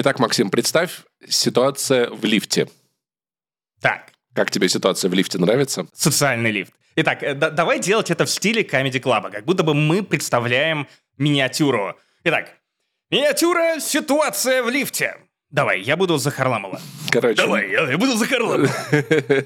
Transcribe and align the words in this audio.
Итак, 0.00 0.20
Максим, 0.20 0.48
представь 0.48 1.00
ситуация 1.28 2.08
в 2.10 2.24
лифте. 2.24 2.68
Так, 3.80 4.12
Как 4.32 4.48
тебе 4.52 4.68
ситуация 4.68 5.10
в 5.10 5.14
лифте 5.14 5.38
нравится? 5.38 5.88
социальный 5.92 6.52
лифт. 6.52 6.72
Итак, 6.94 7.20
э, 7.24 7.34
да- 7.34 7.50
давай 7.50 7.80
делать 7.80 8.08
это 8.08 8.24
в 8.24 8.30
стиле 8.30 8.62
Comedy 8.62 9.00
Club, 9.02 9.28
как 9.32 9.44
будто 9.44 9.64
бы 9.64 9.74
мы 9.74 10.04
представляем 10.04 10.86
миниатюру. 11.16 11.98
Итак, 12.22 12.54
миниатюра 13.10 13.80
«Ситуация 13.80 14.62
в 14.62 14.68
лифте». 14.70 15.16
Давай, 15.50 15.80
я 15.80 15.96
буду 15.96 16.18
за 16.18 16.30
Харламова. 16.30 16.78
Короче, 17.10 17.36
Давай, 17.36 17.70
я, 17.70 17.90
я 17.90 17.96
буду 17.96 18.16
за 18.18 18.26
Харламова. 18.26 18.66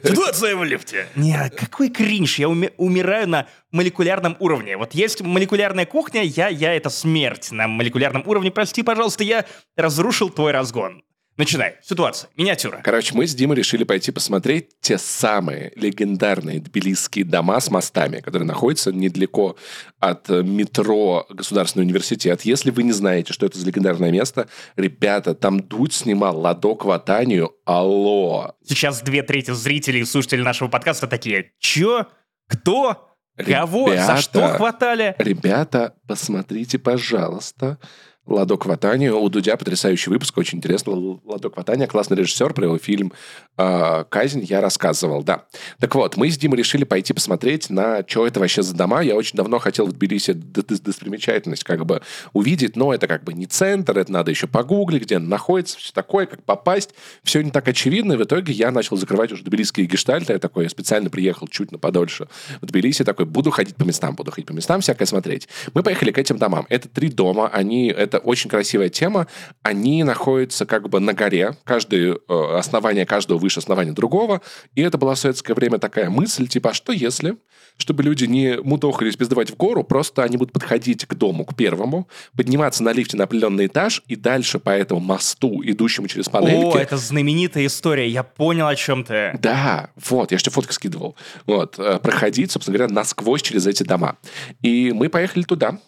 Ситуация 0.05 0.57
в 0.57 0.65
лифте. 0.65 1.07
Не, 1.15 1.49
какой 1.57 1.91
кринж, 1.91 2.41
я 2.41 2.47
уми- 2.49 2.73
умираю 2.77 3.29
на 3.29 3.47
молекулярном 3.71 4.37
уровне. 4.41 4.77
Вот 4.77 4.95
есть 4.95 5.21
молекулярная 5.21 5.87
кухня, 5.87 6.23
я, 6.23 6.49
я 6.49 6.75
это 6.75 6.91
смерть 6.91 7.53
на 7.53 7.69
молекулярном 7.69 8.25
уровне. 8.27 8.51
Прости, 8.51 8.83
пожалуйста, 8.83 9.23
я 9.23 9.45
разрушил 9.77 10.29
твой 10.29 10.51
разгон. 10.51 11.05
Начинай. 11.39 11.77
Ситуация. 11.83 12.29
Миниатюра. 12.37 12.83
Короче, 12.85 13.15
мы 13.15 13.27
с 13.27 13.35
Димой 13.35 13.57
решили 13.57 13.85
пойти 13.85 14.13
посмотреть 14.13 14.69
те 14.81 14.99
самые 14.99 15.73
легендарные 15.77 16.61
тбилисские 16.61 17.25
дома 17.25 17.59
с 17.59 17.71
мостами, 17.71 18.21
которые 18.21 18.47
находятся 18.47 18.93
недалеко 18.93 19.57
от 19.99 20.29
э, 20.29 20.43
метро 20.43 21.27
Государственный 21.31 21.85
университет. 21.85 22.43
Если 22.43 22.71
вы 22.71 22.83
не 22.83 22.93
знаете, 22.93 23.33
что 23.33 23.47
это 23.47 23.59
за 23.59 23.67
легендарное 23.67 24.11
место, 24.11 24.49
ребята, 24.77 25.35
там 25.35 25.61
Дудь 25.61 25.95
снимал 25.95 26.39
«Ладок 26.39 26.85
Ватанию». 26.85 27.53
Алло! 27.65 28.55
Сейчас 28.67 29.01
две 29.01 29.23
трети 29.23 29.53
зрителей 29.53 30.01
и 30.01 30.05
слушателей 30.05 30.45
нашего 30.45 30.69
подкаста 30.69 31.07
такие. 31.07 31.53
Чё? 31.59 32.09
Кто? 32.47 33.09
Кого? 33.39 33.89
За 33.89 33.95
Ребята. 33.95 34.17
что 34.21 34.49
хватали? 34.49 35.15
Ребята, 35.19 35.95
посмотрите, 36.07 36.79
пожалуйста, 36.79 37.79
Ладок 38.27 38.67
Ватанию. 38.67 39.19
У 39.19 39.29
Дудя 39.29 39.57
потрясающий 39.57 40.11
выпуск, 40.11 40.39
очень 40.39 40.59
интересно. 40.59 40.93
Л- 40.93 41.21
Ладок 41.25 41.57
Ватания, 41.57 41.89
классный 41.89 42.17
режиссер, 42.17 42.55
про 42.55 42.67
его 42.67 42.79
фильм 42.79 43.13
э, 43.59 44.05
«Казнь» 44.09 44.45
я 44.45 44.61
рассказывал, 44.61 45.25
да. 45.25 45.47
Так 45.81 45.95
вот, 45.97 46.17
мы 46.17 46.31
с 46.31 46.39
Димой 46.39 46.59
решили 46.59 46.85
пойти 46.85 47.13
посмотреть 47.13 47.69
на, 47.69 48.05
что 48.07 48.27
это 48.27 48.39
вообще 48.39 48.63
за 48.63 48.77
дома. 48.77 49.03
Я 49.03 49.17
очень 49.17 49.37
давно 49.37 49.59
хотел 49.59 49.87
в 49.87 49.93
Тбилиси 49.93 50.35
достопримечательность 50.35 51.65
как 51.65 51.85
бы 51.85 52.01
увидеть, 52.33 52.77
но 52.77 52.95
это 52.95 53.09
как 53.09 53.25
бы 53.25 53.33
не 53.33 53.47
центр, 53.47 53.99
это 53.99 54.13
надо 54.13 54.31
еще 54.31 54.47
погуглить, 54.47 55.03
где 55.03 55.19
находится, 55.19 55.79
все 55.79 55.93
такое, 55.93 56.27
как 56.27 56.45
попасть. 56.45 56.91
Все 57.25 57.43
не 57.43 57.51
так 57.51 57.67
очевидно, 57.67 58.13
и 58.13 58.17
в 58.17 58.23
итоге 58.23 58.53
я 58.53 58.71
начал 58.71 58.97
закрывать 58.97 59.33
уже 59.33 59.43
тбилисские 59.43 59.87
гештальты. 59.87 60.33
Я 60.35 60.39
такой, 60.39 60.65
я 60.65 60.71
специально 60.71 61.11
приехал 61.11 61.49
чуть 61.49 61.73
на 61.73 61.79
подольше 61.79 62.29
в 62.61 62.67
Тбилиси, 62.67 63.05
такой, 63.05 63.27
буду 63.27 63.51
ходить 63.51 63.75
по 63.75 63.83
местам, 63.83 64.15
буду 64.15 64.31
ходить 64.31 64.47
по 64.47 64.53
местам, 64.53 64.81
всякое 64.81 65.07
смотреть. 65.07 65.49
Мы 65.75 65.83
поехали 65.83 66.13
к 66.13 66.19
этим 66.19 66.39
домам. 66.39 66.67
Это 66.69 66.89
три 66.89 67.09
дома, 67.09 67.49
они, 67.49 67.89
это 67.89 68.12
очень 68.19 68.51
красивая 68.51 68.89
тема. 68.89 69.27
Они 69.63 70.05
находятся 70.05 70.67
как 70.67 70.89
бы 70.89 71.01
на 71.01 71.13
горе, 71.13 71.57
каждое 71.65 72.17
э, 72.17 72.57
основание 72.57 73.07
каждого 73.07 73.39
выше 73.39 73.61
основания 73.61 73.93
другого. 73.93 74.41
И 74.75 74.83
это 74.83 74.99
была 74.99 75.15
в 75.15 75.19
советское 75.19 75.55
время 75.55 75.79
такая 75.79 76.11
мысль, 76.11 76.47
типа, 76.47 76.71
а 76.71 76.75
что 76.75 76.93
если, 76.93 77.37
чтобы 77.77 78.03
люди 78.03 78.25
не 78.25 78.59
мудохались 78.63 79.17
пиздовать 79.17 79.51
в 79.51 79.57
гору, 79.57 79.85
просто 79.85 80.23
они 80.23 80.37
будут 80.37 80.53
подходить 80.53 81.07
к 81.07 81.15
дому, 81.15 81.45
к 81.45 81.57
первому, 81.57 82.09
подниматься 82.37 82.83
на 82.83 82.93
лифте 82.93 83.17
на 83.17 83.25
определенный 83.25 83.67
этаж 83.67 84.03
и 84.07 84.17
дальше 84.17 84.59
по 84.59 84.71
этому 84.71 85.01
мосту, 85.01 85.63
идущему 85.65 86.09
через 86.09 86.29
панельки, 86.29 86.77
О, 86.77 86.79
это 86.79 86.97
знаменитая 86.97 87.67
история. 87.67 88.09
Я 88.09 88.23
понял, 88.23 88.67
о 88.67 88.77
чем 88.77 89.05
ты. 89.05 89.39
да, 89.41 89.91
вот, 90.09 90.33
я 90.33 90.39
же 90.39 90.45
тебе 90.45 90.53
фотки 90.53 90.73
скидывал. 90.73 91.17
Вот, 91.47 91.79
э, 91.79 91.99
проходить, 91.99 92.51
собственно 92.53 92.79
говоря, 92.79 92.93
насквозь 92.93 93.43
через 93.43 93.67
эти 93.67 93.83
дома. 93.83 94.17
И 94.63 94.93
мы 94.93 95.09
поехали 95.09 95.43
туда. 95.43 95.79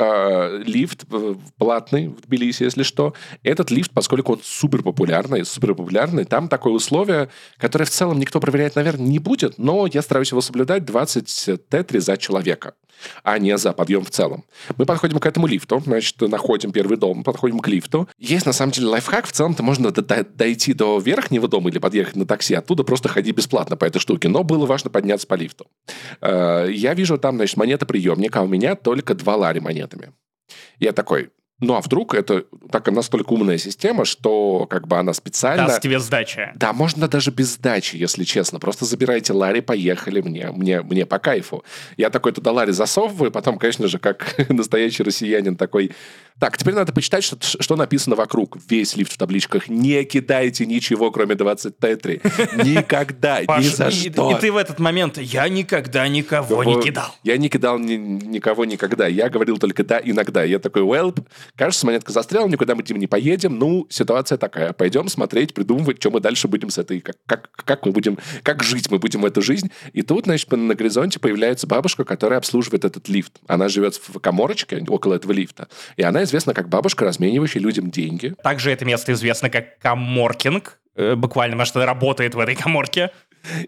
Э, 0.00 0.62
Лифт 0.64 1.04
э, 1.10 1.34
платный 1.58 2.08
в 2.08 2.22
Тбилиси, 2.22 2.62
если 2.62 2.82
что. 2.82 3.14
Этот 3.42 3.70
лифт, 3.70 3.90
поскольку 3.92 4.32
он 4.32 4.40
супер 4.42 4.82
популярный, 4.82 5.44
супер 5.44 5.74
популярный, 5.74 6.24
там 6.24 6.48
такое 6.48 6.72
условие, 6.72 7.28
которое 7.58 7.84
в 7.84 7.90
целом 7.90 8.18
никто 8.18 8.40
проверять, 8.40 8.76
наверное, 8.76 9.06
не 9.06 9.18
будет, 9.18 9.58
но 9.58 9.86
я 9.86 10.02
стараюсь 10.02 10.30
его 10.30 10.40
соблюдать 10.40 10.84
20 10.84 11.68
тетри 11.68 11.98
за 11.98 12.16
человека, 12.16 12.74
а 13.22 13.38
не 13.38 13.56
за 13.58 13.72
подъем 13.72 14.04
в 14.04 14.10
целом. 14.10 14.44
Мы 14.76 14.86
подходим 14.86 15.18
к 15.18 15.26
этому 15.26 15.46
лифту, 15.46 15.80
значит, 15.84 16.20
находим 16.20 16.72
первый 16.72 16.96
дом, 16.96 17.24
подходим 17.24 17.58
к 17.60 17.68
лифту. 17.68 18.08
Есть, 18.18 18.46
на 18.46 18.52
самом 18.52 18.72
деле, 18.72 18.88
лайфхак. 18.88 19.26
В 19.26 19.32
целом-то 19.32 19.62
можно 19.62 19.90
д- 19.90 20.02
д- 20.02 20.24
дойти 20.34 20.72
до 20.72 20.98
верхнего 20.98 21.48
дома 21.48 21.70
или 21.70 21.78
подъехать 21.78 22.16
на 22.16 22.26
такси, 22.26 22.54
оттуда 22.54 22.84
просто 22.84 23.08
ходи 23.08 23.32
бесплатно 23.32 23.76
по 23.76 23.84
этой 23.84 23.98
штуке. 23.98 24.28
Но 24.28 24.42
было 24.44 24.66
важно 24.66 24.90
подняться 24.90 25.26
по 25.26 25.34
лифту. 25.34 25.66
Э, 26.20 26.68
Я 26.70 26.94
вижу 26.94 27.18
там, 27.18 27.36
значит, 27.36 27.56
монетоприемник, 27.56 28.34
а 28.36 28.42
у 28.42 28.46
меня 28.46 28.74
только 28.74 29.14
два 29.14 29.36
лари 29.36 29.60
монетами. 29.60 30.12
Я 30.78 30.92
такой, 30.92 31.30
ну 31.60 31.74
а 31.74 31.80
вдруг 31.80 32.14
это 32.14 32.44
так 32.70 32.90
настолько 32.90 33.32
умная 33.32 33.58
система, 33.58 34.04
что 34.04 34.66
как 34.66 34.88
бы 34.88 34.96
она 34.96 35.12
специально... 35.12 35.66
Даст 35.66 35.82
тебе 35.82 35.98
сдача. 35.98 36.52
Да, 36.56 36.72
можно 36.72 37.06
даже 37.06 37.30
без 37.30 37.54
сдачи, 37.54 37.96
если 37.96 38.24
честно. 38.24 38.58
Просто 38.58 38.86
забирайте 38.86 39.32
лари, 39.32 39.60
поехали, 39.60 40.20
мне, 40.20 40.50
мне, 40.52 40.82
мне 40.82 41.06
по 41.06 41.18
кайфу. 41.18 41.64
Я 41.96 42.10
такой 42.10 42.32
туда 42.32 42.52
лари 42.52 42.72
засовываю, 42.72 43.30
потом, 43.30 43.58
конечно 43.58 43.88
же, 43.88 43.98
как 43.98 44.36
настоящий 44.48 45.02
россиянин 45.02 45.56
такой... 45.56 45.92
Так, 46.40 46.56
теперь 46.56 46.74
надо 46.74 46.90
почитать, 46.92 47.22
что, 47.22 47.36
что 47.40 47.76
написано 47.76 48.16
вокруг. 48.16 48.56
Весь 48.66 48.96
лифт 48.96 49.12
в 49.12 49.18
табличках. 49.18 49.68
Не 49.68 50.04
кидайте 50.04 50.64
ничего, 50.64 51.10
кроме 51.10 51.34
20 51.34 51.76
тетри. 51.78 52.22
Никогда, 52.56 53.42
ни 53.42 53.64
за 53.64 53.90
что. 53.90 54.30
и 54.30 54.40
ты 54.40 54.50
в 54.50 54.56
этот 54.56 54.78
момент, 54.78 55.18
я 55.18 55.46
никогда 55.50 56.08
никого 56.08 56.64
не 56.64 56.80
кидал. 56.80 57.14
Я 57.22 57.36
не 57.36 57.50
кидал 57.50 57.78
ни- 57.78 57.96
никого 57.96 58.64
никогда. 58.64 59.06
Я 59.06 59.28
говорил 59.28 59.58
только 59.58 59.84
да, 59.84 60.00
иногда. 60.02 60.42
Я 60.42 60.58
такой, 60.58 60.80
well, 60.80 61.14
кажется, 61.56 61.84
монетка 61.84 62.10
застряла, 62.10 62.48
никуда 62.48 62.74
мы, 62.74 62.82
Дим, 62.84 62.98
не 62.98 63.06
поедем. 63.06 63.58
Ну, 63.58 63.86
ситуация 63.90 64.38
такая. 64.38 64.72
Пойдем 64.72 65.08
смотреть, 65.08 65.52
придумывать, 65.52 65.98
что 66.00 66.10
мы 66.10 66.20
дальше 66.20 66.48
будем 66.48 66.70
с 66.70 66.78
этой... 66.78 67.00
Как, 67.00 67.16
как, 67.26 67.50
как 67.52 67.84
мы 67.84 67.92
будем... 67.92 68.16
Как 68.42 68.62
жить 68.62 68.90
мы 68.90 68.98
будем 68.98 69.26
эту 69.26 69.42
жизнь. 69.42 69.70
И 69.92 70.00
тут, 70.00 70.24
значит, 70.24 70.50
на 70.50 70.74
горизонте 70.74 71.20
появляется 71.20 71.66
бабушка, 71.66 72.04
которая 72.04 72.38
обслуживает 72.38 72.86
этот 72.86 73.10
лифт. 73.10 73.32
Она 73.46 73.68
живет 73.68 73.96
в 73.96 74.18
коморочке 74.20 74.82
около 74.88 75.14
этого 75.14 75.32
лифта. 75.32 75.68
И 75.98 76.02
она 76.02 76.24
известна 76.30 76.54
как 76.54 76.68
бабушка, 76.68 77.04
разменивающая 77.04 77.60
людям 77.60 77.90
деньги. 77.90 78.34
Также 78.42 78.70
это 78.70 78.84
место 78.84 79.12
известно 79.12 79.50
как 79.50 79.78
Каморкинг. 79.80 80.78
Э, 80.96 81.14
Буквально, 81.14 81.54
потому 81.54 81.66
что 81.66 81.84
работает 81.84 82.34
в 82.34 82.38
этой 82.38 82.56
коморке. 82.56 83.10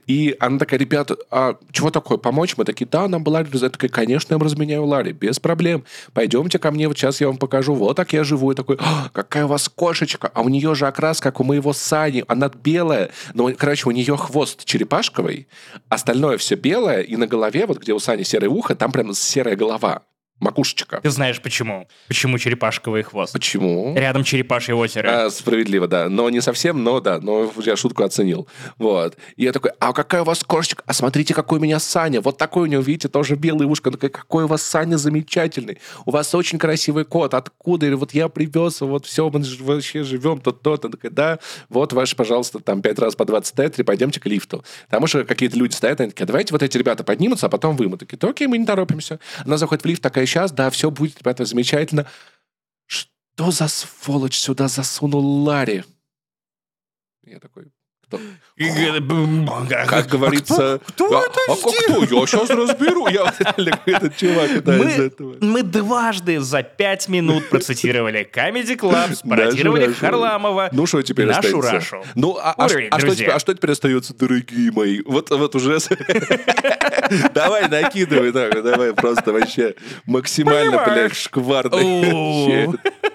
И 0.06 0.36
она 0.38 0.58
такая, 0.58 0.78
ребята, 0.78 1.16
а 1.30 1.56
чего 1.70 1.90
такое, 1.90 2.18
помочь? 2.18 2.56
Мы 2.56 2.64
такие, 2.64 2.86
да, 2.86 3.08
нам 3.08 3.24
была 3.24 3.38
Ларри. 3.38 3.58
Я 3.58 3.70
такая, 3.70 3.90
конечно, 3.90 4.34
я 4.34 4.38
вам 4.38 4.44
разменяю 4.44 4.84
Ларри, 4.84 5.12
без 5.12 5.40
проблем. 5.40 5.84
Пойдемте 6.12 6.58
ко 6.58 6.70
мне, 6.70 6.88
вот 6.88 6.98
сейчас 6.98 7.20
я 7.20 7.28
вам 7.28 7.38
покажу. 7.38 7.74
Вот 7.74 7.96
так 7.96 8.12
я 8.12 8.24
живу. 8.24 8.52
И 8.52 8.54
такой, 8.54 8.76
«А, 8.80 9.08
какая 9.12 9.46
у 9.46 9.48
вас 9.48 9.68
кошечка. 9.68 10.30
А 10.34 10.42
у 10.42 10.48
нее 10.48 10.74
же 10.74 10.86
окрас, 10.86 11.20
как 11.20 11.40
у 11.40 11.44
моего 11.44 11.72
Сани. 11.72 12.24
Она 12.28 12.50
белая. 12.50 13.10
Но, 13.34 13.50
короче, 13.56 13.88
у 13.88 13.92
нее 13.92 14.16
хвост 14.16 14.64
черепашковый, 14.64 15.48
остальное 15.88 16.36
все 16.36 16.54
белое, 16.54 17.00
и 17.00 17.16
на 17.16 17.26
голове, 17.26 17.66
вот 17.66 17.78
где 17.78 17.92
у 17.94 17.98
Сани 17.98 18.24
серое 18.24 18.50
ухо, 18.50 18.74
там 18.74 18.92
прям 18.92 19.14
серая 19.14 19.56
голова. 19.56 20.02
Макушечка. 20.42 21.00
Ты 21.00 21.10
знаешь 21.10 21.40
почему? 21.40 21.86
Почему 22.08 22.36
черепашковый 22.36 23.02
хвост? 23.04 23.32
Почему? 23.32 23.94
Рядом 23.96 24.24
черепашье 24.24 24.74
озеро. 24.74 25.26
А, 25.26 25.30
справедливо, 25.30 25.86
да. 25.86 26.08
Но 26.08 26.28
не 26.30 26.40
совсем, 26.40 26.82
но 26.82 27.00
да. 27.00 27.20
Но 27.20 27.50
я 27.64 27.76
шутку 27.76 28.02
оценил. 28.02 28.48
Вот. 28.76 29.16
И 29.36 29.44
я 29.44 29.52
такой, 29.52 29.70
а 29.78 29.92
какая 29.92 30.22
у 30.22 30.24
вас 30.24 30.42
кошечка? 30.42 30.82
А 30.86 30.92
смотрите, 30.92 31.32
какой 31.32 31.60
у 31.60 31.62
меня 31.62 31.78
Саня. 31.78 32.20
Вот 32.20 32.38
такой 32.38 32.64
у 32.64 32.66
него, 32.66 32.82
видите, 32.82 33.08
тоже 33.08 33.36
белый 33.36 33.66
ушко. 33.68 33.88
Он 33.88 33.94
такой, 33.94 34.10
какой 34.10 34.44
у 34.44 34.46
вас 34.48 34.62
Саня 34.62 34.96
замечательный. 34.96 35.78
У 36.06 36.10
вас 36.10 36.34
очень 36.34 36.58
красивый 36.58 37.04
кот. 37.04 37.34
Откуда? 37.34 37.86
Или 37.86 37.94
вот 37.94 38.12
я 38.12 38.28
привез, 38.28 38.80
вот 38.80 39.06
все, 39.06 39.30
мы 39.30 39.44
ж- 39.44 39.60
вообще 39.60 40.02
живем 40.02 40.40
тут, 40.40 40.60
то-то. 40.62 40.88
Такая, 40.88 41.12
да, 41.12 41.38
вот 41.68 41.92
ваш, 41.92 42.16
пожалуйста, 42.16 42.58
там 42.58 42.82
пять 42.82 42.98
раз 42.98 43.14
по 43.14 43.24
20 43.24 43.54
тетри, 43.54 43.84
пойдемте 43.84 44.18
к 44.18 44.26
лифту. 44.26 44.64
Там 44.90 45.04
уже 45.04 45.24
какие-то 45.24 45.56
люди 45.56 45.74
стоят, 45.74 46.00
они 46.00 46.10
такие, 46.10 46.26
давайте 46.26 46.52
вот 46.52 46.62
эти 46.64 46.76
ребята 46.76 47.04
поднимутся, 47.04 47.46
а 47.46 47.48
потом 47.48 47.76
вы. 47.76 47.88
Мы 47.88 47.96
такие, 47.96 48.18
да 48.18 48.28
окей, 48.28 48.48
мы 48.48 48.58
не 48.58 48.66
торопимся. 48.66 49.20
Она 49.46 49.56
заходит 49.56 49.84
в 49.84 49.86
лифт, 49.86 50.02
такая, 50.02 50.26
сейчас, 50.32 50.50
да, 50.50 50.70
все 50.70 50.90
будет, 50.90 51.18
ребята, 51.18 51.44
замечательно. 51.44 52.08
Что 52.86 53.50
за 53.50 53.68
сволочь 53.68 54.38
сюда 54.38 54.68
засунул 54.68 55.44
Ларри? 55.44 55.84
Я 57.22 57.38
такой? 57.38 57.70
Как 59.88 60.06
говорится... 60.06 60.80
кто 60.86 61.18
а, 61.18 61.22
это 61.22 61.40
а 61.48 61.56
кто? 61.56 62.04
Я 62.04 62.26
сейчас 62.26 62.50
разберу. 62.50 63.08
Я 63.08 63.32
этот 63.86 64.16
чувак, 64.16 64.62
да, 64.62 64.76
из 64.76 64.98
этого. 65.00 65.36
мы 65.40 65.62
дважды 65.62 66.40
за 66.40 66.62
пять 66.62 67.08
минут 67.08 67.48
процитировали 67.48 68.28
Comedy 68.32 68.78
Club, 68.78 69.14
спародировали. 69.14 69.92
Харламова. 69.92 70.68
Ну, 70.72 70.86
что 70.86 71.02
теперь 71.02 71.26
нашу? 71.26 71.60
Рашу. 71.60 72.04
Ну, 72.14 72.36
а, 72.36 72.52
а 72.52 72.64
а 72.64 72.98
что 72.98 73.14
теперь, 73.14 73.30
а 73.30 73.72
остается, 73.72 74.14
дорогие 74.14 74.70
мои? 74.72 75.00
Вот, 75.04 75.30
уже... 75.54 75.78
Давай, 77.34 77.68
накидывай, 77.68 78.32
давай, 78.32 78.62
давай, 78.62 78.94
просто 78.94 79.32
вообще 79.32 79.74
максимально, 80.06 80.84
блядь, 80.84 81.16
шкварный. 81.16 82.68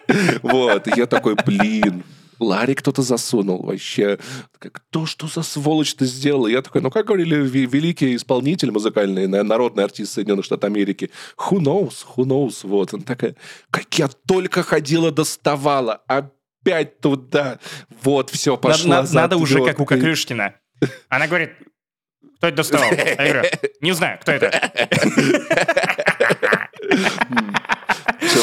Вот, 0.42 0.88
я 0.96 1.06
такой, 1.06 1.36
блин, 1.46 2.04
Ларри 2.40 2.76
кто-то 2.76 3.02
засунул 3.02 3.64
вообще. 3.64 4.18
Кто 4.60 5.06
что 5.06 5.28
за 5.28 5.42
сволочь-то 5.44 6.06
сделал? 6.06 6.48
Я 6.48 6.62
такой, 6.62 6.82
ну, 6.82 6.90
как 6.92 7.06
говорили 7.08 7.36
ви- 7.38 7.66
великий 7.66 8.16
исполнитель 8.16 8.72
музыкальный, 8.72 9.28
на- 9.28 9.44
народный 9.44 9.84
артист 9.84 10.14
Соединенных 10.14 10.46
Штатов 10.46 10.66
Америки, 10.70 11.10
who 11.38 11.58
knows, 11.60 12.06
who 12.16 12.26
knows, 12.26 12.60
вот. 12.64 12.94
Она 12.94 13.04
такая, 13.04 13.36
как 13.72 13.94
я 13.98 14.08
только 14.28 14.64
ходила, 14.64 15.12
доставала, 15.12 16.02
опять 16.08 17.00
туда. 17.00 17.60
Вот, 18.04 18.30
все, 18.30 18.58
пошла 18.58 18.98
Надо, 19.02 19.16
надо 19.16 19.38
уже 19.38 19.64
как 19.66 19.80
у 19.80 19.86
Кокрышкина. 19.86 20.54
Она 21.10 21.28
говорит, 21.28 21.52
кто 22.38 22.48
это 22.48 22.58
доставал? 22.58 22.92
Я 22.92 23.16
говорю, 23.16 23.42
не 23.82 23.92
знаю, 23.94 24.20
кто 24.22 24.32
это. 24.32 24.52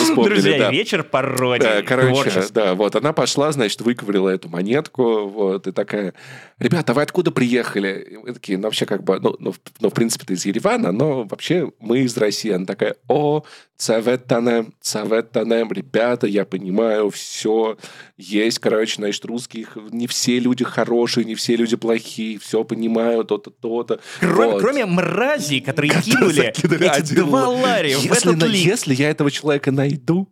Вспомнили, 0.04 0.34
Друзья, 0.34 0.58
да. 0.58 0.70
вечер 0.70 1.04
пародий. 1.04 1.66
Да, 1.66 1.82
короче, 1.82 2.08
творчество. 2.08 2.50
да, 2.52 2.74
вот 2.74 2.96
она 2.96 3.12
пошла, 3.12 3.52
значит, 3.52 3.80
выковырила 3.80 4.28
эту 4.28 4.48
монетку, 4.48 5.26
вот, 5.26 5.66
и 5.66 5.72
такая, 5.72 6.14
ребята, 6.58 6.94
вы 6.94 7.02
откуда 7.02 7.30
приехали? 7.30 8.08
И 8.12 8.16
мы 8.16 8.32
такие, 8.32 8.58
ну, 8.58 8.64
вообще, 8.64 8.86
как 8.86 9.02
бы, 9.02 9.18
ну, 9.20 9.36
ну, 9.38 9.54
ну, 9.80 9.90
в 9.90 9.94
принципе, 9.94 10.24
ты 10.26 10.34
из 10.34 10.44
Еревана, 10.46 10.92
но 10.92 11.24
вообще 11.24 11.72
мы 11.80 12.00
из 12.00 12.16
России. 12.16 12.50
Она 12.52 12.66
такая, 12.66 12.96
о, 13.08 13.44
цаветанем, 13.76 14.74
цаветанем, 14.80 15.70
ребята, 15.72 16.26
я 16.26 16.44
понимаю, 16.44 17.10
все 17.10 17.76
есть, 18.16 18.58
короче, 18.58 18.96
значит, 18.96 19.24
русских, 19.24 19.76
не 19.90 20.06
все 20.06 20.38
люди 20.38 20.64
хорошие, 20.64 21.24
не 21.24 21.34
все 21.34 21.56
люди 21.56 21.76
плохие, 21.76 22.38
все 22.38 22.64
понимаю, 22.64 23.24
то-то, 23.24 23.50
то-то. 23.50 24.00
Кроме, 24.20 24.52
Вот. 24.52 24.60
кроме 24.62 24.86
мразей, 24.86 25.60
которые 25.60 25.90
кинули 26.02 26.32
закинули 26.54 26.86
эти 26.86 26.98
один 27.00 27.26
два 27.26 27.48
лот. 27.48 27.62
лария 27.62 27.98
в 27.98 28.02
если, 28.04 28.30
этот 28.32 28.42
на- 28.42 28.52
лифт. 28.52 28.64
если 28.66 28.94
я 28.94 29.10
этого 29.10 29.30
человека 29.30 29.70
найду, 29.72 30.28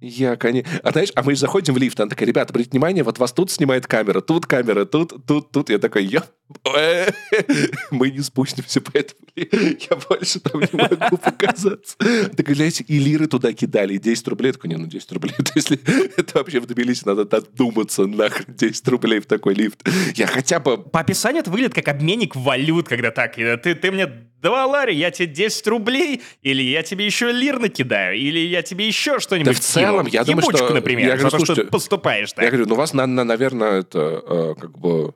я, 0.00 0.36
конечно... 0.36 0.70
А 0.82 0.92
знаешь, 0.92 1.10
а 1.14 1.22
мы 1.22 1.34
заходим 1.34 1.72
в 1.72 1.78
лифт, 1.78 1.98
она 1.98 2.10
такая, 2.10 2.28
ребята, 2.28 2.50
обратите 2.50 2.72
внимание, 2.72 3.02
вот 3.02 3.18
вас 3.18 3.32
тут 3.32 3.50
снимает 3.50 3.86
камера, 3.86 4.20
тут 4.20 4.44
камера, 4.44 4.84
тут, 4.84 5.24
тут, 5.26 5.50
тут. 5.50 5.70
Я 5.70 5.78
такой, 5.78 6.04
я... 6.04 6.22
Мы 7.90 8.10
не 8.10 8.20
спустимся, 8.20 8.80
поэтому 8.80 9.20
я 9.34 9.96
больше 10.08 10.38
там 10.40 10.60
не 10.60 10.68
могу 10.72 11.16
показаться. 11.22 11.96
Так, 11.98 12.46
гляньте, 12.46 12.84
и 12.86 12.98
лиры 12.98 13.26
туда 13.26 13.52
кидали, 13.52 13.94
и 13.94 13.98
10 13.98 14.28
рублей. 14.28 14.48
Я 14.48 14.52
такой, 14.52 14.70
не, 14.70 14.76
ну 14.76 14.86
10 14.86 15.12
рублей. 15.12 15.34
То 15.38 15.52
если 15.54 15.80
это 16.16 16.38
вообще 16.38 16.60
в 16.60 16.66
Тбилиси 16.66 17.04
надо 17.06 17.24
додуматься, 17.24 18.06
нахрен 18.06 18.54
10 18.54 18.88
рублей 18.88 19.20
в 19.20 19.26
такой 19.26 19.54
лифт. 19.54 19.82
Я 20.14 20.26
хотя 20.26 20.60
бы 20.60 20.78
По 20.78 21.00
описанию 21.00 21.40
это 21.40 21.50
выглядит 21.50 21.74
как 21.74 21.88
обменник 21.88 22.36
валют, 22.36 22.86
когда 22.86 23.10
так, 23.10 23.38
э, 23.38 23.56
ты, 23.56 23.74
ты 23.74 23.90
мне 23.90 24.06
два 24.40 24.66
лари, 24.66 24.94
я 24.94 25.10
тебе 25.10 25.26
10 25.26 25.66
рублей, 25.66 26.22
или 26.42 26.62
я 26.62 26.82
тебе 26.82 27.06
еще 27.06 27.32
лир 27.32 27.58
накидаю, 27.58 28.16
или 28.16 28.38
я 28.38 28.62
тебе 28.62 28.86
еще 28.86 29.18
что-нибудь 29.18 29.56
Да 29.56 29.62
целом, 29.90 30.06
я 30.06 30.24
думаю, 30.24 30.42
что- 30.56 30.74
например, 30.74 31.06
я 31.08 31.16
за 31.16 31.22
говорю, 31.28 31.38
то, 31.38 31.44
что 31.44 31.54
ты 31.54 31.64
поступаешь 31.68 32.32
так. 32.32 32.44
Я 32.44 32.50
говорю, 32.50 32.66
ну 32.66 32.74
у 32.74 32.78
вас, 32.78 32.92
на- 32.94 33.06
на- 33.06 33.24
наверное, 33.24 33.80
это 33.80 34.22
э, 34.26 34.54
как 34.60 34.78
бы 34.78 35.14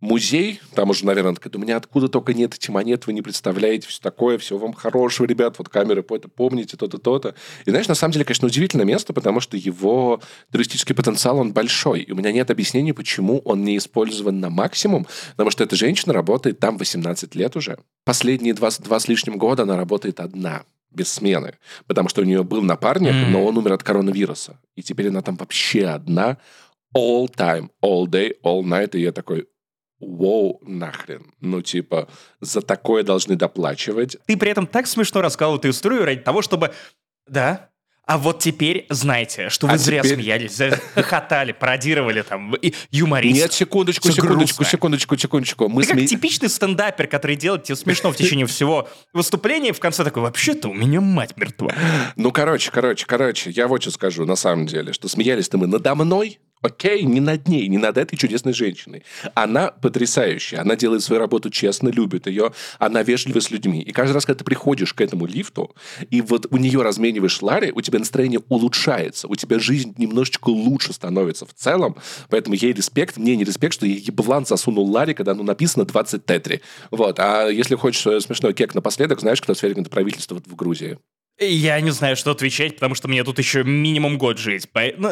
музей, 0.00 0.60
там 0.76 0.90
уже, 0.90 1.04
наверное, 1.04 1.34
такая, 1.34 1.52
у 1.56 1.58
меня 1.58 1.76
откуда 1.76 2.08
только 2.08 2.32
нет 2.32 2.54
эти 2.54 2.70
монеты, 2.70 3.04
вы 3.08 3.12
не 3.14 3.22
представляете, 3.22 3.88
все 3.88 4.00
такое, 4.00 4.38
все 4.38 4.56
вам 4.56 4.72
хорошего, 4.72 5.26
ребят, 5.26 5.56
вот 5.58 5.68
камеры, 5.68 6.02
по- 6.04 6.14
это 6.14 6.28
помните, 6.28 6.76
то-то, 6.76 6.98
то-то. 6.98 7.34
И 7.64 7.70
знаешь, 7.70 7.88
на 7.88 7.96
самом 7.96 8.12
деле, 8.12 8.24
конечно, 8.24 8.46
удивительное 8.46 8.86
место, 8.86 9.12
потому 9.12 9.40
что 9.40 9.56
его 9.56 10.20
туристический 10.52 10.94
потенциал, 10.94 11.38
он 11.38 11.52
большой. 11.52 12.02
И 12.02 12.12
у 12.12 12.16
меня 12.16 12.30
нет 12.30 12.48
объяснений, 12.50 12.92
почему 12.92 13.40
он 13.40 13.64
не 13.64 13.76
использован 13.76 14.38
на 14.38 14.50
максимум, 14.50 15.06
потому 15.32 15.50
что 15.50 15.64
эта 15.64 15.74
женщина 15.74 16.12
работает 16.12 16.60
там 16.60 16.78
18 16.78 17.34
лет 17.34 17.56
уже. 17.56 17.78
Последние 18.04 18.54
22 18.54 19.00
с 19.00 19.08
лишним 19.08 19.36
года 19.36 19.64
она 19.64 19.76
работает 19.76 20.20
одна 20.20 20.62
без 20.90 21.12
смены, 21.12 21.58
потому 21.86 22.08
что 22.08 22.22
у 22.22 22.24
нее 22.24 22.42
был 22.42 22.62
напарник, 22.62 23.12
М. 23.12 23.32
но 23.32 23.44
он 23.44 23.56
умер 23.58 23.72
от 23.74 23.82
коронавируса. 23.82 24.58
И 24.74 24.82
теперь 24.82 25.08
она 25.08 25.22
там 25.22 25.36
вообще 25.36 25.86
одна, 25.86 26.38
all 26.96 27.28
time, 27.28 27.68
all 27.84 28.06
day, 28.06 28.32
all 28.42 28.62
night. 28.62 28.90
И 28.96 29.00
я 29.00 29.12
такой, 29.12 29.46
воу, 30.00 30.60
нахрен. 30.62 31.32
Ну, 31.40 31.62
типа, 31.62 32.08
за 32.40 32.60
такое 32.62 33.02
должны 33.02 33.36
доплачивать. 33.36 34.16
Ты 34.26 34.36
при 34.36 34.50
этом 34.50 34.66
так 34.66 34.86
смешно 34.86 35.20
рассказал 35.22 35.56
эту 35.56 35.70
историю 35.70 36.04
ради 36.04 36.20
того, 36.20 36.42
чтобы... 36.42 36.72
Да. 37.26 37.67
А 38.08 38.16
вот 38.16 38.38
теперь 38.38 38.86
знаете, 38.88 39.50
что 39.50 39.66
вы 39.66 39.74
А 39.74 39.76
зря 39.78 40.00
теперь- 40.02 40.16
смеялись, 40.16 40.56
за- 40.56 40.80
хохотали, 40.94 41.52
пародировали 41.52 42.22
там, 42.22 42.54
и 42.54 42.72
юморист. 42.90 43.36
Нет, 43.36 43.52
секундочку, 43.52 44.08
Всё 44.08 44.22
секундочку, 44.22 44.56
грустно. 44.56 44.64
секундочку, 44.64 45.16
секундочку. 45.18 45.68
Мы 45.68 45.82
Ты 45.82 45.88
как 45.88 45.98
сме- 45.98 46.06
типичный 46.06 46.48
стендапер, 46.48 47.06
который 47.06 47.36
делает 47.36 47.64
тебе 47.64 47.76
смешно 47.76 48.10
в 48.10 48.16
течение 48.16 48.46
всего 48.46 48.88
выступления, 49.12 49.68
и 49.68 49.72
в 49.72 49.78
конце 49.78 50.04
такой, 50.04 50.22
вообще-то 50.22 50.68
у 50.68 50.72
меня 50.74 51.02
мать 51.02 51.36
мертва. 51.36 51.70
Ну, 52.16 52.32
короче, 52.32 52.70
короче, 52.70 53.04
короче, 53.06 53.50
я 53.50 53.68
вот 53.68 53.82
что 53.82 53.90
скажу 53.90 54.24
на 54.24 54.36
самом 54.36 54.66
деле, 54.66 54.94
что 54.94 55.06
смеялись-то 55.08 55.58
мы 55.58 55.66
надо 55.66 55.94
мной, 55.94 56.38
окей, 56.62 57.02
не 57.02 57.20
над 57.20 57.48
ней, 57.48 57.68
не 57.68 57.78
над 57.78 57.96
этой 57.96 58.16
чудесной 58.16 58.52
женщиной. 58.52 59.04
Она 59.34 59.70
потрясающая, 59.70 60.60
она 60.60 60.76
делает 60.76 61.02
свою 61.02 61.20
работу 61.20 61.50
честно, 61.50 61.88
любит 61.88 62.26
ее, 62.26 62.52
она 62.78 63.02
вежлива 63.02 63.40
с 63.40 63.50
людьми. 63.50 63.82
И 63.82 63.92
каждый 63.92 64.12
раз, 64.12 64.26
когда 64.26 64.38
ты 64.38 64.44
приходишь 64.44 64.94
к 64.94 65.00
этому 65.00 65.26
лифту, 65.26 65.74
и 66.10 66.20
вот 66.20 66.46
у 66.50 66.56
нее 66.56 66.82
размениваешь 66.82 67.40
лари, 67.42 67.72
у 67.74 67.80
тебя 67.80 67.98
настроение 67.98 68.40
улучшается, 68.48 69.28
у 69.28 69.34
тебя 69.34 69.58
жизнь 69.58 69.94
немножечко 69.98 70.48
лучше 70.48 70.92
становится 70.92 71.46
в 71.46 71.54
целом, 71.54 71.96
поэтому 72.28 72.54
ей 72.56 72.72
респект, 72.72 73.16
мне 73.16 73.36
не 73.36 73.44
респект, 73.44 73.74
что 73.74 73.86
я 73.86 73.94
еблан 73.94 74.46
засунул 74.46 74.90
лари, 74.90 75.14
когда 75.14 75.34
ну, 75.34 75.42
написано 75.42 75.84
20 75.84 76.24
тетри. 76.24 76.62
Вот. 76.90 77.18
А 77.20 77.48
если 77.48 77.74
хочешь 77.74 78.06
э, 78.06 78.20
смешной 78.20 78.54
кек 78.54 78.74
напоследок, 78.74 79.20
знаешь, 79.20 79.40
кто 79.40 79.54
свергнет 79.54 79.90
правительство 79.90 80.40
в 80.44 80.54
Грузии? 80.56 80.98
Я 81.38 81.80
не 81.80 81.90
знаю, 81.90 82.16
что 82.16 82.32
отвечать, 82.32 82.74
потому 82.74 82.94
что 82.94 83.06
мне 83.08 83.22
тут 83.22 83.38
еще 83.38 83.62
минимум 83.62 84.18
год 84.18 84.38
жить. 84.38 84.70
По- 84.70 84.92
ну, 84.96 85.10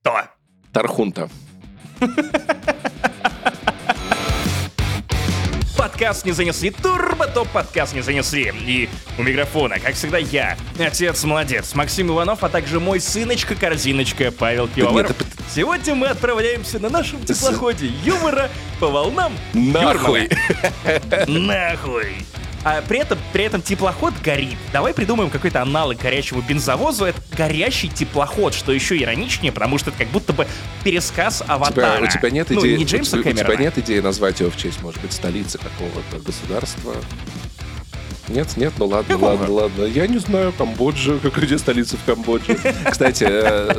Кто? 0.00 0.28
Тархунта. 0.72 1.28
Подкаст 5.76 6.24
не 6.24 6.32
занесли, 6.32 6.70
турбо 6.70 7.26
топ 7.26 7.48
подкаст 7.48 7.94
не 7.94 8.00
занесли. 8.00 8.52
И 8.66 8.88
у 9.18 9.22
микрофона, 9.22 9.78
как 9.78 9.94
всегда, 9.94 10.18
я, 10.18 10.56
отец 10.78 11.24
молодец, 11.24 11.74
Максим 11.74 12.10
Иванов, 12.10 12.42
а 12.42 12.48
также 12.48 12.80
мой 12.80 13.00
сыночка 13.00 13.54
корзиночка 13.54 14.30
Павел 14.30 14.68
Пивоваров. 14.68 15.10
нет, 15.10 15.28
Сегодня 15.54 15.94
мы 15.94 16.06
отправляемся 16.06 16.78
на 16.78 16.88
нашем 16.88 17.22
теплоходе 17.24 17.88
юмора 18.04 18.48
по 18.80 18.88
волнам 18.88 19.32
Нахуй! 19.52 20.30
Нахуй! 21.26 22.24
А 22.64 22.80
при 22.82 22.98
этом, 23.00 23.18
при 23.32 23.44
этом 23.44 23.60
теплоход 23.60 24.14
горит. 24.22 24.56
Давай 24.72 24.94
придумаем 24.94 25.30
какой-то 25.30 25.62
аналог 25.62 25.98
горящему 25.98 26.42
бензовозу. 26.42 27.06
Это 27.06 27.20
горящий 27.36 27.88
теплоход, 27.88 28.54
что 28.54 28.72
еще 28.72 28.96
ироничнее, 28.96 29.50
потому 29.52 29.78
что 29.78 29.90
это 29.90 29.98
как 29.98 30.08
будто 30.08 30.32
бы 30.32 30.46
пересказ 30.84 31.40
У 31.40 31.44
тебя, 31.44 31.54
аватара. 31.54 32.04
у 32.04 32.06
тебя 32.08 32.30
нет 32.30 32.50
ну, 32.50 32.60
идеи, 32.60 32.76
не 32.76 32.84
у 32.84 32.86
Джеймса 32.86 33.18
тебя- 33.18 33.30
у 33.32 33.34
тебя 33.34 33.56
нет 33.56 33.78
идеи 33.78 33.98
назвать 34.00 34.38
его 34.40 34.50
в 34.50 34.56
честь, 34.56 34.80
может 34.80 35.00
быть, 35.00 35.12
столицы 35.12 35.58
какого-то 35.58 36.18
государства? 36.24 36.94
Нет, 38.28 38.56
нет, 38.56 38.72
ну 38.78 38.86
ладно, 38.86 39.14
Какого? 39.14 39.30
ладно, 39.30 39.50
ладно. 39.54 39.84
Я 39.84 40.06
не 40.06 40.18
знаю, 40.18 40.52
Камбоджа, 40.56 41.18
как 41.22 41.36
где 41.42 41.58
столица 41.58 41.96
в 41.96 42.04
Камбодже. 42.04 42.56
Кстати, 42.90 43.26
э, 43.28 43.78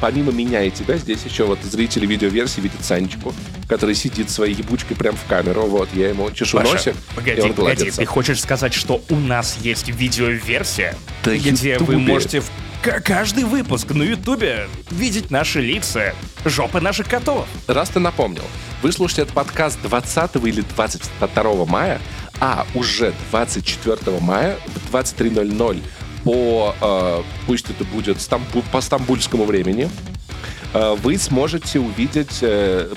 помимо 0.00 0.32
меня 0.32 0.62
и 0.62 0.70
тебя, 0.70 0.96
здесь 0.96 1.24
еще 1.24 1.44
вот 1.44 1.58
зрители 1.62 2.06
видеоверсии 2.06 2.60
видят 2.60 2.84
Санечку, 2.84 3.34
который 3.68 3.94
сидит 3.94 4.30
своей 4.30 4.54
ебучкой 4.54 4.96
прям 4.96 5.16
в 5.16 5.24
камеру. 5.28 5.62
Вот, 5.62 5.88
я 5.94 6.10
ему 6.10 6.30
чешу 6.30 6.58
Паша, 6.58 6.72
носик, 6.72 6.94
погоди, 7.14 7.40
и 7.40 7.44
он 7.44 7.54
погоди, 7.54 7.90
ты 7.90 8.04
хочешь 8.04 8.40
сказать, 8.40 8.74
что 8.74 9.02
у 9.08 9.16
нас 9.16 9.56
есть 9.62 9.88
видеоверсия, 9.88 10.94
Да 11.24 11.34
где 11.36 11.78
вы 11.78 11.94
Ютубе. 11.94 11.96
можете 11.98 12.40
в 12.40 12.50
каждый 12.82 13.44
выпуск 13.44 13.90
на 13.90 14.02
Ютубе 14.02 14.68
видеть 14.90 15.30
наши 15.30 15.60
лица, 15.60 16.14
жопы 16.44 16.80
наших 16.80 17.08
котов. 17.08 17.46
Раз 17.66 17.90
ты 17.90 18.00
напомнил, 18.00 18.44
вы 18.82 18.92
слушаете 18.92 19.22
этот 19.22 19.34
подкаст 19.34 19.78
20 19.82 20.36
или 20.44 20.62
22 20.62 21.64
мая, 21.66 22.00
а 22.40 22.66
уже 22.74 23.12
24 23.30 24.18
мая 24.20 24.56
в 24.66 24.94
23.00 24.94 25.82
по, 26.24 26.74
э, 26.80 27.22
пусть 27.46 27.70
это 27.70 27.84
будет 27.84 28.18
стамбу- 28.18 28.64
по 28.72 28.80
стамбульскому 28.80 29.44
времени, 29.44 29.88
э, 30.74 30.96
вы 31.02 31.16
сможете 31.18 31.80
увидеть 31.80 32.38
э, 32.42 32.92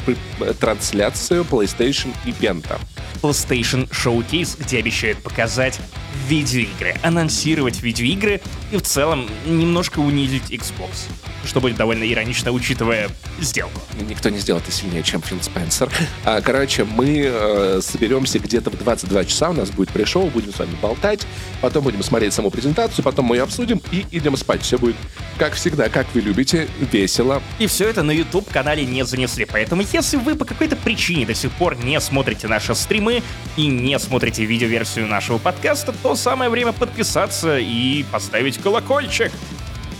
трансляцию 0.59 1.43
PlayStation 1.43 2.13
ивента. 2.25 2.79
PlayStation 3.21 3.89
Showcase, 3.89 4.61
где 4.61 4.79
обещают 4.79 5.19
показать 5.19 5.79
видеоигры, 6.27 6.95
анонсировать 7.01 7.81
видеоигры 7.81 8.41
и 8.73 8.77
в 8.77 8.81
целом 8.81 9.29
немножко 9.45 9.99
унизить 9.99 10.49
Xbox. 10.49 11.07
Что 11.45 11.61
будет 11.61 11.75
довольно 11.75 12.11
иронично, 12.11 12.51
учитывая 12.51 13.09
сделку. 13.39 13.79
Никто 14.09 14.29
не 14.29 14.39
сделал 14.39 14.61
это 14.61 14.71
сильнее, 14.71 15.03
чем 15.03 15.21
Фил 15.21 15.41
Спенсер. 15.43 15.91
А, 16.25 16.41
короче, 16.41 16.83
мы 16.83 17.23
э, 17.25 17.81
соберемся 17.83 18.39
где-то 18.39 18.71
в 18.71 18.77
22 18.77 19.25
часа, 19.25 19.51
у 19.51 19.53
нас 19.53 19.69
будет 19.69 19.89
пришел, 19.89 20.25
будем 20.27 20.51
с 20.51 20.57
вами 20.57 20.75
болтать, 20.81 21.27
потом 21.61 21.83
будем 21.83 22.01
смотреть 22.01 22.33
саму 22.33 22.49
презентацию, 22.49 23.03
потом 23.03 23.25
мы 23.25 23.35
ее 23.35 23.43
обсудим 23.43 23.79
и 23.91 24.05
идем 24.09 24.35
спать. 24.37 24.63
Все 24.63 24.79
будет, 24.79 24.95
как 25.37 25.53
всегда, 25.53 25.89
как 25.89 26.07
вы 26.15 26.21
любите, 26.21 26.67
весело. 26.91 27.43
И 27.59 27.67
все 27.67 27.89
это 27.89 28.01
на 28.01 28.11
YouTube-канале 28.11 28.85
не 28.85 29.05
занесли. 29.05 29.45
Поэтому, 29.45 29.83
если 29.91 30.17
вы 30.17 30.35
по 30.35 30.45
какой-то 30.45 30.75
причине 30.77 31.27
до 31.27 31.35
сих 31.35 31.51
пор 31.51 31.77
не 31.77 31.99
смотрите 32.01 32.47
наши 32.47 32.73
стримы 32.73 33.21
и 33.55 33.67
не 33.67 33.99
смотрите 33.99 34.45
видеоверсию 34.45 35.05
нашего 35.05 35.37
подкаста, 35.37 35.93
то 36.01 36.15
самое 36.15 36.49
время 36.49 36.71
подписаться 36.71 37.59
и 37.59 38.03
поставить 38.11 38.62
колокольчик. 38.63 39.31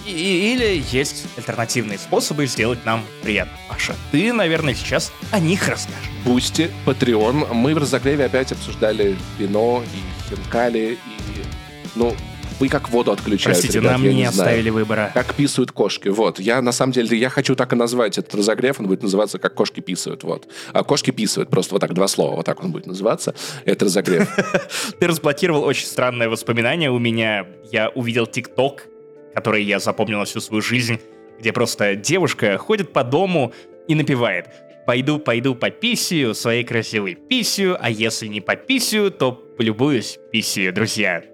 И- 0.06 0.54
или 0.54 0.84
есть 0.92 1.26
альтернативные 1.38 1.98
способы 1.98 2.46
сделать 2.48 2.84
нам 2.86 3.06
приятно. 3.22 3.54
Паша, 3.70 3.96
ты, 4.12 4.34
наверное, 4.34 4.74
сейчас 4.74 5.12
о 5.32 5.40
них 5.40 5.68
расскажешь. 5.68 6.10
Boosty, 6.26 6.72
Patreon. 6.86 7.54
Мы 7.54 7.74
в 7.74 7.78
Разогреве 7.78 8.26
опять 8.26 8.52
обсуждали 8.52 9.16
вино 9.38 9.84
и 9.94 10.30
хинкали, 10.30 10.98
и, 11.06 11.44
ну, 11.96 12.16
и 12.64 12.70
как 12.70 12.90
воду 12.90 13.12
отключают. 13.12 13.58
Простите, 13.58 13.80
ребят, 13.80 13.94
нам 13.94 14.04
я 14.04 14.10
не 14.10 14.16
не 14.16 14.32
знаю. 14.32 14.50
оставили 14.50 14.70
выбора. 14.70 15.12
Как 15.14 15.34
писают 15.34 15.72
кошки, 15.72 16.10
вот. 16.10 16.40
Я, 16.40 16.62
на 16.62 16.72
самом 16.72 16.94
деле, 16.94 17.18
я 17.18 17.30
хочу 17.30 17.56
так 17.56 17.74
и 17.74 17.76
назвать 17.76 18.18
этот 18.18 18.34
разогрев, 18.36 18.80
он 18.80 18.88
будет 18.88 19.04
называться 19.04 19.40
«Как 19.40 19.54
кошки 19.54 19.80
писают», 19.80 20.24
вот. 20.24 20.48
А 20.72 20.84
кошки 20.84 21.12
писают, 21.12 21.50
просто 21.50 21.76
вот 21.76 21.80
так, 21.80 21.94
два 21.94 22.08
слова, 22.08 22.36
вот 22.36 22.46
так 22.46 22.64
он 22.64 22.72
будет 22.72 22.88
называться, 22.88 23.36
это 23.66 23.86
разогрев. 23.86 24.28
Ты 25.00 25.08
разблокировал 25.08 25.64
очень 25.64 25.86
странное 25.86 26.30
воспоминание 26.30 26.92
у 26.92 27.00
меня. 27.00 27.48
Я 27.72 27.90
увидел 27.90 28.28
ТикТок, 28.28 28.88
который 29.34 29.64
я 29.64 29.80
запомнил 29.80 30.20
на 30.20 30.26
всю 30.26 30.40
свою 30.40 30.62
жизнь, 30.62 31.00
где 31.40 31.52
просто 31.52 31.96
девушка 31.96 32.58
ходит 32.58 32.94
по 32.94 33.04
дому 33.04 33.54
и 33.88 33.96
напевает 33.96 34.48
«Пойду, 34.86 35.18
пойду 35.18 35.56
по 35.56 35.70
писью, 35.70 36.36
своей 36.36 36.64
красивой 36.64 37.16
писью, 37.16 37.78
а 37.80 37.90
если 37.90 38.28
не 38.28 38.42
по 38.42 38.56
писью, 38.56 39.12
то 39.12 39.32
полюбуюсь 39.32 40.20
писью, 40.32 40.74
друзья». 40.74 41.33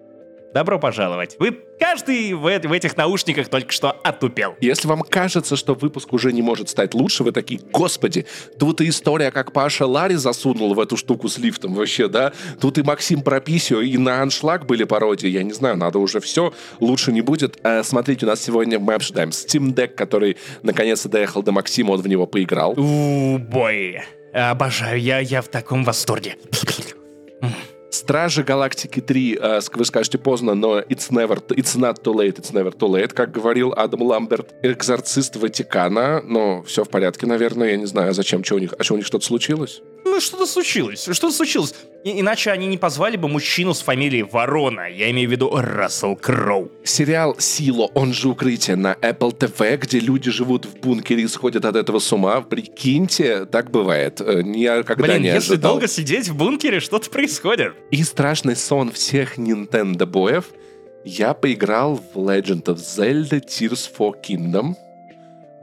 Добро 0.54 0.80
пожаловать. 0.80 1.36
Вы 1.38 1.60
каждый 1.80 2.34
в, 2.34 2.42
в 2.42 2.72
этих 2.72 2.98
наушниках 2.98 3.50
только 3.50 3.72
что 3.72 3.92
отупел. 3.92 4.56
Если 4.60 4.88
вам 4.88 5.02
кажется, 5.02 5.56
что 5.56 5.76
выпуск 5.76 6.12
уже 6.12 6.32
не 6.32 6.42
может 6.42 6.70
стать 6.70 6.96
лучше, 6.96 7.24
вы 7.24 7.32
такие, 7.32 7.62
господи, 7.72 8.26
тут 8.58 8.82
и 8.82 8.90
история, 8.90 9.30
как 9.30 9.52
Паша 9.54 9.86
Ларри 9.86 10.16
засунул 10.16 10.74
в 10.74 10.80
эту 10.80 10.98
штуку 10.98 11.30
с 11.30 11.38
лифтом 11.38 11.76
вообще, 11.76 12.08
да? 12.08 12.34
Тут 12.60 12.80
и 12.80 12.84
Максим 12.84 13.22
Прописио, 13.22 13.82
и 13.82 13.98
на 13.98 14.24
аншлаг 14.24 14.66
были 14.66 14.86
пародии, 14.86 15.30
я 15.30 15.44
не 15.44 15.54
знаю, 15.54 15.78
надо 15.78 16.00
уже 16.00 16.20
все, 16.20 16.52
лучше 16.80 17.12
не 17.12 17.22
будет. 17.22 17.60
Э, 17.64 17.84
смотрите, 17.84 18.26
у 18.26 18.30
нас 18.30 18.42
сегодня 18.42 18.80
мы 18.80 18.96
обсуждаем 18.96 19.30
Steam 19.30 19.74
Deck, 19.76 19.90
который 19.90 20.38
наконец-то 20.64 21.10
доехал 21.10 21.44
до 21.44 21.52
Максима, 21.52 21.92
он 21.92 22.02
в 22.02 22.08
него 22.08 22.26
поиграл. 22.26 22.74
У 22.76 23.38
бой. 23.38 24.02
Обожаю, 24.34 25.00
я, 25.00 25.20
я 25.20 25.42
в 25.42 25.48
таком 25.48 25.84
восторге. 25.84 26.38
Стражи 27.92 28.44
Галактики 28.44 29.00
3, 29.00 29.40
э, 29.42 29.60
вы 29.74 29.86
скажете 29.86 30.18
поздно, 30.18 30.54
но 30.54 30.80
it's 30.80 31.10
never, 31.10 31.42
it's 31.50 31.76
not 31.76 32.04
too 32.04 32.14
late, 32.14 32.40
it's 32.40 32.54
never 32.54 32.72
too 32.72 32.88
late, 32.88 33.14
как 33.14 33.32
говорил 33.32 33.74
Адам 33.76 34.04
Ламберт, 34.04 34.54
экзорцист 34.62 35.36
Ватикана, 35.36 36.22
но 36.22 36.62
все 36.64 36.84
в 36.84 36.90
порядке, 36.90 37.26
наверное, 37.26 37.72
я 37.72 37.78
не 37.78 37.88
знаю, 37.88 38.12
а 38.12 38.14
зачем, 38.14 38.44
что 38.44 38.56
у 38.56 38.60
них, 38.60 38.74
а 38.78 38.84
что 38.84 38.94
у 38.94 38.98
них 38.98 39.08
что-то 39.08 39.26
случилось? 39.26 39.82
Ну, 40.06 40.20
что-то 40.22 40.46
случилось. 40.46 41.04
Что-то 41.12 41.32
случилось. 41.32 41.76
И- 42.06 42.22
иначе 42.22 42.52
они 42.52 42.68
не 42.68 42.78
позвали 42.78 43.18
бы 43.18 43.28
мужчину 43.28 43.74
с 43.74 43.82
фамилией 43.82 44.24
Ворона. 44.24 44.88
Я 44.90 45.12
имею 45.12 45.28
в 45.28 45.32
виду 45.32 45.50
Рассел 45.54 46.16
Кроу. 46.16 46.72
Сериал 46.84 47.36
«Сила», 47.40 47.90
он 47.94 48.14
же 48.14 48.30
«Укрытие» 48.30 48.78
на 48.78 48.94
Apple 48.94 49.38
TV, 49.38 49.78
где 49.78 50.00
люди 50.00 50.32
живут 50.32 50.66
в 50.66 50.78
бункере 50.80 51.24
и 51.24 51.28
сходят 51.28 51.66
от 51.66 51.76
этого 51.76 52.00
с 52.00 52.12
ума. 52.14 52.40
Прикиньте, 52.42 53.46
так 53.46 53.70
бывает. 53.72 54.22
Э, 54.22 54.42
Никогда 54.42 55.04
Блин, 55.04 55.22
не 55.24 55.28
если 55.28 55.54
ожидал. 55.54 55.72
долго 55.74 55.88
сидеть 55.88 56.30
в 56.30 56.36
бункере, 56.38 56.80
что-то 56.80 57.10
происходит. 57.10 57.74
И 57.92 58.02
страшный 58.04 58.56
сон 58.56 58.92
всех 58.92 59.38
Nintendo 59.38 60.06
боев. 60.06 60.46
Я 61.04 61.34
поиграл 61.34 62.02
в 62.14 62.18
Legend 62.18 62.64
of 62.66 62.76
Zelda 62.78 63.42
Tears 63.46 63.90
for 63.98 64.14
Kingdom. 64.26 64.76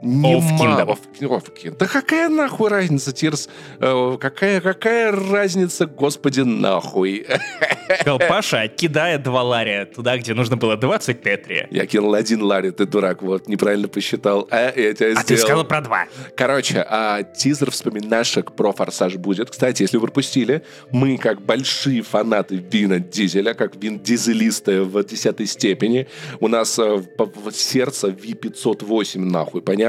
Of 0.03 0.43
Kin- 0.59 1.75
Да 1.77 1.87
какая 1.87 2.29
нахуй 2.29 2.69
разница, 2.69 3.11
Tears? 3.11 3.49
Э, 3.79 4.17
какая, 4.19 4.61
какая 4.61 5.11
разница, 5.11 5.87
господи, 5.87 6.41
нахуй? 6.41 7.25
Паша, 8.29 8.67
кидая 8.67 9.17
два 9.17 9.43
лария 9.43 9.85
туда, 9.85 10.17
где 10.17 10.33
нужно 10.33 10.55
было 10.57 10.77
20 10.77 11.23
тетри. 11.23 11.67
Я 11.71 11.85
кинул 11.85 12.13
один 12.13 12.43
Ларри, 12.43 12.71
ты 12.71 12.85
дурак, 12.85 13.21
вот, 13.23 13.47
неправильно 13.47 13.87
посчитал. 13.87 14.47
А, 14.51 14.65
я 14.75 14.93
тебя 14.93 15.13
А 15.13 15.23
ты 15.23 15.35
сделал. 15.35 15.41
сказал 15.47 15.63
про 15.63 15.81
два. 15.81 16.05
Короче, 16.35 16.85
а, 16.87 17.23
тизер 17.23 17.71
вспоминашек 17.71 18.51
про 18.51 18.73
«Форсаж» 18.73 19.15
будет. 19.15 19.49
Кстати, 19.49 19.81
если 19.83 19.97
вы 19.97 20.03
пропустили, 20.03 20.63
мы, 20.91 21.17
как 21.17 21.41
большие 21.41 22.01
фанаты 22.01 22.57
Вина 22.57 22.99
Дизеля, 22.99 23.53
как 23.53 23.75
Вин 23.77 23.99
Дизелисты 23.99 24.83
в 24.83 25.03
десятой 25.03 25.47
степени, 25.47 26.07
у 26.39 26.47
нас 26.49 26.77
э, 26.77 26.83
в, 26.83 27.07
в 27.17 27.51
сердце 27.55 28.09
V508, 28.09 29.19
нахуй, 29.19 29.61
понятно? 29.61 29.86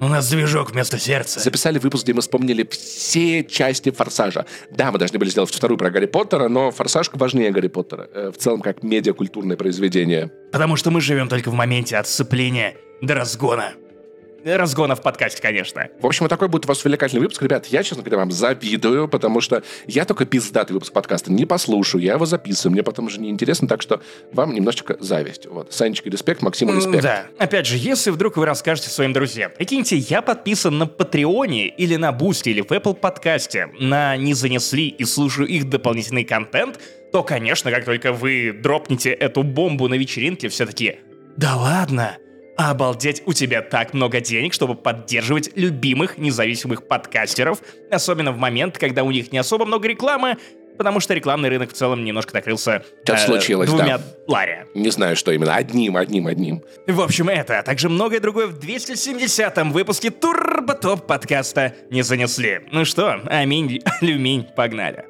У 0.00 0.08
нас 0.08 0.28
движок 0.30 0.72
вместо 0.72 0.98
сердца. 0.98 1.40
Записали 1.40 1.78
выпуск, 1.78 2.04
где 2.04 2.14
мы 2.14 2.20
вспомнили 2.20 2.66
все 2.70 3.44
части 3.44 3.90
«Форсажа». 3.90 4.46
Да, 4.70 4.90
мы 4.90 4.98
должны 4.98 5.18
были 5.18 5.30
сделать 5.30 5.50
вторую 5.52 5.78
про 5.78 5.90
Гарри 5.90 6.06
Поттера, 6.06 6.48
но 6.48 6.70
«Форсаж» 6.70 7.10
важнее 7.12 7.50
Гарри 7.50 7.68
Поттера. 7.68 8.08
э, 8.12 8.30
в 8.30 8.38
целом, 8.38 8.60
как 8.60 8.82
медиакультурное 8.82 9.56
произведение. 9.56 10.30
Потому 10.52 10.76
что 10.76 10.90
мы 10.90 11.00
живем 11.00 11.28
только 11.28 11.50
в 11.50 11.54
моменте 11.54 11.96
от 11.96 12.06
сцепления 12.06 12.76
до 13.02 13.14
разгона. 13.14 13.72
Разгона 14.44 14.94
в 14.94 15.02
подкасте, 15.02 15.40
конечно. 15.40 15.88
В 16.00 16.06
общем, 16.06 16.24
вот 16.24 16.28
такой 16.28 16.48
будет 16.48 16.66
у 16.66 16.68
вас 16.68 16.84
увлекательный 16.84 17.22
выпуск. 17.22 17.42
Ребят, 17.42 17.66
я, 17.66 17.82
честно 17.82 18.02
говоря, 18.02 18.18
вам 18.18 18.30
завидую, 18.30 19.08
потому 19.08 19.40
что 19.40 19.62
я 19.86 20.04
только 20.04 20.26
пиздатый 20.26 20.74
выпуск 20.74 20.92
подкаста 20.92 21.32
не 21.32 21.46
послушаю, 21.46 22.02
я 22.02 22.14
его 22.14 22.26
записываю, 22.26 22.72
мне 22.72 22.82
потом 22.82 23.06
уже 23.06 23.20
неинтересно, 23.20 23.66
так 23.66 23.80
что 23.80 24.02
вам 24.32 24.52
немножечко 24.54 24.96
зависть. 25.00 25.46
Вот. 25.46 25.72
Санечка, 25.72 26.10
респект, 26.10 26.42
Максиму, 26.42 26.74
респект. 26.74 27.02
Да. 27.02 27.26
Опять 27.38 27.66
же, 27.66 27.76
если 27.76 28.10
вдруг 28.10 28.36
вы 28.36 28.44
расскажете 28.44 28.90
своим 28.90 29.12
друзьям, 29.12 29.50
прикиньте, 29.56 29.96
я 29.96 30.20
подписан 30.20 30.76
на 30.76 30.86
Патреоне 30.86 31.68
или 31.68 31.96
на 31.96 32.12
Boosty 32.12 32.50
или 32.50 32.60
в 32.60 32.70
Apple 32.70 32.94
подкасте, 32.94 33.68
на 33.78 34.16
«Не 34.16 34.34
занесли» 34.34 34.88
и 34.88 35.04
слушаю 35.04 35.48
их 35.48 35.68
дополнительный 35.68 36.24
контент, 36.24 36.78
то, 37.12 37.22
конечно, 37.22 37.70
как 37.70 37.84
только 37.84 38.12
вы 38.12 38.52
дропнете 38.52 39.10
эту 39.10 39.42
бомбу 39.42 39.88
на 39.88 39.94
вечеринке, 39.94 40.48
все 40.48 40.66
таки 40.66 40.96
«Да 41.36 41.56
ладно!» 41.56 42.16
Обалдеть, 42.56 43.22
у 43.26 43.32
тебя 43.32 43.62
так 43.62 43.94
много 43.94 44.20
денег, 44.20 44.54
чтобы 44.54 44.76
поддерживать 44.76 45.50
любимых 45.56 46.18
независимых 46.18 46.86
подкастеров, 46.86 47.60
особенно 47.90 48.30
в 48.30 48.38
момент, 48.38 48.78
когда 48.78 49.02
у 49.02 49.10
них 49.10 49.32
не 49.32 49.38
особо 49.38 49.64
много 49.64 49.88
рекламы, 49.88 50.36
потому 50.78 51.00
что 51.00 51.14
рекламный 51.14 51.48
рынок 51.48 51.70
в 51.70 51.72
целом 51.72 52.04
немножко 52.04 52.34
накрылся 52.34 52.84
Что-то 53.02 53.20
э, 53.20 53.26
случилось, 53.26 53.68
двумя 53.68 53.98
да. 53.98 54.04
ларя. 54.28 54.66
Не 54.74 54.90
знаю, 54.90 55.16
что 55.16 55.32
именно. 55.32 55.54
Одним, 55.54 55.96
одним, 55.96 56.28
одним. 56.28 56.62
В 56.86 57.00
общем, 57.00 57.28
это, 57.28 57.58
а 57.58 57.62
также 57.62 57.88
многое 57.88 58.20
другое 58.20 58.46
в 58.46 58.58
270-м 58.58 59.72
выпуске 59.72 60.10
Турботоп 60.10 61.06
подкаста 61.06 61.74
не 61.90 62.02
занесли. 62.02 62.60
Ну 62.70 62.84
что, 62.84 63.20
аминь, 63.26 63.82
алюминь, 64.00 64.46
погнали. 64.54 65.06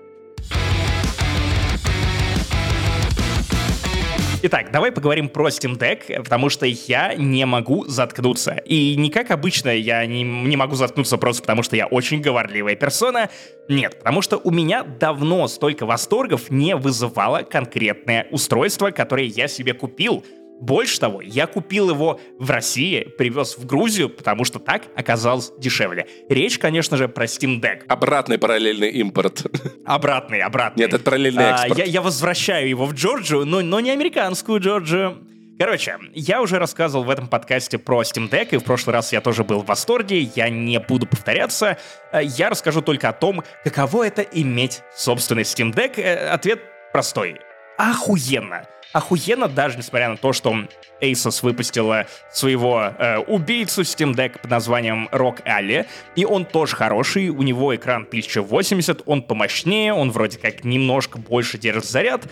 Итак, 4.46 4.70
давай 4.70 4.92
поговорим 4.92 5.30
про 5.30 5.48
Steam 5.48 5.78
Deck, 5.78 6.22
потому 6.22 6.50
что 6.50 6.66
я 6.66 7.14
не 7.14 7.46
могу 7.46 7.86
заткнуться. 7.86 8.52
И 8.66 8.94
не 8.94 9.08
как 9.08 9.30
обычно 9.30 9.70
я 9.70 10.04
не, 10.04 10.22
не 10.22 10.58
могу 10.58 10.74
заткнуться 10.74 11.16
просто 11.16 11.40
потому, 11.44 11.62
что 11.62 11.76
я 11.76 11.86
очень 11.86 12.20
говорливая 12.20 12.76
персона. 12.76 13.30
Нет, 13.70 13.96
потому 14.00 14.20
что 14.20 14.36
у 14.36 14.50
меня 14.50 14.82
давно 14.82 15.48
столько 15.48 15.86
восторгов 15.86 16.50
не 16.50 16.76
вызывало 16.76 17.38
конкретное 17.38 18.26
устройство, 18.30 18.90
которое 18.90 19.24
я 19.24 19.48
себе 19.48 19.72
купил. 19.72 20.22
Больше 20.64 20.98
того, 20.98 21.20
я 21.20 21.46
купил 21.46 21.90
его 21.90 22.18
в 22.38 22.50
России, 22.50 23.04
привез 23.18 23.58
в 23.58 23.66
Грузию, 23.66 24.08
потому 24.08 24.46
что 24.46 24.58
так 24.58 24.84
оказалось 24.96 25.52
дешевле. 25.58 26.06
Речь, 26.30 26.58
конечно 26.58 26.96
же, 26.96 27.06
про 27.06 27.26
Steam 27.26 27.60
Deck. 27.60 27.84
Обратный 27.86 28.38
параллельный 28.38 28.88
импорт. 28.90 29.44
Обратный, 29.84 30.40
обратный. 30.40 30.84
Нет, 30.84 30.94
это 30.94 31.04
параллельный 31.04 31.44
А, 31.50 31.54
экспорт. 31.56 31.78
я, 31.78 31.84
я 31.84 32.00
возвращаю 32.00 32.66
его 32.66 32.86
в 32.86 32.94
Джорджию, 32.94 33.44
но, 33.44 33.60
но 33.60 33.80
не 33.80 33.90
американскую 33.90 34.58
Джорджию. 34.58 35.18
Короче, 35.58 35.98
я 36.14 36.40
уже 36.40 36.58
рассказывал 36.58 37.04
в 37.04 37.10
этом 37.10 37.28
подкасте 37.28 37.76
про 37.78 38.00
Steam 38.02 38.30
Deck, 38.30 38.48
и 38.52 38.56
в 38.56 38.64
прошлый 38.64 38.94
раз 38.94 39.12
я 39.12 39.20
тоже 39.20 39.44
был 39.44 39.60
в 39.60 39.66
восторге, 39.66 40.18
я 40.34 40.48
не 40.48 40.80
буду 40.80 41.06
повторяться. 41.06 41.76
Э, 42.10 42.24
Я 42.24 42.48
расскажу 42.48 42.80
только 42.80 43.10
о 43.10 43.12
том, 43.12 43.44
каково 43.64 44.06
это 44.06 44.22
иметь 44.22 44.80
собственный 44.96 45.42
Steam 45.42 45.74
Deck. 45.74 46.00
Э, 46.00 46.30
Ответ 46.30 46.60
простой. 46.92 47.36
Охуенно. 47.76 48.66
Охуенно, 48.94 49.48
даже 49.48 49.76
несмотря 49.76 50.08
на 50.08 50.16
то, 50.16 50.32
что 50.32 50.54
Asus 51.02 51.40
выпустила 51.42 52.06
своего 52.32 52.92
э, 52.96 53.18
убийцу 53.18 53.82
Steam 53.82 54.14
Deck 54.14 54.40
под 54.40 54.48
названием 54.48 55.08
Rock 55.10 55.44
Alley, 55.44 55.86
и 56.14 56.24
он 56.24 56.44
тоже 56.44 56.76
хороший, 56.76 57.30
у 57.30 57.42
него 57.42 57.74
экран 57.74 58.02
1080, 58.02 59.02
он 59.06 59.22
помощнее, 59.22 59.92
он 59.92 60.12
вроде 60.12 60.38
как 60.38 60.62
немножко 60.62 61.18
больше 61.18 61.58
держит 61.58 61.86
заряд, 61.86 62.28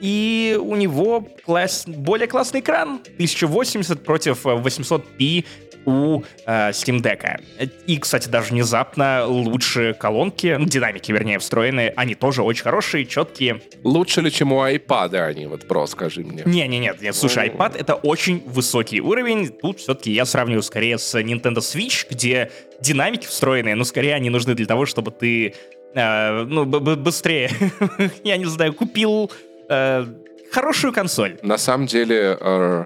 и 0.00 0.58
у 0.58 0.74
него 0.74 1.26
класс... 1.44 1.84
более 1.86 2.28
классный 2.28 2.60
экран. 2.60 3.00
1080 3.16 4.02
против 4.02 4.46
э, 4.46 4.50
800p 4.50 5.44
у 5.86 6.22
э, 6.44 6.70
Steam 6.70 7.00
Deck. 7.00 7.40
И, 7.86 7.98
кстати, 7.98 8.28
даже 8.28 8.50
внезапно 8.50 9.24
лучше 9.26 9.94
колонки, 9.98 10.56
ну, 10.58 10.66
динамики, 10.66 11.12
вернее, 11.12 11.38
встроенные, 11.38 11.92
они 11.96 12.14
тоже 12.14 12.42
очень 12.42 12.64
хорошие, 12.64 13.06
четкие. 13.06 13.62
Лучше 13.84 14.20
ли, 14.20 14.30
чем 14.30 14.52
у 14.52 14.60
айпада 14.60 15.24
они? 15.24 15.46
Вот 15.46 15.66
просто 15.66 15.96
скажи 15.96 16.22
мне. 16.22 16.42
Не-не-нет, 16.44 17.00
нет, 17.00 17.14
слушай, 17.14 17.48
iPad 17.48 17.78
это 17.78 17.94
очень 17.94 18.42
высокий 18.46 19.00
уровень. 19.00 19.48
Тут 19.48 19.78
все-таки 19.78 20.12
я 20.12 20.26
сравниваю 20.26 20.62
скорее 20.62 20.98
с 20.98 21.14
Nintendo 21.14 21.58
Switch, 21.58 22.06
где 22.10 22.50
динамики 22.80 23.26
встроенные, 23.26 23.74
но 23.74 23.84
скорее 23.84 24.14
они 24.14 24.30
нужны 24.30 24.54
для 24.54 24.66
того, 24.66 24.86
чтобы 24.86 25.10
ты 25.10 25.54
э, 25.94 26.44
ну, 26.44 26.64
быстрее, 26.64 27.50
я 28.24 28.36
не 28.36 28.44
знаю, 28.44 28.74
купил 28.74 29.30
э, 29.68 30.06
хорошую 30.52 30.92
консоль. 30.92 31.38
На 31.42 31.58
самом 31.58 31.86
деле, 31.86 32.36
э, 32.40 32.84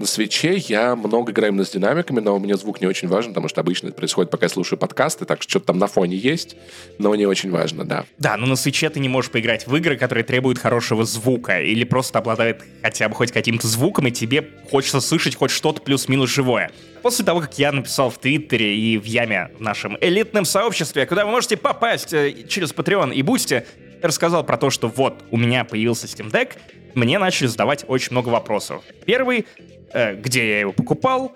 На 0.00 0.06
свече 0.06 0.56
я 0.56 0.96
много 0.96 1.30
играю 1.30 1.52
именно 1.52 1.62
с 1.62 1.72
динамиками, 1.72 2.20
но 2.20 2.34
у 2.34 2.38
меня 2.38 2.56
звук 2.56 2.80
не 2.80 2.86
очень 2.86 3.06
важен, 3.06 3.32
потому 3.32 3.48
что 3.48 3.60
обычно 3.60 3.88
это 3.88 3.96
происходит, 3.96 4.30
пока 4.30 4.46
я 4.46 4.48
слушаю 4.48 4.78
подкасты, 4.78 5.26
так 5.26 5.42
что 5.42 5.50
что-то 5.50 5.66
там 5.66 5.78
на 5.78 5.88
фоне 5.88 6.16
есть, 6.16 6.56
но 6.96 7.14
не 7.14 7.26
очень 7.26 7.50
важно, 7.50 7.84
да. 7.84 8.06
Да, 8.16 8.38
но 8.38 8.46
на 8.46 8.56
свече 8.56 8.88
ты 8.88 8.98
не 8.98 9.10
можешь 9.10 9.30
поиграть 9.30 9.66
в 9.66 9.76
игры, 9.76 9.98
которые 9.98 10.24
требуют 10.24 10.56
хорошего 10.58 11.04
звука 11.04 11.60
или 11.60 11.84
просто 11.84 12.18
обладают 12.18 12.62
хотя 12.80 13.10
бы 13.10 13.14
хоть 13.14 13.30
каким-то 13.30 13.66
звуком, 13.66 14.06
и 14.06 14.10
тебе 14.10 14.48
хочется 14.70 15.02
слышать 15.02 15.34
хоть 15.34 15.50
что-то 15.50 15.82
плюс-минус 15.82 16.30
живое. 16.30 16.70
После 17.02 17.22
того, 17.22 17.40
как 17.40 17.58
я 17.58 17.70
написал 17.70 18.08
в 18.08 18.16
Твиттере 18.16 18.74
и 18.74 18.96
в 18.96 19.04
Яме 19.04 19.50
в 19.58 19.60
нашем 19.60 19.98
элитном 20.00 20.46
сообществе, 20.46 21.04
куда 21.04 21.26
вы 21.26 21.30
можете 21.30 21.58
попасть 21.58 22.14
э, 22.14 22.46
через 22.48 22.72
Patreon 22.72 23.12
и 23.12 23.20
Boosty, 23.20 23.66
рассказал 24.00 24.44
про 24.44 24.56
то, 24.56 24.70
что 24.70 24.88
вот, 24.88 25.22
у 25.30 25.36
меня 25.36 25.64
появился 25.64 26.06
Steam 26.06 26.32
Deck, 26.32 26.52
мне 26.94 27.18
начали 27.18 27.48
задавать 27.48 27.84
очень 27.86 28.12
много 28.12 28.30
вопросов. 28.30 28.82
Первый 29.04 29.44
где 29.92 30.48
я 30.48 30.60
его 30.60 30.72
покупал, 30.72 31.32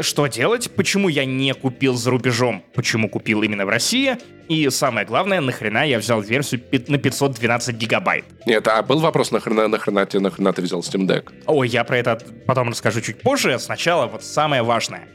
что 0.00 0.26
делать, 0.26 0.70
почему 0.72 1.08
я 1.08 1.24
не 1.24 1.54
купил 1.54 1.94
за 1.94 2.10
рубежом, 2.10 2.64
почему 2.74 3.08
купил 3.08 3.42
именно 3.42 3.64
в 3.64 3.68
России, 3.68 4.16
и 4.48 4.68
самое 4.68 5.06
главное, 5.06 5.40
нахрена 5.40 5.86
я 5.86 5.98
взял 5.98 6.20
версию 6.20 6.62
на 6.88 6.98
512 6.98 7.76
гигабайт. 7.76 8.24
Нет, 8.44 8.66
а 8.68 8.82
был 8.82 8.98
вопрос, 8.98 9.30
нахрена, 9.30 9.68
нахрена, 9.68 10.04
ты, 10.04 10.20
нахрена 10.20 10.52
ты 10.52 10.62
взял 10.62 10.80
Steam 10.80 11.06
Deck? 11.06 11.32
Ой, 11.46 11.68
я 11.68 11.84
про 11.84 11.98
это 11.98 12.18
потом 12.46 12.70
расскажу 12.70 13.00
чуть 13.00 13.20
позже, 13.22 13.58
сначала 13.58 14.06
вот 14.06 14.24
самое 14.24 14.62
важное. 14.62 15.06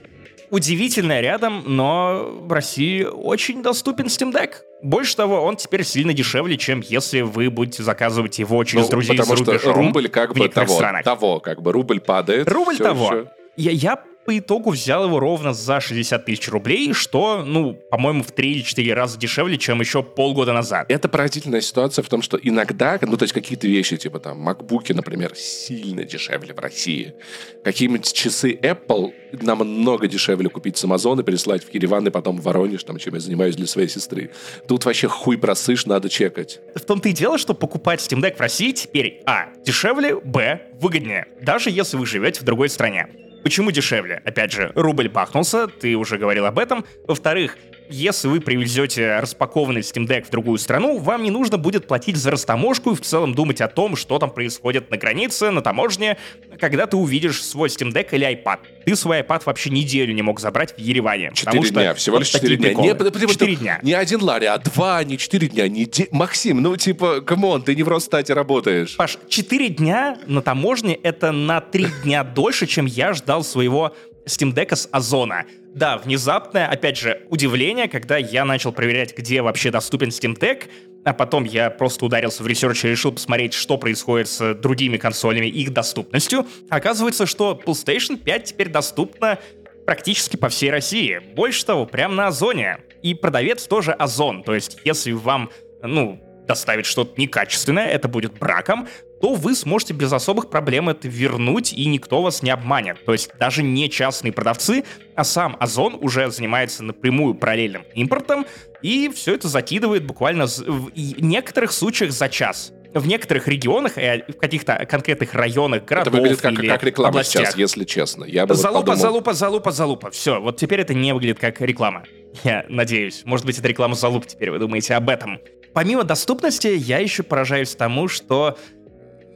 Удивительное 0.50 1.22
рядом, 1.22 1.64
но 1.66 2.40
в 2.42 2.52
России 2.52 3.04
очень 3.04 3.62
доступен 3.62 4.06
Steam 4.06 4.34
Deck. 4.34 4.56
Больше 4.82 5.16
того, 5.16 5.42
он 5.42 5.58
теперь 5.58 5.84
сильно 5.84 6.14
дешевле, 6.14 6.58
чем 6.58 6.82
если 6.82 7.22
вы 7.22 7.50
будете 7.50 7.84
заказывать 7.84 8.40
его 8.40 8.64
через 8.64 8.86
ну, 8.86 8.92
друзей 8.92 9.18
потому 9.18 9.38
за 9.38 9.44
что 9.44 9.52
рубежом 9.52 9.76
рубль 9.76 10.08
как 10.08 10.34
бы 10.34 10.48
того, 10.50 10.76
странах. 10.76 11.04
того, 11.04 11.40
как 11.40 11.62
бы 11.62 11.72
рубль 11.72 12.00
падает. 12.00 12.50
Рубль 12.50 12.78
того. 12.78 13.06
Еще. 13.06 13.28
Я, 13.58 13.72
я 13.72 14.04
по 14.30 14.38
итогу 14.38 14.70
взял 14.70 15.06
его 15.06 15.20
ровно 15.20 15.54
за 15.54 15.82
60 15.82 16.24
тысяч 16.24 16.50
рублей, 16.50 16.94
что, 16.94 17.44
ну, 17.44 17.74
по-моему, 17.74 18.22
в 18.22 18.32
3 18.32 18.52
или 18.52 18.62
4 18.62 18.94
раза 18.94 19.18
дешевле, 19.18 19.58
чем 19.58 19.80
еще 19.80 20.04
полгода 20.04 20.54
назад. 20.54 20.86
Это 20.88 21.10
поразительная 21.10 21.62
ситуация 21.62 22.04
в 22.04 22.10
том, 22.10 22.22
что 22.22 22.38
иногда, 22.38 23.00
ну, 23.02 23.18
то 23.18 23.24
есть 23.24 23.34
какие-то 23.34 23.68
вещи, 23.68 23.98
типа 23.98 24.20
там, 24.20 24.38
макбуки, 24.38 24.94
например, 24.94 25.34
сильно 25.36 26.04
дешевле 26.04 26.54
в 26.54 26.60
России. 26.60 27.16
Какие-нибудь 27.64 28.14
часы 28.14 28.54
Apple 28.54 29.14
намного 29.32 30.08
дешевле 30.08 30.48
купить 30.48 30.78
с 30.78 30.84
Амазона, 30.84 31.24
переслать 31.24 31.64
в 31.64 31.74
Ереван 31.74 32.06
и 32.06 32.12
потом 32.12 32.38
в 32.38 32.44
Воронеж, 32.44 32.84
там, 32.84 33.00
чем 33.00 33.16
я 33.16 33.20
занимаюсь 33.20 33.56
для 33.56 33.66
своей 33.66 33.90
сестры. 33.90 34.30
Тут 34.68 34.86
вообще 34.86 35.08
хуй 35.08 35.40
просышь, 35.40 35.88
надо 35.88 36.08
чекать. 36.08 36.60
В 36.76 36.82
том-то 36.82 37.10
и 37.10 37.14
дело, 37.14 37.40
что 37.40 37.56
покупать 37.56 38.00
Steam 38.00 38.22
Deck 38.22 38.36
в 38.36 38.42
России 38.42 38.74
теперь, 38.74 39.24
а, 39.26 39.48
дешевле, 39.66 40.18
б, 40.18 40.62
выгоднее, 40.80 41.26
даже 41.42 41.72
если 41.72 41.98
вы 41.98 42.06
живете 42.06 42.42
в 42.42 42.44
другой 42.44 42.70
стране. 42.70 43.08
Почему 43.50 43.72
дешевле? 43.72 44.22
Опять 44.26 44.52
же, 44.52 44.72
рубль 44.76 45.10
бахнулся, 45.10 45.66
ты 45.66 45.96
уже 45.96 46.20
говорил 46.20 46.46
об 46.46 46.60
этом. 46.60 46.86
Во-вторых, 47.08 47.58
если 47.90 48.28
вы 48.28 48.40
привезете 48.40 49.20
распакованный 49.20 49.82
Steam 49.82 50.08
Deck 50.08 50.26
в 50.26 50.30
другую 50.30 50.58
страну, 50.58 50.98
вам 51.00 51.24
не 51.24 51.32
нужно 51.32 51.58
будет 51.58 51.88
платить 51.88 52.16
за 52.16 52.32
растаможку 52.32 52.92
и 52.92 52.96
в 52.96 53.02
целом 53.02 53.34
думать 53.34 53.62
о 53.62 53.68
том, 53.68 53.96
что 53.96 54.20
там 54.20 54.30
происходит 54.30 54.92
на 54.92 54.98
границе, 54.98 55.52
на 55.52 55.62
таможне, 55.62 56.18
когда 56.60 56.86
ты 56.86 56.98
увидишь 56.98 57.44
свой 57.44 57.70
Steam 57.70 57.92
Deck 57.92 58.10
или 58.12 58.28
iPad. 58.28 58.60
Ты 58.86 58.96
свой 58.96 59.22
iPad 59.22 59.42
вообще 59.46 59.70
неделю 59.70 60.14
не 60.14 60.22
мог 60.22 60.40
забрать 60.40 60.76
в 60.76 60.80
Ереване. 60.80 61.32
Четыре 61.34 61.70
дня, 61.70 61.94
всего 61.94 62.20
лишь 62.20 62.30
четыре 62.30 62.58
дня. 62.58 62.68
Приколы. 62.68 62.88
Не, 62.88 62.96
потому, 62.96 63.28
четыре 63.28 63.56
дня. 63.56 63.80
Не 63.82 63.94
один 63.94 64.22
лари, 64.22 64.46
а 64.46 64.58
два, 64.58 65.04
не 65.04 65.18
четыре 65.18 65.48
дня. 65.48 65.68
Не 65.68 65.86
де... 65.86 66.08
Максим, 66.12 66.62
ну 66.62 66.76
типа, 66.76 67.22
come 67.22 67.46
on, 67.46 67.64
ты 67.64 67.76
не 67.76 67.84
в 67.84 67.90
Росстате 67.90 68.34
работаешь. 68.34 68.96
Паш, 68.98 69.18
четыре 69.28 69.70
дня 69.70 70.18
на 70.28 70.42
таможне— 70.42 70.94
это 71.04 71.32
на 71.32 71.62
три 71.62 71.88
дня 72.04 72.24
дольше, 72.24 72.68
чем 72.68 72.86
я 72.86 73.14
ждал 73.14 73.44
своего 73.44 73.96
Steam 74.26 74.54
Deck 74.54 74.76
с 74.76 74.88
Озона. 74.92 75.46
Да, 75.76 75.98
внезапное, 75.98 76.68
опять 76.68 76.98
же, 76.98 77.22
удивление, 77.30 77.88
когда 77.88 78.18
я 78.18 78.44
начал 78.44 78.72
проверять, 78.72 79.16
где 79.16 79.42
вообще 79.42 79.72
доступен 79.72 80.10
Steam 80.10 80.38
Deck, 80.38 80.64
а 81.06 81.14
потом 81.14 81.44
я 81.44 81.70
просто 81.70 82.06
ударился 82.06 82.44
в 82.44 82.48
research 82.48 82.84
и 82.86 82.90
решил 82.90 83.12
посмотреть, 83.12 83.54
что 83.54 83.78
происходит 83.78 84.28
с 84.28 84.54
другими 84.56 84.98
консолями 84.98 85.46
и 85.46 85.62
их 85.62 85.72
доступностью. 85.72 86.46
Оказывается, 86.70 87.26
что 87.26 87.60
PlayStation 87.64 88.18
5 88.18 88.44
теперь 88.44 88.70
доступна 88.70 89.40
практически 89.86 90.36
по 90.36 90.50
всей 90.50 90.72
России. 90.72 91.22
Больше 91.36 91.66
того, 91.66 91.86
прямо 91.86 92.16
на 92.16 92.28
Озоне. 92.28 92.80
И 93.02 93.14
продавец 93.14 93.66
тоже 93.66 93.92
Озон. 93.92 94.44
То 94.44 94.54
есть, 94.54 94.80
если 94.84 95.12
вам, 95.14 95.50
ну, 95.82 96.22
доставит 96.50 96.88
что-то 96.88 97.14
некачественное, 97.22 97.88
это 97.88 98.08
будет 98.08 98.34
браком, 98.40 98.88
то 99.22 99.36
вы 99.36 99.54
сможете 99.54 99.94
без 99.94 100.12
особых 100.12 100.50
проблем 100.50 100.90
это 100.90 101.08
вернуть, 101.08 101.72
и 101.74 101.86
никто 101.86 102.24
вас 102.24 102.42
не 102.42 102.50
обманет. 102.50 103.06
То 103.06 103.14
есть 103.14 103.30
даже 103.40 103.62
не 103.62 103.88
частные 103.90 104.34
продавцы, 104.34 104.84
а 105.16 105.24
сам 105.24 105.56
Озон 105.60 105.96
уже 106.02 106.32
занимается 106.32 106.84
напрямую 106.84 107.36
параллельным 107.36 107.84
импортом, 107.94 108.48
и 108.82 109.10
все 109.14 109.36
это 109.36 109.48
закидывает 109.48 110.06
буквально 110.06 110.48
в 110.48 110.92
некоторых 110.96 111.72
случаях 111.72 112.12
за 112.12 112.30
час 112.30 112.74
в 112.92 113.06
некоторых 113.06 113.48
регионах, 113.48 114.00
и 114.00 114.24
в 114.28 114.38
каких-то 114.40 114.84
конкретных 114.90 115.36
районах, 115.36 115.86
городов 115.86 116.12
Это 116.12 116.22
выглядит 116.22 116.42
как, 116.42 116.54
или 116.54 116.68
как 116.68 116.84
реклама 116.84 117.10
областях. 117.10 117.44
сейчас, 117.44 117.56
если 117.56 117.84
честно. 117.84 118.24
Я 118.26 118.48
бы 118.48 118.56
залупа, 118.56 118.78
вот 118.78 118.86
подумал... 118.88 119.00
залупа, 119.00 119.34
залупа, 119.34 119.72
залупа. 119.72 120.10
Все, 120.10 120.42
вот 120.42 120.58
теперь 120.58 120.80
это 120.80 120.96
не 120.96 121.14
выглядит 121.14 121.38
как 121.38 121.62
реклама. 121.62 122.04
Я 122.44 122.66
надеюсь. 122.68 123.22
Может 123.26 123.46
быть, 123.46 123.60
это 123.60 123.68
реклама 123.68 123.94
залуп 123.94 124.26
теперь, 124.26 124.50
вы 124.50 124.58
думаете 124.58 124.96
об 124.96 125.08
этом. 125.08 125.40
Помимо 125.80 126.04
доступности, 126.04 126.68
я 126.68 126.98
еще 126.98 127.24
поражаюсь 127.24 127.74
тому, 127.74 128.10
что 128.10 128.58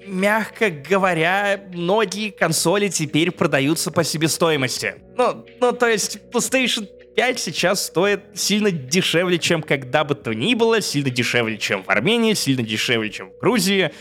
мягко 0.06 0.70
говоря, 0.72 1.58
многие 1.74 2.32
консоли 2.32 2.90
теперь 2.90 3.32
продаются 3.32 3.92
по 3.92 4.04
себестоимости. 4.04 4.96
Ну, 5.16 5.46
ну, 5.62 5.72
то 5.72 5.88
есть 5.88 6.20
PlayStation 6.34 6.86
5 7.16 7.40
сейчас 7.40 7.86
стоит 7.86 8.24
сильно 8.36 8.72
дешевле, 8.72 9.40
чем 9.40 9.64
когда 9.64 10.04
бы 10.04 10.16
то 10.16 10.34
ни 10.34 10.54
было, 10.54 10.82
сильно 10.82 11.10
дешевле, 11.10 11.58
чем 11.58 11.82
в 11.82 11.90
Армении, 11.90 12.34
сильно 12.34 12.62
дешевле, 12.62 13.10
чем 13.10 13.32
в 13.32 13.38
Грузии. 13.38 13.92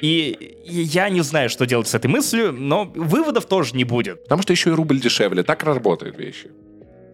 И 0.00 0.62
я 0.64 1.10
не 1.10 1.20
знаю, 1.20 1.50
что 1.50 1.66
делать 1.66 1.88
с 1.88 1.94
этой 1.94 2.06
мыслью, 2.06 2.54
но 2.54 2.84
выводов 2.86 3.44
тоже 3.44 3.76
не 3.76 3.84
будет. 3.84 4.22
Потому 4.22 4.40
что 4.40 4.54
еще 4.54 4.70
и 4.70 4.72
рубль 4.72 4.98
дешевле. 4.98 5.42
Так 5.42 5.62
работают 5.62 6.16
вещи. 6.16 6.50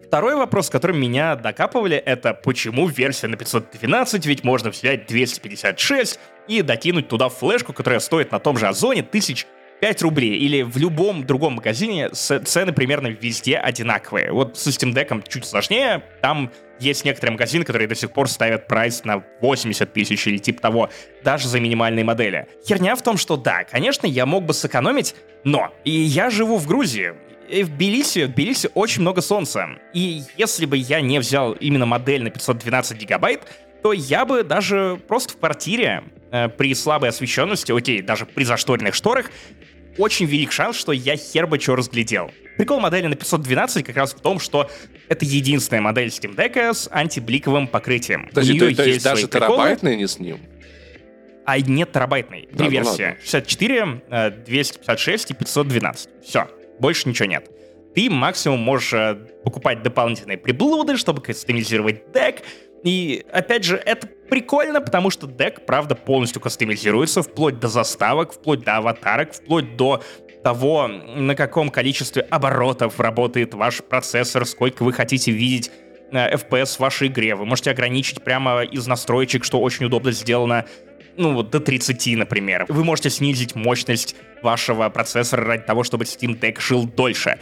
Второй 0.09 0.35
вопрос, 0.35 0.71
которым 0.71 0.99
меня 0.99 1.35
докапывали, 1.35 1.95
это 1.95 2.33
почему 2.33 2.87
версия 2.87 3.27
на 3.27 3.37
512, 3.37 4.25
ведь 4.25 4.43
можно 4.43 4.71
взять 4.71 5.05
256 5.05 6.19
и 6.47 6.63
докинуть 6.63 7.07
туда 7.07 7.29
флешку, 7.29 7.73
которая 7.73 7.99
стоит 7.99 8.31
на 8.31 8.39
том 8.39 8.57
же 8.57 8.67
Озоне 8.67 9.03
тысяч 9.03 9.45
5 9.81 10.01
рублей, 10.01 10.39
или 10.39 10.63
в 10.63 10.77
любом 10.77 11.27
другом 11.27 11.53
магазине 11.53 12.09
цены 12.09 12.73
примерно 12.73 13.05
везде 13.09 13.57
одинаковые. 13.57 14.31
Вот 14.31 14.57
с 14.57 14.65
Steam 14.69 14.95
Deck 14.95 15.23
чуть 15.29 15.45
сложнее, 15.45 16.01
там 16.23 16.51
есть 16.79 17.05
некоторые 17.05 17.33
магазины, 17.33 17.63
которые 17.63 17.87
до 17.87 17.93
сих 17.93 18.11
пор 18.11 18.27
ставят 18.29 18.65
прайс 18.65 19.03
на 19.03 19.23
80 19.41 19.93
тысяч 19.93 20.25
или 20.25 20.39
типа 20.39 20.59
того, 20.59 20.89
даже 21.23 21.47
за 21.47 21.59
минимальные 21.59 22.03
модели. 22.03 22.47
Херня 22.67 22.95
в 22.95 23.03
том, 23.03 23.17
что 23.17 23.37
да, 23.37 23.63
конечно, 23.63 24.07
я 24.07 24.25
мог 24.25 24.43
бы 24.43 24.55
сэкономить, 24.55 25.13
но 25.43 25.71
и 25.83 25.91
я 25.91 26.31
живу 26.31 26.57
в 26.57 26.65
Грузии, 26.65 27.13
и 27.49 27.63
в 27.63 27.69
Тбилиси, 27.69 28.25
в 28.25 28.33
Тбилиси 28.33 28.69
очень 28.73 29.01
много 29.01 29.21
солнца. 29.21 29.69
И 29.93 30.21
если 30.37 30.65
бы 30.65 30.77
я 30.77 31.01
не 31.01 31.19
взял 31.19 31.53
именно 31.53 31.85
модель 31.85 32.23
на 32.23 32.29
512 32.29 32.97
гигабайт, 32.97 33.41
то 33.81 33.93
я 33.93 34.25
бы 34.25 34.43
даже 34.43 34.99
просто 35.07 35.33
в 35.33 35.37
квартире 35.37 36.03
э, 36.31 36.49
при 36.49 36.73
слабой 36.75 37.09
освещенности, 37.09 37.71
окей, 37.71 38.01
даже 38.01 38.25
при 38.25 38.43
зашторенных 38.43 38.93
шторах, 38.93 39.31
очень 39.97 40.25
велик 40.25 40.51
шанс, 40.51 40.77
что 40.77 40.91
я 40.91 41.15
хер 41.17 41.47
бы 41.47 41.59
что 41.59 41.75
разглядел. 41.75 42.31
Прикол 42.57 42.79
модели 42.79 43.07
на 43.07 43.15
512 43.15 43.85
как 43.85 43.95
раз 43.95 44.13
в 44.13 44.19
том, 44.19 44.39
что 44.39 44.69
это 45.07 45.25
единственная 45.25 45.81
модель 45.81 46.09
Steam 46.09 46.35
Deck 46.35 46.73
с 46.73 46.89
антибликовым 46.91 47.67
покрытием. 47.67 48.29
То, 48.33 48.41
есть, 48.41 48.59
то, 48.59 48.75
то 48.75 48.83
есть 48.83 49.03
даже 49.03 49.27
терабайтный 49.27 49.95
не 49.95 50.07
с 50.07 50.19
ним? 50.19 50.39
А 51.45 51.59
нет 51.59 51.91
терабайтный. 51.91 52.41
Три 52.41 52.65
ну 52.65 52.69
версии. 52.69 53.03
ладно. 53.03 53.17
64, 53.21 54.01
э, 54.09 54.29
256 54.45 55.31
и 55.31 55.33
512. 55.33 56.09
Все. 56.23 56.47
Больше 56.79 57.09
ничего 57.09 57.27
нет. 57.27 57.49
Ты 57.95 58.09
максимум 58.09 58.59
можешь 58.59 58.93
э, 58.93 59.15
покупать 59.43 59.81
дополнительные 59.83 60.37
приблуды, 60.37 60.97
чтобы 60.97 61.21
кастомизировать 61.21 62.11
дек. 62.11 62.43
И, 62.83 63.25
опять 63.31 63.63
же, 63.63 63.75
это 63.75 64.07
прикольно, 64.29 64.79
потому 64.79 65.09
что 65.09 65.27
дек, 65.27 65.65
правда, 65.65 65.95
полностью 65.95 66.41
кастомизируется, 66.41 67.21
вплоть 67.23 67.59
до 67.59 67.67
заставок, 67.67 68.33
вплоть 68.33 68.61
до 68.63 68.77
аватарок, 68.77 69.33
вплоть 69.33 69.75
до 69.75 70.01
того, 70.43 70.87
на 70.87 71.35
каком 71.35 71.69
количестве 71.69 72.21
оборотов 72.21 72.99
работает 72.99 73.53
ваш 73.53 73.83
процессор, 73.83 74.45
сколько 74.45 74.83
вы 74.83 74.93
хотите 74.93 75.31
видеть 75.31 75.71
э, 76.11 76.35
FPS 76.35 76.77
в 76.77 76.79
вашей 76.79 77.07
игре. 77.07 77.35
Вы 77.35 77.45
можете 77.45 77.71
ограничить 77.71 78.23
прямо 78.23 78.63
из 78.63 78.87
настроечек, 78.87 79.43
что 79.43 79.59
очень 79.59 79.85
удобно 79.85 80.11
сделано, 80.11 80.65
ну, 81.19 81.33
вот 81.33 81.49
до 81.51 81.59
30, 81.59 82.17
например. 82.17 82.65
Вы 82.69 82.83
можете 82.83 83.09
снизить 83.09 83.53
мощность 83.53 84.15
вашего 84.41 84.89
процессора 84.89 85.43
ради 85.43 85.63
того, 85.63 85.83
чтобы 85.83 86.05
Steam 86.05 86.39
Deck 86.39 86.59
жил 86.59 86.85
дольше. 86.87 87.37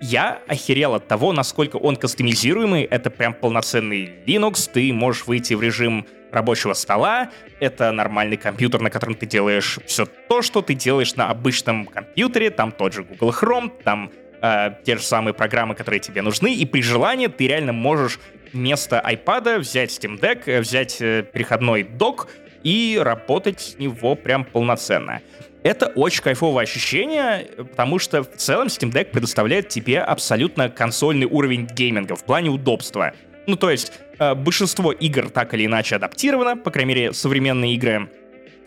Я 0.00 0.42
охерел 0.48 0.94
от 0.94 1.08
того, 1.08 1.32
насколько 1.32 1.76
он 1.76 1.96
кастомизируемый. 1.96 2.82
Это 2.82 3.08
прям 3.08 3.34
полноценный 3.34 4.10
Linux. 4.26 4.70
Ты 4.70 4.92
можешь 4.92 5.26
выйти 5.26 5.54
в 5.54 5.62
режим 5.62 6.06
рабочего 6.32 6.72
стола, 6.72 7.30
это 7.60 7.92
нормальный 7.92 8.38
компьютер, 8.38 8.80
на 8.80 8.90
котором 8.90 9.14
ты 9.14 9.26
делаешь 9.26 9.78
все 9.86 10.06
то, 10.06 10.42
что 10.42 10.62
ты 10.62 10.74
делаешь 10.74 11.14
на 11.14 11.28
обычном 11.28 11.86
компьютере, 11.86 12.50
там 12.50 12.72
тот 12.72 12.94
же 12.94 13.04
Google 13.04 13.30
Chrome, 13.30 13.70
там 13.84 14.10
э, 14.40 14.70
те 14.84 14.96
же 14.96 15.02
самые 15.02 15.34
программы, 15.34 15.74
которые 15.74 16.00
тебе 16.00 16.22
нужны, 16.22 16.54
и 16.54 16.64
при 16.64 16.82
желании 16.82 17.26
ты 17.26 17.46
реально 17.46 17.74
можешь 17.74 18.18
вместо 18.52 19.02
iPad 19.06 19.58
взять 19.58 19.90
Steam 19.90 20.18
Deck, 20.18 20.42
э, 20.46 20.60
взять 20.60 21.00
э, 21.00 21.22
переходной 21.30 21.82
док 21.82 22.28
и 22.64 22.98
работать 23.00 23.60
с 23.60 23.78
него 23.78 24.14
прям 24.14 24.44
полноценно. 24.44 25.20
Это 25.62 25.86
очень 25.86 26.22
кайфовое 26.22 26.64
ощущение, 26.64 27.48
потому 27.56 27.98
что 27.98 28.24
в 28.24 28.36
целом 28.36 28.66
Steam 28.66 28.92
Deck 28.92 29.06
предоставляет 29.06 29.68
тебе 29.68 30.00
абсолютно 30.00 30.68
консольный 30.68 31.26
уровень 31.26 31.66
гейминга 31.66 32.16
в 32.16 32.24
плане 32.24 32.50
удобства. 32.50 33.12
Ну, 33.46 33.56
то 33.56 33.70
есть, 33.70 33.92
э, 34.18 34.34
большинство 34.34 34.92
игр 34.92 35.28
так 35.30 35.54
или 35.54 35.66
иначе 35.66 35.96
адаптировано, 35.96 36.56
по 36.56 36.70
крайней 36.70 36.94
мере, 36.94 37.12
современные 37.12 37.74
игры. 37.74 38.10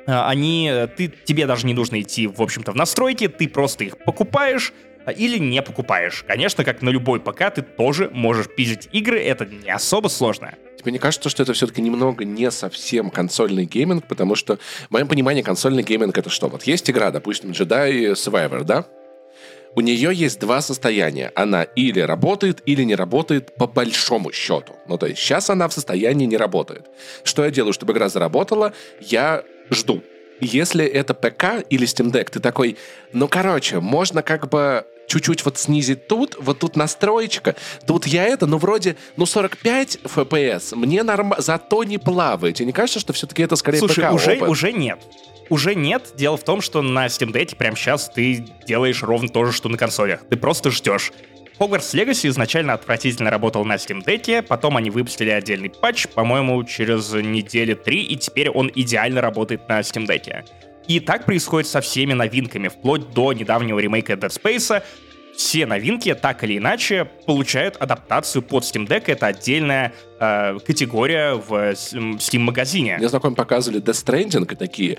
Э, 0.08 0.22
они, 0.28 0.72
ты, 0.96 1.12
тебе 1.24 1.46
даже 1.48 1.66
не 1.66 1.74
нужно 1.74 2.02
идти, 2.02 2.28
в 2.28 2.42
общем-то, 2.42 2.72
в 2.72 2.76
настройки, 2.76 3.28
ты 3.28 3.50
просто 3.50 3.84
их 3.84 3.98
покупаешь, 3.98 4.72
э, 5.06 5.14
или 5.14 5.38
не 5.38 5.62
покупаешь. 5.62 6.24
Конечно, 6.26 6.64
как 6.64 6.82
на 6.82 6.90
любой 6.90 7.20
ПК, 7.20 7.52
ты 7.54 7.62
тоже 7.62 8.10
можешь 8.14 8.48
пиздить 8.48 8.88
игры, 8.94 9.22
это 9.22 9.46
не 9.46 9.70
особо 9.70 10.08
сложно. 10.08 10.54
Тебе 10.86 10.92
не 10.92 11.00
кажется, 11.00 11.30
что 11.30 11.42
это 11.42 11.54
все-таки 11.54 11.82
немного 11.82 12.26
не 12.26 12.52
совсем 12.52 13.10
консольный 13.10 13.66
гейминг, 13.66 14.06
потому 14.08 14.36
что, 14.36 14.60
в 14.88 14.92
моем 14.92 15.08
понимании, 15.08 15.42
консольный 15.42 15.82
гейминг 15.82 16.16
это 16.16 16.30
что? 16.30 16.48
Вот 16.48 16.62
есть 16.62 16.88
игра, 16.92 17.10
допустим, 17.10 17.50
Jedi 17.50 18.12
Survivor, 18.12 18.64
да? 18.64 18.86
У 19.74 19.82
нее 19.82 20.14
есть 20.14 20.40
два 20.40 20.62
состояния. 20.62 21.32
Она 21.34 21.64
или 21.64 22.02
работает, 22.02 22.62
или 22.68 22.84
не 22.84 22.94
работает 22.94 23.56
по 23.56 23.66
большому 23.66 24.32
счету. 24.32 24.76
Ну, 24.88 25.00
то 25.00 25.08
есть 25.08 25.20
сейчас 25.20 25.50
она 25.50 25.68
в 25.68 25.74
состоянии 25.74 26.28
не 26.28 26.38
работает. 26.38 26.86
Что 27.24 27.44
я 27.44 27.50
делаю, 27.50 27.74
чтобы 27.74 27.94
игра 27.94 28.08
заработала? 28.08 28.72
Я 29.02 29.44
жду. 29.72 30.04
Если 30.40 30.86
это 30.86 31.16
ПК 31.16 31.66
или 31.68 31.88
Steam 31.88 32.12
Deck, 32.12 32.30
ты 32.30 32.40
такой, 32.40 32.78
ну, 33.12 33.28
короче, 33.28 33.80
можно 33.80 34.22
как 34.22 34.50
бы 34.50 34.86
чуть-чуть 35.08 35.46
вот 35.46 35.58
снизить 35.58 36.08
тут, 36.08 36.36
вот 36.40 36.60
тут 36.60 36.76
настроечка, 36.76 37.56
тут 37.86 38.08
я 38.08 38.24
это, 38.26 38.46
ну, 38.46 38.58
вроде, 38.58 38.96
ну, 39.18 39.26
45 39.26 40.00
FPS, 40.04 40.76
мне 40.76 41.04
норм... 41.04 41.34
зато 41.38 41.84
не 41.84 41.98
плавает. 41.98 42.56
Тебе 42.56 42.68
не 42.68 42.74
кажется, 42.74 43.00
что 43.00 43.14
все-таки 43.14 43.44
это 43.44 43.56
скорее 43.56 43.80
Слушай, 43.80 44.06
ПК 44.06 44.14
уже, 44.14 44.32
опыт? 44.34 44.50
уже 44.50 44.72
нет. 44.72 45.00
Уже 45.50 45.76
нет. 45.76 46.14
Дело 46.16 46.38
в 46.38 46.44
том, 46.44 46.62
что 46.62 46.82
на 46.82 47.06
Steam 47.06 47.32
Deck 47.32 47.56
прямо 47.56 47.76
сейчас 47.76 48.10
ты 48.10 48.46
делаешь 48.66 49.04
ровно 49.04 49.30
то 49.30 49.46
же, 49.46 49.52
что 49.52 49.70
на 49.70 49.78
консолях. 49.78 50.22
Ты 50.30 50.38
просто 50.38 50.72
ждешь. 50.72 51.12
Hogwarts 51.60 51.94
Legacy 51.94 52.28
изначально 52.28 52.74
отвратительно 52.74 53.30
работал 53.30 53.64
на 53.64 53.76
Steam 53.76 54.04
Deck, 54.04 54.42
потом 54.42 54.76
они 54.76 54.90
выпустили 54.90 55.30
отдельный 55.30 55.70
патч, 55.70 56.08
по-моему, 56.08 56.62
через 56.66 57.14
недели 57.14 57.76
три, 57.76 58.04
и 58.04 58.18
теперь 58.18 58.50
он 58.50 58.70
идеально 58.76 59.22
работает 59.22 59.70
на 59.70 59.80
Steam 59.80 60.06
Deck. 60.06 60.46
И 60.88 61.00
так 61.00 61.26
происходит 61.26 61.70
со 61.70 61.82
всеми 61.82 62.14
новинками, 62.14 62.68
вплоть 62.68 63.12
до 63.12 63.34
недавнего 63.34 63.80
ремейка 63.80 64.14
Dead 64.14 64.30
Space. 64.30 64.84
Все 65.36 65.66
новинки, 65.66 66.14
так 66.16 66.44
или 66.46 66.58
иначе, 66.58 67.10
получают 67.26 67.76
адаптацию 67.78 68.42
под 68.42 68.64
Steam 68.64 68.88
Deck. 68.88 69.04
Это 69.08 69.28
отдельная 69.28 69.94
э, 70.20 70.58
категория 70.66 71.34
в 71.34 71.74
Steam-магазине. 71.74 72.98
Мне 72.98 73.10
знакомые 73.10 73.36
показывали 73.36 73.82
Death 73.82 74.06
Stranding 74.06 74.50
и 74.50 74.56
такие, 74.56 74.98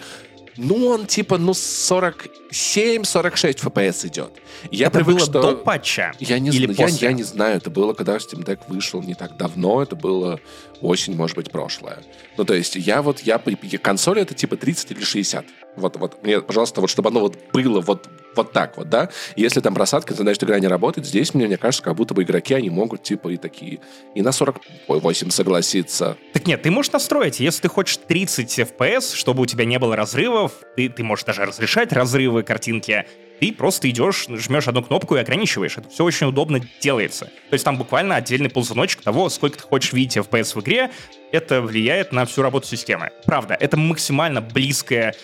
ну, 0.59 0.89
он 0.89 1.07
типа, 1.07 1.39
ну, 1.39 1.53
47-46 1.53 2.29
FPS 2.51 4.09
идет. 4.09 4.31
Я 4.71 4.89
это 4.89 4.99
привык, 4.99 5.17
было 5.17 5.27
что... 5.27 5.43
до 5.43 5.57
патча? 5.57 6.13
Я 6.19 6.39
не, 6.39 6.51
Или 6.51 6.67
зна- 6.67 6.75
я, 6.79 6.87
после? 6.87 7.09
я 7.09 7.15
не 7.15 7.23
знаю, 7.23 7.57
это 7.57 7.71
было, 7.71 7.93
когда 7.93 8.17
Steam 8.17 8.45
Deck 8.45 8.61
вышел 8.69 9.03
не 9.03 9.15
так 9.15 9.37
давно, 9.37 9.83
это 9.83 9.97
было 9.97 10.41
осень, 10.81 11.15
может 11.15 11.37
быть, 11.37 11.51
прошлое. 11.51 11.99
Ну, 12.37 12.45
то 12.45 12.55
есть 12.55 12.77
я 12.77 13.03
вот, 13.03 13.21
я, 13.21 13.41
консоль 13.83 14.21
это 14.21 14.35
типа 14.35 14.57
30 14.57 14.93
или 14.93 15.05
60. 15.05 15.45
Вот, 15.77 15.97
вот, 15.97 16.23
мне, 16.23 16.41
пожалуйста, 16.41 16.81
вот 16.81 16.91
чтобы 16.91 17.11
оно 17.11 17.21
вот 17.21 17.37
было 17.53 17.81
вот, 17.81 18.09
вот 18.35 18.53
так 18.53 18.77
вот, 18.77 18.89
да. 18.89 19.11
Если 19.37 19.61
там 19.61 19.75
просадка, 19.75 20.15
знаешь, 20.15 20.37
что 20.37 20.47
игра 20.47 20.59
не 20.59 20.67
работает, 20.67 21.07
здесь 21.07 21.35
мне, 21.35 21.47
мне 21.47 21.57
кажется, 21.57 21.83
как 21.83 21.95
будто 21.95 22.15
бы 22.15 22.23
игроки, 22.23 22.55
они 22.55 22.71
могут 22.71 23.03
типа 23.03 23.29
и 23.29 23.37
такие, 23.37 23.81
и 24.15 24.23
на 24.23 24.33
48 24.33 25.31
согласиться. 25.31 26.17
Так 26.33 26.47
нет, 26.47 26.63
ты 26.63 26.71
можешь 26.71 26.93
настроить. 26.93 27.41
Если 27.41 27.63
ты 27.63 27.69
хочешь 27.69 27.99
30 27.99 28.59
FPS, 28.59 29.15
чтобы 29.15 29.43
у 29.43 29.47
тебя 29.47 29.65
не 29.65 29.79
было 29.79 29.97
разрывов, 29.97 30.53
ты, 30.77 30.89
ты 30.89 31.03
можешь 31.03 31.25
даже 31.25 31.45
разрешать 31.45 31.93
разрывы 31.93 32.43
картинки, 32.43 33.07
ты 33.41 33.53
просто 33.53 33.91
идешь, 33.91 34.27
жмешь 34.29 34.69
одну 34.69 34.83
кнопку 34.83 35.17
и 35.17 35.21
ограничиваешь. 35.21 35.77
Это 35.77 35.89
все 35.89 36.05
очень 36.05 36.27
удобно 36.27 36.61
делается. 36.81 37.27
То 37.27 37.55
есть 37.55 37.65
там 37.65 37.77
буквально 37.77 38.17
отдельный 38.17 38.49
ползуночек 38.49 39.03
того, 39.03 39.29
сколько 39.29 39.59
ты 39.59 39.65
хочешь 39.65 39.93
видеть 39.93 40.17
FPS 40.17 40.55
в 40.55 40.63
игре, 40.63 40.91
это 41.33 41.61
влияет 41.61 42.13
на 42.13 42.25
всю 42.25 42.43
работу 42.43 42.67
системы. 42.67 43.11
Правда, 43.25 43.57
это 43.59 43.77
максимально 43.77 44.41
близкое 44.41 45.15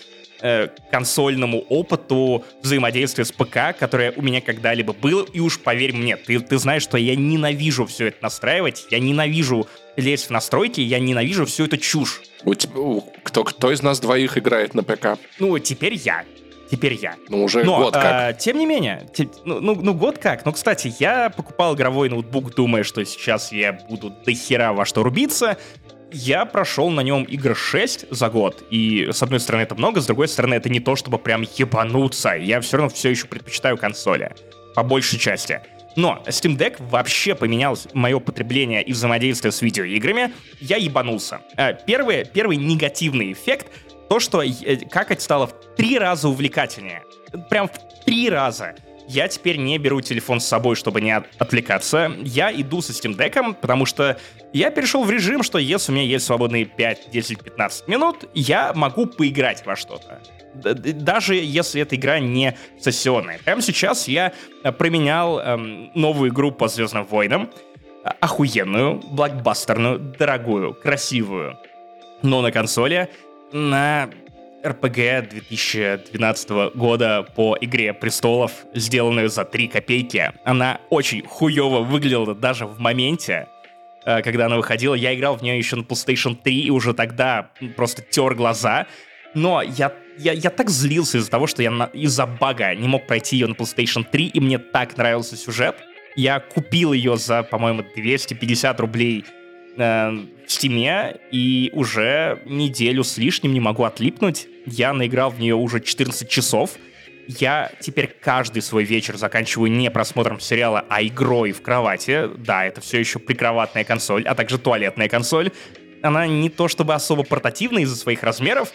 э, 0.43 0.67
консольному 0.91 1.61
опыту 1.69 2.43
взаимодействия 2.61 3.25
с 3.25 3.31
ПК, 3.31 3.75
которое 3.79 4.11
у 4.11 4.21
меня 4.21 4.41
когда-либо 4.41 4.93
было, 4.93 5.25
и 5.33 5.39
уж 5.39 5.59
поверь 5.59 5.93
мне, 5.93 6.15
ты, 6.17 6.39
ты 6.39 6.57
знаешь, 6.59 6.83
что 6.83 6.97
я 6.97 7.15
ненавижу 7.15 7.85
все 7.87 8.07
это 8.07 8.17
настраивать, 8.21 8.85
я 8.91 8.99
ненавижу 8.99 9.67
лезть 9.95 10.27
в 10.27 10.29
настройки, 10.29 10.81
я 10.81 10.99
ненавижу 10.99 11.45
всю 11.45 11.65
эту 11.65 11.77
чушь. 11.77 12.21
У 12.43 12.53
тебя- 12.53 13.01
кто, 13.23 13.43
кто 13.43 13.71
из 13.71 13.81
нас 13.81 13.99
двоих 13.99 14.37
играет 14.37 14.75
на 14.75 14.83
ПК? 14.83 15.17
Ну, 15.39 15.57
теперь 15.59 15.93
я. 15.95 16.23
Теперь 16.71 16.93
я. 16.93 17.15
Ну, 17.29 17.43
уже 17.43 17.63
Но, 17.63 17.77
год 17.77 17.93
как. 17.93 18.03
а, 18.05 18.33
тем 18.33 18.57
не 18.57 18.65
менее, 18.65 19.07
те- 19.13 19.29
ну, 19.45 19.59
ну, 19.59 19.75
ну, 19.75 19.93
год 19.93 20.17
как. 20.17 20.43
Ну, 20.43 20.51
кстати, 20.51 20.91
я 20.99 21.29
покупал 21.29 21.75
игровой 21.75 22.09
ноутбук, 22.09 22.55
думая, 22.55 22.83
что 22.83 23.05
сейчас 23.05 23.51
я 23.51 23.73
буду 23.73 24.09
до 24.09 24.31
хера 24.33 24.73
во 24.73 24.85
что 24.85 25.03
рубиться. 25.03 25.57
Я 26.13 26.45
прошел 26.45 26.91
на 26.91 27.01
нем 27.01 27.23
игр 27.23 27.55
6 27.55 28.05
за 28.11 28.29
год, 28.29 28.63
и 28.69 29.09
с 29.11 29.23
одной 29.23 29.39
стороны 29.39 29.63
это 29.63 29.73
много, 29.73 29.99
с 29.99 30.05
другой 30.05 30.27
стороны 30.27 30.53
это 30.53 30.69
не 30.69 30.79
то, 30.79 30.95
чтобы 30.95 31.17
прям 31.17 31.41
ебануться. 31.57 32.33
Я 32.35 32.61
все 32.61 32.77
равно 32.77 32.93
все 32.93 33.09
еще 33.09 33.25
предпочитаю 33.25 33.77
консоли, 33.77 34.31
по 34.75 34.83
большей 34.83 35.17
части. 35.17 35.61
Но 35.95 36.23
Steam 36.27 36.55
Deck 36.57 36.75
вообще 36.79 37.33
поменял 37.33 37.77
мое 37.93 38.19
потребление 38.19 38.83
и 38.83 38.93
взаимодействие 38.93 39.51
с 39.51 39.61
видеоиграми. 39.61 40.31
Я 40.59 40.77
ебанулся. 40.77 41.41
Э, 41.57 41.73
Первый, 41.85 42.25
первый 42.25 42.57
негативный 42.57 43.31
эффект 43.31 43.67
то, 44.09 44.19
что 44.19 44.43
э, 44.43 44.77
как 44.91 45.09
это 45.09 45.21
стало 45.21 45.47
в 45.47 45.53
три 45.75 45.97
раза 45.97 46.29
увлекательнее. 46.29 47.03
Прям 47.49 47.67
в 47.67 48.05
три 48.05 48.29
раза. 48.29 48.75
Я 49.07 49.27
теперь 49.27 49.57
не 49.57 49.77
беру 49.77 50.01
телефон 50.01 50.39
с 50.39 50.45
собой, 50.45 50.75
чтобы 50.75 51.01
не 51.01 51.11
от- 51.11 51.27
отвлекаться. 51.39 52.11
Я 52.23 52.51
иду 52.51 52.81
со 52.81 52.91
Steam 52.93 53.15
Deck, 53.17 53.55
потому 53.55 53.85
что 53.85 54.17
я 54.53 54.69
перешел 54.71 55.03
в 55.03 55.11
режим, 55.11 55.43
что 55.43 55.57
если 55.57 55.91
у 55.91 55.95
меня 55.95 56.05
есть 56.05 56.25
свободные 56.25 56.65
5, 56.65 57.09
10, 57.11 57.43
15 57.43 57.87
минут, 57.87 58.25
я 58.33 58.71
могу 58.73 59.05
поиграть 59.05 59.65
во 59.65 59.75
что-то. 59.75 60.21
Даже 60.53 61.35
если 61.35 61.81
эта 61.81 61.95
игра 61.95 62.19
не 62.19 62.55
сессионная. 62.79 63.39
Прямо 63.43 63.61
сейчас 63.61 64.07
я 64.07 64.33
э, 64.63 64.71
променял 64.71 65.39
эм, 65.39 65.91
новую 65.95 66.29
игру 66.31 66.51
по 66.51 66.67
Звездным 66.67 67.05
войнам, 67.05 67.49
охуенную, 68.19 69.01
блокбастерную, 69.11 69.97
дорогую, 69.99 70.73
красивую, 70.73 71.57
но 72.21 72.41
на 72.41 72.51
консоли, 72.51 73.09
на 73.51 74.09
RPG 74.63 75.29
2012 75.29 76.49
года 76.75 77.23
по 77.35 77.57
«Игре 77.59 77.93
престолов», 77.93 78.51
сделанную 78.73 79.29
за 79.29 79.43
3 79.45 79.67
копейки. 79.67 80.31
Она 80.45 80.79
очень 80.89 81.23
хуево 81.25 81.79
выглядела 81.79 82.33
даже 82.33 82.65
в 82.65 82.79
моменте, 82.79 83.47
э, 84.05 84.21
когда 84.21 84.45
она 84.45 84.55
выходила. 84.57 84.95
Я 84.95 85.13
играл 85.13 85.35
в 85.37 85.41
нее 85.41 85.57
еще 85.57 85.75
на 85.75 85.81
PlayStation 85.81 86.35
3 86.41 86.59
и 86.61 86.69
уже 86.69 86.93
тогда 86.93 87.49
просто 87.75 88.01
тер 88.01 88.35
глаза. 88.35 88.87
Но 89.33 89.61
я, 89.61 89.91
я, 90.17 90.31
я 90.33 90.49
так 90.49 90.69
злился 90.69 91.17
из-за 91.17 91.29
того, 91.29 91.47
что 91.47 91.61
я 91.63 91.71
на- 91.71 91.89
из-за 91.93 92.25
бага 92.25 92.73
не 92.75 92.87
мог 92.87 93.05
пройти 93.07 93.35
ее 93.37 93.47
на 93.47 93.53
PlayStation 93.53 94.05
3, 94.09 94.27
и 94.27 94.39
мне 94.39 94.59
так 94.59 94.95
нравился 94.97 95.35
сюжет. 95.35 95.75
Я 96.15 96.39
купил 96.39 96.93
ее 96.93 97.17
за, 97.17 97.41
по-моему, 97.43 97.83
250 97.95 98.79
рублей 98.79 99.25
в 99.75 100.27
Стиме, 100.47 101.17
и 101.31 101.71
уже 101.73 102.41
неделю 102.45 103.03
с 103.03 103.17
лишним 103.17 103.53
не 103.53 103.59
могу 103.59 103.83
отлипнуть. 103.83 104.47
Я 104.65 104.93
наиграл 104.93 105.29
в 105.31 105.39
нее 105.39 105.55
уже 105.55 105.79
14 105.79 106.29
часов. 106.29 106.71
Я 107.27 107.71
теперь 107.79 108.07
каждый 108.07 108.61
свой 108.61 108.83
вечер 108.83 109.17
заканчиваю 109.17 109.71
не 109.71 109.89
просмотром 109.89 110.39
сериала, 110.39 110.85
а 110.89 111.01
игрой 111.01 111.53
в 111.53 111.61
кровати. 111.61 112.29
Да, 112.37 112.65
это 112.65 112.81
все 112.81 112.99
еще 112.99 113.19
прикроватная 113.19 113.83
консоль, 113.83 114.23
а 114.27 114.35
также 114.35 114.57
туалетная 114.57 115.07
консоль. 115.07 115.51
Она 116.01 116.27
не 116.27 116.49
то 116.49 116.67
чтобы 116.67 116.93
особо 116.93 117.23
портативная 117.23 117.83
из-за 117.83 117.95
своих 117.95 118.23
размеров, 118.23 118.73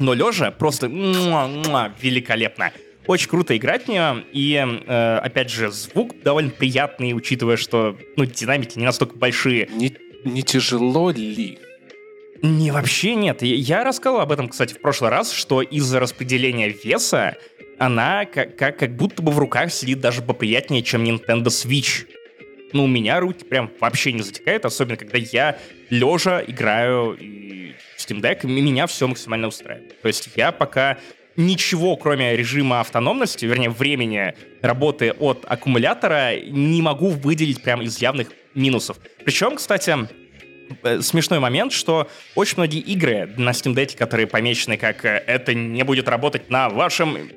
но 0.00 0.12
лежа 0.12 0.50
просто 0.50 0.88
великолепно. 0.88 2.72
Очень 3.06 3.28
круто 3.28 3.56
играть 3.56 3.84
в 3.84 3.88
нее, 3.88 4.24
и, 4.32 4.54
э, 4.54 5.18
опять 5.22 5.50
же, 5.50 5.70
звук 5.70 6.20
довольно 6.22 6.50
приятный, 6.50 7.14
учитывая, 7.14 7.56
что, 7.56 7.96
ну, 8.16 8.26
динамики 8.26 8.78
не 8.78 8.84
настолько 8.84 9.16
большие. 9.16 9.66
Не 10.28 10.42
тяжело 10.42 11.10
ли? 11.10 11.58
Не, 12.42 12.70
вообще 12.70 13.14
нет. 13.14 13.42
Я- 13.42 13.84
рассказал 13.84 14.20
об 14.20 14.30
этом, 14.30 14.48
кстати, 14.48 14.74
в 14.74 14.80
прошлый 14.80 15.10
раз, 15.10 15.32
что 15.32 15.60
из-за 15.60 15.98
распределения 15.98 16.68
веса 16.68 17.36
она 17.78 18.24
как, 18.24 18.56
как, 18.56 18.78
как 18.78 18.96
будто 18.96 19.22
бы 19.22 19.32
в 19.32 19.38
руках 19.38 19.72
сидит 19.72 20.00
даже 20.00 20.22
поприятнее, 20.22 20.82
чем 20.82 21.04
Nintendo 21.04 21.46
Switch. 21.46 22.06
ну, 22.72 22.84
у 22.84 22.86
меня 22.86 23.18
руки 23.18 23.44
прям 23.44 23.70
вообще 23.80 24.12
не 24.12 24.22
затекают, 24.22 24.64
особенно 24.64 24.96
когда 24.96 25.16
я 25.18 25.58
лежа 25.90 26.42
играю 26.46 27.16
и 27.18 27.72
Steam 27.96 28.20
Deck, 28.20 28.40
и 28.44 28.46
меня 28.46 28.86
все 28.86 29.08
максимально 29.08 29.48
устраивает. 29.48 30.00
То 30.02 30.08
есть 30.08 30.28
я 30.36 30.52
пока 30.52 30.98
ничего, 31.36 31.96
кроме 31.96 32.36
режима 32.36 32.80
автономности, 32.80 33.46
вернее, 33.46 33.70
времени 33.70 34.34
работы 34.60 35.12
от 35.12 35.44
аккумулятора, 35.46 36.38
не 36.40 36.82
могу 36.82 37.08
выделить 37.10 37.62
прям 37.62 37.80
из 37.80 38.02
явных 38.02 38.28
минусов. 38.54 38.98
Причем, 39.24 39.56
кстати, 39.56 39.96
э, 40.82 41.00
смешной 41.00 41.38
момент, 41.38 41.72
что 41.72 42.08
очень 42.34 42.54
многие 42.56 42.80
игры 42.80 43.32
на 43.36 43.50
Steam 43.50 43.74
Deck, 43.74 43.96
которые 43.96 44.26
помечены 44.26 44.76
как 44.76 45.04
э, 45.04 45.22
«это 45.26 45.54
не 45.54 45.82
будет 45.82 46.08
работать 46.08 46.50
на 46.50 46.68
вашем 46.68 47.30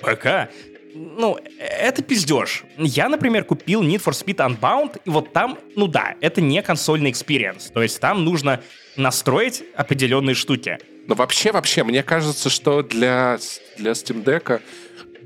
ПК», 0.00 0.50
ну, 0.94 1.38
это 1.58 2.02
пиздеж. 2.02 2.64
Я, 2.76 3.08
например, 3.08 3.44
купил 3.44 3.82
Need 3.82 4.02
for 4.02 4.12
Speed 4.12 4.36
Unbound, 4.36 5.00
и 5.04 5.10
вот 5.10 5.32
там, 5.32 5.58
ну 5.76 5.86
да, 5.86 6.14
это 6.20 6.40
не 6.40 6.62
консольный 6.62 7.10
experience. 7.10 7.70
То 7.70 7.82
есть 7.82 8.00
там 8.00 8.24
нужно 8.24 8.60
настроить 8.96 9.62
определенные 9.76 10.34
штуки. 10.34 10.78
Но 11.06 11.14
вообще, 11.14 11.52
вообще, 11.52 11.84
мне 11.84 12.02
кажется, 12.02 12.50
что 12.50 12.82
для, 12.82 13.38
для 13.78 13.92
Steam 13.92 14.24
Deck 14.24 14.60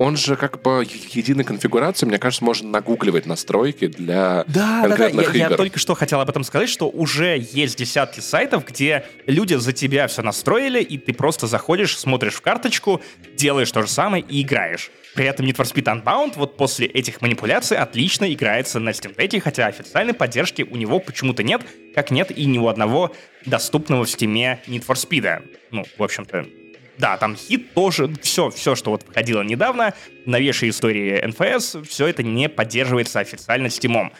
он 0.03 0.17
же 0.17 0.35
как 0.35 0.61
бы 0.63 0.85
единой 0.85 1.45
конфигурации, 1.45 2.07
мне 2.07 2.19
кажется, 2.19 2.45
можно 2.45 2.69
нагугливать 2.69 3.25
настройки 3.25 3.87
для 3.87 4.45
да, 4.49 4.83
конкретных 4.83 5.27
да, 5.27 5.33
да. 5.33 5.39
Я, 5.39 5.45
игр. 5.45 5.53
Я 5.53 5.57
только 5.57 5.79
что 5.79 5.95
хотел 5.95 6.21
об 6.21 6.29
этом 6.29 6.43
сказать, 6.43 6.69
что 6.69 6.91
уже 6.91 7.39
есть 7.39 7.79
десятки 7.79 8.19
сайтов, 8.19 8.67
где 8.67 9.05
люди 9.27 9.55
за 9.55 9.73
тебя 9.73 10.09
все 10.09 10.23
настроили, 10.23 10.83
и 10.83 10.99
ты 10.99 11.13
просто 11.15 11.47
заходишь, 11.47 11.97
смотришь 11.97 12.35
в 12.35 12.41
карточку, 12.41 13.01
делаешь 13.37 13.71
то 13.71 13.83
же 13.83 13.89
самое 13.89 14.25
и 14.29 14.43
играешь. 14.43 14.91
При 15.15 15.25
этом 15.25 15.47
Need 15.47 15.57
for 15.57 15.73
Speed 15.73 16.03
Unbound 16.03 16.33
вот 16.35 16.57
после 16.57 16.89
этих 16.89 17.21
манипуляций 17.21 17.77
отлично 17.77 18.33
играется 18.33 18.81
на 18.81 18.91
Steam 18.91 19.15
Deck, 19.15 19.39
хотя 19.39 19.67
официальной 19.67 20.15
поддержки 20.15 20.63
у 20.69 20.77
него 20.77 20.99
почему-то 20.99 21.45
нет, 21.45 21.63
как 21.95 22.11
нет 22.11 22.37
и 22.37 22.45
ни 22.47 22.59
у 22.59 22.67
одного 22.67 23.15
доступного 23.47 24.05
в 24.05 24.09
Steam 24.09 24.59
Need 24.67 24.85
for 24.85 24.97
Speed. 24.97 25.43
Ну, 25.71 25.85
в 25.97 26.03
общем-то, 26.03 26.47
да, 27.03 27.17
там 27.17 27.35
хит 27.37 27.75
тоже, 27.75 28.09
все, 28.23 28.49
все, 28.51 28.77
что 28.77 28.93
вот 28.93 29.03
выходило 29.05 29.43
недавно, 29.43 29.93
новейшие 30.25 30.71
истории 30.71 31.21
НФС, 31.27 31.79
все 31.89 32.07
это 32.07 32.23
не 32.23 32.49
поддерживается 32.49 33.19
официально 33.19 33.67
Steam. 33.67 34.13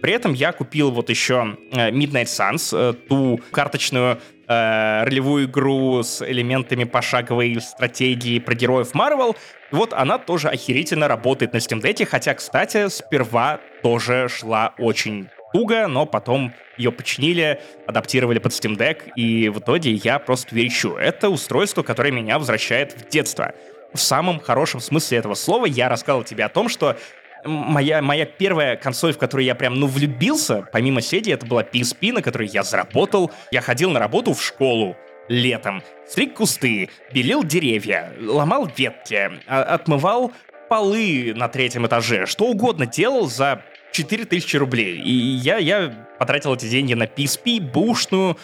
При 0.00 0.14
этом 0.14 0.32
я 0.32 0.52
купил 0.52 0.90
вот 0.90 1.10
еще 1.10 1.58
э, 1.70 1.90
Midnight 1.90 2.24
Suns, 2.24 2.74
э, 2.74 2.94
ту 2.94 3.40
карточную 3.50 4.18
э, 4.48 5.04
ролевую 5.04 5.44
игру 5.44 6.02
с 6.02 6.26
элементами 6.26 6.84
пошаговой 6.84 7.60
стратегии 7.60 8.38
про 8.38 8.54
героев 8.54 8.94
Marvel. 8.94 9.36
Вот 9.70 9.92
она 9.92 10.16
тоже 10.16 10.48
охерительно 10.48 11.08
работает 11.08 11.52
на 11.52 11.58
Steam 11.58 11.82
Deck, 11.82 12.06
хотя, 12.06 12.32
кстати, 12.32 12.88
сперва 12.88 13.60
тоже 13.82 14.28
шла 14.30 14.72
очень 14.78 15.28
туго, 15.52 15.86
но 15.86 16.06
потом 16.06 16.52
ее 16.76 16.92
починили, 16.92 17.60
адаптировали 17.86 18.38
под 18.38 18.52
Steam 18.52 18.76
Deck, 18.76 19.12
и 19.16 19.48
в 19.48 19.58
итоге 19.60 19.92
я 19.92 20.18
просто 20.18 20.54
верещу. 20.54 20.96
Это 20.96 21.28
устройство, 21.28 21.82
которое 21.82 22.10
меня 22.10 22.38
возвращает 22.38 22.92
в 22.92 23.08
детство. 23.08 23.54
В 23.92 23.98
самом 23.98 24.40
хорошем 24.40 24.80
смысле 24.80 25.18
этого 25.18 25.34
слова 25.34 25.66
я 25.66 25.88
рассказал 25.88 26.22
тебе 26.22 26.44
о 26.44 26.48
том, 26.48 26.68
что 26.68 26.96
моя, 27.44 28.02
моя 28.02 28.26
первая 28.26 28.76
консоль, 28.76 29.12
в 29.12 29.18
которую 29.18 29.44
я 29.44 29.54
прям, 29.54 29.74
ну, 29.74 29.86
влюбился, 29.86 30.66
помимо 30.72 31.00
седи, 31.00 31.30
это 31.30 31.46
была 31.46 31.62
PSP, 31.62 32.12
на 32.12 32.22
которой 32.22 32.48
я 32.48 32.62
заработал. 32.62 33.30
Я 33.50 33.60
ходил 33.60 33.90
на 33.90 33.98
работу 33.98 34.34
в 34.34 34.42
школу 34.42 34.96
летом, 35.28 35.82
стриг 36.08 36.34
кусты, 36.34 36.90
белил 37.12 37.44
деревья, 37.44 38.12
ломал 38.20 38.68
ветки, 38.76 39.30
а, 39.46 39.62
отмывал 39.62 40.32
полы 40.68 41.32
на 41.34 41.48
третьем 41.48 41.86
этаже, 41.86 42.26
что 42.26 42.46
угодно 42.46 42.86
делал 42.86 43.26
за 43.26 43.62
4000 43.92 44.56
рублей. 44.56 45.00
И 45.00 45.12
я, 45.12 45.58
я 45.58 46.06
потратил 46.18 46.54
эти 46.54 46.66
деньги 46.66 46.94
на 46.94 47.04
PSP, 47.04 47.60
бушную, 47.60 48.36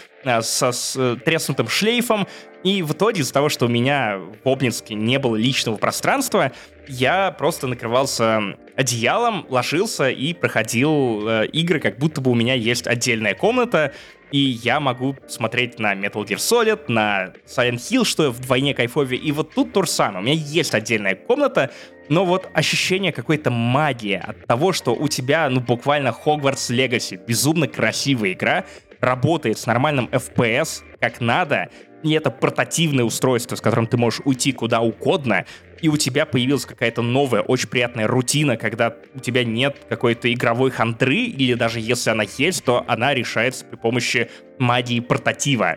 со 0.42 0.72
с 0.72 0.96
э, 0.96 1.16
треснутым 1.24 1.68
шлейфом. 1.68 2.26
И 2.62 2.82
в 2.82 2.92
итоге 2.92 3.20
из-за 3.20 3.32
того, 3.32 3.48
что 3.48 3.66
у 3.66 3.68
меня 3.68 4.18
в 4.44 4.48
Обнинске 4.48 4.94
не 4.94 5.18
было 5.18 5.36
личного 5.36 5.76
пространства, 5.76 6.52
я 6.88 7.30
просто 7.30 7.66
накрывался 7.66 8.56
одеялом, 8.76 9.46
ложился 9.48 10.10
и 10.10 10.34
проходил 10.34 11.28
э, 11.28 11.46
игры, 11.48 11.80
как 11.80 11.98
будто 11.98 12.20
бы 12.20 12.30
у 12.30 12.34
меня 12.34 12.54
есть 12.54 12.86
отдельная 12.86 13.34
комната, 13.34 13.92
и 14.32 14.38
я 14.38 14.80
могу 14.80 15.16
смотреть 15.28 15.78
на 15.78 15.94
Metal 15.94 16.24
Gear 16.24 16.36
Solid, 16.36 16.80
на 16.88 17.32
Silent 17.46 17.76
Hill, 17.76 18.04
что 18.04 18.30
вдвойне 18.30 18.74
кайфовее. 18.74 19.20
И 19.20 19.30
вот 19.32 19.54
тут 19.54 19.72
то 19.72 19.82
же 19.82 19.90
самое. 19.90 20.20
У 20.20 20.22
меня 20.22 20.34
есть 20.34 20.74
отдельная 20.74 21.14
комната, 21.14 21.70
но 22.08 22.24
вот 22.24 22.48
ощущение 22.52 23.12
какой-то 23.12 23.50
магии 23.50 24.20
от 24.22 24.46
того, 24.46 24.72
что 24.72 24.94
у 24.94 25.08
тебя, 25.08 25.48
ну, 25.48 25.60
буквально 25.60 26.08
Hogwarts 26.08 26.70
Legacy, 26.74 27.20
безумно 27.24 27.68
красивая 27.68 28.32
игра, 28.32 28.64
работает 29.00 29.58
с 29.58 29.66
нормальным 29.66 30.06
FPS, 30.06 30.82
как 31.00 31.20
надо, 31.20 31.68
и 32.02 32.12
это 32.12 32.30
портативное 32.30 33.04
устройство, 33.04 33.56
с 33.56 33.60
которым 33.60 33.86
ты 33.86 33.96
можешь 33.96 34.20
уйти 34.24 34.52
куда 34.52 34.80
угодно, 34.80 35.44
и 35.80 35.88
у 35.88 35.96
тебя 35.96 36.26
появилась 36.26 36.64
какая-то 36.64 37.02
новая, 37.02 37.42
очень 37.42 37.68
приятная 37.68 38.06
рутина, 38.06 38.56
когда 38.56 38.94
у 39.14 39.20
тебя 39.20 39.44
нет 39.44 39.76
какой-то 39.88 40.32
игровой 40.32 40.70
хандры, 40.70 41.16
или 41.16 41.54
даже 41.54 41.80
если 41.80 42.10
она 42.10 42.24
есть, 42.38 42.64
то 42.64 42.84
она 42.86 43.14
решается 43.14 43.64
при 43.64 43.76
помощи 43.76 44.30
магии 44.58 45.00
портатива. 45.00 45.76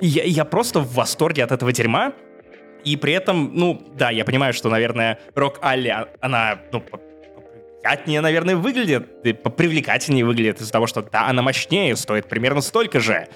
я, 0.00 0.24
я 0.24 0.44
просто 0.44 0.80
в 0.80 0.94
восторге 0.94 1.44
от 1.44 1.52
этого 1.52 1.72
дерьма, 1.72 2.14
и 2.84 2.96
при 2.96 3.14
этом, 3.14 3.50
ну, 3.54 3.82
да, 3.96 4.10
я 4.10 4.24
понимаю, 4.24 4.52
что, 4.52 4.68
наверное, 4.68 5.18
Рок 5.34 5.58
Алли, 5.64 5.88
а, 5.88 6.08
она, 6.20 6.60
ну, 6.70 6.84
попривлекательнее, 7.84 8.20
наверное, 8.20 8.56
выглядит, 8.56 9.42
попривлекательнее 9.42 10.24
выглядит 10.24 10.60
из-за 10.60 10.72
того, 10.72 10.86
что, 10.86 11.02
да, 11.02 11.28
она 11.28 11.42
мощнее, 11.42 11.96
стоит 11.96 12.28
примерно 12.28 12.62
столько 12.62 13.00
же. 13.00 13.28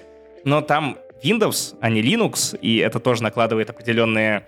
Но 0.44 0.62
там 0.62 0.96
Windows, 1.22 1.76
а 1.80 1.90
не 1.90 2.02
Linux, 2.02 2.58
и 2.58 2.78
это 2.78 2.98
тоже 2.98 3.22
накладывает 3.22 3.70
определенные 3.70 4.46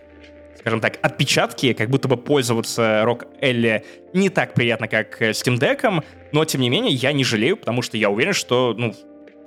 скажем 0.58 0.80
так, 0.80 0.98
отпечатки, 1.00 1.72
как 1.72 1.88
будто 1.88 2.06
бы 2.06 2.18
пользоваться 2.18 3.02
Rock 3.06 3.26
Ellie 3.40 3.82
не 4.12 4.28
так 4.28 4.52
приятно, 4.52 4.88
как 4.88 5.22
Steam 5.22 5.58
Deck, 5.58 6.04
но, 6.32 6.44
тем 6.44 6.60
не 6.60 6.68
менее, 6.68 6.92
я 6.92 7.12
не 7.12 7.24
жалею, 7.24 7.56
потому 7.56 7.80
что 7.80 7.96
я 7.96 8.10
уверен, 8.10 8.34
что, 8.34 8.74
ну, 8.76 8.94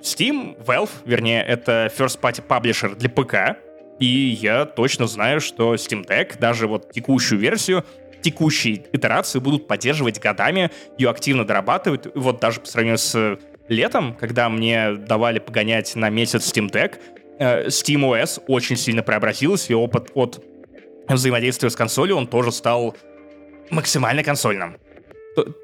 Steam, 0.02 0.60
Valve, 0.66 0.90
вернее, 1.04 1.44
это 1.44 1.88
first-party 1.96 2.44
publisher 2.48 2.96
для 2.96 3.08
ПК, 3.08 3.60
и 4.00 4.06
я 4.06 4.64
точно 4.64 5.06
знаю, 5.06 5.40
что 5.40 5.74
Steam 5.74 6.04
Deck, 6.04 6.36
даже 6.40 6.66
вот 6.66 6.90
текущую 6.90 7.38
версию, 7.38 7.84
текущие 8.24 8.86
итерации 8.92 9.38
будут 9.38 9.68
поддерживать 9.68 10.18
годами, 10.18 10.70
ее 10.98 11.10
активно 11.10 11.44
дорабатывают. 11.44 12.10
Вот 12.14 12.40
даже 12.40 12.60
по 12.60 12.66
сравнению 12.66 12.98
с 12.98 13.38
летом, 13.68 14.14
когда 14.14 14.48
мне 14.48 14.94
давали 14.94 15.38
погонять 15.38 15.94
на 15.94 16.08
месяц 16.08 16.50
Steam 16.50 16.70
Deck, 16.70 16.96
э, 17.38 17.66
Steam 17.68 18.00
OS 18.00 18.42
очень 18.48 18.76
сильно 18.76 19.02
преобразился, 19.02 19.72
и 19.72 19.76
опыт 19.76 20.10
от 20.14 20.42
взаимодействия 21.06 21.68
с 21.68 21.76
консолью, 21.76 22.16
он 22.16 22.26
тоже 22.26 22.50
стал 22.50 22.96
максимально 23.70 24.22
консольным 24.22 24.78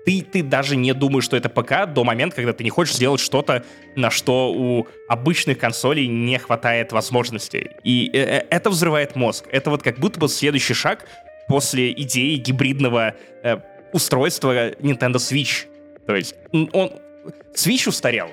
ты, 0.05 0.23
ты 0.23 0.43
даже 0.43 0.77
не 0.77 0.93
думаешь, 0.93 1.25
что 1.25 1.37
это 1.37 1.49
ПК 1.49 1.87
до 1.87 2.05
момента, 2.05 2.37
когда 2.37 2.53
ты 2.53 2.65
не 2.65 2.71
хочешь 2.71 2.95
сделать 2.95 3.21
что-то, 3.21 3.65
на 3.97 4.11
что 4.11 4.53
у 4.53 4.87
обычных 5.09 5.59
консолей 5.59 6.07
не 6.07 6.39
хватает 6.39 6.93
возможностей. 6.93 7.71
И 7.85 8.11
э, 8.13 8.19
э, 8.19 8.47
это 8.51 8.71
взрывает 8.71 9.17
мозг. 9.17 9.47
Это 9.51 9.71
вот 9.71 9.83
как 9.83 9.99
будто 9.99 10.19
бы 10.19 10.29
следующий 10.29 10.75
шаг 10.75 11.07
после 11.51 11.91
идеи 11.93 12.37
гибридного 12.37 13.17
э, 13.43 13.57
устройства 13.93 14.71
Nintendo 14.71 15.17
Switch. 15.17 15.67
То 16.07 16.15
есть 16.15 16.37
он... 16.53 16.93
Switch 17.55 17.89
устарел, 17.89 18.29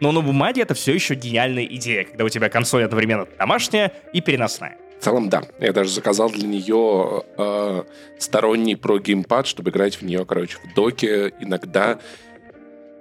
но 0.00 0.10
на 0.10 0.22
бумаге 0.22 0.62
это 0.62 0.72
все 0.72 0.94
еще 0.94 1.14
гениальная 1.14 1.66
идея, 1.66 2.04
когда 2.04 2.24
у 2.24 2.30
тебя 2.30 2.48
консоль 2.48 2.84
одновременно 2.84 3.26
домашняя 3.38 3.92
и 4.14 4.22
переносная. 4.22 4.78
В 4.98 5.04
целом, 5.04 5.28
да. 5.28 5.42
Я 5.60 5.74
даже 5.74 5.90
заказал 5.90 6.30
для 6.30 6.48
нее 6.48 7.24
э, 7.36 7.82
сторонний 8.18 8.76
про 8.76 8.98
геймпад, 8.98 9.46
чтобы 9.46 9.70
играть 9.70 9.96
в 9.96 10.02
нее, 10.02 10.24
короче, 10.24 10.56
в 10.56 10.74
доке 10.74 11.34
иногда. 11.40 11.98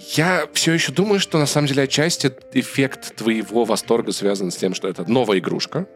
Я 0.09 0.47
все 0.53 0.73
еще 0.73 0.91
думаю, 0.91 1.19
что 1.19 1.37
на 1.37 1.45
самом 1.45 1.67
деле 1.67 1.83
отчасти 1.83 2.31
эффект 2.53 3.15
твоего 3.15 3.65
восторга 3.65 4.11
связан 4.11 4.51
с 4.51 4.55
тем, 4.55 4.73
что 4.73 4.87
это 4.87 5.09
новая 5.09 5.37
игрушка. 5.39 5.87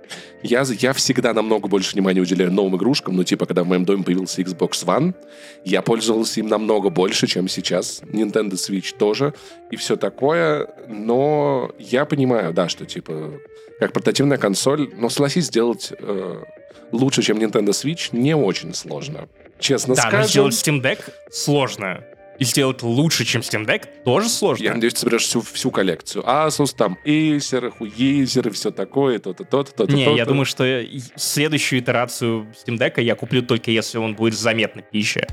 Я, 0.43 0.63
я 0.79 0.93
всегда 0.93 1.33
намного 1.33 1.67
больше 1.67 1.93
внимания 1.93 2.21
уделяю 2.21 2.51
новым 2.51 2.75
игрушкам, 2.77 3.15
ну 3.15 3.23
типа, 3.23 3.45
когда 3.45 3.63
в 3.63 3.67
моем 3.67 3.83
доме 3.83 4.03
появился 4.03 4.41
Xbox 4.41 4.85
One, 4.85 5.15
я 5.63 5.81
пользовался 5.81 6.39
им 6.39 6.47
намного 6.47 6.89
больше, 6.89 7.27
чем 7.27 7.47
сейчас. 7.47 8.01
Nintendo 8.03 8.53
Switch 8.53 8.95
тоже 8.97 9.33
и 9.71 9.75
все 9.75 9.95
такое, 9.95 10.67
но 10.87 11.71
я 11.79 12.05
понимаю, 12.05 12.53
да, 12.53 12.69
что 12.69 12.85
типа 12.85 13.31
как 13.79 13.91
портативная 13.91 14.37
консоль, 14.37 14.89
но 14.95 15.09
согласись, 15.09 15.45
сделать 15.45 15.91
э, 15.97 16.43
лучше, 16.91 17.21
чем 17.21 17.37
Nintendo 17.39 17.69
Switch, 17.69 18.09
не 18.11 18.35
очень 18.35 18.73
сложно. 18.73 19.27
Честно 19.59 19.95
да, 19.95 20.01
скажем. 20.03 20.21
Да, 20.21 20.27
сделать 20.27 20.53
Steam 20.53 20.81
Deck 20.81 20.99
сложно. 21.31 22.03
И 22.37 22.43
сделать 22.43 22.83
лучше, 22.83 23.23
чем 23.23 23.41
Steam 23.41 23.65
Deck, 23.65 24.03
тоже 24.03 24.29
сложно. 24.29 24.63
Я 24.63 24.73
надеюсь, 24.73 24.93
ты 24.93 24.99
соберешь 25.01 25.23
всю, 25.23 25.41
всю 25.41 25.71
коллекцию. 25.71 26.23
Asus, 26.23 26.75
там, 26.75 26.97
Acer, 27.05 27.73
Huizer 27.79 28.49
все 28.51 28.71
такое, 28.71 29.19
то-то, 29.19 29.45
то-то, 29.45 29.71
то-то. 29.71 29.93
Не, 29.93 30.05
то-то. 30.05 30.17
я 30.17 30.25
думаю, 30.25 30.45
что 30.45 30.83
следующую 31.15 31.79
итерацию 31.79 32.47
Steam 32.53 32.77
Deck 32.77 33.01
я 33.01 33.15
куплю 33.15 33.41
только 33.41 33.71
если 33.71 33.97
он 33.97 34.15
будет 34.15 34.33
заметно 34.33 34.81
пища. 34.81 35.27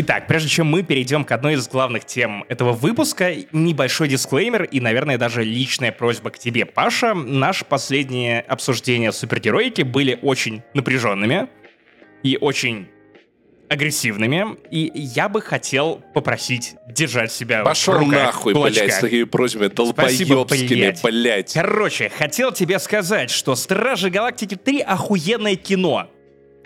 Итак, 0.00 0.28
прежде 0.28 0.48
чем 0.48 0.68
мы 0.68 0.84
перейдем 0.84 1.24
к 1.24 1.32
одной 1.32 1.54
из 1.54 1.66
главных 1.66 2.04
тем 2.04 2.44
этого 2.48 2.70
выпуска, 2.72 3.34
небольшой 3.50 4.06
дисклеймер 4.06 4.62
и, 4.62 4.78
наверное, 4.78 5.18
даже 5.18 5.42
личная 5.42 5.90
просьба 5.90 6.30
к 6.30 6.38
тебе, 6.38 6.66
Паша. 6.66 7.14
Наши 7.14 7.64
последние 7.64 8.42
обсуждения 8.42 9.10
супергероики 9.10 9.82
были 9.82 10.16
очень 10.22 10.62
напряженными 10.72 11.48
и 12.22 12.38
очень 12.40 12.88
агрессивными, 13.68 14.56
и 14.70 14.90
я 14.94 15.28
бы 15.28 15.42
хотел 15.42 16.02
попросить 16.14 16.76
держать 16.90 17.30
себя 17.30 17.62
Пошел 17.62 17.94
в 17.94 17.98
руках, 17.98 18.12
нахуй, 18.12 18.54
кулачках. 18.54 18.84
блядь, 18.84 18.94
с 18.94 19.00
такими 19.00 19.24
просьбами 19.24 19.68
долбоебскими, 19.68 20.74
блядь. 20.74 21.02
блядь. 21.02 21.52
Короче, 21.52 22.08
хотел 22.08 22.52
тебе 22.52 22.78
сказать, 22.78 23.30
что 23.30 23.54
«Стражи 23.54 24.08
Галактики 24.10 24.54
3» 24.54 24.80
охуенное 24.80 25.56
кино, 25.56 26.08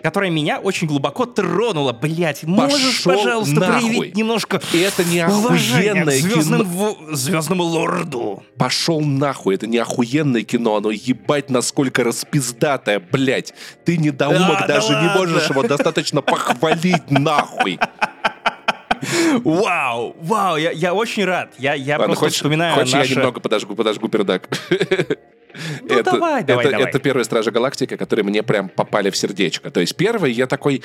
которое 0.03 0.29
меня 0.29 0.59
очень 0.59 0.85
глубоко 0.87 1.25
тронуло. 1.25 1.93
Блять, 1.93 2.43
можешь, 2.43 3.03
Пошел 3.03 3.23
пожалуйста, 3.23 3.55
нахуй. 3.55 3.89
проявить 3.89 4.15
немножко 4.17 4.61
И 4.73 4.79
это 4.79 5.03
не 5.03 5.19
охуенное 5.21 6.17
звездным 6.19 6.59
кино. 6.61 6.69
во- 6.69 7.15
звездному 7.15 7.63
лорду. 7.63 8.43
Пошел 8.57 9.01
нахуй, 9.01 9.55
это 9.55 9.65
не 9.65 9.77
охуенное 9.77 10.43
кино, 10.43 10.75
оно 10.75 10.91
ебать 10.91 11.49
насколько 11.49 12.03
распиздатое, 12.03 12.99
блядь. 12.99 13.53
Ты 13.85 13.97
недоумок 13.97 14.59
Да, 14.59 14.59
да 14.61 14.67
даже 14.67 14.89
не 14.89 14.95
ладно. 14.95 15.13
можешь 15.17 15.49
его 15.49 15.63
достаточно 15.63 16.21
похвалить 16.21 17.09
нахуй. 17.09 17.79
Вау, 19.43 20.15
вау, 20.21 20.55
я, 20.57 20.71
я 20.71 20.93
очень 20.93 21.25
рад. 21.25 21.53
Я, 21.57 21.73
я 21.73 21.93
Ладно, 21.97 22.05
просто 22.07 22.25
хочешь, 22.25 22.35
вспоминаю 22.37 22.75
хочешь 22.75 22.93
наше... 22.93 23.09
я 23.09 23.15
немного 23.15 23.39
подожгу, 23.41 23.75
подожгу 23.75 24.07
пердак? 24.07 24.47
Ну, 25.81 25.87
это, 25.99 26.11
давай, 26.11 26.43
давай, 26.43 26.65
это, 26.65 26.71
давай. 26.71 26.89
это 26.89 26.99
первые 26.99 27.25
Стражи 27.25 27.51
Галактики, 27.51 27.95
которые 27.95 28.25
мне 28.25 28.43
прям 28.43 28.69
попали 28.69 29.09
в 29.09 29.17
сердечко. 29.17 29.69
То 29.71 29.79
есть 29.79 29.95
первый 29.95 30.31
я 30.31 30.47
такой, 30.47 30.83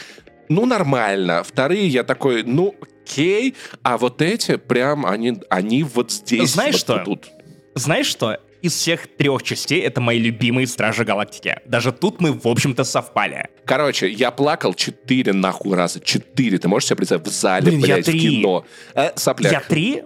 ну 0.48 0.66
нормально. 0.66 1.42
Вторые 1.42 1.88
я 1.88 2.04
такой, 2.04 2.42
ну 2.42 2.74
окей. 2.81 3.54
А 3.83 3.98
вот 3.98 4.22
эти 4.22 4.57
прям, 4.57 5.07
они, 5.07 5.38
они 5.48 5.83
вот 5.83 6.12
здесь. 6.12 6.50
Знаешь 6.52 6.74
вот 6.74 6.81
что? 6.81 6.98
Тут. 7.04 7.28
Знаешь 7.74 8.07
что? 8.07 8.38
Из 8.61 8.72
всех 8.74 9.07
трех 9.16 9.44
частей 9.44 9.81
это 9.83 10.00
мои 10.00 10.18
любимые 10.18 10.66
Стражи 10.66 11.04
Галактики. 11.04 11.61
Даже 11.64 11.92
тут 11.92 12.20
мы, 12.20 12.33
в 12.33 12.46
общем-то, 12.48 12.83
совпали. 12.83 13.48
Короче, 13.64 14.09
я 14.09 14.33
плакал 14.33 14.74
четыре 14.74 15.33
нахуй 15.33 15.76
раза. 15.76 16.00
Четыре. 16.00 16.59
Ты 16.59 16.66
можешь 16.66 16.88
себе 16.88 16.96
представить? 16.96 17.24
В 17.26 17.31
зале, 17.31 17.66
Блин, 17.66 17.81
я 17.81 17.94
блядь, 17.94 18.09
в 18.09 18.11
три. 18.11 18.20
кино. 18.20 18.64
Э, 18.94 19.11
сопляк. 19.14 19.52
Я 19.52 19.61
три? 19.61 20.02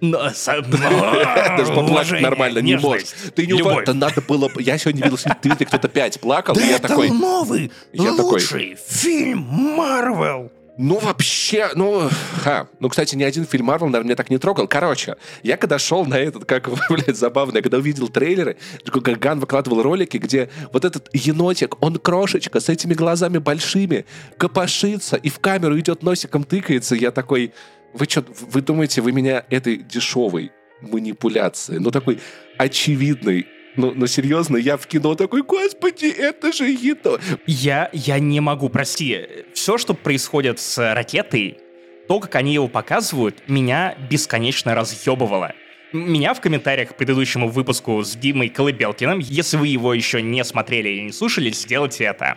Но, 0.00 0.30
со- 0.30 0.62
Даже 0.62 1.72
поплакать 1.74 2.20
нормально 2.20 2.60
не 2.60 2.76
можешь. 2.76 3.08
Ты 3.34 3.46
не 3.46 3.58
любовь. 3.58 3.78
упа- 3.82 3.84
Да 3.86 3.94
надо 3.94 4.20
было... 4.22 4.48
бы- 4.48 4.62
Я 4.62 4.78
сегодня 4.78 5.02
видел, 5.04 5.18
что 5.18 5.36
ты 5.40 5.64
кто-то 5.64 5.88
пять 5.88 6.20
плакал, 6.20 6.56
я 6.58 6.78
такой... 6.78 7.10
новый, 7.10 7.70
лучший 7.94 8.76
фильм 8.88 9.40
Марвел. 9.40 10.50
Ну, 10.82 10.98
вообще, 10.98 11.68
ну, 11.74 12.08
ха. 12.42 12.66
Ну, 12.78 12.88
кстати, 12.88 13.14
ни 13.14 13.22
один 13.22 13.44
фильм 13.44 13.66
Марвел, 13.66 13.88
наверное, 13.88 14.06
меня 14.06 14.16
так 14.16 14.30
не 14.30 14.38
трогал. 14.38 14.66
Короче, 14.66 15.16
я 15.42 15.58
когда 15.58 15.78
шел 15.78 16.06
на 16.06 16.14
этот, 16.14 16.46
как, 16.46 16.70
блядь, 16.88 17.18
забавно, 17.18 17.58
я 17.58 17.62
когда 17.62 17.76
увидел 17.76 18.08
трейлеры, 18.08 18.56
как 18.86 19.02
Ган 19.18 19.40
выкладывал 19.40 19.82
ролики, 19.82 20.16
где 20.16 20.48
вот 20.72 20.86
этот 20.86 21.10
енотик, 21.12 21.76
он 21.82 21.96
крошечка, 21.98 22.60
с 22.60 22.70
этими 22.70 22.94
глазами 22.94 23.36
большими, 23.36 24.06
копошится 24.38 25.16
и 25.16 25.28
в 25.28 25.38
камеру 25.40 25.78
идет 25.78 26.02
носиком 26.02 26.44
тыкается, 26.44 26.94
я 26.94 27.10
такой, 27.10 27.52
вы 27.92 28.06
что, 28.08 28.24
вы 28.26 28.62
думаете, 28.62 29.00
вы 29.00 29.12
меня 29.12 29.44
этой 29.50 29.76
дешевой 29.76 30.52
манипуляцией, 30.80 31.80
ну, 31.80 31.90
такой 31.90 32.18
очевидной, 32.58 33.46
ну, 33.76 33.92
ну, 33.94 34.06
серьезно, 34.06 34.56
я 34.56 34.76
в 34.76 34.86
кино 34.86 35.14
такой, 35.14 35.42
господи, 35.42 36.06
это 36.06 36.52
же 36.52 36.68
енот. 36.68 37.20
Я, 37.46 37.88
я 37.92 38.18
не 38.18 38.40
могу, 38.40 38.68
прости. 38.68 39.20
Все, 39.54 39.78
что 39.78 39.94
происходит 39.94 40.58
с 40.58 40.94
ракетой, 40.94 41.58
то, 42.08 42.18
как 42.18 42.34
они 42.34 42.54
его 42.54 42.68
показывают, 42.68 43.42
меня 43.46 43.96
бесконечно 44.10 44.74
разъебывало. 44.74 45.52
Меня 45.92 46.34
в 46.34 46.40
комментариях 46.40 46.90
к 46.90 46.96
предыдущему 46.96 47.48
выпуску 47.48 48.02
с 48.02 48.14
Димой 48.14 48.48
Колыбелкиным, 48.48 49.18
если 49.18 49.56
вы 49.56 49.68
его 49.68 49.94
еще 49.94 50.22
не 50.22 50.44
смотрели 50.44 50.88
или 50.88 51.02
не 51.02 51.12
слушали, 51.12 51.50
сделайте 51.50 52.04
это. 52.04 52.36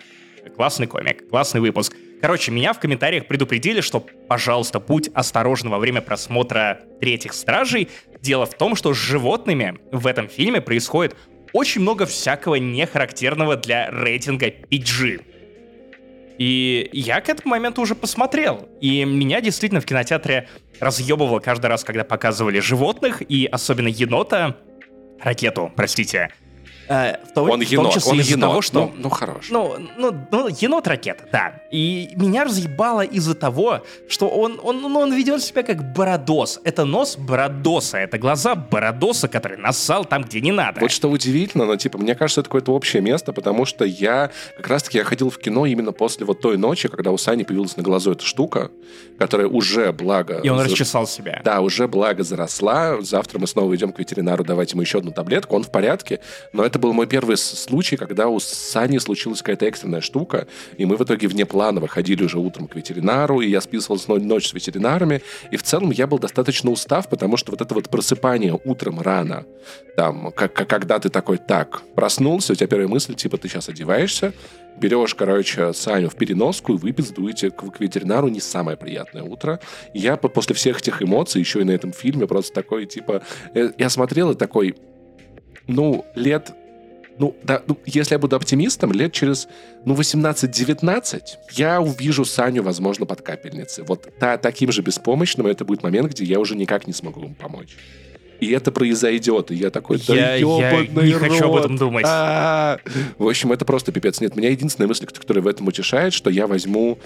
Классный 0.56 0.88
комик, 0.88 1.30
классный 1.30 1.62
выпуск. 1.62 1.96
Короче, 2.23 2.51
меня 2.51 2.71
в 2.71 2.79
комментариях 2.79 3.27
предупредили, 3.27 3.81
что, 3.81 3.99
пожалуйста, 4.29 4.79
будь 4.79 5.09
осторожен 5.13 5.69
во 5.69 5.77
время 5.77 5.99
просмотра 5.99 6.79
«Третьих 7.01 7.33
стражей». 7.33 7.89
Дело 8.21 8.45
в 8.45 8.53
том, 8.53 8.77
что 8.77 8.93
с 8.93 8.97
животными 8.97 9.77
в 9.91 10.07
этом 10.07 10.29
фильме 10.29 10.62
происходит 10.62 11.17
очень 11.51 11.81
много 11.81 12.05
всякого 12.05 12.55
нехарактерного 12.55 13.57
для 13.57 13.91
рейтинга 13.91 14.47
PG. 14.47 15.21
И 16.38 16.89
я 16.93 17.19
к 17.19 17.27
этому 17.27 17.55
моменту 17.55 17.81
уже 17.81 17.93
посмотрел. 17.93 18.69
И 18.79 19.03
меня 19.03 19.41
действительно 19.41 19.81
в 19.81 19.86
кинотеатре 19.86 20.47
разъебывало 20.79 21.41
каждый 21.41 21.65
раз, 21.65 21.83
когда 21.83 22.05
показывали 22.05 22.62
животных, 22.62 23.21
и 23.21 23.47
особенно 23.47 23.89
енота, 23.89 24.55
ракету, 25.19 25.73
простите. 25.75 26.29
Э, 26.88 27.17
в 27.26 27.32
том, 27.34 27.50
Он 27.50 27.62
в 27.62 27.63
том 27.63 27.72
енот, 27.72 27.93
числе 27.93 28.12
он 28.12 28.19
из-за 28.19 28.32
енот. 28.32 28.50
того, 28.50 28.62
что... 28.62 28.80
Ну, 28.80 28.91
ну, 28.98 29.10
хорош. 29.10 29.48
Ну, 29.50 29.76
ну, 29.98 30.13
ну, 30.32 30.48
енот 30.48 30.88
ракета, 30.88 31.24
да. 31.32 31.62
И 31.72 32.10
меня 32.15 32.43
разъебало 32.43 33.02
из-за 33.02 33.36
того, 33.36 33.82
что 34.08 34.28
он, 34.30 34.60
он, 34.63 34.82
ну, 34.82 35.00
он 35.00 35.13
ведет 35.13 35.41
себя 35.41 35.63
как 35.63 35.93
бородос. 35.93 36.60
Это 36.63 36.86
нос 36.86 37.15
бородоса, 37.17 37.98
это 37.98 38.17
глаза 38.17 38.56
бородоса, 38.56 39.28
который 39.28 39.58
нассал 39.58 40.06
там, 40.06 40.24
где 40.24 40.41
не 40.41 40.52
надо. 40.52 40.82
Вот 40.82 40.91
что 40.91 41.10
удивительно, 41.10 41.65
но, 41.65 41.76
типа, 41.78 41.98
мне 41.98 42.15
кажется, 42.15 42.41
это 42.41 42.50
какое-то 42.50 42.74
общее 42.74 43.02
место, 43.02 43.34
потому 43.34 43.65
что 43.65 43.86
я 43.86 44.32
как 44.58 44.67
раз-таки 44.67 44.98
я 44.98 45.04
ходил 45.04 45.30
в 45.30 45.38
кино 45.38 45.65
именно 45.65 45.91
после 45.93 46.26
вот 46.26 46.41
той 46.41 46.58
ночи, 46.58 46.89
когда 46.89 47.12
у 47.12 47.17
Сани 47.17 47.43
появилась 47.43 47.78
на 47.78 47.84
глазу 47.84 48.12
эта 48.12 48.26
штука, 48.26 48.72
которая 49.17 49.48
уже, 49.48 49.91
благо... 49.93 50.39
И 50.43 50.50
он 50.50 50.58
за- 50.60 50.65
расчесал 50.65 51.08
себя. 51.08 51.41
Да, 51.43 51.62
уже 51.62 51.88
благо 51.88 52.24
заросла. 52.24 53.02
Завтра 53.02 53.39
мы 53.39 53.48
снова 53.48 53.74
идем 53.76 53.93
к 53.93 54.00
ветеринару, 54.00 54.43
давать 54.43 54.72
ему 54.74 54.82
еще 54.82 54.98
одну 55.00 55.12
таблетку. 55.12 55.56
Он 55.56 55.63
в 55.63 55.72
порядке. 55.72 56.19
Но 56.52 56.63
это 56.63 56.72
был 56.79 56.93
мой 56.93 57.07
первый 57.07 57.38
с- 57.38 57.43
случай, 57.43 57.95
когда 57.97 58.27
у 58.27 58.39
Сани 58.39 58.97
случилась 58.97 59.39
какая-то 59.41 59.65
экстренная 59.65 60.01
штука, 60.01 60.47
и 60.77 60.86
мы 60.86 60.97
в 60.97 61.03
итоге 61.03 61.27
внепланово 61.27 61.88
ходили 61.88 62.23
уже 62.23 62.39
утром 62.39 62.67
к 62.67 62.75
ветеринару, 62.75 63.41
и 63.41 63.49
я 63.49 63.62
списывался 63.62 64.05
но- 64.09 64.17
ночь 64.17 64.47
с 64.49 64.53
ветеринарами. 64.53 65.21
И 65.51 65.57
в 65.57 65.63
целом 65.63 65.91
я 65.91 66.07
был 66.07 66.19
достаточно 66.19 66.71
устав, 66.71 67.09
потому 67.09 67.38
что 67.38 67.51
вот 67.51 67.62
это 67.62 67.73
вот 67.73 67.89
просыпание 67.89 68.59
утром 68.65 68.99
рано, 69.01 69.45
там, 69.95 70.31
как, 70.31 70.53
как- 70.53 70.67
когда 70.69 70.99
ты 70.99 71.09
такой, 71.09 71.38
так, 71.38 71.81
проснулся, 71.95 72.53
у 72.53 72.55
тебя 72.55 72.67
первая 72.67 72.88
мысль, 72.88 73.13
типа, 73.15 73.38
ты 73.38 73.47
сейчас 73.47 73.69
одеваешься, 73.69 74.33
берешь, 74.79 75.13
короче, 75.13 75.71
Саню 75.73 76.09
в 76.09 76.15
переноску 76.15 76.73
и 76.73 76.77
вы 76.77 76.91
пиздуете 76.93 77.51
к, 77.51 77.71
к 77.71 77.79
ветеринару. 77.79 78.27
Не 78.27 78.39
самое 78.39 78.75
приятное 78.75 79.21
утро. 79.21 79.59
Я 79.93 80.17
по- 80.17 80.29
после 80.29 80.55
всех 80.55 80.79
этих 80.79 81.03
эмоций, 81.03 81.39
еще 81.39 81.62
и 81.62 81.63
на 81.63 81.71
этом 81.71 81.93
фильме, 81.93 82.25
просто 82.25 82.53
такой, 82.53 82.86
типа... 82.88 83.21
э, 83.53 83.71
Я 83.77 83.89
смотрел 83.89 84.31
и 84.31 84.36
такой, 84.36 84.75
ну, 85.67 86.05
лет... 86.15 86.51
Ну, 87.19 87.36
да, 87.43 87.62
ну, 87.67 87.78
если 87.86 88.15
я 88.15 88.19
буду 88.19 88.36
оптимистом, 88.36 88.91
лет 88.91 89.13
через, 89.13 89.47
ну, 89.86 89.93
18-19 89.93 91.21
я 91.52 91.80
увижу 91.82 92.26
Саню, 92.26 92.63
возможно, 92.63 93.06
под 93.06 93.21
капельницей. 93.21 93.84
Вот 93.88 94.08
та, 94.19 94.38
таким 94.38 94.71
же 94.71 94.82
беспомощным 94.82 95.47
это 95.47 95.63
будет 95.65 95.84
момент, 95.84 96.12
где 96.12 96.23
я 96.23 96.39
уже 96.39 96.56
никак 96.56 96.88
не 96.88 96.93
смогу 96.93 97.21
ему 97.21 97.36
помочь. 97.36 97.76
И 98.39 98.52
это 98.52 98.71
произойдет. 98.71 99.52
И 99.52 99.56
я 99.56 99.69
такой, 99.69 100.02
да 100.06 100.15
Я- 100.15 100.36
я 100.36 100.41
не 100.88 101.13
хочу 101.13 101.45
об 101.45 101.54
рот. 101.54 101.60
этом 101.65 101.78
думать. 101.78 102.04
А, 102.06 102.78
В 103.17 103.28
общем, 103.28 103.54
это 103.54 103.63
просто 103.63 103.91
пипец. 103.93 104.19
Нет, 104.19 104.36
меня 104.36 104.49
единственная 104.49 104.88
мысль, 104.88 105.06
которая 105.06 105.41
в 105.43 105.47
этом 105.47 105.67
утешает, 105.67 106.13
что 106.13 106.30
я 106.30 106.45
возьму 106.47 106.99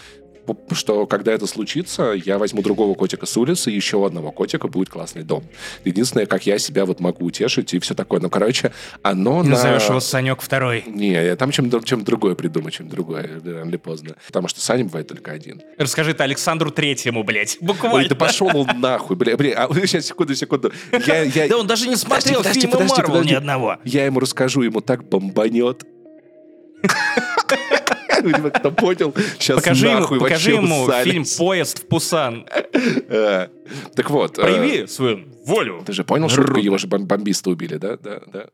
что 0.71 1.05
когда 1.07 1.33
это 1.33 1.47
случится, 1.47 2.11
я 2.13 2.37
возьму 2.37 2.61
другого 2.61 2.93
котика 2.95 3.25
с 3.25 3.35
улицы, 3.37 3.71
и 3.71 3.75
еще 3.75 4.05
одного 4.05 4.31
котика, 4.31 4.67
будет 4.67 4.89
классный 4.89 5.23
дом. 5.23 5.43
Единственное, 5.85 6.25
как 6.25 6.45
я 6.45 6.57
себя 6.59 6.85
вот 6.85 6.99
могу 6.99 7.25
утешить 7.25 7.73
и 7.73 7.79
все 7.79 7.93
такое. 7.95 8.19
Ну, 8.19 8.29
короче, 8.29 8.71
оно 9.01 9.41
И 9.41 9.43
на... 9.45 9.51
назовешь 9.51 9.87
его 9.89 9.99
Санек 9.99 10.41
второй. 10.41 10.83
Не, 10.87 11.11
я 11.11 11.35
там 11.35 11.51
чем, 11.51 11.69
чем 11.83 12.03
другое 12.03 12.35
придумаю, 12.35 12.71
чем 12.71 12.89
другое, 12.89 13.41
рано 13.43 13.69
или 13.69 13.77
поздно. 13.77 14.15
Потому 14.25 14.47
что 14.47 14.61
Саня 14.61 14.85
бывает 14.85 15.07
только 15.07 15.31
один. 15.31 15.61
Расскажи 15.77 16.11
это 16.11 16.23
Александру 16.23 16.71
Третьему, 16.71 17.23
блядь. 17.23 17.57
Ой, 17.61 17.67
Буквально. 17.67 18.09
да 18.09 18.15
пошел 18.15 18.49
он 18.53 18.67
нахуй, 18.79 19.15
бля, 19.15 19.37
бля, 19.37 19.65
а, 19.65 19.73
сейчас, 19.85 20.05
секунду, 20.05 20.35
секунду. 20.35 20.71
Я, 21.05 21.23
я, 21.23 21.47
Да 21.47 21.57
он 21.57 21.67
даже 21.67 21.87
не 21.87 21.95
смотрел 21.95 22.37
подожди, 22.37 22.67
Марвел 22.67 23.23
ни 23.23 23.33
одного. 23.33 23.77
я 23.83 24.05
ему 24.05 24.19
расскажу, 24.19 24.61
ему 24.61 24.81
так 24.81 25.07
бомбанет. 25.07 25.83
Видимо, 28.23 28.49
кто 28.59 28.71
понял, 28.71 29.13
сейчас 29.39 29.57
Покажи 29.57 29.87
ему, 29.87 29.99
нахуй 29.99 30.19
покажи 30.19 30.51
ему 30.51 30.91
фильм 31.03 31.25
«Поезд 31.37 31.79
в 31.79 31.87
Пусан». 31.87 32.45
Э, 33.09 33.47
Так 33.95 34.09
вот. 34.09 34.37
э, 34.37 34.41
Прояви 34.41 34.87
свою 34.87 35.19
волю. 35.47 35.83
Ты 35.85 35.93
же 35.93 36.03
понял, 36.03 36.29
что 36.29 36.41
его 36.41 36.77
же 36.77 36.87
бомбисты 36.87 37.49
убили, 37.49 37.77
да? 37.77 37.97
Да, 37.97 38.21
да. 38.27 38.47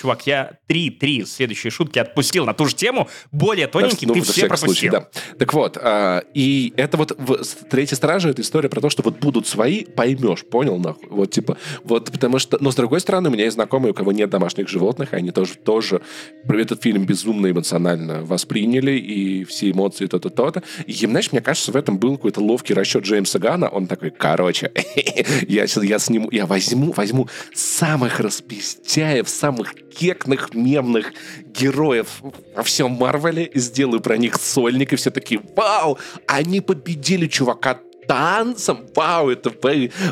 Чувак, 0.00 0.26
я 0.26 0.58
три-три 0.66 1.24
следующие 1.24 1.70
шутки 1.70 1.98
отпустил 1.98 2.44
на 2.44 2.54
ту 2.54 2.66
же 2.66 2.74
тему, 2.74 3.08
более 3.30 3.66
тоненькие, 3.66 4.12
ты 4.12 4.20
все 4.22 4.46
пропустил. 4.46 4.92
да. 4.92 5.08
Так 5.38 5.52
вот, 5.54 5.78
а, 5.80 6.22
и 6.34 6.72
это 6.76 6.96
вот 6.96 7.16
в 7.18 7.64
«Третьей 7.68 7.96
страже» 7.96 8.30
это 8.30 8.42
история 8.42 8.68
про 8.68 8.80
то, 8.80 8.90
что 8.90 9.02
вот 9.02 9.18
будут 9.18 9.46
свои, 9.46 9.84
поймешь, 9.84 10.44
понял, 10.44 10.78
нахуй? 10.78 11.08
Вот 11.10 11.30
типа, 11.30 11.56
вот 11.84 12.10
потому 12.10 12.38
что, 12.38 12.58
но 12.60 12.70
с 12.70 12.74
другой 12.74 13.00
стороны, 13.00 13.28
у 13.28 13.32
меня 13.32 13.44
есть 13.44 13.54
знакомые, 13.54 13.92
у 13.92 13.94
кого 13.94 14.12
нет 14.12 14.30
домашних 14.30 14.68
животных, 14.68 15.12
и 15.12 15.16
они 15.16 15.30
тоже, 15.30 15.54
тоже 15.54 16.02
этот 16.48 16.82
фильм 16.82 17.04
безумно 17.04 17.50
эмоционально 17.50 18.24
восприняли, 18.24 18.92
и 18.92 19.44
все 19.44 19.70
эмоции 19.70 20.06
то-то, 20.06 20.30
то-то. 20.30 20.62
И, 20.86 20.92
знаешь, 20.92 21.32
мне 21.32 21.40
кажется, 21.40 21.72
в 21.72 21.76
этом 21.76 21.98
был 21.98 22.16
какой-то 22.16 22.40
ловкий 22.40 22.74
расчет 22.74 23.04
Джеймса 23.04 23.38
Гана, 23.38 23.68
он 23.68 23.86
такой, 23.86 24.10
короче, 24.10 24.72
я, 25.48 25.64
я 25.82 25.98
сниму, 25.98 26.21
я 26.30 26.46
возьму, 26.46 26.92
возьму 26.92 27.28
самых 27.54 28.20
распистяев, 28.20 29.28
самых 29.28 29.74
кекных, 29.74 30.54
мемных 30.54 31.12
героев 31.46 32.22
во 32.54 32.62
всем 32.62 32.92
Марвеле, 32.92 33.50
сделаю 33.54 34.00
про 34.00 34.16
них 34.16 34.36
сольник, 34.36 34.92
и 34.92 34.96
все 34.96 35.10
такие, 35.10 35.40
вау, 35.56 35.98
они 36.26 36.60
победили 36.60 37.26
чувака 37.26 37.80
танцем. 38.06 38.86
Вау, 38.94 39.30
это 39.30 39.52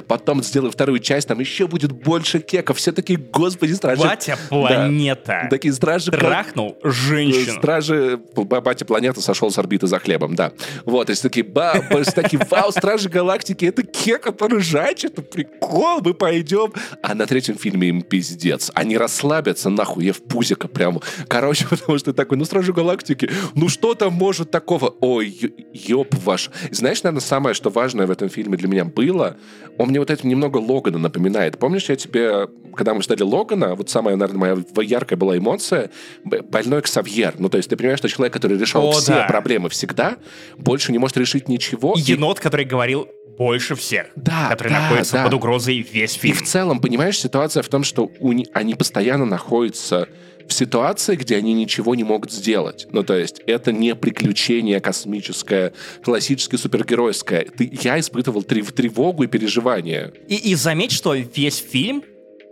Потом 0.07 0.43
сделаю 0.43 0.71
вторую 0.71 0.99
часть, 1.01 1.29
там 1.29 1.41
еще 1.41 1.67
будет 1.67 1.93
больше 1.93 2.41
кеков. 2.41 2.79
Все 2.79 2.93
такие, 2.93 3.19
господи, 3.19 3.73
стражи. 3.73 4.03
Батя 4.03 4.39
планета. 4.49 5.41
Да. 5.45 5.49
Такие 5.49 5.73
стражи. 5.75 6.11
Трахнул 6.11 6.79
женщину. 6.83 7.59
Стражи, 7.59 8.19
батя 8.37 8.85
планета 8.85 9.21
сошел 9.21 9.51
с 9.51 9.59
орбиты 9.59 9.87
за 9.87 9.99
хлебом, 9.99 10.35
да. 10.35 10.53
Вот, 10.85 11.07
то 11.07 11.11
есть 11.11 11.23
такие, 11.23 11.45
ба, 11.45 11.75
такие, 12.15 12.41
вау, 12.51 12.73
стражи 12.73 13.09
галактики, 13.09 13.65
это 13.65 13.83
кек, 13.83 14.23
который 14.23 14.61
жач, 14.61 15.05
это 15.05 15.23
прикол, 15.23 16.01
мы 16.03 16.15
пойдем. 16.15 16.73
А 17.03 17.15
на 17.15 17.27
третьем 17.27 17.57
фильме 17.57 17.89
им 17.89 18.03
пиздец. 18.03 18.71
Они 18.75 18.97
расслабятся, 18.97 19.71
нахуй, 19.71 20.05
я 20.05 20.13
в 20.13 20.23
пузика 20.23 20.69
прямо. 20.69 21.01
Короче, 21.29 21.67
потому 21.71 21.99
что 21.99 22.13
такой, 22.13 22.39
ну, 22.39 22.45
стражи 22.45 22.73
галактики, 22.73 23.31
ну, 23.55 23.69
что 23.69 23.95
там 23.95 24.13
может 24.13 24.51
такого? 24.51 24.95
Ой, 25.01 25.55
ёб 25.73 26.15
ваш. 26.25 26.51
Знаешь, 26.71 27.03
наверное, 27.03 27.21
самое, 27.21 27.55
что 27.55 27.71
важное 27.81 28.07
в 28.07 28.11
этом 28.11 28.29
фильме 28.29 28.59
для 28.59 28.69
меня 28.69 28.85
было, 28.85 29.37
он 29.79 29.89
мне 29.89 29.99
вот 29.99 30.11
это 30.11 30.27
немного 30.27 30.59
Логана 30.59 30.99
напоминает. 30.99 31.59
Помнишь, 31.59 31.89
я 31.89 31.97
тебе, 31.97 32.47
когда 32.75 32.93
мы 32.93 33.03
ждали 33.03 33.23
Логана, 33.23 33.75
вот 33.75 33.89
самая, 33.89 34.17
наверное, 34.17 34.65
моя 34.75 34.89
яркая 34.99 35.19
была 35.19 35.39
эмоция, 35.39 35.91
больной 36.25 36.83
Ксавьер. 36.83 37.37
Ну, 37.39 37.49
то 37.49 37.57
есть 37.57 37.71
ты 37.71 37.77
понимаешь, 37.77 37.99
что 37.99 38.09
человек, 38.11 38.35
который 38.35 38.59
решал 38.59 38.87
О, 38.87 38.93
все 38.93 39.15
да. 39.15 39.25
проблемы 39.25 39.71
всегда, 39.71 40.19
больше 40.59 40.93
не 40.93 40.99
может 40.99 41.17
решить 41.17 41.49
ничего. 41.49 41.95
Енот, 41.97 42.39
и... 42.39 42.43
который 42.43 42.67
говорил 42.67 43.09
больше 43.39 43.75
всех, 43.75 44.09
да, 44.17 44.49
который 44.51 44.69
да, 44.69 44.81
находится 44.83 45.15
да. 45.15 45.25
под 45.25 45.33
угрозой 45.33 45.79
весь 45.79 46.13
фильм. 46.13 46.37
И 46.37 46.39
в 46.39 46.43
целом, 46.43 46.81
понимаешь, 46.81 47.19
ситуация 47.19 47.63
в 47.63 47.69
том, 47.69 47.83
что 47.83 48.11
у... 48.21 48.35
они 48.53 48.75
постоянно 48.75 49.25
находятся 49.25 50.07
в 50.51 50.53
ситуации, 50.53 51.15
где 51.15 51.37
они 51.37 51.55
ничего 51.55 51.95
не 51.95 52.05
могут 52.05 52.33
сделать. 52.33 52.87
Ну, 52.93 53.03
то 53.03 53.17
есть 53.17 53.41
это 53.47 53.73
не 53.73 53.95
приключение 53.95 54.81
космическое, 54.81 55.73
классическое, 56.03 56.59
супергеройское. 56.59 57.47
Ты, 57.57 57.71
я 57.83 57.99
испытывал 57.99 58.43
трев, 58.43 58.73
тревогу 58.73 59.23
и 59.23 59.27
переживания. 59.29 60.13
И, 60.29 60.35
и 60.37 60.55
заметь, 60.57 60.93
что 60.93 61.15
весь 61.15 61.59
фильм, 61.59 62.03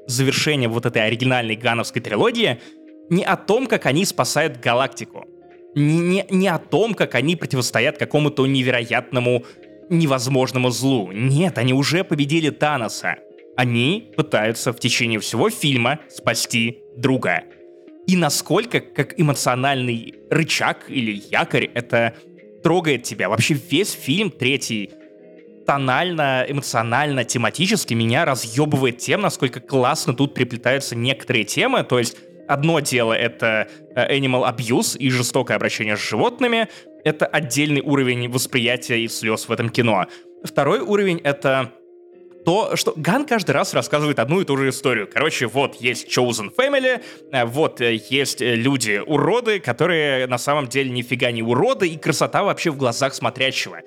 завершение 0.07 0.69
вот 0.69 0.87
этой 0.87 1.05
оригинальной 1.05 1.57
гановской 1.57 2.01
трилогии, 2.01 2.61
не 3.11 3.25
о 3.25 3.37
том, 3.37 3.67
как 3.67 3.87
они 3.87 4.05
спасают 4.05 4.61
галактику. 4.61 5.27
Не, 5.75 5.99
не, 5.99 6.27
не 6.31 6.49
о 6.49 6.59
том, 6.59 6.95
как 6.95 7.15
они 7.17 7.37
противостоят 7.37 7.99
какому-то 7.99 8.47
невероятному, 8.47 9.45
невозможному 9.91 10.71
злу. 10.71 11.11
Нет, 11.13 11.59
они 11.59 11.73
уже 11.73 12.05
победили 12.05 12.51
Таноса. 12.51 13.17
Они 13.57 14.13
пытаются 14.17 14.73
в 14.73 14.79
течение 14.79 15.19
всего 15.19 15.51
фильма 15.51 15.99
спасти 16.09 16.79
друга 16.97 17.43
и 18.09 18.17
насколько, 18.17 18.81
как 18.81 19.21
эмоциональный 19.21 20.15
рычаг 20.31 20.87
или 20.89 21.23
якорь, 21.31 21.71
это 21.75 22.15
трогает 22.63 23.03
тебя. 23.03 23.29
Вообще 23.29 23.55
весь 23.55 23.93
фильм 23.93 24.31
третий 24.31 24.91
тонально, 25.67 26.47
эмоционально, 26.49 27.25
тематически 27.25 27.93
меня 27.93 28.25
разъебывает 28.25 28.97
тем, 28.97 29.21
насколько 29.21 29.61
классно 29.61 30.15
тут 30.15 30.33
приплетаются 30.33 30.97
некоторые 30.97 31.45
темы. 31.45 31.85
То 31.85 31.99
есть 31.99 32.17
одно 32.49 32.81
дело— 32.81 33.13
это 33.15 33.69
э, 33.95 34.19
animal 34.19 34.51
abuse 34.51 34.97
и 34.97 35.11
жестокое 35.11 35.59
обращение 35.59 35.99
с 35.99 36.01
животными. 36.01 36.69
Это 37.05 37.27
отдельный 37.27 37.83
уровень 37.83 38.31
восприятия 38.31 39.01
и 39.01 39.09
слез 39.09 39.47
в 39.47 39.53
этом 39.53 39.69
кино. 39.69 40.07
Второй 40.43 40.81
уровень— 40.81 41.21
это 41.25 41.73
то, 42.49 42.77
что 42.77 42.95
Ган 42.97 43.27
каждый 43.27 43.51
раз 43.51 43.75
рассказывает 43.75 44.19
одну 44.19 44.41
и 44.41 44.45
ту 44.47 44.57
же 44.57 44.71
историю. 44.71 45.07
Короче, 45.07 45.47
вот 45.47 45.75
есть 45.83 46.09
Chosen 46.09 46.49
Family, 46.57 47.03
э, 47.31 47.45
вот 47.45 47.83
э, 47.83 48.01
есть 48.09 48.41
э, 48.41 48.55
люди-уроды, 48.55 49.61
которые 49.61 50.27
на 50.29 50.39
самом 50.39 50.67
деле 50.67 50.89
нифига 50.89 51.31
не 51.31 51.43
уроды, 51.43 51.87
и 51.89 51.99
красота 51.99 52.43
вообще 52.45 52.71
в 52.71 52.79
глазах 52.79 53.15
смотрящего. 53.15 53.81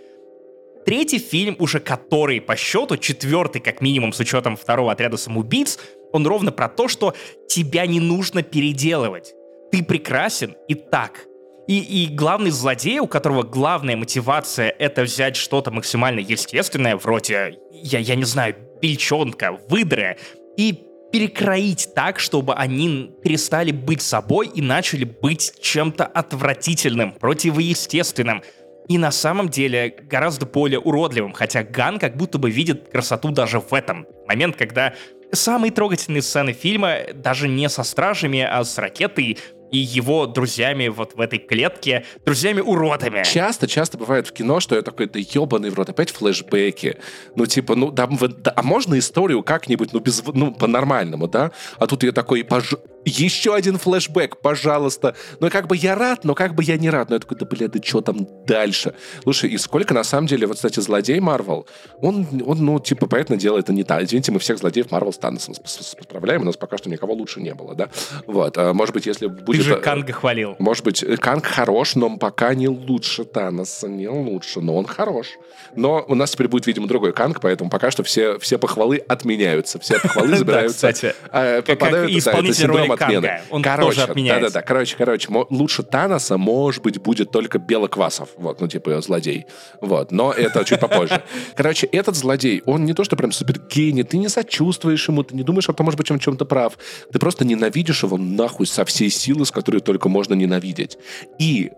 Третий 0.85 1.17
фильм, 1.17 1.55
уже 1.57 1.79
который 1.79 2.39
по 2.39 2.55
счету, 2.55 2.97
четвертый 2.97 3.61
как 3.61 3.81
минимум 3.81 4.13
с 4.13 4.19
учетом 4.19 4.55
второго 4.55 4.91
отряда 4.91 5.17
самоубийц, 5.17 5.79
он 6.13 6.27
ровно 6.27 6.51
про 6.51 6.69
то, 6.69 6.87
что 6.87 7.15
тебя 7.47 7.87
не 7.87 7.99
нужно 7.99 8.43
переделывать. 8.43 9.33
Ты 9.71 9.83
прекрасен 9.83 10.55
и 10.67 10.75
так. 10.75 11.25
И, 11.71 12.03
и 12.03 12.07
главный 12.13 12.49
злодей, 12.49 12.99
у 12.99 13.07
которого 13.07 13.43
главная 13.43 13.95
мотивация— 13.95 14.75
это 14.77 15.03
взять 15.03 15.37
что-то 15.37 15.71
максимально 15.71 16.19
естественное, 16.19 16.97
вроде, 16.97 17.59
я, 17.71 17.99
я 17.99 18.15
не 18.15 18.25
знаю, 18.25 18.57
бельчонка, 18.81 19.57
выдры, 19.69 20.17
и 20.57 20.83
перекроить 21.13 21.93
так, 21.95 22.19
чтобы 22.19 22.55
они 22.55 23.11
перестали 23.23 23.71
быть 23.71 24.01
собой 24.01 24.51
и 24.53 24.61
начали 24.61 25.05
быть 25.05 25.53
чем-то 25.61 26.03
отвратительным, 26.05 27.13
противоестественным. 27.13 28.43
И 28.89 28.97
на 28.97 29.11
самом 29.11 29.47
деле 29.47 29.95
гораздо 30.09 30.45
более 30.45 30.81
уродливым, 30.81 31.31
хотя 31.31 31.63
Ган 31.63 31.99
как 31.99 32.17
будто 32.17 32.37
бы 32.37 32.51
видит 32.51 32.89
красоту 32.89 33.29
даже 33.31 33.61
в 33.61 33.73
этом. 33.73 34.05
Момент, 34.27 34.57
когда 34.57 34.93
самые 35.31 35.71
трогательные 35.71 36.21
сцены 36.21 36.51
фильма 36.51 36.97
даже 37.13 37.47
не 37.47 37.69
со 37.69 37.83
стражами, 37.83 38.41
а 38.41 38.61
с 38.61 38.77
ракетой 38.77 39.37
и 39.71 39.77
его 39.77 40.27
друзьями 40.27 40.87
вот 40.87 41.15
в 41.15 41.21
этой 41.21 41.39
клетке, 41.39 42.05
друзьями-уродами. 42.25 43.23
Часто, 43.23 43.67
часто 43.67 43.97
бывает 43.97 44.27
в 44.27 44.33
кино, 44.33 44.59
что 44.59 44.75
я 44.75 44.81
такой, 44.81 45.07
да 45.07 45.19
ебаный 45.19 45.69
в 45.69 45.75
рот, 45.75 45.89
опять 45.89 46.11
флешбеки. 46.11 46.97
Ну, 47.35 47.45
типа, 47.45 47.75
ну, 47.75 47.91
да, 47.91 48.07
да 48.07 48.53
а 48.55 48.61
можно 48.61 48.99
историю 48.99 49.43
как-нибудь, 49.43 49.93
ну, 49.93 49.99
без, 49.99 50.23
ну, 50.25 50.53
по-нормальному, 50.53 51.27
да? 51.27 51.51
А 51.77 51.87
тут 51.87 52.03
я 52.03 52.11
такой, 52.11 52.43
пож 52.43 52.75
еще 53.05 53.55
один 53.55 53.77
флешбэк, 53.77 54.37
пожалуйста. 54.37 55.15
Ну, 55.39 55.49
как 55.49 55.67
бы 55.67 55.75
я 55.75 55.95
рад, 55.95 56.23
но 56.23 56.35
как 56.35 56.55
бы 56.55 56.63
я 56.63 56.77
не 56.77 56.89
рад. 56.89 57.09
Но 57.09 57.15
я 57.15 57.19
такой, 57.19 57.37
да, 57.37 57.45
бля, 57.45 57.67
да 57.67 57.79
что 57.81 58.01
там 58.01 58.27
дальше? 58.45 58.93
Слушай, 59.23 59.49
и 59.49 59.57
сколько 59.57 59.93
на 59.93 60.03
самом 60.03 60.27
деле, 60.27 60.47
вот, 60.47 60.57
кстати, 60.57 60.79
злодей 60.79 61.19
Марвел, 61.19 61.65
он, 61.99 62.27
он, 62.45 62.65
ну, 62.65 62.79
типа, 62.79 63.07
понятно 63.07 63.37
дело, 63.37 63.57
это 63.57 63.73
не 63.73 63.83
так. 63.83 64.03
Извините, 64.03 64.31
мы 64.31 64.39
всех 64.39 64.59
злодеев 64.59 64.91
Марвел 64.91 65.13
с 65.13 65.19
Таносом 65.19 65.55
сравниваем, 65.97 66.41
у 66.41 66.45
нас 66.45 66.57
пока 66.57 66.77
что 66.77 66.89
никого 66.89 67.13
лучше 67.13 67.41
не 67.41 67.53
было, 67.53 67.75
да? 67.75 67.89
Вот, 68.27 68.57
а, 68.57 68.73
может 68.73 68.93
быть, 68.93 69.05
если 69.05 69.27
будет... 69.27 69.61
Ты 69.61 69.67
же 69.67 69.75
Канга 69.77 70.13
хвалил. 70.13 70.55
Может 70.59 70.83
быть, 70.83 71.03
Канг 71.19 71.45
хорош, 71.45 71.95
но 71.95 72.17
пока 72.17 72.53
не 72.53 72.67
лучше 72.67 73.25
Таноса, 73.25 73.87
не 73.87 74.07
лучше, 74.07 74.61
но 74.61 74.75
он 74.77 74.85
хорош. 74.85 75.27
Но 75.75 76.03
у 76.07 76.15
нас 76.15 76.31
теперь 76.31 76.47
будет, 76.47 76.67
видимо, 76.67 76.87
другой 76.87 77.13
Канг, 77.13 77.39
поэтому 77.41 77.69
пока 77.69 77.91
что 77.91 78.03
все, 78.03 78.37
все 78.39 78.57
похвалы 78.57 78.97
отменяются, 78.97 79.79
все 79.79 79.99
похвалы 79.99 80.35
забираются. 80.37 80.87
Да, 80.87 80.93
кстати. 80.93 81.15
А, 81.31 81.61
попадают, 81.61 82.11
как 82.11 82.19
исполнитель 82.19 82.65
роли 82.65 82.90
отмены. 82.91 83.41
Он 83.49 83.61
короче, 83.61 83.87
тоже 83.87 84.01
отменяется. 84.03 84.47
Да-да-да, 84.47 84.61
короче, 84.61 84.95
короче, 84.97 85.29
лучше 85.49 85.83
Таноса, 85.83 86.37
может 86.37 86.83
быть, 86.83 87.01
будет 87.01 87.31
только 87.31 87.59
Белоквасов, 87.59 88.29
вот, 88.37 88.61
ну, 88.61 88.67
типа, 88.67 89.01
злодей. 89.01 89.45
Вот, 89.81 90.11
но 90.11 90.31
это 90.31 90.63
чуть 90.65 90.79
попозже. 90.79 91.21
Короче, 91.55 91.87
этот 91.87 92.15
злодей, 92.15 92.61
он 92.65 92.85
не 92.85 92.93
то, 92.93 93.03
что 93.03 93.15
прям 93.15 93.31
супер 93.31 93.59
гений, 93.69 94.03
ты 94.03 94.17
не 94.17 94.29
сочувствуешь 94.29 95.07
ему, 95.07 95.23
ты 95.23 95.35
не 95.35 95.43
думаешь, 95.43 95.63
что, 95.63 95.75
может 95.83 95.97
быть, 95.97 96.11
он 96.11 96.19
чем-то 96.19 96.45
прав. 96.45 96.77
Ты 97.11 97.19
просто 97.19 97.45
ненавидишь 97.45 98.03
его 98.03 98.17
нахуй 98.17 98.67
со 98.67 98.85
всей 98.85 99.09
силы, 99.09 99.45
с 99.45 99.51
которой 99.51 99.81
только 99.81 100.09
можно 100.09 100.33
ненавидеть. 100.33 100.97
И 101.39 101.71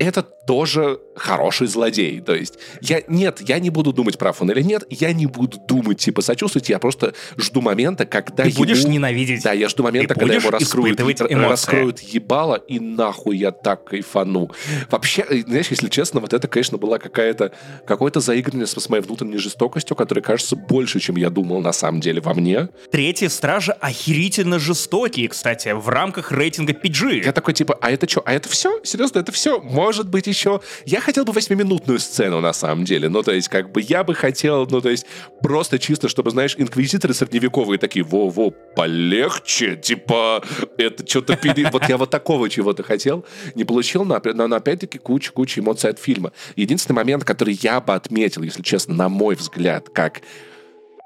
это 0.00 0.22
тоже 0.22 0.98
хороший 1.14 1.66
злодей. 1.66 2.20
То 2.20 2.34
есть, 2.34 2.54
я, 2.80 3.02
нет, 3.06 3.40
я 3.46 3.58
не 3.58 3.68
буду 3.68 3.92
думать, 3.92 4.16
прав 4.16 4.40
он 4.40 4.50
или 4.50 4.62
нет, 4.62 4.84
я 4.88 5.12
не 5.12 5.26
буду 5.26 5.58
думать, 5.58 5.98
типа, 5.98 6.22
сочувствовать, 6.22 6.70
я 6.70 6.78
просто 6.78 7.12
жду 7.36 7.60
момента, 7.60 8.06
когда 8.06 8.44
Ты 8.44 8.48
ему... 8.48 8.58
будешь 8.58 8.84
ненавидеть. 8.84 9.42
Да, 9.42 9.52
я 9.52 9.68
жду 9.68 9.82
момента, 9.82 10.14
когда 10.14 10.34
ему 10.34 10.50
раскроют, 10.50 11.00
раскроют 11.30 12.00
ебало, 12.00 12.54
и 12.54 12.80
нахуй 12.80 13.36
я 13.36 13.52
так 13.52 13.84
кайфану. 13.84 14.50
Вообще, 14.90 15.24
э, 15.28 15.42
знаешь, 15.42 15.68
если 15.68 15.88
честно, 15.88 16.20
вот 16.20 16.32
это, 16.32 16.48
конечно, 16.48 16.78
была 16.78 16.98
какая-то, 16.98 17.52
какое-то 17.86 18.20
заигрывание 18.20 18.66
с 18.66 18.88
моей 18.88 19.02
внутренней 19.02 19.36
жестокостью, 19.36 19.94
которая 19.94 20.22
кажется 20.22 20.56
больше, 20.56 20.98
чем 20.98 21.16
я 21.16 21.28
думал 21.28 21.60
на 21.60 21.72
самом 21.72 22.00
деле 22.00 22.22
во 22.22 22.32
мне. 22.32 22.70
Третьи 22.90 23.26
стражи 23.26 23.72
охерительно 23.72 24.58
жестокие, 24.58 25.28
кстати, 25.28 25.68
в 25.68 25.88
рамках 25.90 26.32
рейтинга 26.32 26.72
PG. 26.72 27.24
Я 27.26 27.32
такой, 27.32 27.52
типа, 27.52 27.78
а 27.82 27.90
это 27.90 28.08
что, 28.08 28.22
а 28.24 28.32
это 28.32 28.48
все? 28.48 28.80
Серьезно, 28.82 29.18
это 29.18 29.30
все? 29.30 29.60
Можно 29.60 29.89
может 29.90 30.08
быть, 30.08 30.28
еще... 30.28 30.60
Я 30.86 31.00
хотел 31.00 31.24
бы 31.24 31.32
восьмиминутную 31.32 31.98
сцену, 31.98 32.40
на 32.40 32.52
самом 32.52 32.84
деле. 32.84 33.08
Ну, 33.08 33.24
то 33.24 33.32
есть, 33.32 33.48
как 33.48 33.72
бы, 33.72 33.82
я 33.82 34.04
бы 34.04 34.14
хотел, 34.14 34.64
ну, 34.70 34.80
то 34.80 34.88
есть, 34.88 35.04
просто 35.42 35.80
чисто, 35.80 36.08
чтобы, 36.08 36.30
знаешь, 36.30 36.54
инквизиторы 36.56 37.12
средневековые 37.12 37.76
такие, 37.76 38.04
во-во, 38.04 38.52
полегче, 38.52 39.74
типа, 39.74 40.44
это 40.78 41.04
что-то... 41.04 41.36
Пере... 41.36 41.68
Вот 41.72 41.88
я 41.88 41.96
вот 41.96 42.08
такого 42.08 42.48
чего-то 42.48 42.84
хотел, 42.84 43.24
не 43.56 43.64
получил, 43.64 44.04
но, 44.04 44.22
но 44.22 44.54
опять-таки, 44.54 44.98
куча-куча 44.98 45.60
эмоций 45.60 45.90
от 45.90 45.98
фильма. 45.98 46.30
Единственный 46.54 46.94
момент, 46.94 47.24
который 47.24 47.58
я 47.60 47.80
бы 47.80 47.92
отметил, 47.94 48.42
если 48.42 48.62
честно, 48.62 48.94
на 48.94 49.08
мой 49.08 49.34
взгляд, 49.34 49.88
как 49.88 50.20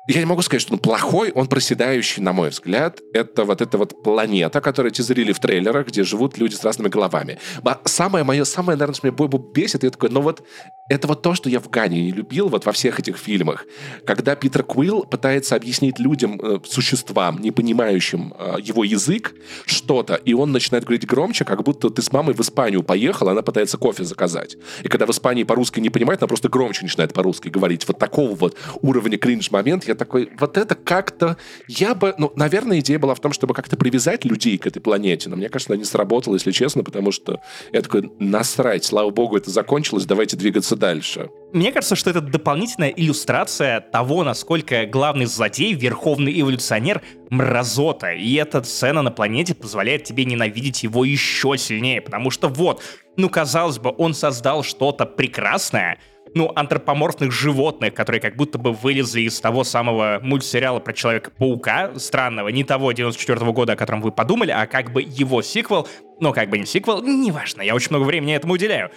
я 0.07 0.21
не 0.21 0.27
могу 0.27 0.43
сказать, 0.43 0.61
что 0.61 0.75
он 0.75 0.79
плохой, 0.79 1.31
он 1.33 1.47
проседающий, 1.47 2.23
на 2.23 2.33
мой 2.33 2.51
взгляд. 2.51 3.01
Это 3.15 3.45
вот 3.45 3.63
эта 3.63 3.79
вот 3.79 4.03
планета, 4.03 4.61
которую 4.61 4.93
тизерили 4.93 5.33
в 5.33 5.39
трейлерах, 5.39 5.87
где 5.89 6.05
живут 6.05 6.37
люди 6.37 6.55
с 6.55 6.63
разными 6.63 6.89
головами. 6.89 7.39
Самое 7.85 8.25
мое, 8.25 8.45
самое, 8.45 8.77
наверное, 8.77 8.95
что 8.95 9.07
меня 9.07 9.17
Бойбу 9.17 9.39
бесит, 9.39 9.83
я 9.83 9.91
такой, 9.91 10.11
ну 10.11 10.21
вот 10.21 10.43
это 10.91 11.09
вот 11.09 11.23
то, 11.23 11.35
что 11.35 11.49
я 11.49 11.61
в 11.61 11.71
Гане 11.71 12.03
не 12.03 12.13
любил 12.13 12.49
вот 12.49 12.67
во 12.67 12.73
всех 12.73 13.01
этих 13.01 13.17
фильмах. 13.17 13.65
Когда 14.05 14.37
Питер 14.37 14.63
Куилл 14.63 15.05
пытается 15.05 15.57
объяснить 15.57 15.99
людям, 15.99 16.39
э, 16.43 16.59
существам, 16.65 17.39
не 17.41 17.51
понимающим 17.51 18.35
э, 18.39 18.57
его 18.61 18.85
язык, 18.85 19.35
что-то, 19.65 20.15
и 20.15 20.35
он 20.35 20.53
начинает 20.53 20.85
говорить 20.85 21.07
громче, 21.07 21.47
как 21.47 21.63
будто 21.63 21.89
ты 21.89 22.03
с 22.03 22.13
мамой 22.13 22.35
в 22.35 22.41
Испанию 22.41 22.83
поехал, 22.83 23.31
она 23.31 23.41
пытается 23.41 23.79
кофе 23.79 24.05
заказать. 24.05 24.59
И 24.83 24.89
когда 24.89 25.07
в 25.07 25.11
Испании 25.11 25.45
по-русски 25.45 25.81
не 25.81 25.89
понимает, 25.89 26.21
она 26.21 26.29
просто 26.29 26.51
громче 26.51 26.83
начинает 26.83 27.15
по-русски 27.15 27.49
говорить. 27.49 27.89
Вот 27.89 27.99
такого 27.99 28.35
вот 28.35 28.57
уровня 28.83 29.17
кринж-момент. 29.17 29.89
Я 29.89 29.94
такой, 29.95 30.31
вот 30.39 30.57
это 30.57 30.75
как-то... 30.75 31.37
Я 31.69 31.95
бы... 31.95 32.15
Ну, 32.19 32.33
наверное, 32.37 32.81
идея 32.81 32.99
была 32.99 33.15
в 33.15 33.21
том, 33.21 33.33
чтобы 33.33 33.55
как-то 33.55 33.77
привязать 33.77 34.25
людей 34.25 34.59
к 34.59 34.67
этой 34.67 34.81
планете. 34.81 35.29
Но 35.29 35.37
мне 35.37 35.49
кажется, 35.49 35.73
она 35.73 35.79
не 35.79 35.85
сработала, 35.85 36.35
если 36.35 36.53
честно, 36.53 36.83
потому 36.85 37.13
что 37.13 37.41
я 37.73 37.83
такой, 37.83 38.11
насрать, 38.19 38.85
слава 38.85 39.11
богу, 39.11 39.37
это 39.37 39.51
закончилось, 39.51 40.05
давайте 40.05 40.37
двигаться 40.37 40.77
дальше. 40.77 41.31
Мне 41.53 41.71
кажется, 41.73 41.97
что 41.97 42.11
это 42.11 42.21
дополнительная 42.21 42.91
иллюстрация 42.91 43.81
того, 43.81 44.25
насколько 44.25 44.87
главный 44.87 45.27
злодей, 45.27 45.73
верховный 45.73 46.41
эволюционер, 46.41 47.03
мразота. 47.31 48.13
И 48.13 48.35
эта 48.35 48.63
сцена 48.63 49.03
на 49.03 49.11
планете 49.11 49.55
позволяет 49.55 50.05
тебе 50.05 50.25
ненавидеть 50.25 50.83
его 50.83 51.05
еще 51.05 51.57
сильнее, 51.57 52.01
потому 52.01 52.31
что 52.31 52.49
вот, 52.49 52.83
ну, 53.17 53.29
казалось 53.29 53.79
бы, 53.79 53.95
он 53.97 54.15
создал 54.15 54.63
что-то 54.63 55.07
прекрасное, 55.07 55.99
ну, 56.35 56.51
антропоморфных 56.55 57.31
животных, 57.31 57.95
которые 57.95 58.21
как 58.21 58.37
будто 58.37 58.59
бы 58.59 58.73
вылезли 58.73 59.23
из 59.23 59.41
того 59.41 59.65
самого 59.65 60.21
мультсериала 60.23 60.81
про 60.81 60.93
Человека-паука, 60.93 61.93
странного, 61.97 62.49
не 62.49 62.65
того 62.65 62.93
94 62.93 63.39
-го 63.39 63.53
года, 63.53 63.75
о 63.75 63.77
котором 63.77 64.01
вы 64.01 64.11
подумали, 64.11 64.51
а 64.51 64.67
как 64.67 64.93
бы 64.93 65.03
его 65.03 65.43
сиквел, 65.43 65.87
но 66.21 66.33
как 66.33 66.51
бы 66.51 66.59
не 66.59 66.67
сиквел, 66.67 67.03
неважно, 67.03 67.63
я 67.63 67.75
очень 67.75 67.91
много 67.91 68.05
времени 68.05 68.35
этому 68.35 68.55
уделяю 68.55 68.91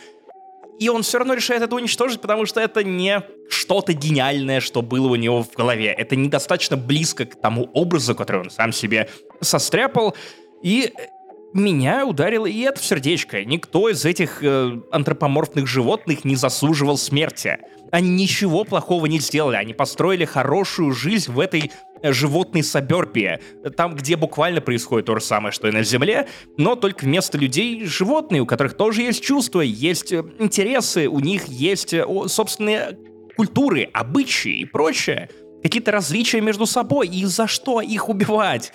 и 0.79 0.89
он 0.89 1.01
все 1.01 1.17
равно 1.17 1.33
решает 1.33 1.61
это 1.63 1.75
уничтожить, 1.75 2.21
потому 2.21 2.45
что 2.45 2.59
это 2.59 2.83
не 2.83 3.21
что-то 3.49 3.93
гениальное, 3.93 4.59
что 4.59 4.81
было 4.81 5.07
у 5.07 5.15
него 5.15 5.43
в 5.43 5.53
голове. 5.53 5.87
Это 5.87 6.15
недостаточно 6.15 6.77
близко 6.77 7.25
к 7.25 7.39
тому 7.39 7.69
образу, 7.73 8.15
который 8.15 8.41
он 8.41 8.49
сам 8.49 8.71
себе 8.71 9.09
состряпал. 9.41 10.15
И 10.61 10.93
меня 11.53 12.05
ударило 12.05 12.45
и 12.45 12.59
это 12.61 12.79
в 12.79 12.85
сердечко. 12.85 13.43
Никто 13.43 13.89
из 13.89 14.05
этих 14.05 14.43
э, 14.43 14.79
антропоморфных 14.91 15.67
животных 15.67 16.25
не 16.25 16.35
заслуживал 16.35 16.97
смерти. 16.97 17.59
Они 17.91 18.09
ничего 18.09 18.63
плохого 18.63 19.05
не 19.05 19.19
сделали. 19.19 19.55
Они 19.55 19.73
построили 19.73 20.25
хорошую 20.25 20.91
жизнь 20.91 21.31
в 21.31 21.39
этой 21.39 21.71
э, 22.01 22.11
животной 22.11 22.63
саберпии. 22.63 23.39
Там, 23.75 23.95
где 23.95 24.15
буквально 24.15 24.61
происходит 24.61 25.05
то 25.07 25.15
же 25.15 25.21
самое, 25.23 25.51
что 25.51 25.67
и 25.67 25.71
на 25.71 25.83
Земле, 25.83 26.27
но 26.57 26.75
только 26.75 27.05
вместо 27.05 27.37
людей 27.37 27.85
животные, 27.85 28.41
у 28.41 28.45
которых 28.45 28.75
тоже 28.75 29.03
есть 29.03 29.23
чувства, 29.23 29.61
есть 29.61 30.11
э, 30.11 30.23
интересы, 30.39 31.07
у 31.07 31.19
них 31.19 31.45
есть 31.47 31.93
э, 31.93 32.05
собственные 32.27 32.97
культуры, 33.35 33.89
обычаи 33.93 34.59
и 34.59 34.65
прочее. 34.65 35.29
Какие-то 35.63 35.91
различия 35.91 36.41
между 36.41 36.65
собой, 36.65 37.07
и 37.07 37.25
за 37.25 37.47
что 37.47 37.81
их 37.81 38.09
убивать? 38.09 38.73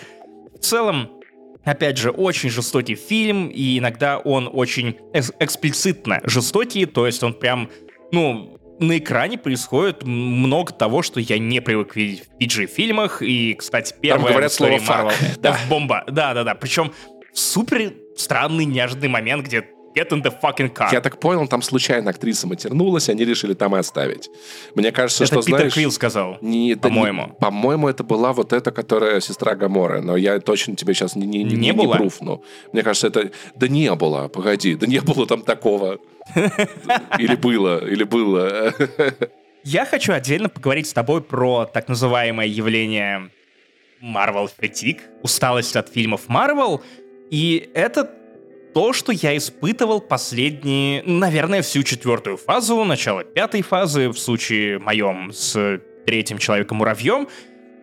В 0.55 0.59
целом, 0.59 1.22
Опять 1.65 1.97
же, 1.99 2.11
очень 2.11 2.51
жестокий 2.51 2.97
фильм, 2.97 3.49
и 3.49 3.79
иногда 3.79 4.19
он 4.19 4.51
очень 4.53 4.97
эксплицитно 5.13 6.21
жестокий, 6.25 6.87
то 6.87 7.07
есть 7.07 7.23
он 7.23 7.35
прям, 7.35 7.71
ну, 8.11 8.59
на 8.81 8.99
экране 8.99 9.39
происходит 9.39 10.03
много 10.05 10.73
того, 10.73 11.03
что 11.03 11.21
я 11.21 11.39
не 11.39 11.61
привык 11.61 11.95
видеть 11.95 12.25
в 12.27 12.43
PG-фильмах. 12.43 13.23
И, 13.23 13.55
кстати, 13.55 13.95
первое 14.01 14.25
Там 14.25 14.33
говорят 14.33 14.53
слово 14.53 14.79
Marvel, 14.79 15.13
да. 15.41 15.57
бомба. 15.69 16.05
Да-да-да. 16.09 16.55
Причем 16.55 16.93
супер 17.33 17.93
странный, 18.17 18.65
неожиданный 18.65 19.09
момент, 19.09 19.47
где 19.47 19.65
Get 19.95 20.09
in 20.11 20.23
the 20.23 20.33
fucking 20.41 20.73
car. 20.73 20.89
Я 20.93 21.01
так 21.01 21.19
понял, 21.21 21.47
там 21.47 21.63
случайно 21.63 22.11
актриса 22.11 22.47
матернулась, 22.47 23.09
они 23.09 23.25
решили 23.25 23.55
там 23.55 23.77
и 23.77 23.79
оставить. 23.79 24.31
Мне 24.75 24.91
кажется, 24.91 25.25
это 25.25 25.35
что, 25.35 25.43
Питер 25.43 25.59
знаешь... 25.59 25.75
Квилл 25.75 25.93
сказал, 25.93 26.39
не, 26.41 26.77
по-моему. 26.77 27.27
Не, 27.27 27.33
по-моему, 27.35 27.89
это 27.89 28.03
была 28.03 28.33
вот 28.33 28.53
эта, 28.53 28.71
которая 28.71 29.21
сестра 29.21 29.55
Гаморы, 29.55 30.01
но 30.01 30.17
я 30.17 30.41
точно 30.41 30.77
тебе 30.77 30.95
сейчас 30.95 31.15
не, 31.15 31.27
не, 31.27 31.45
не, 31.45 31.57
не, 31.57 31.73
было? 31.73 31.95
не 31.95 31.99
пруфну. 31.99 32.43
Мне 32.73 32.83
кажется, 32.83 33.09
это... 33.09 33.31
Да 33.55 33.69
не 33.69 33.95
было, 33.95 34.29
погоди, 34.29 34.75
да 34.75 34.87
не 34.87 35.01
было 35.01 35.27
там 35.27 35.43
такого. 35.43 35.99
Или 37.19 37.35
было, 37.35 37.85
или 37.85 38.05
было. 38.05 38.73
Я 39.65 39.85
хочу 39.85 40.13
отдельно 40.13 40.49
поговорить 40.49 40.89
с 40.89 40.93
тобой 40.93 41.21
про 41.21 41.67
так 41.67 41.89
называемое 41.89 42.47
явление 42.47 43.31
Marvel 44.03 44.49
Fatigue, 44.59 45.01
усталость 45.23 45.77
от 45.77 45.89
фильмов 45.89 46.23
Marvel, 46.29 46.81
и 47.31 47.71
это 47.75 48.11
то, 48.75 48.93
что 48.93 49.13
я 49.13 49.37
испытывал 49.37 50.01
последние, 50.01 51.03
наверное, 51.03 51.63
всю 51.63 51.83
четвертую 51.83 52.37
фазу, 52.37 52.85
начало 52.85 53.25
пятой 53.25 53.63
фазы, 53.63 54.09
в 54.09 54.19
случае 54.19 54.79
моем 54.79 55.33
с 55.33 55.81
третьим 56.07 56.39
Человеком-муравьем, 56.39 57.29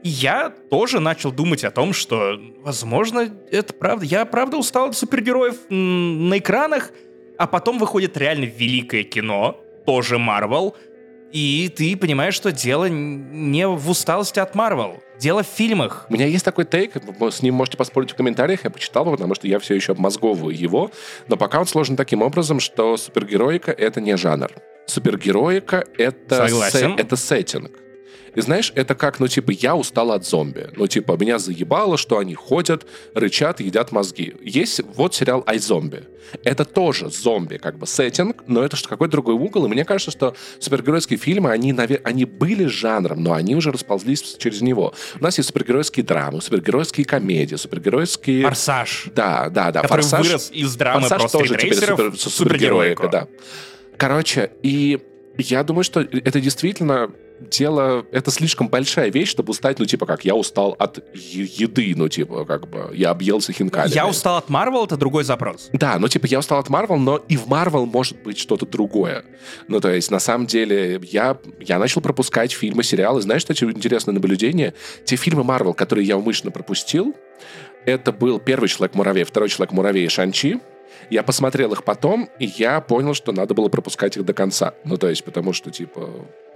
я 0.02 0.50
тоже 0.70 1.00
начал 1.00 1.32
думать 1.32 1.64
о 1.64 1.72
том, 1.72 1.94
что, 1.94 2.40
возможно, 2.62 3.30
это 3.52 3.74
правда. 3.74 4.06
Я 4.06 4.26
правда 4.26 4.58
устал 4.58 4.90
от 4.90 4.98
супергероев 4.98 5.56
на 5.70 6.38
экранах, 6.38 6.92
а 7.38 7.48
потом 7.48 7.78
выходит 7.80 8.18
реально 8.18 8.46
великое 8.46 9.04
кино, 9.04 9.60
тоже 9.86 10.18
Марвел, 10.18 10.76
и 11.32 11.72
ты 11.76 11.96
понимаешь, 11.96 12.34
что 12.34 12.52
дело 12.52 12.86
не 12.90 13.68
в 13.68 13.90
усталости 13.90 14.40
от 14.40 14.56
Марвел. 14.56 15.02
Дело 15.20 15.44
в 15.44 15.48
фильмах. 15.48 16.06
У 16.10 16.14
меня 16.14 16.26
есть 16.26 16.46
такой 16.46 16.66
тейк, 16.66 16.94
вы 17.20 17.32
с 17.32 17.42
ним 17.42 17.56
можете 17.56 17.78
поспорить 17.78 18.12
в 18.12 18.16
комментариях, 18.16 18.64
я 18.64 18.70
почитал 18.70 19.04
его, 19.06 19.12
потому 19.16 19.36
что 19.36 19.48
я 19.48 19.60
все 19.60 19.76
еще 19.76 19.92
обмозговываю 19.92 20.56
его, 20.56 20.92
но 21.28 21.36
пока 21.38 21.60
он 21.60 21.66
сложен 21.68 21.98
таким 21.98 22.22
образом, 22.22 22.60
что 22.60 22.96
супергероика— 22.98 23.72
это 23.78 24.00
не 24.02 24.16
жанр. 24.16 24.52
Супергероика— 24.86 25.84
это, 25.98 26.48
се- 26.72 26.80
это 26.98 27.16
сеттинг. 27.16 27.72
И 28.36 28.42
знаешь, 28.42 28.72
это 28.76 28.96
как, 28.96 29.20
ну, 29.20 29.28
типа, 29.28 29.52
я 29.52 29.76
устал 29.76 30.12
от 30.12 30.26
зомби. 30.26 30.70
Ну, 30.76 30.88
типа, 30.88 31.18
меня 31.20 31.40
заебало, 31.40 31.98
что 31.98 32.18
они 32.18 32.36
ходят, 32.36 32.86
рычат, 33.14 33.60
едят 33.60 33.92
мозги. 33.92 34.36
Есть 34.42 34.82
вот 34.96 35.16
сериал 35.16 35.44
«Айзомби». 35.46 36.04
Это 36.44 36.64
тоже 36.64 37.10
зомби, 37.10 37.58
как 37.58 37.78
бы, 37.78 37.88
сеттинг, 37.88 38.44
но 38.48 38.64
это 38.64 38.76
что 38.76 38.88
какой-то 38.88 39.14
другой 39.14 39.34
угол. 39.34 39.66
И 39.66 39.70
мне 39.70 39.84
кажется, 39.84 40.12
что 40.12 40.36
супергеройские 40.60 41.18
фильмы, 41.18 41.52
они, 41.52 41.74
навер... 41.74 42.02
они 42.04 42.26
были 42.26 42.66
жанром, 42.66 43.24
но 43.24 43.34
они 43.34 43.56
уже 43.56 43.72
расползлись 43.72 44.36
через 44.38 44.62
него. 44.62 44.94
У 45.20 45.24
нас 45.24 45.38
есть 45.38 45.48
супергеройские 45.48 46.06
драмы, 46.06 46.42
супергеройские 46.42 47.06
комедии, 47.06 47.56
супергеройские... 47.56 48.44
Форсаж. 48.44 49.08
Да, 49.16 49.50
да, 49.50 49.72
да. 49.72 49.82
Который 49.82 50.02
Форсаж... 50.02 50.28
вырос 50.28 50.50
из 50.54 50.76
драмы 50.76 51.08
Форсаж 51.08 51.32
тоже 51.32 51.56
теперь 51.56 51.74
супер... 51.74 52.18
супергероика, 52.18 53.08
да. 53.08 53.28
Короче, 53.98 54.52
и 54.62 55.00
я 55.38 55.64
думаю, 55.64 55.84
что 55.84 56.02
это 56.02 56.40
действительно 56.40 57.12
дело, 57.40 58.06
это 58.12 58.32
слишком 58.32 58.70
большая 58.70 59.12
вещь, 59.12 59.30
чтобы 59.30 59.52
устать, 59.52 59.80
ну, 59.80 59.86
типа, 59.86 60.06
как 60.06 60.26
я 60.26 60.36
устал 60.36 60.76
от 60.78 61.04
еды, 61.14 61.94
ну, 61.96 62.10
типа, 62.10 62.46
как 62.46 62.70
бы, 62.70 62.92
я 62.94 63.10
объелся 63.10 63.54
хинкалями. 63.54 63.94
Я 63.94 64.08
устал 64.08 64.38
от 64.38 64.50
Марвел, 64.50 64.86
это 64.86 64.98
другой 64.98 65.24
запрос. 65.24 65.70
Да, 65.74 65.98
ну, 66.00 66.08
типа, 66.08 66.26
я 66.28 66.40
устал 66.40 66.60
от 66.60 66.70
Марвел, 66.70 66.98
но 66.98 67.18
и 67.18 67.38
в 67.38 67.48
Марвел 67.48 67.86
может 67.86 68.22
быть 68.22 68.38
что-то 68.38 68.66
другое. 68.66 69.24
Ну, 69.68 69.80
то 69.80 69.92
есть, 69.92 70.12
на 70.12 70.20
самом 70.20 70.46
деле, 70.46 71.00
я, 71.04 71.38
я 71.60 71.80
начал 71.80 72.02
пропускать 72.02 72.52
фильмы, 72.52 72.84
сериалы. 72.84 73.22
Знаешь, 73.22 73.42
что 73.42 73.54
интересное 73.54 74.14
наблюдение? 74.14 74.74
Те 75.06 75.16
фильмы 75.16 75.44
Марвел, 75.44 75.74
которые 75.74 76.06
я 76.06 76.18
умышленно 76.18 76.52
пропустил, 76.52 77.16
это 77.86 78.12
был 78.12 78.40
первый 78.40 78.68
Человек-муравей, 78.68 79.24
второй 79.24 79.50
Человек-муравей 79.50 80.06
и 80.06 80.10
Шанчи. 80.10 80.60
Я 81.10 81.24
посмотрел 81.24 81.72
их 81.74 81.84
потом, 81.84 82.30
и 82.40 82.46
я 82.46 82.82
понял, 82.82 83.14
что 83.14 83.32
надо 83.32 83.54
было 83.54 83.70
пропускать 83.70 84.18
их 84.18 84.26
до 84.26 84.34
конца. 84.34 84.74
Ну, 84.84 84.98
то 84.98 85.10
есть, 85.10 85.24
потому 85.24 85.54
что, 85.54 85.72
типа, 85.72 86.10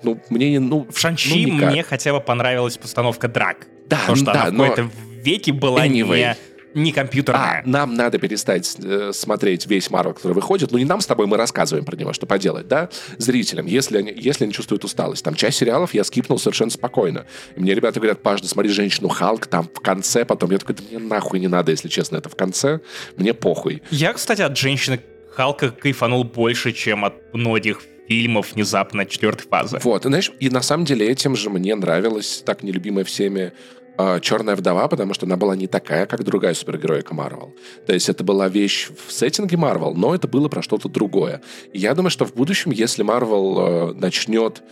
ну, 0.04 0.20
мне, 0.30 0.60
ну... 0.60 0.88
В 0.92 1.00
Шанчи 1.00 1.46
ну, 1.48 1.54
мне 1.68 1.84
хотя 1.84 2.14
бы 2.14 2.20
понравилась 2.20 2.78
постановка 2.78 3.28
драк. 3.28 3.68
Да, 3.88 3.98
Потому 4.00 4.16
что 4.16 4.26
да, 4.26 4.44
она 4.46 4.52
в 4.52 4.70
какой-то 4.70 4.90
веке 5.24 5.54
была 5.54 5.86
anyway. 5.86 6.18
не 6.18 6.38
не 6.74 6.92
компьютерная. 6.92 7.62
А, 7.66 7.68
нам 7.68 7.96
надо 7.96 8.18
перестать 8.18 8.76
э, 8.84 9.12
смотреть 9.14 9.68
весь 9.68 9.90
Марвел, 9.90 10.14
который 10.14 10.34
выходит. 10.34 10.72
Ну, 10.72 10.78
не 10.78 10.86
нам 10.86 11.02
с 11.02 11.06
тобой, 11.06 11.28
мы 11.28 11.38
рассказываем 11.38 11.86
про 11.86 11.96
него, 11.96 12.14
что 12.14 12.26
поделать, 12.26 12.68
да? 12.68 12.90
Зрителям, 13.18 13.66
если 13.66 13.98
они, 13.98 14.14
если 14.16 14.46
они 14.46 14.54
чувствуют 14.54 14.84
усталость. 14.84 15.24
Там 15.24 15.36
часть 15.36 15.58
сериалов 15.58 15.94
я 15.94 16.04
скипнул 16.04 16.40
совершенно 16.40 16.72
спокойно. 16.72 17.26
И 17.56 17.60
мне 17.60 17.74
ребята 17.74 18.00
говорят, 18.00 18.22
Паш, 18.22 18.42
да 18.42 18.48
смотри 18.48 18.72
«Женщину 18.72 19.10
Халк», 19.10 19.48
там 19.48 19.70
в 19.74 19.80
конце, 19.80 20.26
потом 20.26 20.52
я 20.52 20.58
такой, 20.58 20.76
да 20.76 20.84
мне 20.90 21.00
нахуй 21.00 21.40
не 21.40 21.48
надо, 21.48 21.72
если 21.72 21.88
честно, 21.88 22.18
это 22.18 22.30
в 22.30 22.36
конце, 22.36 22.80
мне 23.18 23.34
похуй. 23.34 23.82
Я, 23.90 24.14
кстати, 24.14 24.42
от 24.42 24.58
«Женщины 24.58 25.00
Халка 25.36 25.72
кайфанул 25.72 26.24
больше, 26.24 26.72
чем 26.74 27.06
от 27.06 27.34
многих 27.34 27.82
фильмов 28.08 28.54
внезапно 28.54 29.06
четвертой 29.06 29.48
фазы. 29.48 29.80
Вот, 29.84 30.06
и, 30.06 30.10
знаешь, 30.10 30.32
и 30.40 30.50
на 30.50 30.62
самом 30.62 30.86
деле 30.86 31.08
этим 31.08 31.36
же 31.36 31.50
мне 31.50 31.74
нравилась 31.76 32.44
так 32.46 32.64
нелюбимая 32.64 33.06
всеми 33.06 33.54
Черная 34.22 34.56
вдова, 34.56 34.88
потому 34.88 35.14
что 35.14 35.26
она 35.26 35.38
была 35.38 35.56
не 35.56 35.68
такая, 35.68 36.06
как 36.06 36.24
другая 36.24 36.54
супергероика 36.54 37.14
Марвел. 37.14 37.54
То 37.86 37.94
есть 37.94 38.10
это 38.10 38.24
была 38.24 38.50
вещь 38.50 38.90
в 39.08 39.12
сеттинге 39.12 39.58
Марвел, 39.58 39.94
но 39.94 40.16
это 40.16 40.28
было 40.28 40.48
про 40.50 40.62
что-то 40.62 40.90
другое. 40.90 41.42
Я 41.74 41.94
думаю, 41.94 42.10
что 42.10 42.26
в 42.26 42.34
будущем, 42.34 42.72
если 42.72 43.04
Марвел 43.04 43.60
э, 43.60 43.94
начнет 43.94 44.64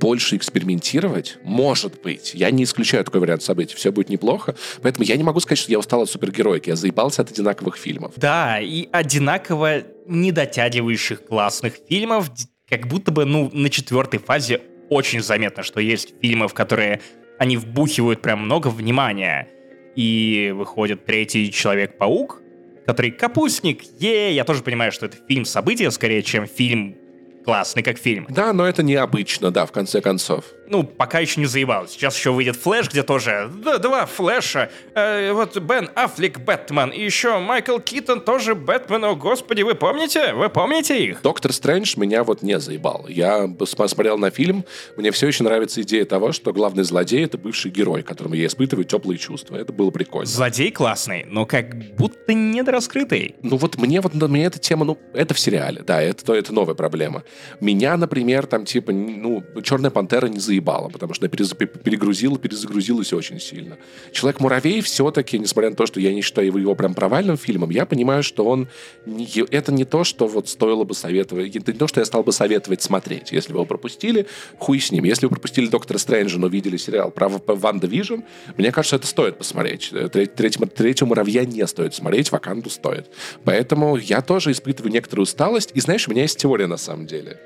больше 0.00 0.36
экспериментировать, 0.36 1.38
может 1.42 2.02
быть. 2.02 2.34
Я 2.34 2.50
не 2.50 2.64
исключаю 2.64 3.04
такой 3.04 3.20
вариант 3.20 3.42
событий. 3.42 3.74
Все 3.74 3.90
будет 3.90 4.10
неплохо. 4.10 4.54
Поэтому 4.82 5.04
я 5.04 5.16
не 5.16 5.22
могу 5.22 5.40
сказать, 5.40 5.58
что 5.58 5.72
я 5.72 5.78
устал 5.78 6.02
от 6.02 6.10
супергероики. 6.10 6.68
Я 6.68 6.76
заебался 6.76 7.22
от 7.22 7.30
одинаковых 7.30 7.76
фильмов. 7.76 8.12
Да, 8.16 8.60
и 8.60 8.88
одинаково 8.92 9.82
недотягивающих 10.06 11.24
классных 11.24 11.74
фильмов, 11.88 12.30
как 12.68 12.86
будто 12.86 13.12
бы, 13.12 13.24
ну, 13.24 13.50
на 13.52 13.70
четвертой 13.70 14.20
фазе 14.20 14.60
очень 14.90 15.22
заметно, 15.22 15.62
что 15.62 15.80
есть 15.80 16.14
фильмы, 16.20 16.48
в 16.48 16.54
которые 16.54 17.00
они 17.38 17.56
вбухивают 17.56 18.20
прям 18.20 18.40
много 18.44 18.68
внимания. 18.68 19.48
И 19.96 20.52
выходит 20.54 21.04
третий 21.04 21.50
Человек-паук, 21.50 22.40
который 22.86 23.10
капустник, 23.10 23.82
е, 24.00 24.32
я 24.32 24.44
тоже 24.44 24.62
понимаю, 24.62 24.92
что 24.92 25.06
это 25.06 25.16
фильм 25.28 25.44
события 25.44 25.90
скорее, 25.90 26.22
чем 26.22 26.46
фильм 26.46 26.96
классный 27.44 27.82
как 27.82 27.98
фильм. 27.98 28.26
Да, 28.28 28.52
но 28.52 28.66
это 28.66 28.82
необычно, 28.82 29.50
да, 29.50 29.66
в 29.66 29.72
конце 29.72 30.00
концов. 30.00 30.44
Ну, 30.70 30.84
пока 30.84 31.18
еще 31.20 31.40
не 31.40 31.46
заебал. 31.46 31.88
Сейчас 31.88 32.16
еще 32.16 32.30
выйдет 32.30 32.56
Флэш, 32.56 32.88
где 32.90 33.02
тоже 33.02 33.50
да, 33.64 33.78
два 33.78 34.06
Флэша. 34.06 34.70
Э, 34.94 35.32
вот 35.32 35.56
Бен 35.56 35.90
Аффлек 35.94 36.40
Бэтмен, 36.40 36.90
и 36.90 37.02
еще 37.02 37.38
Майкл 37.38 37.78
Китон 37.78 38.20
тоже 38.20 38.54
Бэтмен. 38.54 39.04
О, 39.04 39.14
господи, 39.14 39.62
вы 39.62 39.74
помните? 39.74 40.34
Вы 40.34 40.48
помните 40.48 41.02
их? 41.04 41.22
Доктор 41.22 41.52
Стрэндж 41.52 41.94
меня 41.96 42.24
вот 42.24 42.42
не 42.42 42.58
заебал. 42.58 43.06
Я 43.08 43.48
посмотрел 43.48 44.18
на 44.18 44.30
фильм, 44.30 44.64
мне 44.96 45.10
все 45.10 45.28
еще 45.28 45.44
нравится 45.44 45.82
идея 45.82 46.04
того, 46.04 46.32
что 46.32 46.52
главный 46.52 46.84
злодей— 46.84 47.24
это 47.26 47.38
бывший 47.38 47.70
герой, 47.70 48.02
которому 48.02 48.34
я 48.34 48.46
испытываю 48.46 48.84
теплые 48.84 49.18
чувства. 49.18 49.56
Это 49.56 49.72
было 49.72 49.90
прикольно. 49.90 50.26
Злодей 50.26 50.70
классный, 50.70 51.24
но 51.28 51.46
как 51.46 51.74
будто 51.96 52.34
недораскрытый. 52.34 53.36
Ну 53.42 53.56
вот 53.56 53.76
мне 53.78 54.00
вот 54.00 54.14
мне 54.14 54.44
эта 54.44 54.58
тема, 54.58 54.84
ну, 54.84 54.98
это 55.14 55.34
в 55.34 55.38
сериале, 55.38 55.82
да, 55.86 56.00
это, 56.02 56.24
то, 56.24 56.34
это 56.34 56.52
новая 56.52 56.74
проблема. 56.74 57.24
Меня, 57.60 57.96
например, 57.96 58.46
там 58.46 58.64
типа, 58.64 58.92
ну, 58.92 59.42
Черная 59.62 59.90
пантера 59.90 60.26
не 60.26 60.38
заебала, 60.38 60.57
потому 60.60 61.14
что 61.14 61.26
она 61.26 61.30
перегрузила, 61.30 62.38
перезагрузилась 62.38 63.12
очень 63.12 63.40
сильно. 63.40 63.78
Человек-муравей 64.12 64.80
все-таки, 64.80 65.38
несмотря 65.38 65.70
на 65.70 65.76
то, 65.76 65.86
что 65.86 66.00
я 66.00 66.12
не 66.12 66.22
считаю 66.22 66.46
его, 66.46 66.74
прям 66.74 66.94
провальным 66.94 67.36
фильмом, 67.36 67.70
я 67.70 67.86
понимаю, 67.86 68.22
что 68.22 68.44
он 68.44 68.68
не, 69.06 69.44
это 69.50 69.72
не 69.72 69.84
то, 69.84 70.04
что 70.04 70.26
вот 70.26 70.48
стоило 70.48 70.84
бы 70.84 70.94
советовать, 70.94 71.56
это 71.56 71.72
не 71.72 71.78
то, 71.78 71.86
что 71.86 72.00
я 72.00 72.04
стал 72.04 72.22
бы 72.22 72.32
советовать 72.32 72.82
смотреть. 72.82 73.32
Если 73.32 73.52
вы 73.52 73.58
его 73.58 73.66
пропустили, 73.66 74.26
хуй 74.58 74.80
с 74.80 74.90
ним. 74.92 75.04
Если 75.04 75.26
вы 75.26 75.30
пропустили 75.30 75.66
Доктора 75.66 75.98
Стрэнджа, 75.98 76.38
но 76.38 76.48
видели 76.48 76.76
сериал 76.76 77.10
про 77.10 77.28
WandaVision, 77.28 78.20
мне 78.56 78.72
кажется, 78.72 78.96
это 78.96 79.06
стоит 79.06 79.38
посмотреть. 79.38 79.92
Третьего, 80.12 80.66
третьего 80.66 81.08
муравья 81.08 81.44
не 81.44 81.66
стоит 81.66 81.94
смотреть, 81.94 82.32
Ваканду 82.32 82.70
стоит. 82.70 83.06
Поэтому 83.44 83.96
я 83.96 84.20
тоже 84.22 84.52
испытываю 84.52 84.92
некоторую 84.92 85.24
усталость. 85.24 85.70
И 85.74 85.80
знаешь, 85.80 86.08
у 86.08 86.10
меня 86.10 86.22
есть 86.22 86.38
теория 86.38 86.66
на 86.66 86.76
самом 86.76 87.06
деле. 87.06 87.40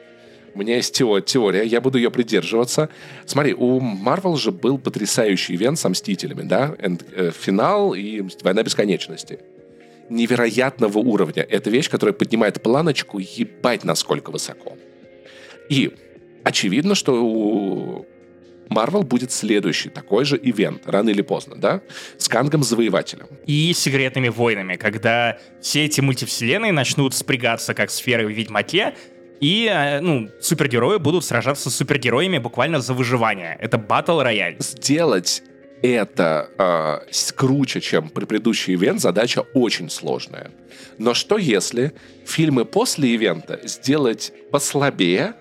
У 0.54 0.58
меня 0.58 0.76
есть 0.76 0.94
теория, 0.94 1.64
я 1.64 1.80
буду 1.80 1.98
ее 1.98 2.10
придерживаться. 2.10 2.90
Смотри, 3.26 3.54
у 3.54 3.80
Marvel 3.80 4.36
же 4.36 4.52
был 4.52 4.78
потрясающий 4.78 5.54
ивент 5.54 5.78
с 5.78 5.88
Мстителями, 5.88 6.42
да? 6.42 6.74
Энд, 6.78 7.04
э, 7.12 7.30
финал 7.30 7.94
и 7.94 8.22
Война 8.42 8.62
Бесконечности. 8.62 9.40
Невероятного 10.10 10.98
уровня. 10.98 11.42
Это 11.42 11.70
вещь, 11.70 11.88
которая 11.88 12.12
поднимает 12.12 12.62
планочку 12.62 13.18
ебать 13.18 13.84
насколько 13.84 14.30
высоко. 14.30 14.76
И 15.70 15.92
очевидно, 16.44 16.94
что 16.94 17.24
у 17.24 18.06
Марвел 18.68 19.02
будет 19.02 19.32
следующий 19.32 19.88
такой 19.88 20.24
же 20.24 20.38
ивент, 20.42 20.82
рано 20.86 21.10
или 21.10 21.22
поздно, 21.22 21.56
да? 21.56 21.82
С 22.18 22.28
Кангом 22.28 22.62
Завоевателем. 22.62 23.26
И 23.46 23.72
секретными 23.74 24.28
войнами, 24.28 24.76
когда 24.76 25.38
все 25.60 25.84
эти 25.84 26.00
мультивселенные 26.00 26.72
начнут 26.72 27.14
спрягаться, 27.14 27.74
как 27.74 27.90
сферы 27.90 28.26
в 28.26 28.30
Ведьмаке, 28.30 28.94
и, 29.42 29.68
э, 29.68 30.00
ну, 30.00 30.30
супергерои 30.40 30.98
будут 30.98 31.24
сражаться 31.24 31.68
с 31.68 31.74
супергероями 31.74 32.38
буквально 32.38 32.80
за 32.80 32.94
выживание. 32.94 33.58
Это 33.60 33.76
батл 33.76 34.20
рояль. 34.20 34.56
Сделать 34.60 35.42
это 35.82 36.48
э, 36.56 37.32
круче, 37.34 37.80
чем 37.80 38.08
при 38.08 38.24
предыдущий 38.24 38.74
ивент, 38.74 39.00
задача 39.00 39.40
очень 39.52 39.90
сложная. 39.90 40.52
Но 40.98 41.12
что 41.12 41.38
если 41.38 41.92
фильмы 42.24 42.64
после 42.64 43.14
ивента 43.14 43.58
сделать 43.64 44.32
послабее, 44.52 45.34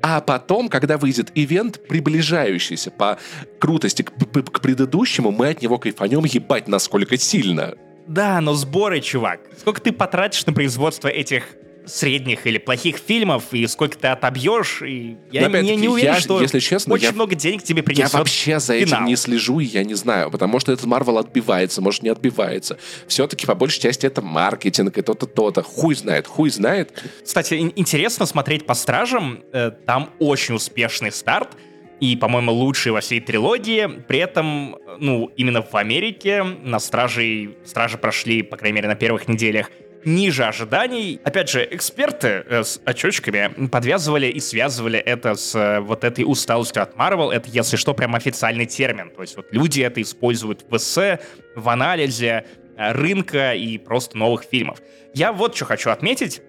а 0.00 0.22
потом, 0.22 0.70
когда 0.70 0.96
выйдет 0.96 1.30
ивент, 1.34 1.86
приближающийся 1.86 2.90
по 2.90 3.18
крутости 3.58 4.02
к, 4.02 4.10
к 4.10 4.60
предыдущему, 4.60 5.32
мы 5.32 5.48
от 5.48 5.60
него 5.60 5.76
кайфанем 5.76 6.24
ебать 6.24 6.66
насколько 6.66 7.18
сильно. 7.18 7.74
Да, 8.06 8.40
но 8.40 8.54
сборы, 8.54 9.02
чувак. 9.02 9.40
Сколько 9.58 9.82
ты 9.82 9.92
потратишь 9.92 10.46
на 10.46 10.54
производство 10.54 11.08
этих 11.08 11.57
средних 11.88 12.46
или 12.46 12.58
плохих 12.58 12.98
фильмов, 12.98 13.44
и 13.52 13.66
сколько 13.66 13.98
ты 13.98 14.08
отобьешь, 14.08 14.82
и 14.82 15.16
я 15.32 15.48
не, 15.48 15.76
не 15.76 15.88
уверен, 15.88 16.14
я, 16.14 16.20
что 16.20 16.40
если 16.40 16.60
честно, 16.60 16.94
очень 16.94 17.06
я, 17.06 17.12
много 17.12 17.34
денег 17.34 17.62
тебе 17.62 17.82
принесет 17.82 18.12
Я 18.12 18.18
вообще 18.18 18.60
за 18.60 18.74
этим 18.74 18.88
финал. 18.88 19.02
не 19.08 19.16
слежу, 19.16 19.60
и 19.60 19.64
я 19.64 19.84
не 19.84 19.94
знаю, 19.94 20.30
потому 20.30 20.60
что 20.60 20.72
этот 20.72 20.86
Марвел 20.86 21.18
отбивается, 21.18 21.80
может, 21.82 22.02
не 22.02 22.10
отбивается. 22.10 22.78
Все-таки, 23.06 23.46
по 23.46 23.54
большей 23.54 23.80
части, 23.80 24.06
это 24.06 24.22
маркетинг, 24.22 24.98
и 24.98 25.02
то-то, 25.02 25.26
то-то. 25.26 25.62
Хуй 25.62 25.94
знает, 25.94 26.26
хуй 26.26 26.50
знает. 26.50 27.02
Кстати, 27.24 27.54
интересно 27.76 28.26
смотреть 28.26 28.66
по 28.66 28.74
«Стражам», 28.74 29.42
э, 29.52 29.70
там 29.86 30.10
очень 30.18 30.54
успешный 30.54 31.12
старт, 31.12 31.56
и, 32.00 32.16
по-моему, 32.16 32.52
лучший 32.52 32.92
во 32.92 33.00
всей 33.00 33.20
трилогии. 33.20 33.88
При 34.06 34.20
этом, 34.20 34.76
ну, 35.00 35.32
именно 35.36 35.62
в 35.62 35.74
Америке 35.74 36.42
на 36.44 36.78
«Стражи», 36.78 37.56
«Стражи» 37.64 37.98
прошли, 37.98 38.42
по 38.42 38.56
крайней 38.56 38.76
мере, 38.76 38.88
на 38.88 38.94
первых 38.94 39.26
неделях 39.28 39.70
ниже 40.04 40.44
ожиданий. 40.44 41.20
Опять 41.24 41.50
же, 41.50 41.66
эксперты 41.70 42.44
э, 42.46 42.62
с 42.62 42.80
очочками 42.84 43.66
подвязывали 43.68 44.26
и 44.26 44.40
связывали 44.40 44.98
это 44.98 45.34
с 45.34 45.54
э, 45.54 45.80
вот 45.80 46.04
этой 46.04 46.22
усталостью 46.22 46.82
от 46.82 46.94
Marvel. 46.94 47.32
Это, 47.32 47.48
если 47.48 47.76
что, 47.76 47.94
прям 47.94 48.14
официальный 48.14 48.66
термин. 48.66 49.10
То 49.10 49.22
есть 49.22 49.36
вот 49.36 49.46
люди 49.52 49.80
это 49.80 50.00
используют 50.00 50.64
в 50.68 50.76
эссе, 50.76 51.20
в 51.54 51.68
анализе 51.68 52.46
э, 52.76 52.92
рынка 52.92 53.54
и 53.54 53.78
просто 53.78 54.16
новых 54.16 54.44
фильмов. 54.44 54.80
Я 55.14 55.32
вот 55.32 55.56
что 55.56 55.64
хочу 55.64 55.90
отметить. 55.90 56.42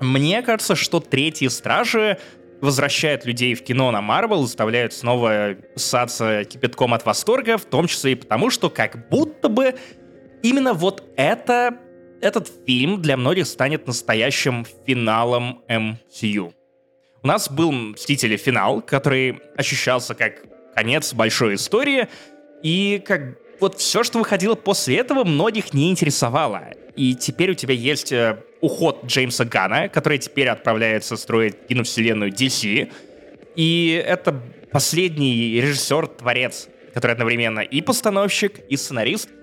Мне 0.00 0.42
кажется, 0.42 0.74
что 0.74 1.00
«Третьи 1.00 1.46
стражи» 1.48 2.18
возвращают 2.60 3.24
людей 3.24 3.54
в 3.54 3.64
кино 3.64 3.90
на 3.90 4.00
Марвел, 4.00 4.42
заставляют 4.42 4.92
снова 4.92 5.54
писаться 5.54 6.44
кипятком 6.44 6.94
от 6.94 7.04
восторга, 7.04 7.58
в 7.58 7.64
том 7.64 7.88
числе 7.88 8.12
и 8.12 8.14
потому, 8.14 8.50
что 8.50 8.70
как 8.70 9.08
будто 9.08 9.48
бы 9.48 9.74
именно 10.42 10.72
вот 10.72 11.02
это 11.16 11.78
этот 12.22 12.50
фильм 12.66 13.02
для 13.02 13.16
многих 13.16 13.46
станет 13.46 13.86
настоящим 13.86 14.64
финалом 14.86 15.62
MCU. 15.68 16.54
У 17.22 17.26
нас 17.26 17.50
был 17.50 17.72
«Мстители. 17.72 18.36
Финал», 18.36 18.80
который 18.80 19.40
ощущался 19.56 20.14
как 20.14 20.42
конец 20.74 21.12
большой 21.12 21.56
истории, 21.56 22.08
и 22.62 23.02
как 23.04 23.38
вот 23.60 23.78
все, 23.78 24.04
что 24.04 24.18
выходило 24.18 24.54
после 24.54 24.98
этого, 24.98 25.24
многих 25.24 25.74
не 25.74 25.90
интересовало. 25.90 26.70
И 26.96 27.14
теперь 27.14 27.50
у 27.50 27.54
тебя 27.54 27.74
есть 27.74 28.12
э, 28.12 28.38
уход 28.60 29.04
Джеймса 29.04 29.44
Гана, 29.44 29.88
который 29.88 30.18
теперь 30.18 30.48
отправляется 30.48 31.16
строить 31.16 31.66
киновселенную 31.68 32.30
DC. 32.30 32.92
И 33.56 34.04
это 34.06 34.40
последний 34.70 35.60
режиссер-творец, 35.60 36.68
который 36.94 37.12
одновременно 37.12 37.60
и 37.60 37.80
постановщик, 37.82 38.60
и 38.68 38.76
сценарист— 38.76 39.28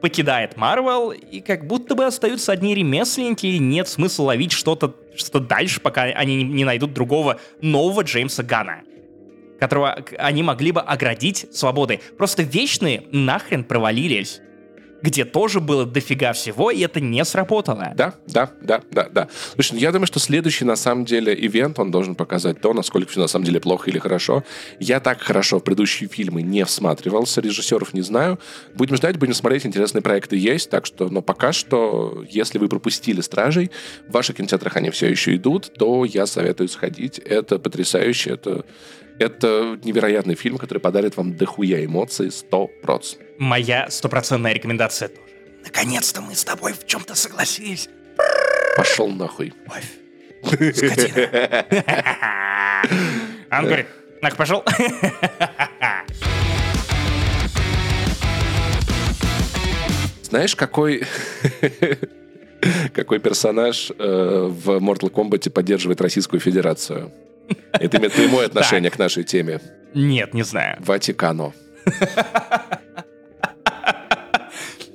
покидает 0.00 0.56
Марвел, 0.56 1.10
и 1.10 1.40
как 1.40 1.66
будто 1.66 1.94
бы 1.94 2.04
остаются 2.04 2.52
одни 2.52 2.74
ремесленники, 2.74 3.46
и 3.46 3.58
нет 3.58 3.88
смысла 3.88 4.24
ловить 4.24 4.52
что-то 4.52 4.94
что 5.16 5.40
дальше, 5.40 5.80
пока 5.80 6.02
они 6.02 6.42
не 6.42 6.64
найдут 6.64 6.92
другого 6.92 7.40
нового 7.60 8.02
Джеймса 8.02 8.42
Гана, 8.42 8.82
которого 9.58 10.04
они 10.18 10.42
могли 10.42 10.72
бы 10.72 10.80
оградить 10.80 11.46
свободой. 11.52 12.00
Просто 12.16 12.42
вечные 12.42 13.02
нахрен 13.10 13.64
провалились 13.64 14.40
где 15.02 15.24
тоже 15.24 15.60
было 15.60 15.86
дофига 15.86 16.32
всего, 16.32 16.70
и 16.70 16.80
это 16.80 17.00
не 17.00 17.24
сработало. 17.24 17.92
Да, 17.94 18.14
да, 18.26 18.50
да, 18.60 18.82
да, 18.90 19.08
да. 19.10 19.28
Слушай, 19.54 19.74
ну, 19.74 19.78
я 19.78 19.92
думаю, 19.92 20.06
что 20.06 20.18
следующий, 20.18 20.64
на 20.64 20.76
самом 20.76 21.04
деле, 21.04 21.34
ивент, 21.34 21.78
он 21.78 21.90
должен 21.90 22.14
показать 22.14 22.60
то, 22.60 22.72
насколько 22.72 23.10
все 23.10 23.20
на 23.20 23.26
самом 23.28 23.44
деле 23.44 23.60
плохо 23.60 23.90
или 23.90 23.98
хорошо. 23.98 24.44
Я 24.80 25.00
так 25.00 25.20
хорошо 25.20 25.60
в 25.60 25.64
предыдущие 25.64 26.08
фильмы 26.08 26.42
не 26.42 26.64
всматривался, 26.64 27.40
режиссеров 27.40 27.94
не 27.94 28.02
знаю. 28.02 28.38
Будем 28.74 28.96
ждать, 28.96 29.16
будем 29.18 29.34
смотреть, 29.34 29.66
интересные 29.66 30.02
проекты 30.02 30.36
есть, 30.36 30.70
так 30.70 30.86
что, 30.86 31.08
но 31.08 31.22
пока 31.22 31.52
что, 31.52 32.24
если 32.28 32.58
вы 32.58 32.68
пропустили 32.68 33.20
«Стражей», 33.20 33.70
в 34.08 34.12
ваших 34.12 34.36
кинотеатрах 34.36 34.76
они 34.76 34.90
все 34.90 35.08
еще 35.08 35.36
идут, 35.36 35.72
то 35.74 36.04
я 36.04 36.26
советую 36.26 36.68
сходить. 36.68 37.18
Это 37.18 37.58
потрясающе, 37.58 38.30
это 38.30 38.64
это 39.18 39.78
невероятный 39.82 40.34
фильм, 40.34 40.58
который 40.58 40.78
подарит 40.78 41.16
вам 41.16 41.36
дохуя 41.36 41.84
эмоций 41.84 42.28
100%. 42.28 43.18
Моя 43.38 43.90
стопроцентная 43.90 44.52
рекомендация 44.52 45.08
тоже. 45.08 45.22
Наконец-то 45.64 46.20
мы 46.20 46.34
с 46.34 46.44
тобой 46.44 46.72
в 46.72 46.86
чем-то 46.86 47.14
согласились. 47.14 47.88
Пошел 48.76 49.08
нахуй. 49.08 49.52
Скотина. 50.44 51.66
А 53.50 53.60
он 53.60 53.64
говорит, 53.64 53.86
нах, 54.20 54.36
пошел. 54.36 54.62
Знаешь, 60.22 60.54
какой... 60.54 61.02
какой 62.94 63.18
персонаж 63.18 63.90
э, 63.90 63.94
в 63.96 64.68
Mortal 64.78 65.10
Kombat 65.10 65.50
поддерживает 65.50 66.02
Российскую 66.02 66.40
Федерацию? 66.40 67.10
Это 67.72 67.96
имеет 67.98 68.12
прямое 68.12 68.46
отношение 68.46 68.90
к 68.90 68.98
нашей 68.98 69.24
теме. 69.24 69.60
Нет, 69.94 70.34
не 70.34 70.42
знаю. 70.42 70.76
Ватикано. 70.80 71.52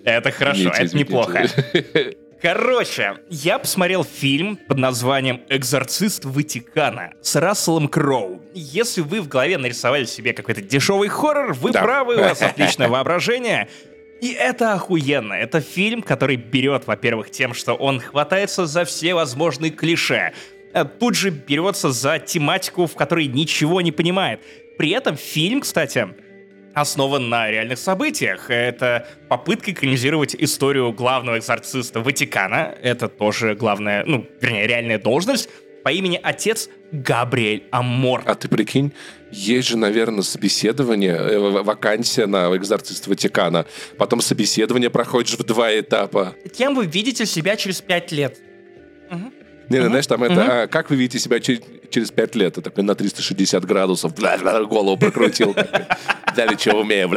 Это 0.04 0.32
хорошо, 0.32 0.70
это 0.70 0.98
неплохо. 0.98 1.48
Короче, 2.42 3.14
я 3.30 3.58
посмотрел 3.58 4.04
фильм 4.04 4.58
под 4.68 4.78
названием 4.78 5.44
«Экзорцист 5.48 6.26
Ватикана» 6.26 7.14
с 7.22 7.38
Расселом 7.38 7.88
Кроу. 7.88 8.42
Если 8.54 9.00
вы 9.00 9.22
в 9.22 9.30
голове 9.30 9.58
нарисовали 9.58 10.04
себе 10.04 10.34
какой-то 10.34 10.62
дешевый 10.62 11.08
хоррор, 11.08 11.54
вы 11.54 11.72
Да. 11.72 11.82
правы, 11.84 12.18
у 12.18 12.20
вас 12.20 12.42
отличное 12.42 12.90
воображение. 12.90 13.70
И 14.20 14.34
это 14.34 14.74
охуенно. 14.74 15.34
Это 15.34 15.62
фильм, 15.62 16.02
который 16.02 16.36
берет, 16.36 16.86
во-первых, 16.86 17.32
тем, 17.32 17.54
что 17.54 17.76
он 17.76 18.02
хватается 18.02 18.66
за 18.66 18.84
все 18.84 19.14
возможные 19.14 19.72
клише. 19.72 20.34
А 20.74 20.86
Тут 20.86 21.16
же 21.16 21.30
берется 21.30 21.92
за 21.92 22.20
тематику, 22.20 22.88
в 22.88 22.96
которой 22.96 23.28
ничего 23.28 23.82
не 23.82 23.92
понимает. 23.92 24.42
При 24.78 24.90
этом 24.90 25.16
фильм, 25.18 25.62
кстати, 25.62 26.08
основан 26.74 27.30
на 27.30 27.50
реальных 27.50 27.78
событиях. 27.78 28.50
Это 28.50 29.08
попытка 29.30 29.72
экранизировать 29.72 30.36
историю 30.36 30.92
главного 30.92 31.38
экзорциста 31.38 32.00
Ватикана. 32.00 32.76
Это 32.82 33.08
тоже 33.08 33.56
главная, 33.56 34.04
ну, 34.06 34.26
вернее, 34.42 34.68
реальная 34.68 35.00
должность 35.00 35.50
по 35.84 35.90
имени 35.90 36.20
отец 36.22 36.70
Габриэль 36.92 37.66
Амор. 37.72 38.24
А 38.26 38.36
ты 38.36 38.48
прикинь, 38.48 38.94
есть 39.32 39.68
же, 39.68 39.78
наверное, 39.78 40.24
собеседование, 40.24 41.16
э, 41.16 41.38
вакансия 41.40 42.26
на 42.26 42.56
экзорцист 42.56 43.08
Ватикана. 43.08 43.66
Потом 43.98 44.22
собеседование 44.22 44.90
проходишь 44.90 45.38
в 45.38 45.44
два 45.44 45.78
этапа. 45.78 46.36
Кем 46.58 46.76
вы 46.76 46.86
видите 46.86 47.26
себя 47.26 47.58
через 47.58 47.82
пять 47.82 48.12
лет? 48.12 48.38
Не, 49.12 49.32
ну, 49.82 49.88
знаешь, 49.90 50.08
там 50.08 50.24
это, 50.24 50.64
а, 50.64 50.68
как 50.68 50.90
вы 50.90 50.96
видите 50.96 51.20
себя 51.20 51.40
че- 51.40 51.62
через 51.90 52.12
пять 52.12 52.36
лет? 52.36 52.58
И 52.58 52.62
такой 52.62 52.84
на 52.84 52.96
360 52.96 53.66
градусов, 53.66 54.14
голову 54.68 54.98
прокрутил. 54.98 55.54
такой, 55.54 55.86
Давеча 56.36 56.74
умею. 56.76 57.08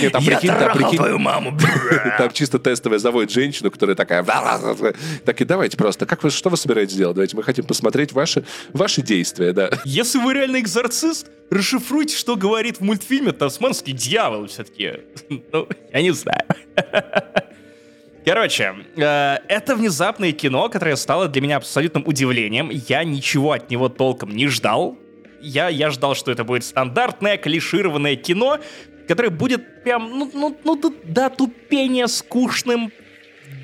Не, 0.00 0.08
прикинь, 0.24 0.50
там, 0.50 0.72
прикинь, 0.72 0.98
маму. 1.18 1.58
Там 2.18 2.30
чисто 2.32 2.58
тестовая 2.58 2.98
заводит 2.98 3.30
женщину, 3.30 3.70
которая 3.70 3.96
такая... 3.96 4.22
Так 5.24 5.40
и 5.40 5.44
давайте 5.44 5.76
просто, 5.76 6.06
как 6.06 6.22
вы, 6.22 6.30
что 6.30 6.48
вы 6.50 6.56
собираетесь 6.56 6.94
делать? 6.94 7.16
Давайте, 7.16 7.36
мы 7.36 7.42
хотим 7.42 7.64
посмотреть 7.64 8.12
ваши, 8.12 8.44
ваши 8.72 9.02
действия, 9.02 9.52
да. 9.52 9.70
Если 9.84 10.18
вы 10.18 10.34
реально 10.34 10.60
экзорцист, 10.60 11.26
расшифруйте, 11.50 12.16
что 12.16 12.36
говорит 12.36 12.78
в 12.78 12.80
мультфильме 12.82 13.32
«Тасманский 13.32 13.92
дьявол» 13.92 14.46
все-таки. 14.46 14.92
Ну, 15.52 15.68
я 15.92 16.02
не 16.02 16.12
знаю. 16.12 16.44
Короче, 18.24 18.74
э, 18.96 19.36
это 19.48 19.74
внезапное 19.74 20.32
кино, 20.32 20.68
которое 20.68 20.96
стало 20.96 21.28
для 21.28 21.42
меня 21.42 21.56
абсолютным 21.56 22.06
удивлением. 22.06 22.70
Я 22.70 23.02
ничего 23.04 23.52
от 23.52 23.70
него 23.70 23.88
толком 23.88 24.30
не 24.30 24.46
ждал. 24.46 24.96
Я, 25.40 25.68
я 25.68 25.90
ждал, 25.90 26.14
что 26.14 26.30
это 26.30 26.44
будет 26.44 26.64
стандартное, 26.64 27.36
клишированное 27.36 28.14
кино, 28.14 28.60
которое 29.08 29.30
будет 29.30 29.82
прям, 29.82 30.08
ну, 30.08 30.30
ну, 30.32 30.56
ну 30.62 30.76
до, 30.76 30.92
до 31.04 31.30
тупения 31.30 32.06
скучным 32.06 32.92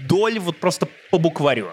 вдоль 0.04 0.40
вот 0.40 0.56
просто 0.56 0.88
по 1.10 1.18
букварю. 1.18 1.68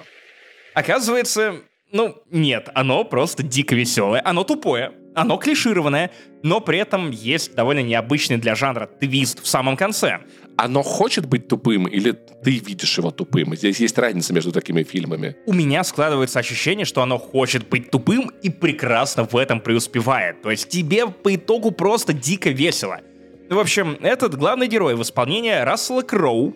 Оказывается, 0.76 1.56
ну, 1.92 2.22
нет, 2.30 2.70
оно 2.76 3.04
просто 3.04 3.42
дико 3.42 3.74
веселое, 3.74 4.22
оно 4.24 4.44
тупое, 4.44 4.92
оно 5.16 5.38
клишированное, 5.38 6.12
но 6.44 6.60
при 6.60 6.80
этом 6.80 7.10
есть 7.10 7.56
довольно 7.56 7.80
необычный 7.80 8.38
для 8.38 8.54
жанра 8.54 8.86
твист 8.86 9.42
в 9.42 9.48
самом 9.48 9.76
конце. 9.78 10.20
Оно 10.58 10.84
хочет 10.84 11.26
быть 11.26 11.48
тупым 11.48 11.86
или 11.86 12.12
ты 12.12 12.52
видишь 12.60 12.98
его 12.98 13.12
тупым? 13.12 13.56
Здесь 13.56 13.80
есть 13.80 13.98
разница 13.98 14.34
между 14.34 14.52
такими 14.52 14.84
фильмами. 14.84 15.36
У 15.46 15.54
меня 15.54 15.84
складывается 15.84 16.40
ощущение, 16.40 16.86
что 16.86 17.02
оно 17.02 17.18
хочет 17.18 17.68
быть 17.68 17.92
тупым 17.92 18.32
и 18.42 18.50
прекрасно 18.50 19.26
в 19.26 19.36
этом 19.36 19.60
преуспевает. 19.60 20.42
То 20.42 20.52
есть 20.52 20.70
тебе 20.70 21.08
по 21.08 21.36
итогу 21.36 21.72
просто 21.72 22.14
дико 22.14 22.50
весело. 22.50 23.02
В 23.50 23.60
общем, 23.60 23.98
этот 24.02 24.36
главный 24.36 24.68
герой 24.68 24.96
в 24.96 25.02
исполнении 25.02 25.52
Рассела 25.52 26.02
Кроу. 26.02 26.56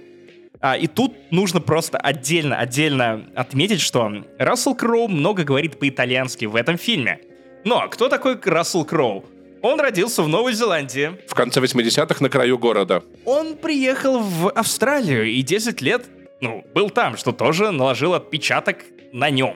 А, 0.62 0.78
и 0.78 0.88
тут 0.88 1.14
нужно 1.32 1.62
просто 1.62 1.98
отдельно, 1.98 2.58
отдельно 2.58 3.26
отметить, 3.36 3.82
что 3.82 4.26
Рассел 4.38 4.76
Кроу 4.76 5.08
много 5.08 5.44
говорит 5.44 5.78
по-итальянски 5.78 6.46
в 6.46 6.56
этом 6.56 6.78
фильме. 6.78 7.20
Но 7.66 7.88
кто 7.90 8.08
такой 8.10 8.40
Рассел 8.42 8.86
Кроу? 8.86 9.26
Он 9.62 9.80
родился 9.80 10.24
в 10.24 10.28
Новой 10.28 10.54
Зеландии, 10.54 11.18
В 11.28 11.34
конце 11.36 11.60
80-х 11.60 12.24
на 12.24 12.30
краю 12.30 12.58
города. 12.58 13.04
он 13.26 13.56
приехал 13.56 14.20
в 14.20 14.50
Австралию 14.52 15.26
и 15.26 15.42
10 15.42 15.82
лет, 15.82 16.06
ну, 16.42 16.64
был 16.74 16.90
там, 16.90 17.18
что 17.18 17.32
тоже 17.32 17.72
наложил 17.72 18.14
отпечаток 18.14 18.78
на 19.12 19.30
нем. 19.30 19.56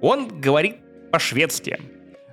Он 0.00 0.28
говорит 0.40 0.76
по-шведски. 1.10 1.78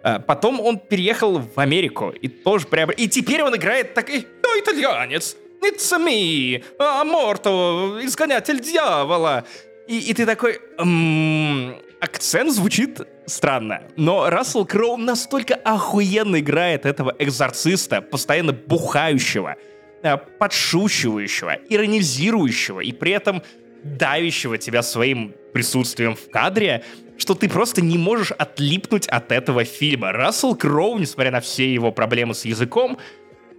А 0.03 0.19
Потом 0.19 0.59
он 0.59 0.79
переехал 0.79 1.39
в 1.39 1.57
Америку 1.59 2.09
и 2.09 2.27
тоже 2.27 2.67
прям... 2.67 2.89
И 2.91 3.07
теперь 3.07 3.43
он 3.43 3.55
играет 3.55 3.93
такой, 3.93 4.25
ну, 4.43 4.49
итальянец, 4.59 5.37
it's 5.61 5.97
me, 5.99 6.63
Аморто, 6.79 7.99
изгонятель 8.03 8.59
дьявола. 8.59 9.45
И, 9.87 9.99
и 10.09 10.13
ты 10.13 10.25
такой, 10.25 10.59
«М, 10.79 11.75
акцент 12.01 12.51
звучит 12.51 12.99
странно, 13.27 13.83
но 13.95 14.29
Рассел 14.29 14.65
Кроу 14.65 14.97
настолько 14.97 15.53
охуенно 15.55 16.39
играет 16.39 16.85
этого 16.85 17.15
экзорциста, 17.19 18.01
постоянно 18.01 18.53
бухающего, 18.53 19.55
э, 20.01 20.17
подшучивающего, 20.17 21.59
иронизирующего 21.69 22.81
и 22.81 22.91
при 22.91 23.11
этом 23.11 23.43
давящего 23.83 24.57
тебя 24.57 24.81
своим 24.81 25.33
присутствием 25.53 26.15
в 26.15 26.29
кадре, 26.29 26.83
что 27.17 27.35
ты 27.35 27.47
просто 27.47 27.81
не 27.81 27.99
можешь 27.99 28.31
отлипнуть 28.31 29.07
от 29.07 29.31
этого 29.31 29.63
фильма. 29.63 30.11
Рассел 30.11 30.55
Кроу, 30.55 30.97
несмотря 30.97 31.31
на 31.31 31.39
все 31.39 31.71
его 31.71 31.91
проблемы 31.91 32.33
с 32.33 32.45
языком, 32.45 32.97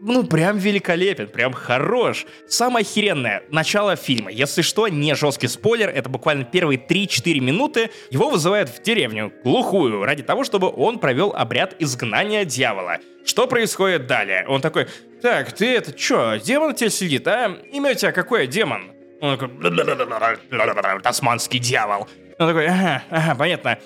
ну, 0.04 0.24
прям 0.24 0.58
великолепен, 0.58 1.28
прям 1.28 1.52
хорош. 1.52 2.26
Самое 2.48 2.82
охеренное, 2.82 3.44
начало 3.50 3.94
фильма. 3.94 4.32
Если 4.32 4.62
что, 4.62 4.88
не 4.88 5.14
жесткий 5.14 5.46
спойлер, 5.46 5.88
это 5.88 6.08
буквально 6.08 6.44
первые 6.44 6.78
3-4 6.78 7.38
минуты. 7.38 7.90
Его 8.10 8.28
вызывают 8.28 8.68
в 8.68 8.82
деревню, 8.82 9.32
глухую, 9.44 10.04
ради 10.04 10.24
того, 10.24 10.42
чтобы 10.42 10.72
он 10.74 10.98
провел 10.98 11.32
обряд 11.32 11.76
изгнания 11.78 12.44
дьявола. 12.44 12.98
Что 13.24 13.46
происходит 13.46 14.08
далее? 14.08 14.44
Он 14.48 14.60
такой, 14.60 14.88
так, 15.22 15.52
ты 15.52 15.76
это 15.76 15.92
чё, 15.92 16.36
демон 16.38 16.74
тебе 16.74 16.90
сидит, 16.90 17.28
а? 17.28 17.56
Имя 17.72 17.92
у 17.92 17.94
тебя 17.94 18.10
какое, 18.10 18.48
демон? 18.48 18.90
Он 19.20 19.38
такой, 19.38 19.50
тасманский 21.00 21.60
дьявол. 21.60 22.08
Он 22.38 22.48
такой, 22.48 22.66
ага, 22.66 23.04
ага, 23.08 23.34
понятно. 23.36 23.78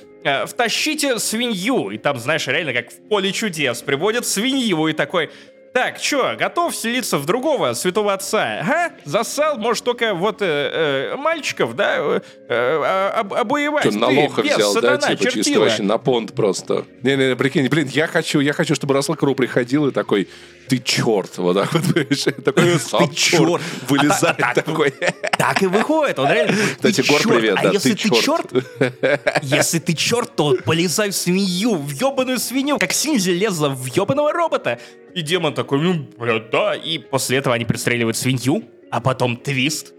Втащите 0.46 1.18
свинью. 1.18 1.90
И 1.90 1.98
там, 1.98 2.18
знаешь, 2.18 2.46
реально 2.46 2.72
как 2.72 2.90
в 2.90 3.08
поле 3.08 3.32
чудес. 3.32 3.82
Приводят 3.82 4.26
свинью 4.26 4.86
и 4.88 4.94
такой, 4.94 5.30
так, 5.76 6.00
чё, 6.00 6.34
готов 6.38 6.74
селиться 6.74 7.18
в 7.18 7.26
другого 7.26 7.74
святого 7.74 8.14
отца? 8.14 8.60
Ага, 8.62 8.92
засал, 9.04 9.58
может, 9.58 9.84
только 9.84 10.14
вот 10.14 10.40
э, 10.40 11.10
э, 11.12 11.16
мальчиков, 11.16 11.76
да, 11.76 11.96
э, 11.98 12.20
э, 12.48 13.10
об- 13.14 13.34
обуевать. 13.34 13.84
Что, 13.84 13.98
на 13.98 14.06
Ты, 14.08 14.14
лоха 14.14 14.42
бес, 14.42 14.56
взял, 14.56 14.72
да, 14.72 14.80
сатана, 14.80 15.08
типа, 15.14 15.22
чисто 15.24 15.38
чертила. 15.44 15.64
вообще 15.64 15.82
на 15.82 15.98
понт 15.98 16.32
просто. 16.32 16.86
Не-не, 17.02 17.36
прикинь, 17.36 17.68
блин, 17.68 17.88
я 17.92 18.06
хочу, 18.06 18.40
я 18.40 18.54
хочу, 18.54 18.74
чтобы 18.74 18.94
Рассел 18.94 19.16
Кроу 19.16 19.34
приходил 19.34 19.86
и 19.88 19.90
такой, 19.92 20.28
ты 20.68 20.78
черт, 20.78 21.38
вот 21.38 21.54
так 21.54 21.72
вот, 21.72 21.82
такой, 22.44 22.78
сам 22.78 23.12
чёрт. 23.14 23.62
вылезает 23.88 24.40
А 24.42 24.50
а 24.50 24.54
так- 24.54 24.64
такой. 24.64 24.92
Так 25.38 25.62
и 25.62 25.66
выходит, 25.66 26.18
он 26.18 26.30
реально... 26.32 26.54
Кстати, 26.76 27.02
ты 27.02 27.08
Гор, 27.12 27.22
привет, 27.22 27.56
а 27.58 27.72
если 27.72 27.94
ты 27.94 28.10
черт, 28.10 28.52
если 29.42 29.78
ты 29.78 29.92
черт, 29.94 30.34
то 30.36 30.56
полезай 30.64 31.10
в 31.10 31.14
свинью, 31.14 31.74
в 31.76 31.90
ебаную 31.90 32.38
свинью, 32.38 32.78
как 32.78 32.92
Синзи 32.92 33.30
лезла 33.30 33.68
в 33.68 33.86
ебаного 33.86 34.32
робота. 34.32 34.78
И 35.14 35.22
демон 35.22 35.54
такой, 35.54 35.80
ну, 35.80 36.06
бля, 36.18 36.38
да, 36.40 36.74
и 36.74 36.98
после 36.98 37.38
этого 37.38 37.54
они 37.54 37.64
пристреливают 37.64 38.16
свинью, 38.16 38.64
а 38.90 39.00
потом 39.00 39.36
твист. 39.36 39.92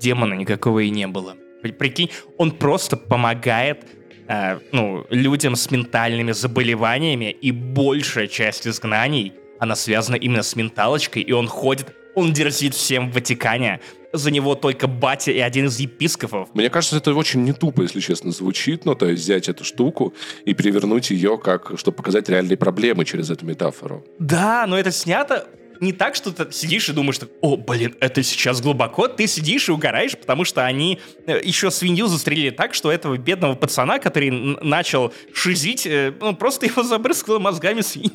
Демона 0.00 0.34
никакого 0.34 0.80
и 0.80 0.90
не 0.90 1.06
было. 1.06 1.36
При- 1.62 1.72
Прикинь, 1.72 2.10
он 2.36 2.50
просто 2.50 2.96
помогает 2.96 3.86
э, 4.28 4.58
ну, 4.72 5.06
людям 5.10 5.54
с 5.56 5.70
ментальными 5.70 6.32
заболеваниями, 6.32 7.30
и 7.30 7.52
большая 7.52 8.26
часть 8.26 8.66
изгнаний, 8.66 9.32
она 9.58 9.76
связана 9.76 10.16
именно 10.16 10.42
с 10.42 10.56
менталочкой, 10.56 11.22
и 11.22 11.32
он 11.32 11.48
ходит, 11.48 11.94
он 12.14 12.32
дерзит 12.32 12.74
всем 12.74 13.10
в 13.10 13.14
Ватикане. 13.14 13.80
За 14.12 14.30
него 14.30 14.54
только 14.54 14.86
батя 14.86 15.32
и 15.32 15.40
один 15.40 15.66
из 15.66 15.80
епископов. 15.80 16.48
Мне 16.54 16.70
кажется, 16.70 16.98
это 16.98 17.12
очень 17.14 17.42
не 17.42 17.52
тупо, 17.52 17.82
если 17.82 17.98
честно, 17.98 18.30
звучит. 18.30 18.84
Ну, 18.84 18.94
то 18.94 19.08
есть 19.08 19.24
взять 19.24 19.48
эту 19.48 19.64
штуку 19.64 20.14
и 20.44 20.54
перевернуть 20.54 21.10
ее, 21.10 21.36
как, 21.36 21.72
чтобы 21.76 21.96
показать 21.96 22.28
реальные 22.28 22.56
проблемы 22.56 23.04
через 23.04 23.30
эту 23.30 23.44
метафору. 23.44 24.04
Да, 24.20 24.66
но 24.68 24.78
это 24.78 24.92
снято 24.92 25.48
не 25.80 25.92
так, 25.92 26.14
что 26.14 26.32
ты 26.32 26.52
сидишь 26.52 26.88
и 26.88 26.92
думаешь, 26.92 27.16
что, 27.16 27.28
о, 27.40 27.56
блин, 27.56 27.94
это 28.00 28.22
сейчас 28.22 28.60
глубоко. 28.60 29.08
Ты 29.08 29.26
сидишь 29.26 29.68
и 29.68 29.72
угораешь, 29.72 30.16
потому 30.16 30.44
что 30.44 30.64
они 30.64 31.00
э, 31.26 31.40
еще 31.42 31.70
свинью 31.70 32.06
застрелили 32.06 32.50
так, 32.50 32.74
что 32.74 32.90
этого 32.90 33.16
бедного 33.16 33.54
пацана, 33.54 33.98
который 33.98 34.30
начал 34.30 35.12
шизить, 35.32 35.86
э, 35.86 36.12
ну, 36.20 36.34
просто 36.34 36.66
его 36.66 36.82
забрызгало 36.82 37.38
мозгами 37.38 37.80
свиньи. 37.80 38.12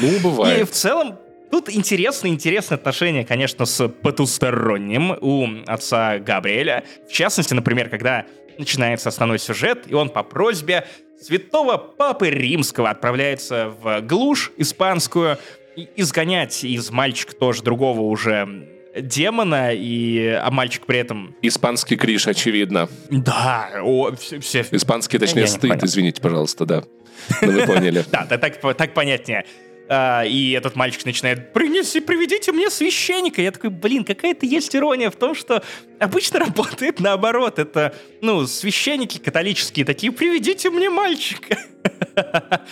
Ну, 0.00 0.20
бывает. 0.22 0.60
И 0.60 0.64
в 0.64 0.70
целом 0.70 1.18
Тут 1.50 1.70
интересное, 1.70 2.30
интересное 2.30 2.76
отношение, 2.76 3.24
конечно, 3.24 3.64
с 3.64 3.88
потусторонним 3.88 5.16
у 5.20 5.48
отца 5.66 6.18
Габриэля. 6.18 6.84
В 7.08 7.12
частности, 7.12 7.54
например, 7.54 7.88
когда 7.88 8.26
начинается 8.58 9.08
основной 9.08 9.38
сюжет, 9.38 9.84
и 9.86 9.94
он 9.94 10.10
по 10.10 10.22
просьбе 10.22 10.86
святого 11.20 11.78
папы 11.78 12.28
римского 12.28 12.90
отправляется 12.90 13.72
в 13.80 14.02
глушь 14.02 14.52
испанскую, 14.56 15.38
изгонять 15.96 16.64
из 16.64 16.90
мальчика 16.90 17.34
тоже 17.34 17.62
другого 17.62 18.00
уже 18.00 18.68
демона, 18.96 19.72
и, 19.72 20.26
а 20.26 20.50
мальчик 20.50 20.86
при 20.86 20.98
этом... 20.98 21.34
Испанский 21.42 21.96
криш, 21.96 22.26
очевидно. 22.26 22.88
Да, 23.10 23.70
о, 23.82 24.12
все... 24.16 24.40
все... 24.40 24.66
Испанский, 24.70 25.18
точнее, 25.18 25.46
стыд, 25.46 25.82
извините, 25.82 26.20
пожалуйста, 26.20 26.66
да. 26.66 26.84
Ну, 27.42 27.52
вы 27.52 27.66
поняли. 27.66 28.04
Да, 28.10 28.24
так, 28.26 28.76
так 28.76 28.94
понятнее. 28.94 29.44
А, 29.88 30.22
и 30.24 30.50
этот 30.52 30.76
мальчик 30.76 31.04
начинает 31.06 31.52
«Принеси, 31.52 32.00
приведите 32.00 32.52
мне 32.52 32.70
священника». 32.70 33.40
Я 33.40 33.50
такой, 33.52 33.70
блин, 33.70 34.04
какая-то 34.04 34.44
есть 34.44 34.74
ирония 34.76 35.10
в 35.10 35.16
том, 35.16 35.34
что 35.34 35.62
обычно 35.98 36.40
работает 36.40 37.00
наоборот. 37.00 37.58
Это, 37.58 37.94
ну, 38.20 38.46
священники 38.46 39.18
католические 39.18 39.86
такие 39.86 40.12
«Приведите 40.12 40.70
мне 40.70 40.90
мальчика». 40.90 41.58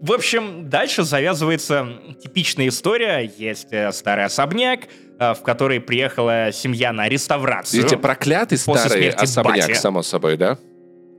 В 0.00 0.12
общем, 0.12 0.70
дальше 0.70 1.02
завязывается 1.02 1.86
типичная 2.22 2.68
история. 2.68 3.30
Есть 3.36 3.68
э, 3.70 3.92
старый 3.92 4.24
особняк, 4.24 4.88
э, 5.18 5.34
в 5.34 5.42
который 5.42 5.78
приехала 5.78 6.50
семья 6.52 6.92
на 6.92 7.06
реставрацию. 7.06 7.82
Видите, 7.82 7.98
проклятый 7.98 8.56
старый 8.56 9.10
особняк, 9.10 9.66
бати. 9.66 9.74
само 9.74 10.02
собой, 10.02 10.38
да? 10.38 10.58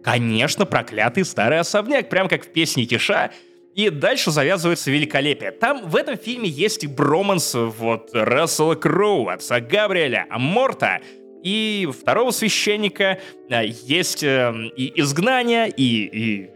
Конечно, 0.03 0.65
проклятый 0.65 1.25
старый 1.25 1.59
особняк, 1.59 2.09
прям 2.09 2.27
как 2.27 2.43
в 2.43 2.51
песне 2.51 2.87
Тиша. 2.87 3.31
И 3.75 3.89
дальше 3.89 4.31
завязывается 4.31 4.89
великолепие. 4.89 5.51
Там 5.51 5.87
в 5.87 5.95
этом 5.95 6.17
фильме 6.17 6.49
есть 6.49 6.83
и 6.83 6.87
броманс 6.87 7.53
вот 7.53 8.09
Рассела 8.13 8.73
Кроу, 8.73 9.29
отца 9.29 9.61
Габриэля, 9.61 10.25
Аморта, 10.31 10.99
и 11.43 11.87
второго 11.99 12.31
священника, 12.31 13.19
э, 13.47 13.65
есть 13.67 14.23
и 14.23 14.91
изгнание, 14.95 15.69
и, 15.69 16.05
и 16.05 16.50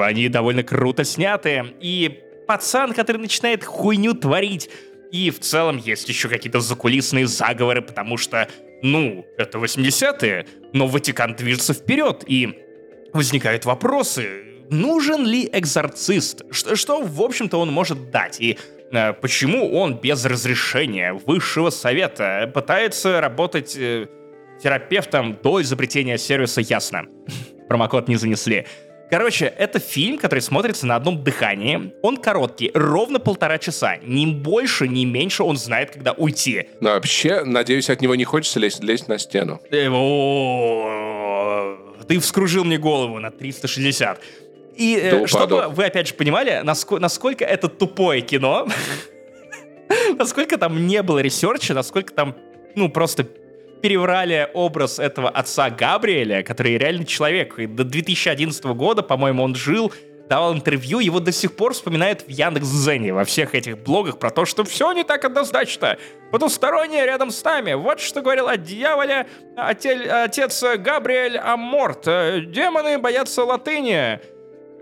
они 0.00 0.28
довольно 0.28 0.62
круто 0.62 1.04
сняты. 1.04 1.64
И 1.80 2.20
пацан, 2.46 2.92
который 2.92 3.18
начинает 3.18 3.64
хуйню 3.64 4.14
творить. 4.14 4.70
И 5.12 5.30
в 5.30 5.40
целом 5.40 5.78
есть 5.78 6.08
еще 6.08 6.28
какие-то 6.28 6.60
закулисные 6.60 7.26
заговоры, 7.26 7.82
потому 7.82 8.16
что, 8.16 8.48
ну, 8.82 9.24
это 9.38 9.58
80-е, 9.58 10.46
но 10.72 10.86
Ватикан 10.86 11.34
движется 11.34 11.74
вперед, 11.74 12.24
и 12.26 12.62
возникают 13.12 13.64
вопросы. 13.64 14.44
Нужен 14.68 15.24
ли 15.24 15.48
экзорцист? 15.52 16.42
Что, 16.50 16.76
что 16.76 17.02
в 17.02 17.22
общем-то, 17.22 17.58
он 17.58 17.70
может 17.70 18.10
дать? 18.10 18.40
И 18.40 18.58
э, 18.92 19.12
почему 19.12 19.72
он 19.72 19.94
без 19.94 20.24
разрешения 20.24 21.12
высшего 21.12 21.70
совета 21.70 22.50
пытается 22.52 23.20
работать 23.20 23.76
э, 23.76 24.08
терапевтом 24.62 25.38
до 25.42 25.62
изобретения 25.62 26.18
сервиса 26.18 26.60
«Ясно»? 26.60 27.06
Промокод 27.68 28.08
не 28.08 28.16
занесли. 28.16 28.66
Короче, 29.10 29.46
это 29.46 29.78
фильм, 29.78 30.18
который 30.18 30.40
смотрится 30.40 30.84
на 30.86 30.96
одном 30.96 31.22
дыхании. 31.22 31.92
Он 32.02 32.16
короткий, 32.16 32.72
ровно 32.74 33.20
полтора 33.20 33.58
часа. 33.58 33.98
Ни 34.02 34.26
больше, 34.26 34.88
ни 34.88 35.04
меньше 35.04 35.44
он 35.44 35.56
знает, 35.56 35.92
когда 35.92 36.12
уйти. 36.12 36.70
Но 36.80 36.90
вообще, 36.90 37.44
надеюсь, 37.44 37.88
от 37.88 38.00
него 38.00 38.16
не 38.16 38.24
хочется 38.24 38.58
лезть, 38.58 38.82
лезть 38.82 39.06
на 39.08 39.18
стену. 39.18 39.60
Э, 39.70 39.86
ты 42.08 42.18
вскружил 42.18 42.64
мне 42.64 42.78
голову 42.78 43.20
на 43.20 43.30
360. 43.30 44.20
И 44.76 44.98
э, 45.00 45.26
чтобы 45.26 45.68
вы 45.68 45.84
опять 45.84 46.08
же 46.08 46.14
понимали, 46.14 46.60
насколько, 46.64 47.00
насколько 47.00 47.44
это 47.44 47.68
тупое 47.68 48.22
кино, 48.22 48.66
насколько 50.18 50.58
там 50.58 50.86
не 50.86 51.02
было 51.02 51.20
ресерча, 51.20 51.74
насколько 51.74 52.12
там, 52.12 52.34
ну, 52.74 52.88
просто 52.88 53.26
переврали 53.86 54.50
образ 54.52 54.98
этого 54.98 55.30
отца 55.30 55.70
Габриэля, 55.70 56.42
который 56.42 56.76
реально 56.76 57.04
человек. 57.04 57.56
И 57.60 57.68
до 57.68 57.84
2011 57.84 58.64
года, 58.64 59.02
по-моему, 59.04 59.44
он 59.44 59.54
жил, 59.54 59.92
давал 60.28 60.54
интервью, 60.54 60.98
его 60.98 61.20
до 61.20 61.30
сих 61.30 61.54
пор 61.54 61.72
вспоминают 61.72 62.22
в 62.22 62.28
Яндекс.Зене, 62.28 63.14
во 63.14 63.22
всех 63.22 63.54
этих 63.54 63.78
блогах 63.78 64.18
про 64.18 64.30
то, 64.30 64.44
что 64.44 64.64
все 64.64 64.90
не 64.90 65.04
так 65.04 65.24
однозначно. 65.24 65.98
Потустороннее 66.32 67.06
рядом 67.06 67.30
с 67.30 67.44
нами. 67.44 67.74
Вот 67.74 68.00
что 68.00 68.22
говорил 68.22 68.48
о 68.48 68.56
дьяволе 68.56 69.28
отец 69.56 70.64
Габриэль 70.78 71.38
Аморт. 71.38 72.06
Демоны 72.06 72.98
боятся 72.98 73.44
латыни. 73.44 74.18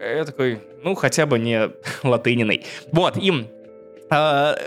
Я 0.00 0.24
такой, 0.24 0.60
ну, 0.82 0.94
хотя 0.94 1.26
бы 1.26 1.38
не 1.38 1.68
латыниной. 2.02 2.64
Вот, 2.90 3.18
им 3.18 3.48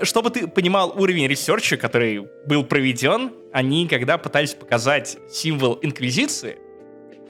чтобы 0.01 0.29
ты 0.29 0.47
понимал 0.47 0.93
уровень 0.97 1.27
ресерча, 1.27 1.77
который 1.77 2.27
был 2.45 2.63
проведен, 2.63 3.31
они, 3.53 3.88
когда 3.88 4.17
пытались 4.17 4.53
показать 4.53 5.17
символ 5.31 5.79
Инквизиции, 5.81 6.57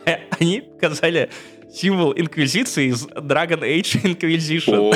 они 0.40 0.62
показали 0.62 1.30
символ 1.72 2.14
Инквизиции 2.14 2.88
из 2.88 3.06
Dragon 3.08 3.62
Age 3.62 4.02
Inquisition. 4.04 4.94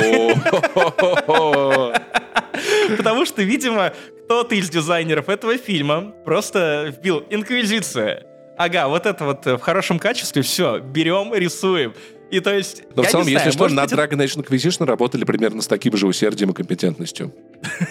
Потому 2.96 3.26
что, 3.26 3.42
видимо, 3.42 3.92
кто-то 4.24 4.54
из 4.54 4.70
дизайнеров 4.70 5.28
этого 5.28 5.58
фильма 5.58 6.14
просто 6.24 6.92
вбил 6.96 7.24
Инквизиция. 7.30 8.24
Ага, 8.56 8.88
вот 8.88 9.06
это 9.06 9.24
вот 9.24 9.46
в 9.46 9.58
хорошем 9.58 9.98
качестве, 9.98 10.42
все, 10.42 10.78
берем, 10.78 11.34
рисуем. 11.34 11.94
И 12.32 12.40
то 12.40 12.52
есть... 12.52 12.84
Но 12.96 13.02
в 13.02 13.08
целом, 13.08 13.26
если 13.26 13.50
знаю, 13.50 13.52
что, 13.52 13.68
на 13.68 13.82
быть... 13.82 13.92
Dragon 13.92 14.16
Age 14.16 14.42
Inquisition 14.42 14.86
работали 14.86 15.24
примерно 15.24 15.60
с 15.60 15.66
таким 15.66 15.94
же 15.98 16.06
усердием 16.06 16.50
и 16.50 16.54
компетентностью. 16.54 17.32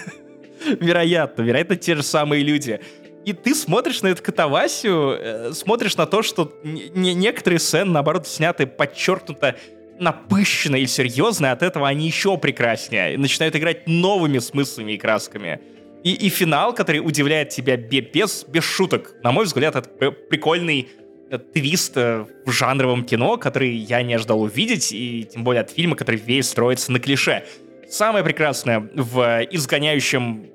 Вероятно, 0.80 1.44
вероятно, 1.44 1.76
те 1.76 1.96
же 1.96 2.02
самые 2.02 2.44
люди. 2.44 2.80
И 3.24 3.34
ты 3.34 3.54
смотришь 3.54 4.02
на 4.02 4.08
эту 4.08 4.24
катавасию, 4.24 5.18
э, 5.20 5.54
смотришь 5.54 5.96
на 5.96 6.08
то, 6.08 6.24
что 6.24 6.54
некоторые 6.64 7.60
сцены, 7.60 7.92
наоборот, 7.92 8.28
сняты 8.28 8.66
подчеркнуто 8.66 9.58
напыщенно 10.00 10.78
и 10.78 10.88
серьезно, 10.88 11.48
и 11.48 11.50
от 11.50 11.62
этого 11.62 11.88
они 11.88 12.08
еще 12.08 12.36
прекраснее. 12.38 13.14
И 13.14 13.18
начинают 13.18 13.56
играть 13.56 13.88
новыми 13.88 14.40
смыслами 14.40 14.94
и 14.94 14.98
красками. 14.98 15.62
И, 16.04 16.14
и 16.14 16.30
финал, 16.30 16.74
который 16.74 16.98
удивляет 16.98 17.50
тебя 17.50 17.78
без, 17.78 18.44
без 18.48 18.64
шуток. 18.64 19.14
На 19.22 19.32
мой 19.32 19.46
взгляд, 19.46 19.76
это 19.76 20.12
прикольный 20.12 20.90
твист 21.38 21.98
э, 21.98 22.26
в 22.46 22.52
жанровом 22.52 23.04
кино, 23.04 23.38
который 23.38 23.72
я 23.72 24.02
не 24.04 24.14
ожидал 24.14 24.42
увидеть, 24.42 24.92
и 24.92 25.28
тем 25.32 25.44
более 25.44 25.62
от 25.62 25.72
фильма, 25.72 25.96
который 25.96 26.18
весь 26.18 26.50
строится 26.50 26.92
на 26.92 27.00
клише. 27.00 27.46
Самое 27.90 28.24
прекрасное 28.24 28.80
в 28.94 29.42
изгоняющем 29.52 30.46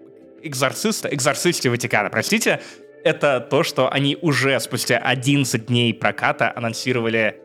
экзорциста, 0.43 1.13
экзорцисте 1.13 1.71
Ватикана, 1.71 2.11
простите, 2.11 2.61
это 3.05 3.41
то, 3.41 3.63
что 3.63 3.91
они 3.93 4.19
уже 4.21 4.59
спустя 4.61 4.99
11 4.99 5.67
дней 5.67 5.95
проката 5.95 6.53
анонсировали 6.55 7.37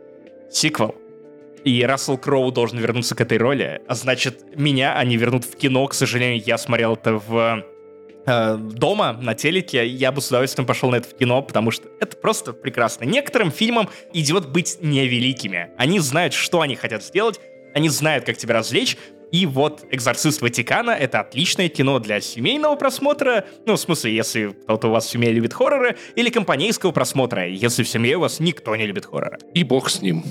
сиквел. 0.50 0.96
И 1.64 1.84
Рассел 1.84 2.18
Кроу 2.18 2.52
должен 2.52 2.80
вернуться 2.80 3.14
к 3.14 3.22
этой 3.22 3.38
роли. 3.38 3.82
А 3.88 3.94
значит, 3.94 4.58
меня 4.58 4.98
они 4.98 5.18
вернут 5.18 5.46
в 5.46 5.56
кино. 5.56 5.86
К 5.86 5.94
сожалению, 5.94 6.42
я 6.44 6.58
смотрел 6.58 6.96
это 6.96 7.14
в 7.14 7.64
Э, 8.26 8.58
дома 8.58 9.14
на 9.14 9.34
телеке, 9.34 9.86
я 9.88 10.12
бы 10.12 10.22
с 10.22 10.28
удовольствием 10.28 10.68
пошел 10.68 10.90
на 10.92 10.98
это 10.98 11.08
в 11.08 11.16
кино, 11.16 11.42
потому 11.42 11.72
что 11.72 11.88
это 12.00 12.16
просто 12.18 12.54
прекрасно. 12.54 13.06
Некоторым 13.06 13.52
фильмам 13.52 13.90
идет 14.14 14.50
быть 14.50 14.78
невеликими. 14.82 15.72
Они 15.78 16.00
знают, 16.00 16.34
что 16.34 16.62
они 16.62 16.76
хотят 16.76 17.04
сделать, 17.04 17.40
они 17.74 17.90
знают, 17.90 18.26
как 18.26 18.38
тебя 18.38 18.56
развлечь, 18.56 18.98
и 19.32 19.46
вот 19.46 19.86
«Экзорцист 19.92 20.42
Ватикана»— 20.42 20.92
это 21.00 21.22
отличное 21.22 21.70
кино 21.70 22.00
для 22.00 22.20
семейного 22.20 22.76
просмотра, 22.76 23.46
ну, 23.66 23.76
в 23.76 23.80
смысле, 23.80 24.14
если 24.14 24.50
кто-то 24.50 24.90
у 24.90 24.92
вас 24.92 25.06
в 25.06 25.10
семье 25.10 25.32
любит 25.32 25.54
хорроры, 25.54 25.98
или 26.16 26.30
компанейского 26.30 26.92
просмотра, 26.92 27.48
если 27.48 27.84
в 27.84 27.88
семье 27.88 28.18
у 28.18 28.20
вас 28.20 28.42
никто 28.42 28.76
не 28.76 28.86
любит 28.86 29.06
хорроры. 29.06 29.40
И 29.54 29.64
бог 29.64 29.90
с 29.90 30.02
ним. 30.02 30.26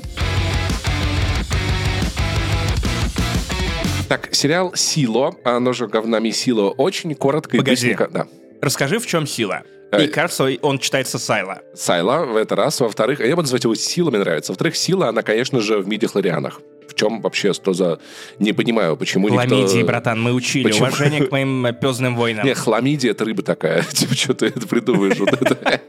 Так, 4.11 4.31
сериал 4.33 4.73
«Сило», 4.75 5.37
оно 5.45 5.73
же 5.73 5.87
говнами 5.87 6.31
«Сило», 6.31 6.71
очень 6.71 7.15
коротко 7.15 7.57
Погоди. 7.57 7.71
и 7.71 7.75
быстренько. 7.75 8.09
Да. 8.13 8.27
Расскажи, 8.61 8.99
в 8.99 9.07
чем 9.07 9.25
сила? 9.25 9.63
И 9.97 10.09
кажется, 10.09 10.49
он 10.63 10.81
читается 10.81 11.21
Сайла. 11.21 11.63
Сайла 11.75 12.25
в 12.25 12.35
этот 12.35 12.59
раз. 12.59 12.81
Во-вторых, 12.81 13.21
я 13.21 13.37
буду 13.37 13.43
называть 13.43 13.63
его 13.63 13.77
Сила, 13.77 14.11
мне 14.11 14.19
нравится. 14.19 14.51
Во-вторых, 14.51 14.75
Сила, 14.75 15.07
она, 15.11 15.23
конечно 15.23 15.61
же, 15.61 15.79
в 15.79 15.87
миди-хлорианах. 15.87 16.61
В 16.89 16.95
чем 16.97 17.21
вообще 17.21 17.53
что 17.53 17.73
за... 17.73 18.01
Не 18.41 18.53
понимаю, 18.53 18.97
почему 18.97 19.29
Хламидии, 19.29 19.77
никто... 19.77 19.87
братан, 19.87 20.21
мы 20.21 20.33
учили. 20.33 20.65
Почему? 20.65 20.87
Уважение 20.89 21.27
к 21.27 21.31
моим 21.31 21.69
пезным 21.81 22.17
войнам. 22.17 22.45
Не, 22.45 22.55
хламидия— 22.55 23.11
это 23.13 23.25
рыба 23.25 23.45
такая. 23.45 23.83
Типа, 23.93 24.17
что 24.17 24.35
ты 24.35 24.47
это 24.47 24.67
придумаешь? 24.67 25.21
И 25.21 25.25
Так, 25.25 25.85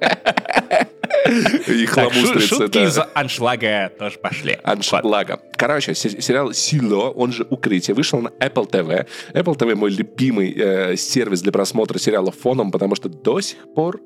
шу- 1.25 1.87
хламустрицы, 1.87 2.47
шутки 2.47 2.77
из 2.79 2.99
аншлага 3.13 3.91
тоже 3.97 4.17
пошли. 4.19 4.57
Аншлага. 4.63 5.39
Короче, 5.55 5.93
се- 5.95 6.21
сериал 6.21 6.53
«Сило», 6.53 7.09
он 7.09 7.31
же 7.31 7.45
«Укрытие», 7.49 7.95
вышел 7.95 8.21
на 8.21 8.29
Apple 8.39 8.69
TV. 8.69 9.05
Apple 9.33 9.57
TV 9.57 9.75
мой 9.75 9.91
любимый 9.91 10.53
э, 10.57 10.95
сервис 10.97 11.41
для 11.41 11.51
просмотра 11.51 11.99
сериалов 11.99 12.35
фоном, 12.37 12.71
потому 12.71 12.95
что 12.95 13.09
до 13.09 13.41
сих 13.41 13.57
пор 13.73 13.99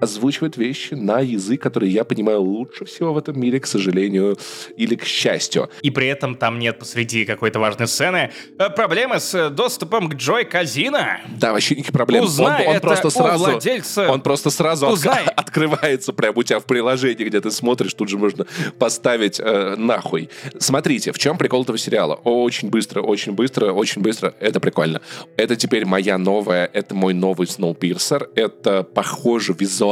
озвучивает 0.00 0.56
вещи 0.56 0.94
на 0.94 1.20
язык, 1.20 1.60
который 1.62 1.90
я 1.90 2.04
понимаю 2.04 2.40
лучше 2.42 2.84
всего 2.84 3.12
в 3.12 3.18
этом 3.18 3.40
мире, 3.40 3.60
к 3.60 3.66
сожалению, 3.66 4.36
или 4.76 4.94
к 4.94 5.04
счастью. 5.04 5.70
И 5.82 5.90
при 5.90 6.06
этом 6.06 6.34
там 6.34 6.58
нет 6.58 6.78
посреди 6.78 7.24
какой-то 7.24 7.58
важной 7.58 7.86
сцены 7.88 8.30
э, 8.58 8.70
проблемы 8.70 9.20
с 9.20 9.34
э, 9.34 9.50
доступом 9.50 10.08
к 10.08 10.14
Джой 10.14 10.44
Казино. 10.44 10.98
Да, 11.38 11.52
вообще 11.52 11.74
никаких 11.74 11.92
проблем. 11.92 12.24
Узнай 12.24 12.62
он, 12.64 12.70
он 12.70 12.76
это 12.76 12.86
просто 12.86 13.10
сразу, 13.10 13.44
владельца. 13.44 14.10
он 14.10 14.20
просто 14.20 14.50
сразу 14.50 14.86
от- 14.86 14.92
Узнай. 14.94 15.24
открывается 15.36 16.12
прямо 16.12 16.38
у 16.38 16.42
тебя 16.42 16.60
в 16.60 16.64
приложении, 16.64 17.24
где 17.24 17.40
ты 17.40 17.50
смотришь, 17.50 17.94
тут 17.94 18.08
же 18.08 18.18
можно 18.18 18.46
поставить 18.78 19.40
э, 19.40 19.74
нахуй. 19.76 20.28
Смотрите, 20.58 21.12
в 21.12 21.18
чем 21.18 21.38
прикол 21.38 21.62
этого 21.62 21.78
сериала? 21.78 22.14
Очень 22.24 22.70
быстро, 22.70 23.02
очень 23.02 23.32
быстро, 23.32 23.72
очень 23.72 24.02
быстро. 24.02 24.34
Это 24.40 24.60
прикольно. 24.60 25.00
Это 25.36 25.56
теперь 25.56 25.84
моя 25.84 26.18
новая, 26.18 26.68
это 26.72 26.94
мой 26.94 27.14
новый 27.14 27.46
Snowpiercer. 27.46 28.28
Это 28.34 28.82
похоже 28.82 29.54
визуально, 29.58 29.87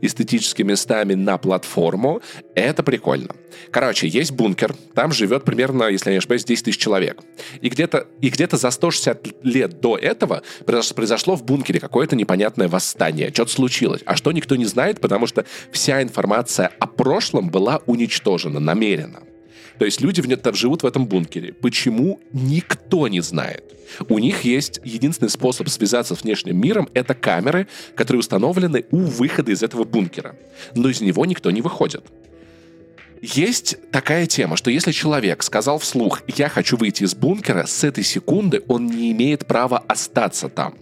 эстетическими 0.00 0.70
местами 0.70 1.14
на 1.14 1.38
платформу. 1.38 2.22
Это 2.54 2.82
прикольно. 2.82 3.34
Короче, 3.70 4.06
есть 4.08 4.32
бункер. 4.32 4.74
Там 4.94 5.12
живет 5.12 5.44
примерно, 5.44 5.84
если 5.84 6.10
я 6.10 6.14
не 6.14 6.18
ошибаюсь, 6.18 6.44
10 6.44 6.64
тысяч 6.64 6.78
человек. 6.78 7.20
И 7.60 7.68
где-то, 7.68 8.06
и 8.20 8.28
где-то 8.28 8.56
за 8.56 8.70
160 8.70 9.44
лет 9.44 9.80
до 9.80 9.96
этого 9.96 10.42
произош- 10.64 10.94
произошло 10.94 11.36
в 11.36 11.44
бункере 11.44 11.80
какое-то 11.80 12.16
непонятное 12.16 12.68
восстание. 12.68 13.30
Что-то 13.32 13.52
случилось. 13.52 14.02
А 14.06 14.16
что 14.16 14.32
никто 14.32 14.56
не 14.56 14.66
знает, 14.66 15.00
потому 15.00 15.26
что 15.26 15.44
вся 15.72 16.02
информация 16.02 16.70
о 16.78 16.86
прошлом 16.86 17.50
была 17.50 17.80
уничтожена 17.86 18.60
намеренно. 18.60 19.20
То 19.80 19.86
есть 19.86 20.02
люди 20.02 20.20
в 20.20 20.28
не- 20.28 20.36
там 20.36 20.52
живут 20.54 20.82
в 20.82 20.86
этом 20.86 21.06
бункере. 21.06 21.54
Почему? 21.54 22.20
Никто 22.34 23.08
не 23.08 23.22
знает. 23.22 23.64
У 24.10 24.18
них 24.18 24.42
есть 24.42 24.78
единственный 24.84 25.30
способ 25.30 25.70
связаться 25.70 26.14
с 26.14 26.22
внешним 26.22 26.60
миром— 26.60 26.90
это 26.92 27.14
камеры, 27.14 27.66
которые 27.94 28.20
установлены 28.20 28.84
у 28.90 28.98
выхода 28.98 29.52
из 29.52 29.62
этого 29.62 29.84
бункера. 29.84 30.36
Но 30.74 30.90
из 30.90 31.00
него 31.00 31.24
никто 31.24 31.50
не 31.50 31.62
выходит. 31.62 32.04
Есть 33.22 33.78
такая 33.90 34.26
тема, 34.26 34.58
что 34.58 34.70
если 34.70 34.92
человек 34.92 35.42
сказал 35.42 35.78
вслух 35.78 36.24
«я 36.26 36.50
хочу 36.50 36.76
выйти 36.76 37.04
из 37.04 37.14
бункера», 37.14 37.64
с 37.64 37.82
этой 37.82 38.04
секунды 38.04 38.62
он 38.68 38.84
не 38.84 39.12
имеет 39.12 39.46
права 39.46 39.78
остаться 39.88 40.50
там. 40.50 40.74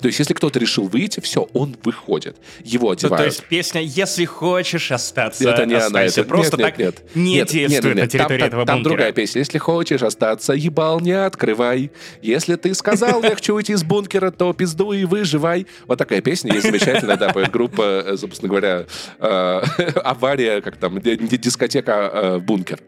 То 0.00 0.06
есть 0.08 0.18
если 0.18 0.34
кто-то 0.34 0.58
решил 0.58 0.88
выйти, 0.88 1.20
все, 1.20 1.48
он 1.52 1.76
выходит. 1.84 2.36
Его 2.64 2.88
Ну, 2.88 2.92
одевают. 2.92 3.18
то 3.18 3.24
есть 3.26 3.44
песня 3.44 3.80
«Если 3.82 4.24
хочешь 4.24 4.90
остаться, 4.92 5.48
Это 5.48 5.66
не 5.66 5.74
она, 5.74 5.86
оставайся». 5.86 6.20
это 6.20 6.28
Просто 6.28 6.56
нет, 6.56 6.66
так 6.66 6.78
нет, 6.78 6.94
нет. 6.94 7.16
не 7.16 7.34
Нет, 7.34 7.48
действует 7.48 7.70
нет, 7.70 7.84
нет, 7.84 7.94
на 7.94 8.00
нет. 8.00 8.10
территории 8.10 8.38
там, 8.38 8.48
этого 8.48 8.66
там 8.66 8.76
бункера. 8.76 8.90
другая 8.90 9.12
песня. 9.12 9.38
Если 9.40 9.58
хочешь 9.58 10.02
остаться, 10.02 10.52
ебал 10.52 11.00
не 11.00 11.12
открывай. 11.12 11.90
Если 12.22 12.56
ты 12.56 12.74
сказал, 12.74 13.22
я 13.22 13.30
хочу 13.34 13.54
уйти 13.54 13.72
из 13.72 13.82
бункера, 13.84 14.30
то 14.30 14.52
пизду 14.52 14.92
и 14.92 15.04
выживай. 15.04 15.66
Вот 15.86 15.98
такая 15.98 16.20
песня 16.20 16.52
есть 16.54 16.66
замечательная, 16.66 17.16
да, 17.16 17.30
поет 17.32 17.50
группа, 17.50 17.82
э, 18.06 18.16
собственно 18.16 18.48
говоря, 18.48 18.86
э, 19.18 19.60
авария, 20.04 20.60
как 20.60 20.76
там, 20.76 21.00
ди- 21.00 21.16
ди- 21.16 21.36
дискотека 21.38 22.10
э, 22.12 22.38
бункер. 22.38 22.80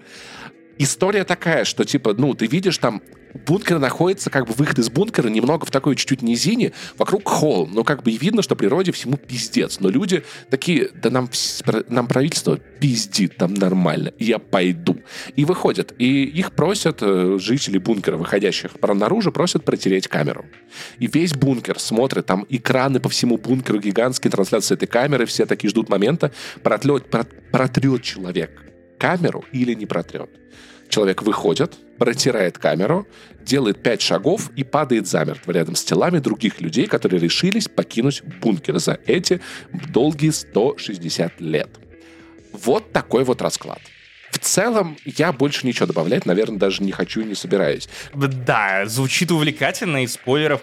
История 0.80 1.24
такая, 1.24 1.66
что 1.66 1.84
типа, 1.84 2.14
ну, 2.14 2.32
ты 2.32 2.46
видишь 2.46 2.78
там 2.78 3.02
бункер 3.46 3.78
находится, 3.78 4.30
как 4.30 4.46
бы 4.46 4.54
выход 4.54 4.78
из 4.78 4.88
бункера 4.88 5.28
немного 5.28 5.66
в 5.66 5.70
такой 5.70 5.94
чуть-чуть 5.94 6.22
низине, 6.22 6.72
вокруг 6.96 7.28
холм. 7.28 7.70
Но 7.74 7.84
как 7.84 8.02
бы 8.02 8.12
и 8.12 8.16
видно, 8.16 8.40
что 8.40 8.56
природе 8.56 8.90
всему 8.90 9.18
пиздец. 9.18 9.78
Но 9.80 9.90
люди 9.90 10.24
такие, 10.48 10.88
да 10.94 11.10
нам, 11.10 11.28
нам 11.90 12.06
правительство 12.06 12.56
пиздит, 12.56 13.36
там 13.36 13.52
нормально, 13.52 14.14
я 14.18 14.38
пойду. 14.38 14.96
И 15.36 15.44
выходят. 15.44 15.92
И 15.98 16.24
их 16.24 16.52
просят, 16.52 17.00
э, 17.02 17.36
жители 17.38 17.76
бункера, 17.76 18.16
выходящих 18.16 18.70
про- 18.80 18.94
наружу, 18.94 19.32
просят 19.32 19.66
протереть 19.66 20.08
камеру. 20.08 20.46
И 20.98 21.08
весь 21.08 21.34
бункер 21.34 21.78
смотрит, 21.78 22.24
там 22.24 22.46
экраны 22.48 23.00
по 23.00 23.10
всему 23.10 23.36
бункеру, 23.36 23.80
гигантские 23.80 24.30
трансляции 24.30 24.76
этой 24.76 24.86
камеры, 24.86 25.26
все 25.26 25.44
такие 25.44 25.68
ждут 25.68 25.90
момента, 25.90 26.32
протлет, 26.62 27.10
про- 27.10 27.26
протрет 27.52 28.02
человек 28.02 28.50
камеру 28.98 29.44
или 29.52 29.74
не 29.74 29.86
протрет. 29.86 30.30
Человек 30.90 31.22
выходит, 31.22 31.78
протирает 31.98 32.58
камеру, 32.58 33.06
делает 33.40 33.80
пять 33.82 34.02
шагов 34.02 34.50
и 34.56 34.64
падает 34.64 35.06
замертво 35.06 35.52
рядом 35.52 35.76
с 35.76 35.84
телами 35.84 36.18
других 36.18 36.60
людей, 36.60 36.86
которые 36.86 37.20
решились 37.20 37.68
покинуть 37.68 38.22
бункер 38.42 38.78
за 38.80 38.98
эти 39.06 39.40
долгие 39.72 40.30
160 40.30 41.40
лет. 41.40 41.70
Вот 42.52 42.92
такой 42.92 43.22
вот 43.22 43.40
расклад. 43.40 43.80
В 44.32 44.38
целом, 44.38 44.96
я 45.04 45.32
больше 45.32 45.66
ничего 45.66 45.86
добавлять, 45.86 46.26
наверное, 46.26 46.58
даже 46.58 46.82
не 46.82 46.92
хочу 46.92 47.20
и 47.20 47.24
не 47.24 47.34
собираюсь. 47.34 47.88
Да, 48.14 48.84
звучит 48.86 49.30
увлекательно, 49.30 50.02
и 50.02 50.06
спойлеров, 50.06 50.62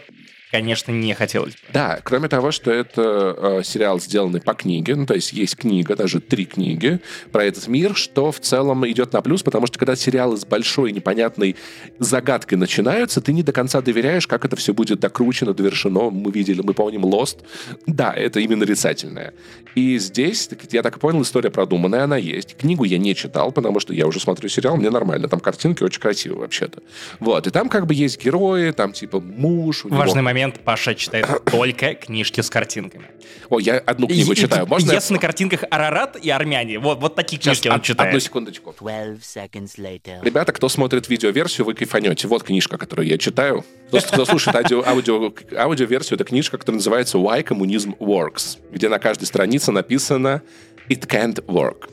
конечно, 0.52 0.92
не 0.92 1.14
хотелось 1.14 1.54
бы. 1.54 1.60
Да, 1.74 2.00
кроме 2.04 2.28
того, 2.28 2.52
что 2.52 2.72
это 2.72 3.36
э, 3.38 3.62
сериал, 3.64 4.00
сделанный 4.00 4.42
по 4.42 4.54
книге, 4.54 4.96
ну, 4.96 5.06
то 5.06 5.16
есть 5.16 5.34
есть 5.34 5.56
книга, 5.56 5.96
даже 5.96 6.20
три 6.20 6.46
книги 6.46 7.00
про 7.32 7.46
этот 7.46 7.68
мир, 7.68 7.96
что 7.96 8.32
в 8.32 8.40
целом 8.40 8.88
идет 8.88 9.14
на 9.14 9.22
плюс, 9.22 9.44
потому 9.44 9.68
что 9.68 9.80
когда 9.80 9.96
сериалы 9.96 10.38
с 10.38 10.46
большой 10.46 10.92
непонятной 10.92 11.56
загадкой 12.00 12.58
начинаются, 12.58 13.22
ты 13.22 13.34
не 13.34 13.44
до 13.44 13.54
конца 13.54 13.82
доверяешь, 13.82 14.28
как 14.28 14.46
это 14.46 14.56
все 14.56 14.74
будет 14.74 15.00
докручено, 15.00 15.54
довершено. 15.54 16.10
Мы 16.10 16.32
видели, 16.32 16.62
мы 16.62 16.74
помним 16.74 17.06
Lost. 17.06 17.38
Да, 17.86 18.14
это 18.14 18.40
именно 18.40 18.68
нарицательное. 18.68 19.34
И 19.76 19.98
здесь, 20.00 20.50
я 20.72 20.82
так 20.82 21.00
понял, 21.00 21.22
история 21.22 21.50
продуманная, 21.50 22.04
она 22.04 22.18
есть. 22.18 22.58
Книгу 22.58 22.84
я 22.84 22.98
не 22.98 23.16
читал, 23.16 23.52
потому 23.52 23.80
что 23.80 23.94
я 23.94 24.08
уже 24.08 24.20
смотрю 24.20 24.50
сериал, 24.50 24.76
мне 24.76 24.90
нормально. 24.90 25.28
Там 25.28 25.40
картинки 25.40 25.84
очень 25.84 26.02
красивые 26.02 26.40
вообще-то. 26.40 26.82
Вот. 27.20 27.48
И 27.48 27.52
там 27.52 27.70
как 27.70 27.86
бы 27.86 27.94
есть 27.94 28.24
герои, 28.24 28.72
там 28.72 28.92
типа 28.92 29.20
муж, 29.20 29.86
у 29.86 29.90
него 29.90 30.00
Важный 30.00 30.22
момент, 30.22 30.37
Паша 30.64 30.96
читает 30.96 31.28
только 31.46 31.94
книжки 31.96 32.42
с 32.42 32.50
картинками. 32.50 33.06
О, 33.50 33.60
я 33.60 33.78
одну 33.80 34.08
книгу 34.08 34.34
И- 34.34 34.36
читаю. 34.36 34.66
Можно 34.68 34.90
я- 34.92 34.96
Если 34.96 35.14
на 35.14 35.20
картинках 35.20 35.64
Арарат 35.70 36.16
и 36.18 36.30
армяне, 36.30 36.80
вот, 36.80 37.00
вот 37.00 37.16
такие 37.16 37.38
Сейчас, 37.42 37.54
книжки 37.58 37.68
он 37.70 37.76
од- 37.76 37.84
читает. 37.84 38.10
Одну 38.10 38.20
секундочку. 38.20 38.76
12 38.80 39.22
seconds 39.24 39.78
later. 39.78 40.24
Ребята, 40.24 40.54
кто 40.54 40.70
смотрит 40.70 41.08
видеоверсию, 41.10 41.66
вы 41.66 41.74
кайфанете. 41.74 42.28
Вот 42.28 42.44
книжка, 42.44 42.78
которую 42.78 43.08
я 43.08 43.18
читаю. 43.18 43.66
Кто, 43.88 44.00
кто 44.00 44.26
слушает 44.26 44.56
аудио, 44.56 44.84
аудио, 44.86 45.34
аудиоверсию, 45.58 46.16
это 46.16 46.24
книжка, 46.26 46.58
которая 46.58 46.78
называется 46.78 47.18
«Why 47.18 47.44
Communism 47.44 47.98
Works», 48.00 48.58
где 48.72 48.90
на 48.90 49.00
каждой 49.00 49.26
странице 49.26 49.72
написано 49.72 50.42
«It 50.90 51.06
can't 51.08 51.44
work». 51.46 51.90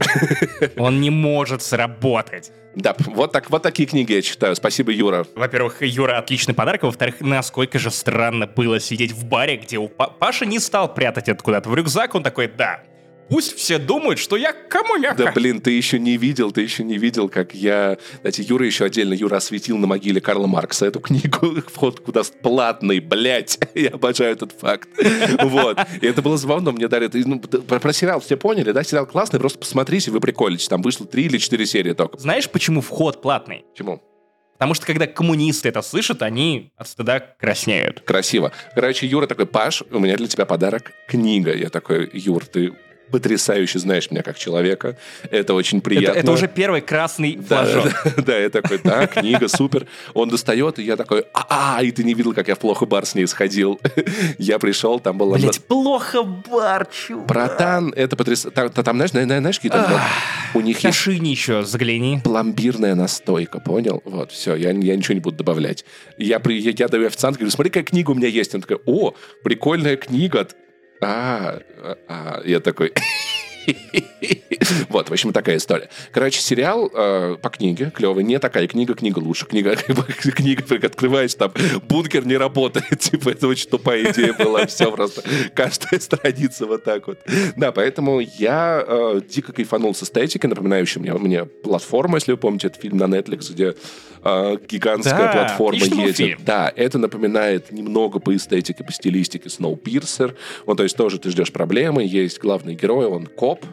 Он 0.76 1.00
не 1.00 1.10
может 1.10 1.62
сработать. 1.62 2.52
Да, 2.74 2.94
вот, 3.06 3.30
так, 3.32 3.50
вот 3.50 3.62
такие 3.62 3.88
книги 3.88 4.12
я 4.14 4.22
читаю. 4.22 4.56
Спасибо, 4.56 4.90
Юра. 4.90 5.26
Во-первых, 5.36 5.82
Юра, 5.82 6.18
отличный 6.18 6.54
подарок. 6.54 6.82
а 6.82 6.86
Во-вторых, 6.86 7.20
насколько 7.20 7.78
же 7.78 7.90
странно 7.90 8.46
было 8.48 8.80
сидеть 8.80 9.12
в 9.12 9.24
баре, 9.26 9.56
где 9.56 9.78
у 9.78 9.88
Па- 9.88 10.08
Паша 10.08 10.44
не 10.44 10.58
стал 10.58 10.92
прятать 10.92 11.28
это 11.28 11.42
куда-то 11.42 11.68
в 11.68 11.74
рюкзак. 11.74 12.14
Он 12.16 12.22
такой, 12.24 12.48
да, 12.48 12.80
пусть 13.28 13.56
все 13.56 13.78
думают, 13.78 14.18
что 14.18 14.36
я 14.36 14.52
коммуняка. 14.52 15.14
Да, 15.14 15.32
блин, 15.32 15.60
ты 15.60 15.70
еще 15.70 15.98
не 15.98 16.16
видел, 16.16 16.52
ты 16.52 16.62
еще 16.62 16.84
не 16.84 16.98
видел, 16.98 17.28
как 17.28 17.54
я... 17.54 17.98
Знаете, 18.20 18.42
Юра 18.42 18.66
еще 18.66 18.84
отдельно, 18.84 19.14
Юра 19.14 19.36
осветил 19.36 19.76
на 19.78 19.86
могиле 19.86 20.20
Карла 20.20 20.46
Маркса 20.46 20.86
эту 20.86 21.00
книгу, 21.00 21.60
вход 21.72 22.00
куда 22.00 22.22
платный, 22.42 23.00
блядь. 23.00 23.58
Я 23.74 23.90
обожаю 23.90 24.32
этот 24.32 24.52
факт. 24.52 24.88
Вот. 25.44 25.78
И 26.00 26.06
это 26.06 26.22
было 26.22 26.36
забавно, 26.36 26.72
мне 26.72 26.88
дали... 26.88 27.10
Ну, 27.12 27.38
про, 27.38 27.78
про 27.78 27.92
сериал 27.92 28.20
все 28.20 28.36
поняли, 28.36 28.72
да? 28.72 28.82
Сериал 28.82 29.06
классный, 29.06 29.38
просто 29.38 29.58
посмотрите, 29.58 30.10
вы 30.10 30.20
приколитесь. 30.20 30.68
Там 30.68 30.82
вышло 30.82 31.06
три 31.06 31.24
или 31.24 31.38
четыре 31.38 31.66
серии 31.66 31.92
только. 31.92 32.18
Знаешь, 32.18 32.48
почему 32.48 32.80
вход 32.80 33.22
платный? 33.22 33.64
Почему? 33.72 34.02
Потому 34.54 34.74
что 34.74 34.86
когда 34.86 35.06
коммунисты 35.06 35.68
это 35.68 35.82
слышат, 35.82 36.22
они 36.22 36.72
от 36.76 36.88
стыда 36.88 37.20
краснеют. 37.20 38.00
Красиво. 38.00 38.52
Короче, 38.74 39.06
Юра 39.06 39.26
такой, 39.26 39.46
Паш, 39.46 39.82
у 39.90 39.98
меня 39.98 40.16
для 40.16 40.28
тебя 40.28 40.46
подарок 40.46 40.92
книга. 41.08 41.54
Я 41.54 41.70
такой, 41.70 42.08
Юр, 42.12 42.46
ты 42.46 42.72
потрясающе 43.10 43.78
знаешь 43.78 44.10
меня 44.10 44.22
как 44.22 44.38
человека. 44.38 44.96
Это 45.30 45.54
очень 45.54 45.78
Это, 45.78 45.84
приятно. 45.84 46.18
это 46.18 46.32
уже 46.32 46.48
первый 46.48 46.80
красный 46.80 47.36
Да, 47.36 47.64
флажок. 47.64 47.92
да, 48.16 48.22
да, 48.22 48.38
я 48.38 48.50
такой, 48.50 48.80
да, 48.82 49.06
книга, 49.06 49.48
супер. 49.48 49.86
Он 50.14 50.28
достает, 50.28 50.78
и 50.78 50.82
я 50.82 50.96
такой, 50.96 51.24
а, 51.32 51.80
и 51.82 51.90
ты 51.90 52.04
не 52.04 52.14
видел, 52.14 52.34
как 52.34 52.48
я 52.48 52.54
в 52.54 52.58
плохо 52.58 52.86
бар 52.86 53.06
с 53.06 53.14
ней 53.14 53.26
сходил. 53.26 53.80
Я 54.38 54.58
пришел, 54.58 55.00
там 55.00 55.18
была... 55.18 55.38
Блять, 55.38 55.60
плохо 55.64 56.22
барчу. 56.22 57.20
Братан, 57.22 57.92
это 57.94 58.16
потрясающе. 58.16 58.68
Там, 58.70 58.96
знаешь, 58.96 59.10
знаешь, 59.10 59.26
знаешь, 59.28 59.56
какие 59.56 59.70
там... 59.72 60.00
У 60.54 60.60
них 60.60 60.80
есть 60.80 60.98
шине 60.98 61.30
еще 61.30 61.62
загляни. 61.64 62.20
пломбирная 62.22 62.94
настойка, 62.94 63.60
понял? 63.60 64.02
Вот, 64.04 64.32
все, 64.32 64.54
я, 64.54 64.70
я 64.70 64.96
ничего 64.96 65.14
не 65.14 65.20
буду 65.20 65.36
добавлять. 65.36 65.84
Я, 66.18 66.38
при, 66.40 66.58
я, 66.60 66.72
я 66.76 66.88
даю 66.88 67.06
официантке, 67.06 67.40
говорю, 67.40 67.50
смотри, 67.52 67.70
какая 67.70 67.84
книга 67.84 68.10
у 68.10 68.14
меня 68.14 68.28
есть. 68.28 68.54
Он 68.54 68.60
такой, 68.60 68.78
о, 68.86 69.14
прикольная 69.42 69.96
книга. 69.96 70.46
А, 71.00 71.60
а, 72.08 72.42
я 72.44 72.60
такой, 72.60 72.92
Вот, 74.88 75.08
в 75.08 75.12
общем, 75.12 75.32
такая 75.32 75.56
история. 75.56 75.88
Короче, 76.12 76.40
сериал 76.40 76.90
э, 76.92 77.36
по 77.40 77.50
книге 77.50 77.92
клевый. 77.94 78.24
Не 78.24 78.38
такая 78.38 78.66
книга, 78.66 78.94
книга 78.94 79.18
лучше. 79.18 79.46
Книга, 79.46 79.76
книга, 79.76 80.86
открываешь, 80.86 81.34
там 81.34 81.52
бункер 81.88 82.26
не 82.26 82.36
работает. 82.36 82.98
Типа, 82.98 83.30
это 83.30 83.48
очень 83.48 83.68
тупая 83.68 84.10
идея 84.10 84.32
была. 84.32 84.66
Все 84.66 84.90
просто. 84.90 85.22
Каждая 85.54 86.00
страница 86.00 86.66
вот 86.66 86.84
так 86.84 87.06
вот. 87.06 87.18
Да, 87.56 87.72
поэтому 87.72 88.20
я 88.20 88.84
э, 88.86 89.20
дико 89.28 89.52
кайфанул 89.52 89.94
с 89.94 90.02
эстетикой, 90.02 90.50
напоминающей 90.50 91.00
мне, 91.00 91.12
мне 91.14 91.44
платформу, 91.44 92.16
если 92.16 92.32
вы 92.32 92.38
помните, 92.38 92.68
это 92.68 92.80
фильм 92.80 92.96
на 92.98 93.04
Netflix, 93.04 93.52
где 93.52 93.74
э, 94.24 94.56
гигантская 94.68 95.18
Да, 95.18 95.32
платформа 95.32 95.84
едет. 95.84 96.16
фильм. 96.16 96.38
Да, 96.44 96.72
это 96.74 96.98
напоминает 96.98 97.70
немного 97.72 98.18
по 98.18 98.34
эстетике, 98.34 98.84
по 98.84 98.92
стилистике 98.92 99.48
Snowpiercer. 99.48 100.34
Ну, 100.66 100.74
то 100.74 100.82
есть 100.82 100.96
тоже 100.96 101.18
ты 101.18 101.30
ждешь 101.30 101.52
проблемы, 101.52 102.02
есть 102.04 102.38
главный 102.40 102.74
герой, 102.74 103.06
он 103.06 103.26
коп, 103.26 103.64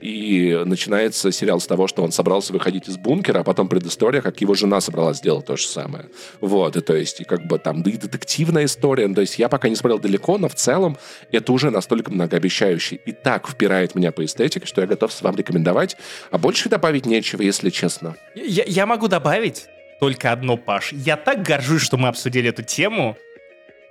и 0.00 0.62
начинается 0.66 1.32
сериал 1.32 1.60
с 1.60 1.66
того, 1.66 1.86
что 1.86 2.02
он 2.02 2.12
собрался 2.12 2.52
выходить 2.52 2.88
из 2.88 2.98
бункера, 2.98 3.40
а 3.40 3.44
потом 3.44 3.68
предыстория, 3.68 4.20
как 4.20 4.38
его 4.40 4.54
жена 4.54 4.80
собралась 4.82 5.18
сделать 5.18 5.46
то 5.46 5.56
же 5.56 5.66
самое. 5.66 6.06
Вот, 6.40 6.76
и 6.76 6.80
то 6.82 6.94
есть, 6.94 7.22
и 7.22 7.24
как 7.24 7.46
бы 7.46 7.58
там, 7.58 7.82
да 7.82 7.90
и 7.90 7.96
детективная 7.96 8.66
история. 8.66 9.06
Ну, 9.06 9.14
то 9.14 9.22
есть 9.22 9.38
я 9.38 9.48
пока 9.48 9.68
не 9.68 9.76
смотрел 9.76 9.98
далеко, 9.98 10.36
но 10.36 10.48
в 10.48 10.54
целом 10.54 10.98
это 11.32 11.52
уже 11.52 11.70
настолько 11.70 12.10
многообещающе 12.10 12.96
и 12.96 13.12
так 13.12 13.48
впирает 13.48 13.94
меня 13.94 14.12
по 14.12 14.24
эстетике, 14.24 14.66
что 14.66 14.82
я 14.82 14.86
готов 14.86 15.10
с 15.12 15.22
вам 15.22 15.36
рекомендовать. 15.36 15.96
А 16.30 16.36
больше 16.36 16.68
добавить 16.68 17.06
нечего, 17.06 17.40
если 17.40 17.70
честно. 17.70 18.16
Я, 18.34 18.64
я 18.66 18.84
могу 18.84 19.08
добавить 19.08 19.68
только 20.04 20.32
одно, 20.32 20.58
Паш. 20.58 20.92
Я 20.92 21.16
так 21.16 21.42
горжусь, 21.42 21.80
что 21.80 21.96
мы 21.96 22.08
обсудили 22.08 22.50
эту 22.50 22.62
тему, 22.62 23.16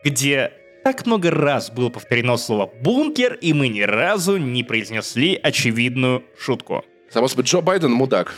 где 0.03 0.51
так 0.83 1.07
много 1.07 1.31
раз 1.31 1.71
было 1.71 1.89
повторено 1.89 2.37
слово 2.37 2.67
«бункер», 2.67 3.33
и 3.33 3.51
мы 3.51 3.67
ни 3.67 3.81
разу 3.81 4.37
не 4.37 4.63
произнесли 4.63 5.39
очевидную 5.41 6.23
шутку. 6.37 6.85
Само 7.09 7.27
собой, 7.27 7.45
Джо 7.45 7.61
Байден 7.61 7.93
мудак. 7.93 8.35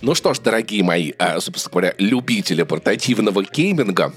Ну 0.00 0.16
что 0.16 0.34
ж, 0.34 0.40
дорогие 0.40 0.82
мои, 0.82 1.12
а, 1.16 1.38
собственно 1.38 1.70
говоря, 1.70 1.94
любители 1.98 2.64
портативного 2.64 3.44
гейминга, 3.44 4.12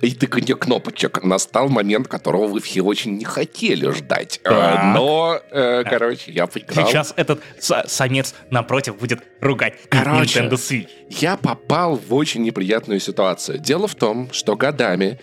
и 0.00 0.10
тыканье 0.12 0.54
кнопочек, 0.56 1.22
настал 1.22 1.68
момент, 1.68 2.08
которого 2.08 2.46
вы 2.46 2.60
все 2.60 2.82
очень 2.82 3.16
не 3.16 3.24
хотели 3.24 3.90
ждать. 3.90 4.40
А, 4.44 4.48
Так. 4.50 4.94
Но, 4.96 5.40
э, 5.50 5.84
короче, 5.84 6.32
я 6.32 6.46
поиграл. 6.46 6.86
Сейчас 6.86 7.12
этот 7.16 7.40
са- 7.60 7.86
самец 7.88 8.34
напротив 8.50 8.96
будет 8.98 9.20
ругать 9.40 9.74
Короче. 9.88 10.40
Nintendo 10.40 10.52
Switch. 10.54 10.88
Я 11.10 11.36
попал 11.36 11.96
в 11.96 12.14
очень 12.14 12.42
неприятную 12.42 13.00
ситуацию. 13.00 13.58
Дело 13.58 13.88
в 13.88 13.94
том, 13.94 14.32
что 14.32 14.56
годами 14.56 15.18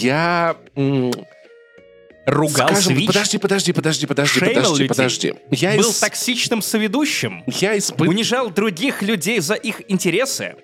я... 0.00 0.56
Ругал 2.26 2.68
скажем, 2.68 2.94
Switch, 2.96 3.06
подожди, 3.06 3.36
подожди, 3.38 3.72
подожди, 3.74 4.06
подожди, 4.06 4.38
шеймил 4.38 4.54
подожди, 4.62 4.74
людей, 4.84 4.88
подожди. 4.88 5.34
Я 5.50 5.76
был 5.76 5.90
ис- 5.90 6.00
токсичным 6.00 6.62
соведущим, 6.62 7.44
Я 7.46 7.76
испытывал... 7.76 8.10
унижал 8.12 8.48
других 8.50 9.02
людей 9.02 9.40
за 9.40 9.52
их 9.54 9.82
интересы, 9.90 10.54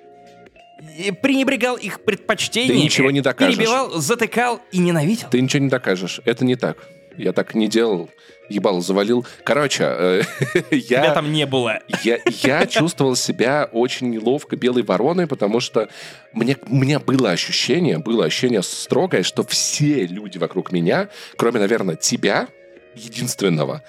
пренебрегал 1.22 1.76
их 1.76 2.00
предпочтениями, 2.00 2.78
Ты 2.78 2.84
ничего 2.84 3.10
не 3.10 3.20
докажешь. 3.20 3.56
перебивал, 3.56 3.90
затыкал 4.00 4.60
и 4.72 4.78
ненавидел. 4.78 5.28
Ты 5.30 5.40
ничего 5.40 5.62
не 5.64 5.68
докажешь. 5.70 6.20
Это 6.24 6.44
не 6.44 6.56
так. 6.56 6.76
Я 7.16 7.32
так 7.32 7.54
не 7.54 7.68
делал. 7.68 8.08
Ебал, 8.48 8.80
завалил. 8.80 9.24
Короче, 9.44 9.84
э, 9.84 10.22
Тебя 10.70 11.04
я, 11.04 11.14
там 11.14 11.30
не 11.32 11.46
было. 11.46 11.78
я, 12.02 12.18
я 12.42 12.66
чувствовал 12.68 13.14
себя 13.14 13.68
очень 13.70 14.10
неловко 14.10 14.56
белой 14.56 14.82
вороной, 14.82 15.26
потому 15.26 15.60
что 15.60 15.88
мне, 16.32 16.56
у 16.66 16.74
меня 16.74 16.98
было 16.98 17.30
ощущение, 17.30 17.98
было 17.98 18.24
ощущение 18.24 18.62
строгое, 18.62 19.22
что 19.22 19.44
все 19.44 20.06
люди 20.06 20.38
вокруг 20.38 20.72
меня, 20.72 21.08
кроме, 21.36 21.60
наверное, 21.60 21.94
тебя, 21.96 22.48
единственного, 22.94 23.82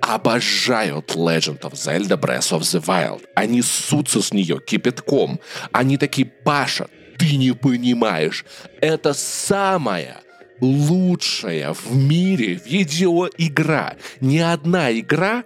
обожают 0.00 1.14
Legend 1.16 1.60
of 1.60 1.72
Zelda 1.72 2.16
Breath 2.18 2.50
of 2.58 2.60
the 2.60 2.82
Wild. 2.84 3.22
Они 3.34 3.62
ссутся 3.62 4.22
с 4.22 4.32
нее 4.32 4.60
кипятком. 4.64 5.40
Они 5.72 5.96
такие, 5.96 6.26
Паша, 6.26 6.88
ты 7.18 7.36
не 7.36 7.52
понимаешь, 7.52 8.44
это 8.80 9.12
самая 9.14 10.18
лучшая 10.60 11.72
в 11.72 11.94
мире 11.94 12.54
видеоигра. 12.64 13.96
Ни 14.20 14.38
одна 14.38 14.92
игра 14.92 15.44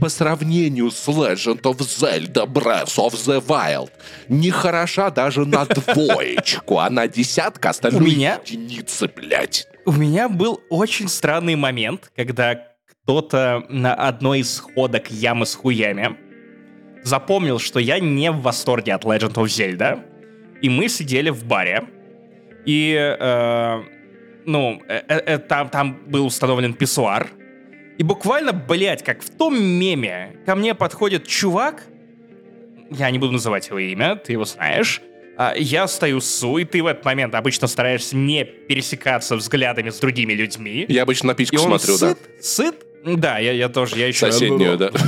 по 0.00 0.08
сравнению 0.08 0.90
с 0.90 1.08
Legend 1.08 1.62
of 1.62 1.78
Zelda 1.78 2.46
Breath 2.46 2.96
of 2.98 3.14
the 3.14 3.44
Wild 3.44 3.90
не 4.28 4.50
хороша 4.50 5.10
даже 5.10 5.44
на 5.44 5.64
двоечку, 5.66 6.78
а 6.78 6.88
на 6.90 7.08
десятка 7.08 7.70
остальные 7.70 8.00
У 8.02 8.04
меня- 8.06 8.40
единицы, 8.44 9.08
блядь. 9.08 9.66
У 9.84 9.92
меня 9.92 10.28
был 10.28 10.60
очень 10.68 11.08
странный 11.08 11.56
момент, 11.56 12.12
когда 12.14 12.62
кто-то 13.08 13.64
на 13.70 13.94
одной 13.94 14.40
из 14.40 14.58
ходок 14.58 15.10
ямы 15.10 15.46
с 15.46 15.54
хуями 15.54 16.18
запомнил, 17.04 17.58
что 17.58 17.80
я 17.80 17.98
не 18.00 18.30
в 18.30 18.42
восторге 18.42 18.92
от 18.92 19.04
Legend 19.04 19.32
of 19.32 19.44
Zelda, 19.44 20.04
и 20.60 20.68
мы 20.68 20.90
сидели 20.90 21.30
в 21.30 21.42
баре, 21.46 21.84
и, 22.66 22.94
э, 23.18 23.82
ну, 24.44 24.82
э, 24.86 25.00
э, 25.08 25.22
э, 25.24 25.38
там, 25.38 25.70
там 25.70 25.98
был 26.06 26.26
установлен 26.26 26.74
писсуар, 26.74 27.28
и 27.96 28.02
буквально, 28.02 28.52
блядь, 28.52 29.02
как 29.02 29.22
в 29.22 29.30
том 29.30 29.58
меме, 29.58 30.36
ко 30.44 30.54
мне 30.54 30.74
подходит 30.74 31.26
чувак, 31.26 31.84
я 32.90 33.10
не 33.10 33.18
буду 33.18 33.32
называть 33.32 33.68
его 33.68 33.78
имя, 33.78 34.16
ты 34.16 34.32
его 34.32 34.44
знаешь, 34.44 35.00
а, 35.38 35.54
я 35.56 35.86
стою 35.86 36.20
ссу, 36.20 36.58
и 36.58 36.64
ты 36.64 36.82
в 36.82 36.86
этот 36.86 37.06
момент 37.06 37.34
обычно 37.34 37.68
стараешься 37.68 38.16
не 38.16 38.44
пересекаться 38.44 39.34
взглядами 39.36 39.88
с 39.88 39.98
другими 39.98 40.34
людьми. 40.34 40.84
Я 40.88 41.04
обычно 41.04 41.28
на 41.28 41.32
И 41.32 41.36
пичку 41.36 41.56
он 41.56 41.78
смотрю, 41.78 41.96
да. 41.98 42.08
сыт, 42.08 42.44
сыт. 42.44 42.87
Да, 43.04 43.38
я, 43.38 43.52
я 43.52 43.68
тоже, 43.68 43.96
я 43.98 44.08
еще... 44.08 44.30
Соседнюю, 44.30 44.76
да. 44.76 44.90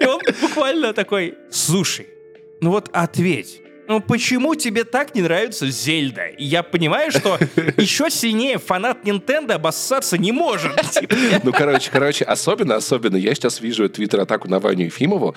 И 0.00 0.04
он 0.06 0.20
буквально 0.40 0.92
такой, 0.92 1.34
слушай, 1.50 2.06
ну 2.60 2.70
вот 2.70 2.88
ответь, 2.92 3.60
ну 3.88 4.00
почему 4.00 4.54
тебе 4.54 4.84
так 4.84 5.14
не 5.14 5.22
нравится 5.22 5.68
Зельда? 5.70 6.26
И 6.26 6.44
я 6.44 6.62
понимаю, 6.62 7.10
что 7.10 7.38
еще 7.76 8.10
сильнее 8.10 8.58
фанат 8.58 9.04
Nintendo 9.04 9.52
обоссаться 9.54 10.18
не 10.18 10.32
может. 10.32 10.72
Ну, 11.42 11.52
короче, 11.52 11.90
короче, 11.90 12.24
особенно, 12.24 12.76
особенно, 12.76 13.16
я 13.16 13.34
сейчас 13.34 13.60
вижу 13.60 13.88
твиттер-атаку 13.88 14.48
на 14.48 14.58
Ваню 14.60 14.86
Ефимову. 14.86 15.34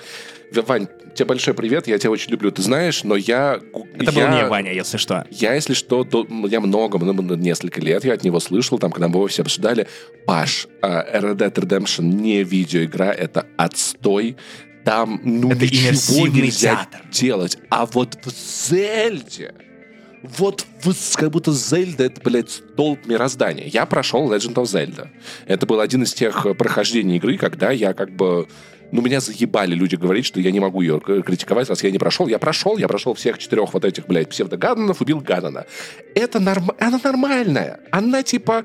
Вань, 0.60 0.88
тебе 1.14 1.26
большой 1.26 1.54
привет, 1.54 1.86
я 1.86 1.98
тебя 1.98 2.10
очень 2.10 2.30
люблю, 2.30 2.50
ты 2.50 2.62
знаешь, 2.62 3.04
но 3.04 3.16
я... 3.16 3.58
Это 3.98 4.12
был 4.12 4.28
не 4.28 4.44
Ваня, 4.46 4.72
если 4.72 4.98
что. 4.98 5.26
Я, 5.30 5.54
если 5.54 5.74
что, 5.74 6.06
я 6.48 6.60
много, 6.60 6.98
много, 6.98 7.36
несколько 7.36 7.80
лет 7.80 8.04
я 8.04 8.12
от 8.12 8.24
него 8.24 8.40
слышал, 8.40 8.78
там, 8.78 8.90
когда 8.90 9.08
мы 9.08 9.16
его 9.16 9.26
все 9.28 9.42
обсуждали. 9.42 9.88
Паш, 10.26 10.66
а, 10.82 11.20
Red 11.20 11.36
Dead 11.36 11.52
Redemption 11.52 12.02
не 12.02 12.42
видеоигра, 12.42 13.12
это 13.12 13.46
отстой. 13.56 14.36
Там, 14.84 15.20
ну, 15.22 15.50
Это 15.52 15.64
ничего 15.66 16.26
нельзя 16.26 16.86
театр. 16.90 17.06
делать. 17.10 17.58
А 17.70 17.86
вот 17.86 18.18
в 18.24 18.30
Зельде... 18.30 19.54
Вот 20.22 20.64
в- 20.84 21.16
как 21.16 21.30
будто 21.32 21.50
Зельда 21.50 22.04
это, 22.04 22.20
блядь, 22.20 22.48
столб 22.50 23.06
мироздания. 23.06 23.66
Я 23.66 23.86
прошел 23.86 24.32
Legend 24.32 24.54
of 24.54 24.64
Zelda. 24.64 25.08
Это 25.46 25.66
был 25.66 25.80
один 25.80 26.04
из 26.04 26.14
тех 26.14 26.46
э, 26.46 26.54
прохождений 26.54 27.16
игры, 27.16 27.36
когда 27.36 27.72
я 27.72 27.92
как 27.92 28.14
бы... 28.14 28.46
Ну, 28.92 29.00
меня 29.02 29.18
заебали 29.20 29.74
люди 29.74 29.96
говорить, 29.96 30.24
что 30.24 30.38
я 30.38 30.52
не 30.52 30.60
могу 30.60 30.80
ее 30.80 31.00
к- 31.00 31.22
критиковать, 31.22 31.68
раз 31.68 31.82
я 31.82 31.90
не 31.90 31.98
прошел. 31.98 32.28
Я 32.28 32.38
прошел, 32.38 32.78
я 32.78 32.86
прошел 32.86 33.14
всех 33.14 33.38
четырех 33.38 33.74
вот 33.74 33.84
этих, 33.84 34.06
блядь, 34.06 34.28
псевдоганонов, 34.28 35.00
убил 35.00 35.18
Ганона. 35.20 35.66
Это 36.14 36.38
норм... 36.38 36.70
Она 36.78 37.00
нормальная. 37.02 37.80
Она, 37.90 38.22
типа... 38.22 38.64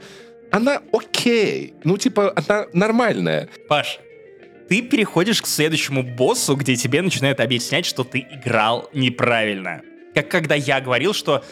Она 0.51 0.81
окей. 0.93 1.73
Ну, 1.83 1.97
типа, 1.97 2.33
она 2.35 2.67
нормальная. 2.71 3.49
Паш, 3.67 3.99
ты 4.67 4.81
переходишь 4.81 5.41
к 5.41 5.47
следующему 5.47 6.03
боссу, 6.03 6.55
где 6.55 6.75
тебе 6.75 7.01
начинают 7.01 7.39
объяснять, 7.39 7.85
что 7.85 8.03
ты 8.03 8.19
играл 8.19 8.89
неправильно. 8.93 9.81
Как 10.13 10.29
когда 10.29 10.55
я 10.55 10.81
говорил, 10.81 11.13
что 11.13 11.43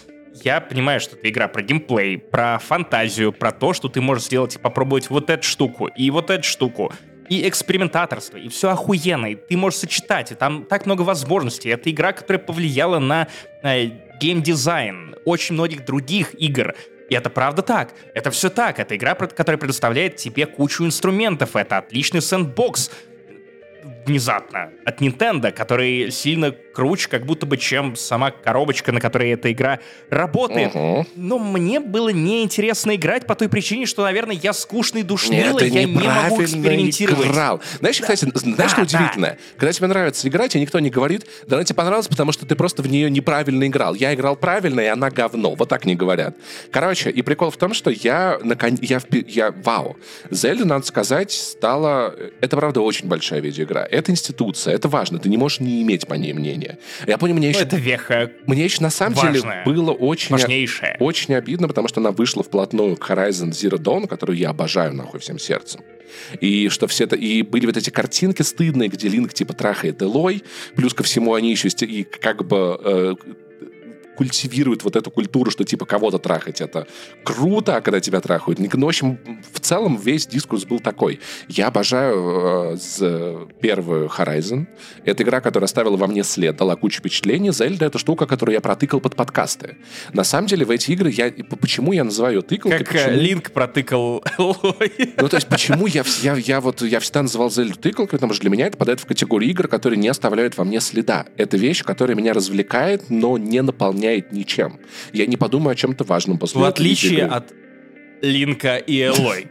я 0.44 0.60
понимаю, 0.60 1.00
что 1.00 1.16
это 1.16 1.30
игра 1.30 1.48
про 1.48 1.62
геймплей, 1.62 2.18
про 2.18 2.60
фантазию, 2.60 3.32
про 3.32 3.52
то, 3.52 3.74
что 3.74 3.88
ты 3.88 4.02
можешь 4.02 4.26
сделать 4.26 4.56
и 4.56 4.60
попробовать 4.60 5.10
вот 5.10 5.30
эту 5.30 5.44
штуку, 5.44 5.88
и 5.88 6.10
вот 6.10 6.30
эту 6.30 6.44
штуку, 6.44 6.92
и 7.30 7.48
экспериментаторство, 7.48 8.38
и 8.38 8.50
все 8.50 8.70
охуенно, 8.70 9.28
и 9.28 9.36
ты 9.36 9.58
можешь 9.58 9.80
сочетать, 9.80 10.32
и 10.32 10.36
там 10.36 10.66
так 10.66 10.86
много 10.86 11.02
возможностей. 11.04 11.70
Это 11.70 11.90
игра, 11.90 12.12
которая 12.12 12.44
повлияла 12.44 13.00
на 13.00 13.28
э, 13.64 13.90
геймдизайн 14.20 15.16
очень 15.26 15.56
многих 15.56 15.86
других 15.86 16.40
игр. 16.40 16.76
И 17.10 17.16
это 17.16 17.30
правда 17.30 17.62
так. 17.62 17.94
Это 18.14 18.32
все 18.32 18.50
так. 18.50 18.80
Это 18.80 18.96
игра, 18.96 19.16
которая 19.16 19.58
предоставляет 19.58 20.16
тебе 20.16 20.46
кучу 20.46 20.86
инструментов. 20.86 21.56
Это 21.56 21.78
отличный 21.78 22.22
сэндбокс. 22.22 22.92
внезапно 24.06 24.72
от 24.86 25.02
Nintendo, 25.02 25.52
который 25.52 26.12
сильно 26.12 26.56
круче, 26.76 27.08
как 27.10 27.26
будто 27.26 27.46
бы, 27.46 27.58
чем 27.58 27.96
сама 27.96 28.32
коробочка, 28.32 28.92
на 28.92 29.00
которой 29.00 29.32
эта 29.32 29.52
игра 29.52 29.80
работает. 30.10 30.76
Мгм. 30.76 31.08
Но 31.16 31.40
мне 31.40 31.80
было 31.80 32.10
неинтересно 32.10 32.96
играть 32.96 33.26
по 33.26 33.36
той 33.36 33.48
причине, 33.50 33.86
что, 33.86 34.04
наверное, 34.04 34.36
я 34.36 34.52
скучный 34.54 35.04
душнило, 35.04 35.60
я 35.60 35.86
не 35.86 35.94
могу 35.94 36.44
экспериментировать. 36.44 37.28
играл. 37.28 37.62
Знаешь, 37.80 38.00
кстати, 38.02 38.26
знаешь, 38.34 38.58
Да, 38.58 38.68
что 38.70 38.78
да. 38.78 38.84
удивительное? 38.84 39.38
Когда 39.58 39.72
тебе 39.72 39.88
нравится 39.88 40.28
играть, 40.28 40.56
и 40.56 40.60
никто 40.60 40.80
не 40.80 40.90
говорит, 40.90 41.26
да 41.48 41.56
она 41.58 41.64
тебе 41.64 41.76
понравилась, 41.76 42.08
потому 42.08 42.32
что 42.32 42.46
ты 42.46 42.56
просто 42.56 42.82
в 42.82 42.88
нее 42.88 43.10
неправильно 43.10 43.66
играл. 43.68 43.94
Я 43.94 44.14
играл 44.14 44.36
правильно, 44.36 44.82
и 44.82 44.86
она 44.88 45.10
говно. 45.10 45.56
Вот 45.56 45.70
так 45.70 45.86
не 45.86 45.96
говорят. 45.96 46.36
Короче, 46.72 47.10
и 47.10 47.22
прикол 47.22 47.52
в 47.52 47.58
том, 47.58 47.74
что 47.74 47.90
я, 47.90 48.38
након- 48.44 48.80
я, 48.82 49.00
я 49.28 49.52
вау. 49.64 49.96
Зельда, 50.32 50.66
надо 50.66 50.86
сказать, 50.86 51.32
стала... 51.32 52.14
Это, 52.42 52.58
правда, 52.58 52.82
очень 52.82 53.08
большая 53.08 53.40
видеоигра. 53.40 53.88
Это 53.90 54.12
институция, 54.12 54.74
это 54.74 54.88
важно. 54.90 55.20
Ты 55.20 55.30
не 55.30 55.38
можешь 55.38 55.60
не 55.60 55.82
иметь 55.84 56.08
по 56.08 56.16
ней 56.16 56.34
мнения. 56.34 56.65
Я 57.08 57.18
помню, 57.18 57.36
мне 57.36 57.48
Ну, 57.48 57.54
еще... 57.54 57.64
это 57.64 57.78
веха 57.78 58.32
Мне 58.46 58.66
еще 58.66 58.82
на 58.82 58.90
самом 58.90 59.16
важная. 59.16 59.42
деле 59.42 59.62
было 59.66 59.92
очень... 59.92 60.32
важнейшая. 60.32 60.98
Очень 61.00 61.36
обидно, 61.36 61.68
потому 61.68 61.88
что 61.88 62.00
она 62.00 62.12
вышла 62.12 62.44
вплотную 62.44 62.98
к 62.98 63.10
Horizon 63.10 63.52
Zero 63.52 63.78
Dawn, 63.78 64.08
которую 64.08 64.38
я 64.38 64.50
обожаю 64.50 64.94
нахуй 64.94 65.20
всем 65.20 65.40
сердцем. 65.40 65.82
И 66.40 66.70
что 66.70 66.88
все 66.88 67.06
это... 67.06 67.16
И 67.16 67.42
были 67.42 67.66
вот 67.66 67.78
эти 67.78 67.90
картинки 67.90 68.42
стыдные, 68.42 68.90
где 68.90 69.08
Линк 69.10 69.34
типа 69.34 69.54
трахает 69.54 70.02
Элой, 70.02 70.44
плюс 70.76 70.94
ко 70.94 71.04
всему 71.04 71.34
они 71.34 71.52
еще 71.52 71.68
и 71.68 72.04
как 72.04 72.46
бы 72.46 72.80
э, 72.84 73.16
культивируют 74.16 74.84
вот 74.84 74.96
эту 74.96 75.12
культуру, 75.12 75.52
что 75.52 75.64
типа 75.64 75.86
кого-то 75.86 76.18
трахать 76.18 76.62
это 76.62 76.88
круто, 77.24 77.78
а 77.78 77.82
когда 77.82 78.00
тебя 78.00 78.22
трахают. 78.22 78.60
Ну, 78.60 78.86
в 78.86 78.90
общем, 78.90 79.20
в 79.54 79.60
целом 79.60 79.98
весь 79.98 80.28
дискурс 80.28 80.66
был 80.66 80.80
такой. 80.80 81.20
Я 81.48 81.68
обожаю 81.68 82.78
э, 83.00 83.48
первую 83.62 84.08
Horizon. 84.08 84.68
Это 85.04 85.24
игра, 85.24 85.42
которая 85.42 85.66
оставила 85.66 85.98
во 85.98 86.08
мне 86.08 86.24
след, 86.24 86.56
дала 86.56 86.76
кучу 86.76 87.00
впечатлений. 87.00 87.52
Зельда— 87.52 87.86
это 87.88 88.00
штука, 88.00 88.26
которую 88.26 88.54
я 88.54 88.62
протыкал 88.62 89.00
под 89.00 89.16
подкасты. 89.16 89.78
На 90.14 90.24
самом 90.24 90.48
деле 90.48 90.66
в 90.66 90.72
эти 90.72 90.92
игры 90.92 91.12
я... 91.12 91.32
Почему 91.60 91.94
я 91.94 92.04
называю 92.04 92.36
ее 92.36 92.42
тыкалкой? 92.42 92.80
Как 92.84 92.96
э, 92.96 93.04
почему- 93.06 93.22
Линк 93.22 93.52
протыкал 93.52 94.24
Лой. 94.38 94.92
ну, 95.18 95.30
то 95.30 95.38
есть, 95.38 95.48
почему 95.48 95.88
я, 95.88 96.04
я, 96.22 96.36
я 96.36 96.62
вот 96.62 96.82
я 96.82 97.00
всегда 97.00 97.24
называл 97.24 97.50
Зельду 97.50 97.78
тыкалкой, 97.78 98.18
потому 98.20 98.34
что 98.34 98.42
для 98.42 98.50
меня 98.50 98.68
это 98.68 98.78
попадает 98.78 99.00
в 99.00 99.06
категорию 99.06 99.50
игр, 99.52 99.68
которые 99.68 100.00
не 100.00 100.08
оставляют 100.08 100.58
во 100.58 100.64
мне 100.64 100.80
следа. 100.80 101.26
Это 101.38 101.58
вещь, 101.58 101.84
которая 101.84 102.16
меня 102.16 102.34
развлекает, 102.34 103.10
но 103.10 103.38
не 103.38 103.62
наполняет 103.62 104.05
ничем. 104.32 104.80
Я 105.14 105.26
не 105.26 105.38
подумаю 105.38 105.74
о 105.74 105.76
чем-то 105.76 106.04
важном 106.04 106.38
после 106.38 106.62
В 106.62 106.64
отличие 106.64 107.26
от 107.26 107.54
Линка 108.22 108.78
и 108.78 109.02
Элой. 109.02 109.48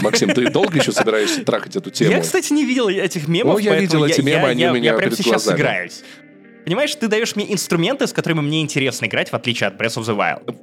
Максим, 0.00 0.30
ты 0.30 0.50
долго 0.50 0.78
еще 0.78 0.92
собираешься 0.92 1.44
трахать 1.44 1.76
эту 1.76 1.90
тему? 1.90 2.10
Я, 2.10 2.20
кстати, 2.20 2.52
не 2.52 2.64
видел 2.64 2.88
этих 2.88 3.28
мемов, 3.28 3.56
О, 3.56 3.60
я 3.60 3.78
видел 3.78 4.04
эти 4.04 4.20
мемы, 4.20 4.48
они 4.48 4.66
у 4.66 4.74
меня 4.74 4.92
я 4.92 4.96
прямо 4.96 5.14
сейчас 5.14 5.44
сыграюсь. 5.44 6.02
Понимаешь, 6.64 6.94
ты 6.94 7.08
даешь 7.08 7.34
мне 7.36 7.52
инструменты, 7.52 8.06
с 8.06 8.12
которыми 8.12 8.40
мне 8.40 8.62
интересно 8.62 9.06
играть, 9.06 9.30
в 9.30 9.34
отличие 9.34 9.68
от 9.68 9.80
Breath 9.80 9.98
of 9.98 10.04
the 10.04 10.16
Wild. 10.16 10.56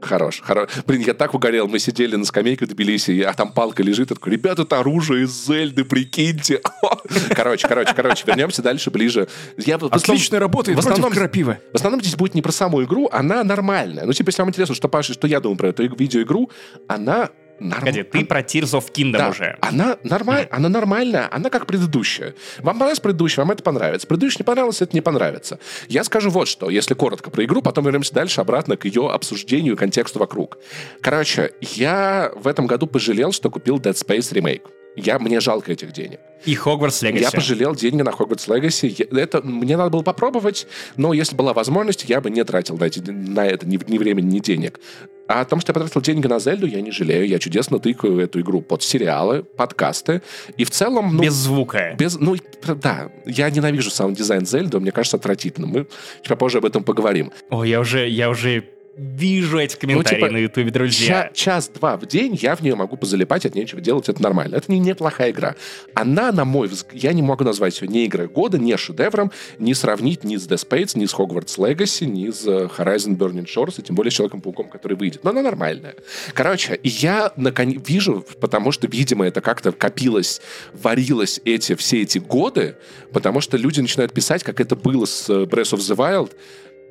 Хорош, 0.00 0.40
хорош. 0.44 0.70
Блин, 0.86 1.02
я 1.02 1.12
так 1.14 1.34
угорел. 1.34 1.66
Мы 1.66 1.78
сидели 1.80 2.14
на 2.16 2.24
скамейке 2.24 2.64
в 2.66 2.68
Тбилиси, 2.68 3.20
а 3.22 3.32
там 3.32 3.52
палка 3.52 3.82
лежит. 3.82 4.10
Я 4.10 4.14
такой, 4.16 4.32
ребята, 4.32 4.62
это 4.62 4.78
оружие 4.78 5.24
из 5.24 5.46
Зельды, 5.46 5.84
прикиньте. 5.84 6.60
Короче, 7.34 7.66
короче, 7.66 7.92
короче, 7.94 8.24
вернемся 8.26 8.62
дальше, 8.62 8.90
ближе. 8.90 9.26
Я 9.56 9.76
в 9.78 9.84
основном- 9.84 10.40
работает 10.40 10.76
в 10.76 10.80
основном- 10.80 11.12
крапивы. 11.12 11.58
В 11.72 11.76
основном 11.76 12.00
здесь 12.00 12.14
будет 12.16 12.34
не 12.34 12.42
про 12.42 12.52
саму 12.52 12.82
игру, 12.84 13.08
она 13.12 13.42
нормальная. 13.44 14.04
Ну, 14.04 14.12
типа, 14.12 14.28
если 14.28 14.42
вам 14.42 14.50
интересно, 14.50 14.74
что, 14.74 14.88
Паша, 14.88 15.12
что 15.14 15.26
я 15.26 15.40
думаю 15.40 15.56
про 15.58 15.68
эту 15.68 15.84
иг- 15.84 15.98
видеоигру, 15.98 16.50
она 16.86 17.30
Погоди, 17.58 17.74
нормальная. 17.74 18.04
ты 18.04 18.24
про 18.24 18.40
Tears 18.40 18.78
of 18.78 18.92
Kingdom 18.92 19.18
Да, 19.18 19.28
уже. 19.30 19.56
она, 19.60 19.98
нормаль... 20.04 20.46
она 20.50 20.68
нормальная, 20.68 21.28
она 21.30 21.50
как 21.50 21.66
предыдущая. 21.66 22.34
Вам 22.58 22.74
понравилась 22.74 23.00
предыдущая, 23.00 23.44
вам 23.44 23.52
это 23.52 23.62
понравится. 23.62 24.06
Предыдущая 24.06 24.38
не 24.40 24.44
понравилась, 24.44 24.80
это 24.80 24.94
не 24.94 25.00
понравится. 25.00 25.58
Я 25.88 26.04
скажу 26.04 26.30
вот 26.30 26.48
что, 26.48 26.70
если 26.70 26.94
коротко 26.94 27.30
про 27.30 27.44
игру, 27.44 27.62
потом 27.62 27.84
вернемся 27.84 28.14
дальше 28.14 28.40
обратно 28.40 28.76
к 28.76 28.84
ее 28.84 29.10
обсуждению 29.10 29.74
и 29.74 29.76
контексту 29.76 30.18
вокруг. 30.18 30.58
Короче, 31.00 31.52
я 31.60 32.30
в 32.36 32.46
этом 32.46 32.66
году 32.66 32.86
пожалел, 32.86 33.32
что 33.32 33.50
купил 33.50 33.78
Dead 33.78 33.94
Space 33.94 34.32
ремейк. 34.32 34.62
Я, 35.04 35.18
мне 35.18 35.40
жалко 35.40 35.72
этих 35.72 35.92
денег. 35.92 36.20
И 36.44 36.54
Hogwarts 36.54 37.02
Legacy. 37.02 37.20
Я 37.20 37.30
пожалел 37.30 37.74
деньги 37.74 38.02
на 38.02 38.10
Legacy. 38.10 39.06
Я- 39.10 39.22
Это 39.22 39.42
мне 39.42 39.76
надо 39.76 39.90
было 39.90 40.02
попробовать, 40.02 40.66
но 40.96 41.12
если 41.12 41.34
была 41.36 41.52
возможность, 41.52 42.04
я 42.08 42.20
бы 42.20 42.30
не 42.30 42.44
тратил 42.44 42.76
на, 42.78 42.84
эти- 42.84 43.00
на 43.10 43.46
это 43.46 43.66
ни, 43.66 43.78
ни 43.90 43.98
времени, 43.98 44.34
ни 44.36 44.38
денег. 44.40 44.80
А 45.26 45.42
о 45.42 45.44
том, 45.44 45.60
что 45.60 45.70
я 45.70 45.74
потратил 45.74 46.00
деньги 46.00 46.26
на 46.26 46.38
Зельду, 46.38 46.66
я 46.66 46.80
не 46.80 46.90
жалею. 46.90 47.26
Я 47.28 47.38
чудесно 47.38 47.78
тыкаю 47.78 48.18
эту 48.18 48.40
игру 48.40 48.62
под 48.62 48.82
сериалы, 48.82 49.42
подкасты. 49.42 50.22
И 50.56 50.64
в 50.64 50.70
целом... 50.70 51.16
Ну, 51.16 51.22
Без 51.22 51.34
звука. 51.34 51.94
без, 51.98 52.18
ну, 52.18 52.34
да, 52.82 53.10
я 53.26 53.50
ненавижу 53.50 53.90
саунд-дизайн 53.90 54.46
Зельды, 54.46 54.80
мне 54.80 54.90
кажется 54.90 55.18
отвратительным. 55.18 55.70
Мы 55.70 55.86
чуть 56.22 56.28
попозже 56.28 56.58
об 56.58 56.64
этом 56.64 56.82
поговорим. 56.82 57.30
Ой, 57.50 57.68
я 57.68 57.80
уже, 57.80 58.08
я 58.08 58.30
уже 58.30 58.64
вижу 58.98 59.58
эти 59.58 59.76
комментарии 59.76 60.16
типа, 60.16 60.30
на 60.30 60.36
Ютубе, 60.38 60.70
друзья. 60.70 61.24
Ча- 61.24 61.30
час-два 61.32 61.96
в 61.96 62.06
день 62.06 62.34
я 62.40 62.56
в 62.56 62.60
нее 62.60 62.74
могу 62.74 62.96
позалипать, 62.96 63.46
от 63.46 63.54
нечего 63.54 63.80
делать, 63.80 64.08
это 64.08 64.20
нормально. 64.20 64.56
Это 64.56 64.70
не 64.72 64.78
неплохая 64.78 65.30
игра. 65.30 65.54
Она, 65.94 66.32
на 66.32 66.44
мой 66.44 66.68
взгляд, 66.68 67.02
я 67.02 67.12
не 67.12 67.22
могу 67.22 67.44
назвать 67.44 67.80
ее 67.80 67.88
ни 67.88 68.04
игрой 68.06 68.28
года, 68.28 68.58
ни 68.58 68.74
шедевром, 68.76 69.30
не 69.58 69.74
сравнить 69.74 70.24
ни 70.24 70.36
с 70.36 70.48
Death 70.48 70.68
Space, 70.68 70.98
ни 70.98 71.06
с 71.06 71.14
Hogwarts 71.14 71.58
Legacy, 71.58 72.06
ни 72.06 72.30
с 72.30 72.46
э, 72.46 72.68
Horizon 72.76 73.16
Burning 73.16 73.46
Shores, 73.46 73.74
и 73.78 73.82
тем 73.82 73.94
более 73.94 74.10
с 74.10 74.14
Человеком-пауком, 74.14 74.68
который 74.68 74.96
выйдет. 74.96 75.22
Но 75.22 75.30
она 75.30 75.42
нормальная. 75.42 75.94
Короче, 76.34 76.80
я 76.82 77.32
наконец 77.36 77.80
вижу, 77.86 78.24
потому 78.40 78.72
что, 78.72 78.88
видимо, 78.88 79.26
это 79.26 79.40
как-то 79.40 79.70
копилось, 79.72 80.40
варилось 80.72 81.40
эти, 81.44 81.74
все 81.74 82.02
эти 82.02 82.18
годы, 82.18 82.76
потому 83.12 83.40
что 83.40 83.56
люди 83.56 83.80
начинают 83.80 84.12
писать, 84.12 84.42
как 84.42 84.60
это 84.60 84.74
было 84.74 85.04
с 85.04 85.28
э, 85.28 85.44
Breath 85.44 85.74
of 85.74 85.78
the 85.78 85.96
Wild, 85.96 86.32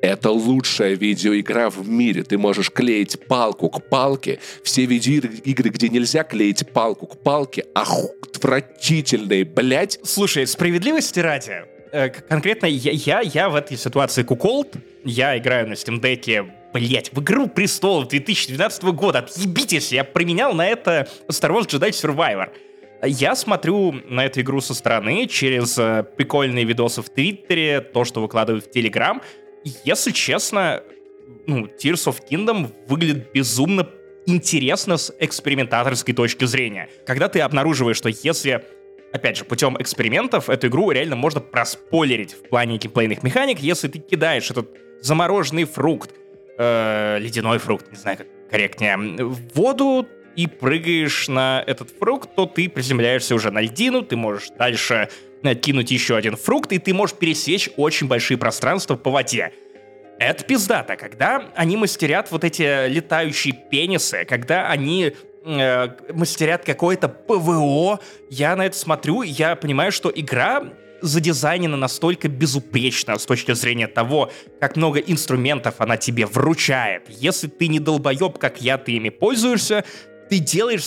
это 0.00 0.30
лучшая 0.30 0.94
видеоигра 0.94 1.70
в 1.70 1.88
мире. 1.88 2.22
Ты 2.22 2.38
можешь 2.38 2.70
клеить 2.70 3.18
палку 3.26 3.68
к 3.68 3.88
палке. 3.88 4.38
Все 4.62 4.86
видеоигры, 4.86 5.70
где 5.70 5.88
нельзя 5.88 6.24
клеить 6.24 6.70
палку 6.72 7.06
к 7.06 7.18
палке, 7.18 7.64
отвратительные, 7.74 9.44
блядь. 9.44 9.98
Слушай, 10.04 10.46
справедливости 10.46 11.20
ради, 11.20 11.64
э, 11.92 12.08
конкретно 12.08 12.66
я, 12.66 12.92
я, 12.92 13.20
я 13.20 13.48
в 13.48 13.54
этой 13.54 13.76
ситуации 13.76 14.22
куколд, 14.22 14.74
я 15.04 15.36
играю 15.38 15.68
на 15.68 15.72
Steam 15.72 16.00
Deck, 16.00 16.50
блять, 16.72 17.10
в 17.12 17.20
игру 17.20 17.48
престолов 17.48 18.08
2012 18.08 18.82
года, 18.84 19.20
отъебитесь, 19.20 19.92
я 19.92 20.04
применял 20.04 20.54
на 20.54 20.66
это 20.66 21.08
Star 21.28 21.50
Wars 21.50 21.66
Jedi 21.66 21.90
Survivor. 21.90 22.50
Я 23.02 23.36
смотрю 23.36 23.92
на 24.08 24.24
эту 24.24 24.40
игру 24.40 24.60
со 24.60 24.74
стороны 24.74 25.26
через 25.28 25.78
э, 25.78 26.04
прикольные 26.16 26.64
видосы 26.64 27.00
в 27.00 27.08
Твиттере, 27.08 27.80
то, 27.80 28.04
что 28.04 28.20
выкладывают 28.20 28.66
в 28.66 28.70
Телеграм. 28.72 29.22
Если 29.84 30.12
честно, 30.12 30.82
ну, 31.46 31.66
Tears 31.66 32.06
of 32.06 32.16
Kingdom 32.30 32.72
выглядит 32.86 33.32
безумно 33.32 33.88
интересно 34.26 34.96
с 34.96 35.12
экспериментаторской 35.18 36.14
точки 36.14 36.44
зрения. 36.44 36.88
Когда 37.06 37.28
ты 37.28 37.40
обнаруживаешь, 37.40 37.96
что 37.96 38.08
если, 38.08 38.64
опять 39.12 39.38
же, 39.38 39.44
путем 39.44 39.76
экспериментов 39.80 40.50
эту 40.50 40.68
игру 40.68 40.90
реально 40.90 41.16
можно 41.16 41.40
проспойлерить 41.40 42.34
в 42.34 42.48
плане 42.48 42.76
геймплейных 42.76 43.22
механик, 43.22 43.60
если 43.60 43.88
ты 43.88 43.98
кидаешь 43.98 44.50
этот 44.50 44.68
замороженный 45.00 45.64
фрукт, 45.64 46.10
э, 46.58 47.18
ледяной 47.20 47.58
фрукт, 47.58 47.90
не 47.90 47.96
знаю, 47.96 48.18
как 48.18 48.26
корректнее, 48.50 48.96
в 48.96 49.54
воду 49.54 50.06
и 50.36 50.46
прыгаешь 50.46 51.28
на 51.28 51.64
этот 51.66 51.90
фрукт, 51.90 52.34
то 52.36 52.46
ты 52.46 52.68
приземляешься 52.68 53.34
уже 53.34 53.50
на 53.50 53.60
льдину, 53.60 54.02
ты 54.02 54.16
можешь 54.16 54.50
дальше 54.58 55.08
э, 55.42 55.54
кинуть 55.54 55.90
еще 55.90 56.16
один 56.16 56.36
фрукт, 56.36 56.72
и 56.72 56.78
ты 56.78 56.94
можешь 56.94 57.16
пересечь 57.16 57.70
очень 57.76 58.06
большие 58.06 58.36
пространства 58.38 58.96
по 58.96 59.10
воде. 59.10 59.52
Это 60.18 60.42
пиздато, 60.42 60.96
когда 60.96 61.44
они 61.54 61.76
мастерят 61.76 62.30
вот 62.32 62.42
эти 62.42 62.88
летающие 62.88 63.54
пенисы, 63.54 64.24
когда 64.24 64.68
они 64.68 65.14
э, 65.44 65.88
мастерят 66.12 66.64
какое-то 66.64 67.08
ПВО, 67.08 68.00
я 68.28 68.56
на 68.56 68.66
это 68.66 68.76
смотрю, 68.76 69.22
и 69.22 69.28
я 69.28 69.54
понимаю, 69.54 69.92
что 69.92 70.12
игра 70.14 70.64
задизайнена 71.00 71.76
настолько 71.76 72.28
безупречно 72.28 73.16
с 73.18 73.26
точки 73.26 73.52
зрения 73.54 73.86
того, 73.86 74.32
как 74.60 74.76
много 74.76 74.98
инструментов 74.98 75.76
она 75.78 75.96
тебе 75.96 76.26
вручает. 76.26 77.04
Если 77.08 77.46
ты 77.46 77.68
не 77.68 77.78
долбоеб, 77.78 78.38
как 78.38 78.60
я, 78.60 78.78
ты 78.78 78.92
ими 78.92 79.10
пользуешься, 79.10 79.84
ты 80.28 80.38
делаешь 80.38 80.84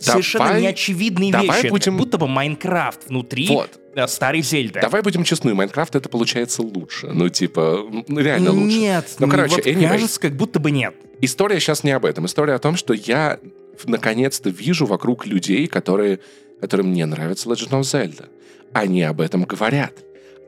со- 0.00 0.12
совершенно 0.12 0.46
Давай- 0.46 0.62
неочевидные 0.62 1.32
давай 1.32 1.46
вещи. 1.48 1.58
Это 1.66 1.68
будем- 1.70 1.92
Как 1.92 1.98
будто 2.04 2.18
бы 2.18 2.28
Майнкрафт 2.28 3.08
внутри 3.08 3.46
Вот. 3.48 3.70
э, 3.94 4.06
старой 4.06 4.42
Зельды. 4.42 4.80
Давай 4.80 5.02
будем 5.02 5.24
честны, 5.24 5.54
Майнкрафт 5.54 5.94
это 5.96 6.08
получается 6.08 6.62
лучше. 6.62 7.08
Ну, 7.08 7.28
типа, 7.28 7.84
ну, 8.08 8.18
реально 8.20 8.52
лучше. 8.52 8.76
Нет, 8.78 9.16
Ну, 9.18 9.28
короче, 9.28 9.56
вот 9.56 9.66
anyway. 9.66 9.88
кажется, 9.88 10.20
как 10.20 10.32
будто 10.36 10.58
бы 10.60 10.70
нет. 10.70 10.94
История 11.20 11.58
сейчас 11.60 11.84
не 11.84 11.90
об 11.92 12.04
этом. 12.04 12.26
История 12.26 12.54
о 12.54 12.58
том, 12.58 12.76
что 12.76 12.94
я 12.94 13.38
наконец-то 13.84 14.50
вижу 14.50 14.86
вокруг 14.86 15.26
людей, 15.26 15.66
которые, 15.66 16.20
которым 16.60 16.92
не 16.92 17.04
нравится 17.06 17.48
Legend 17.48 17.70
of 17.70 17.80
Zelda. 17.80 18.28
Они 18.72 19.02
об 19.02 19.20
этом 19.20 19.44
говорят. 19.44 19.92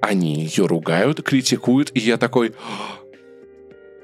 Они 0.01 0.45
ее 0.45 0.67
ругают, 0.67 1.23
критикуют, 1.23 1.91
и 1.95 2.01
я 2.01 2.17
такой... 2.17 2.53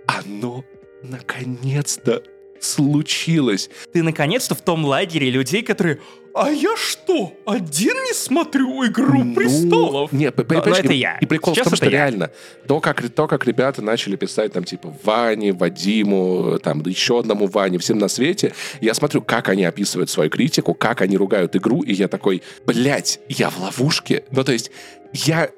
«А, 0.06 0.20
Оно 0.20 0.64
наконец-то 1.02 2.22
случилось? 2.60 3.70
Ты 3.92 4.02
наконец-то 4.02 4.54
в 4.54 4.60
том 4.62 4.84
лагере 4.84 5.30
людей, 5.30 5.62
которые 5.62 5.98
«А 6.38 6.50
я 6.50 6.76
что, 6.76 7.32
один 7.46 7.94
не 7.94 8.12
смотрю 8.12 8.84
«Игру 8.86 9.24
Ну, 9.24 9.34
престолов»?» 9.34 10.12
Не, 10.12 10.30
п- 10.30 10.44
Но- 10.50 10.62
но 10.66 10.76
это 10.76 10.92
и- 10.92 10.98
я. 10.98 11.16
И 11.18 11.24
прикол 11.24 11.54
Сейчас 11.54 11.66
в 11.68 11.70
том, 11.70 11.76
что 11.76 11.86
я. 11.86 11.92
реально, 11.92 12.30
то 12.68 12.78
как, 12.80 13.08
то, 13.08 13.26
как 13.26 13.46
ребята 13.46 13.80
начали 13.80 14.16
писать 14.16 14.52
там 14.52 14.64
типа 14.64 14.94
Ване, 15.02 15.54
Вадиму, 15.54 16.58
там 16.62 16.82
еще 16.84 17.20
одному 17.20 17.46
Ване, 17.46 17.78
всем 17.78 17.96
на 17.96 18.08
свете, 18.08 18.52
я 18.82 18.92
смотрю, 18.92 19.22
как 19.22 19.48
они 19.48 19.64
описывают 19.64 20.10
свою 20.10 20.28
критику, 20.28 20.74
как 20.74 21.00
они 21.00 21.16
ругают 21.16 21.56
игру, 21.56 21.80
и 21.82 21.94
я 21.94 22.06
такой, 22.06 22.42
блядь, 22.66 23.18
я 23.30 23.48
в 23.48 23.58
ловушке. 23.58 24.24
Ну, 24.30 24.44
то 24.44 24.52
есть, 24.52 24.70
я 25.14 25.48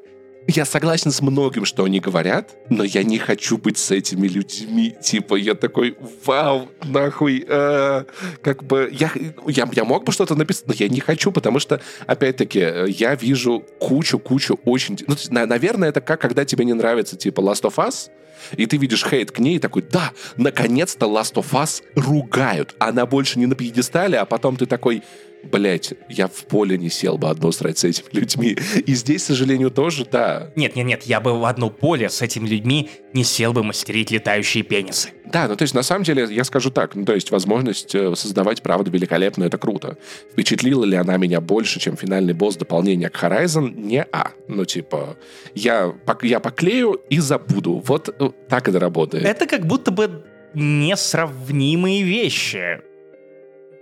я 0.48 0.64
согласен 0.64 1.10
с 1.10 1.20
многим, 1.20 1.66
что 1.66 1.84
они 1.84 2.00
говорят, 2.00 2.56
но 2.70 2.82
я 2.82 3.02
не 3.02 3.18
хочу 3.18 3.58
быть 3.58 3.76
с 3.76 3.90
этими 3.90 4.26
людьми. 4.26 4.96
Типа, 5.02 5.34
я 5.34 5.54
такой, 5.54 5.96
вау, 6.24 6.68
нахуй, 6.84 7.44
э, 7.46 8.04
как 8.42 8.64
бы, 8.64 8.88
я, 8.90 9.12
я, 9.46 9.68
я 9.70 9.84
мог 9.84 10.04
бы 10.04 10.12
что-то 10.12 10.34
написать, 10.34 10.66
но 10.66 10.74
я 10.74 10.88
не 10.88 11.00
хочу, 11.00 11.32
потому 11.32 11.60
что, 11.60 11.80
опять-таки, 12.06 12.60
э, 12.60 12.86
я 12.88 13.14
вижу 13.14 13.62
кучу-кучу 13.78 14.58
очень... 14.64 14.98
Ну, 15.06 15.14
есть, 15.14 15.30
на- 15.30 15.44
наверное, 15.44 15.90
это 15.90 16.00
как, 16.00 16.20
когда 16.22 16.46
тебе 16.46 16.64
не 16.64 16.72
нравится, 16.72 17.16
типа, 17.16 17.40
Last 17.42 17.62
of 17.62 17.74
Us, 17.76 18.08
и 18.56 18.64
ты 18.66 18.78
видишь 18.78 19.04
хейт 19.04 19.30
к 19.30 19.40
ней 19.40 19.56
и 19.56 19.58
такой, 19.58 19.82
да, 19.82 20.12
наконец-то 20.36 21.06
Last 21.06 21.34
of 21.34 21.50
Us 21.52 21.82
ругают. 21.94 22.74
Она 22.78 23.04
больше 23.04 23.38
не 23.38 23.46
на 23.46 23.54
пьедестале, 23.54 24.16
а 24.18 24.24
потом 24.24 24.56
ты 24.56 24.64
такой, 24.64 25.02
блять, 25.42 25.94
я 26.08 26.28
в 26.28 26.44
поле 26.46 26.78
не 26.78 26.90
сел 26.90 27.18
бы 27.18 27.28
одно 27.28 27.52
срать 27.52 27.78
с 27.78 27.84
этими 27.84 28.06
людьми. 28.12 28.56
И 28.86 28.94
здесь, 28.94 29.22
к 29.22 29.26
сожалению, 29.26 29.70
тоже, 29.70 30.06
да. 30.10 30.50
Нет-нет-нет, 30.56 31.04
я 31.04 31.20
бы 31.20 31.38
в 31.38 31.44
одно 31.44 31.70
поле 31.70 32.08
с 32.08 32.22
этими 32.22 32.48
людьми 32.48 32.90
не 33.12 33.24
сел 33.24 33.52
бы 33.52 33.62
мастерить 33.62 34.10
летающие 34.10 34.62
пенисы. 34.62 35.10
Да, 35.24 35.46
ну 35.46 35.56
то 35.56 35.62
есть 35.62 35.74
на 35.74 35.82
самом 35.82 36.04
деле 36.04 36.26
я 36.30 36.44
скажу 36.44 36.70
так, 36.70 36.94
ну 36.94 37.04
то 37.04 37.14
есть 37.14 37.30
возможность 37.30 37.94
э, 37.94 38.14
создавать 38.14 38.62
правду 38.62 38.90
великолепно, 38.90 39.44
это 39.44 39.58
круто. 39.58 39.98
Впечатлила 40.32 40.84
ли 40.84 40.96
она 40.96 41.18
меня 41.18 41.40
больше, 41.40 41.80
чем 41.80 41.96
финальный 41.96 42.32
босс 42.32 42.56
дополнения 42.56 43.10
к 43.10 43.22
Horizon? 43.22 43.74
Не 43.74 44.04
а. 44.10 44.32
Ну 44.48 44.64
типа 44.64 45.18
я, 45.54 45.94
я 46.22 46.40
поклею 46.40 46.92
и 47.10 47.18
забуду. 47.18 47.82
Вот 47.86 48.08
э, 48.08 48.30
так 48.48 48.68
это 48.68 48.80
работает. 48.80 49.24
Это 49.24 49.46
как 49.46 49.66
будто 49.66 49.90
бы 49.90 50.24
несравнимые 50.54 52.02
вещи. 52.02 52.80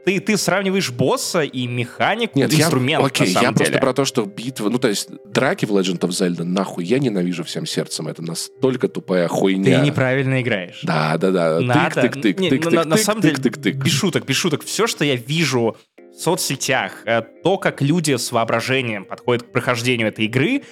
Ты, 0.07 0.21
ты 0.21 0.37
сравниваешь 0.37 0.93
босса 0.93 1.41
и 1.43 1.67
механику, 1.67 2.39
Нет, 2.39 2.53
я, 2.53 2.67
инструмент, 2.67 3.05
окей, 3.05 3.27
на 3.27 3.33
самом 3.33 3.47
я 3.47 3.53
деле. 3.53 3.57
просто 3.57 3.79
про 3.81 3.93
то, 3.93 4.05
что 4.05 4.25
битва, 4.25 4.69
ну 4.69 4.79
то 4.79 4.87
есть 4.87 5.09
драки 5.33 5.65
в 5.67 5.73
Legend 5.77 5.99
of 5.99 6.11
Zelda, 6.11 6.45
нахуй, 6.45 6.85
я 6.85 7.01
ненавижу 7.01 7.43
всем 7.43 7.67
сердцем. 7.67 8.07
Это 8.07 8.23
настолько 8.23 8.87
тупая 8.87 9.27
Ты 9.27 9.35
хуйня. 9.35 9.81
неправильно 9.81 10.41
играешь. 10.41 10.79
Да, 10.85 11.19
да, 11.19 11.33
да. 11.33 11.61
Надо. 11.61 12.03
Тык-тык-тык, 12.03 12.39
Не, 12.41 12.51
ну, 12.51 12.57
тык-тык-тык, 12.57 12.75
на, 12.77 12.85
на 12.85 12.97
самом 12.99 13.21
деле, 13.21 13.35
тык-тык-тык. 13.35 13.73
без 13.73 13.91
шуток, 13.91 14.25
без 14.27 14.37
шуток. 14.37 14.65
Все, 14.65 14.87
что 14.87 15.05
я 15.05 15.17
вижу 15.17 15.77
в 16.17 16.21
соцсетях, 16.21 17.03
э, 17.05 17.23
то, 17.43 17.59
как 17.59 17.83
люди 17.83 18.15
с 18.17 18.31
воображением 18.31 19.07
подходят 19.07 19.43
к 19.43 19.51
прохождению 19.51 20.07
этой 20.07 20.27
игры, 20.27 20.63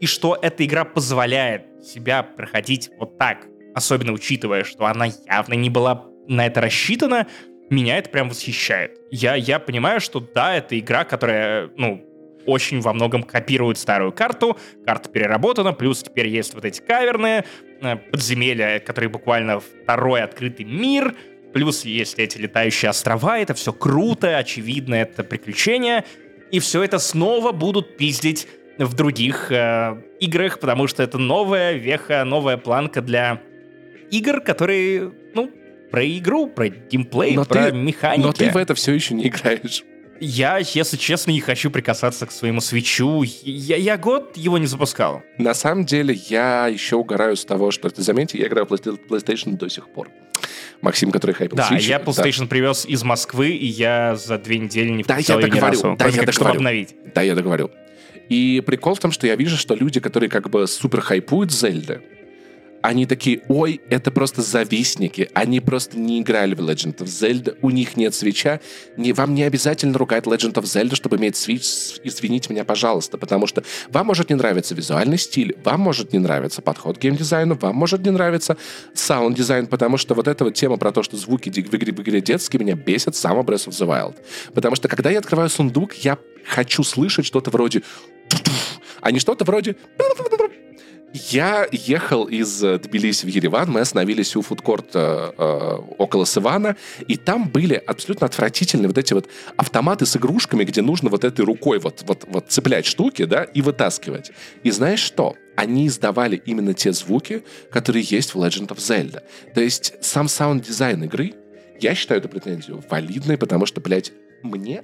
и 0.00 0.06
что 0.06 0.38
эта 0.40 0.64
игра 0.64 0.86
позволяет 0.86 1.66
себя 1.84 2.22
проходить 2.22 2.88
вот 2.98 3.18
так, 3.18 3.44
особенно 3.74 4.12
учитывая, 4.12 4.64
что 4.64 4.86
она 4.86 5.08
явно 5.26 5.52
не 5.52 5.68
была 5.68 6.06
на 6.26 6.46
это 6.46 6.62
рассчитана, 6.62 7.26
меня 7.72 7.98
это 7.98 8.10
прям 8.10 8.28
восхищает. 8.28 9.00
Я, 9.10 9.34
я 9.34 9.58
понимаю, 9.58 10.00
что 10.00 10.20
да, 10.20 10.56
это 10.56 10.78
игра, 10.78 11.04
которая, 11.04 11.70
ну, 11.76 12.06
очень 12.46 12.80
во 12.80 12.92
многом 12.92 13.22
копирует 13.22 13.78
старую 13.78 14.12
карту, 14.12 14.58
карта 14.84 15.08
переработана, 15.08 15.72
плюс 15.72 16.02
теперь 16.02 16.28
есть 16.28 16.54
вот 16.54 16.64
эти 16.64 16.80
каверны, 16.80 17.44
э, 17.80 17.96
подземелья, 17.96 18.80
которые 18.80 19.10
буквально 19.10 19.60
второй 19.60 20.22
открытый 20.22 20.64
мир, 20.64 21.14
плюс 21.52 21.84
есть 21.84 22.18
эти 22.18 22.38
летающие 22.38 22.90
острова, 22.90 23.38
это 23.38 23.54
все 23.54 23.72
круто, 23.72 24.36
очевидно, 24.36 24.96
это 24.96 25.24
приключение, 25.24 26.04
и 26.50 26.58
все 26.58 26.82
это 26.82 26.98
снова 26.98 27.52
будут 27.52 27.96
пиздить 27.96 28.48
в 28.78 28.94
других 28.94 29.50
э, 29.50 30.02
играх, 30.20 30.58
потому 30.58 30.86
что 30.86 31.02
это 31.02 31.18
новая 31.18 31.72
веха, 31.74 32.24
новая 32.24 32.56
планка 32.56 33.00
для 33.02 33.40
игр, 34.10 34.40
которые, 34.40 35.12
про 35.92 36.04
игру, 36.18 36.48
про 36.48 36.68
геймплей, 36.68 37.34
Но 37.36 37.44
про 37.44 37.70
ты- 37.70 37.76
механики. 37.76 38.20
Но 38.26 38.32
ты 38.32 38.50
в 38.50 38.56
это 38.56 38.74
все 38.74 38.92
еще 38.92 39.14
не 39.14 39.28
играешь. 39.28 39.84
Я, 40.24 40.58
если 40.58 40.96
честно, 40.96 41.32
не 41.32 41.40
хочу 41.40 41.68
прикасаться 41.70 42.26
к 42.26 42.32
своему 42.32 42.60
свечу. 42.60 43.24
Я, 43.42 43.76
я 43.76 43.96
год 43.98 44.36
его 44.36 44.56
не 44.56 44.66
запускал. 44.66 45.22
На 45.38 45.52
самом 45.52 45.84
деле, 45.84 46.14
я 46.28 46.68
еще 46.68 46.94
угораю 46.96 47.36
с 47.36 47.44
того, 47.44 47.70
что, 47.72 47.90
ты 47.90 48.02
заметите, 48.02 48.38
я 48.38 48.46
играю 48.46 48.66
в 48.66 48.70
Playsta- 48.72 48.98
PlayStation 49.08 49.56
до 49.56 49.68
сих 49.68 49.88
пор. 49.88 50.08
Максим, 50.80 51.10
который 51.10 51.32
хайпил 51.32 51.56
Да, 51.56 51.68
Switch, 51.70 51.80
я 51.82 51.98
да. 51.98 52.04
PlayStation 52.04 52.46
привез 52.46 52.86
из 52.86 53.02
Москвы, 53.02 53.50
и 53.50 53.66
я 53.66 54.14
за 54.16 54.38
две 54.38 54.58
недели 54.58 54.90
не 54.90 55.02
Да, 55.02 55.16
я 55.18 55.34
её 55.36 55.46
ни 55.48 55.58
разу, 55.58 55.96
да, 55.98 56.04
кроме 56.04 56.14
я 56.16 56.22
как, 56.24 56.32
чтобы 56.32 56.50
договорю. 56.52 56.58
обновить. 56.58 56.94
Да, 57.14 57.22
я 57.22 57.34
договорю. 57.34 57.70
И 58.28 58.62
прикол 58.64 58.94
в 58.94 59.00
том, 59.00 59.10
что 59.12 59.26
я 59.26 59.34
вижу, 59.36 59.56
что 59.56 59.74
люди, 59.74 59.98
которые 60.00 60.30
как 60.30 60.48
бы 60.50 60.66
супер 60.68 61.00
хайпуют 61.00 61.52
Зельды, 61.52 62.00
они 62.82 63.06
такие, 63.06 63.42
ой, 63.48 63.80
это 63.88 64.10
просто 64.10 64.42
завистники, 64.42 65.30
они 65.34 65.60
просто 65.60 65.98
не 65.98 66.20
играли 66.20 66.54
в 66.54 66.60
Legend 66.60 66.98
of 66.98 67.06
Zelda, 67.06 67.56
у 67.62 67.70
них 67.70 67.96
нет 67.96 68.14
свеча, 68.14 68.60
не, 68.96 69.12
вам 69.12 69.34
не 69.34 69.44
обязательно 69.44 69.96
ругать 69.96 70.24
Legend 70.24 70.54
of 70.54 70.64
Zelda, 70.64 70.96
чтобы 70.96 71.16
иметь 71.16 71.36
свич, 71.36 71.62
извините 72.02 72.52
меня, 72.52 72.64
пожалуйста, 72.64 73.18
потому 73.18 73.46
что 73.46 73.62
вам 73.88 74.06
может 74.06 74.30
не 74.30 74.36
нравиться 74.36 74.74
визуальный 74.74 75.18
стиль, 75.18 75.56
вам 75.64 75.80
может 75.80 76.12
не 76.12 76.18
нравиться 76.18 76.60
подход 76.60 76.98
к 76.98 77.00
геймдизайну, 77.00 77.56
вам 77.60 77.76
может 77.76 78.04
не 78.04 78.10
нравиться 78.10 78.56
саунд-дизайн, 78.94 79.68
потому 79.68 79.96
что 79.96 80.14
вот 80.14 80.26
эта 80.26 80.44
вот 80.44 80.54
тема 80.54 80.76
про 80.76 80.92
то, 80.92 81.02
что 81.02 81.16
звуки 81.16 81.50
в 81.50 81.56
игре, 81.56 81.92
в 81.92 82.00
игре 82.00 82.20
детские, 82.20 82.60
меня 82.60 82.74
бесит 82.74 83.14
само 83.14 83.42
Breath 83.42 83.68
of 83.68 83.70
the 83.70 83.86
Wild. 83.86 84.16
Потому 84.54 84.74
что 84.76 84.88
когда 84.88 85.10
я 85.10 85.20
открываю 85.20 85.48
сундук, 85.48 85.94
я 85.94 86.18
хочу 86.44 86.82
слышать 86.82 87.26
что-то 87.26 87.50
вроде 87.50 87.82
а 89.02 89.10
не 89.10 89.18
что-то 89.18 89.44
вроде 89.44 89.76
я 91.12 91.66
ехал 91.70 92.24
из 92.24 92.62
э, 92.64 92.78
Тбилиси 92.78 93.26
в 93.26 93.28
Ереван, 93.28 93.70
мы 93.70 93.80
остановились 93.80 94.34
у 94.36 94.42
фудкорта 94.42 95.34
э, 95.36 95.94
около 95.98 96.24
Севана, 96.24 96.76
и 97.06 97.16
там 97.16 97.48
были 97.48 97.74
абсолютно 97.74 98.26
отвратительные 98.26 98.88
вот 98.88 98.98
эти 98.98 99.12
вот 99.12 99.28
автоматы 99.56 100.06
с 100.06 100.16
игрушками, 100.16 100.64
где 100.64 100.80
нужно 100.80 101.10
вот 101.10 101.24
этой 101.24 101.44
рукой 101.44 101.78
вот, 101.78 102.02
вот, 102.06 102.24
вот 102.26 102.46
цеплять 102.48 102.86
штуки, 102.86 103.24
да, 103.24 103.44
и 103.44 103.60
вытаскивать. 103.60 104.32
И 104.62 104.70
знаешь 104.70 105.00
что? 105.00 105.36
Они 105.54 105.86
издавали 105.86 106.42
именно 106.46 106.72
те 106.72 106.92
звуки, 106.92 107.44
которые 107.70 108.04
есть 108.08 108.34
в 108.34 108.38
Legend 108.38 108.68
of 108.68 108.78
Zelda. 108.78 109.22
То 109.54 109.60
есть 109.60 109.94
сам 110.00 110.28
саунд-дизайн 110.28 111.04
игры, 111.04 111.34
я 111.78 111.94
считаю 111.94 112.20
эту 112.20 112.28
претензию 112.28 112.82
валидной, 112.88 113.36
потому 113.36 113.66
что, 113.66 113.80
блядь, 113.80 114.12
мне, 114.42 114.82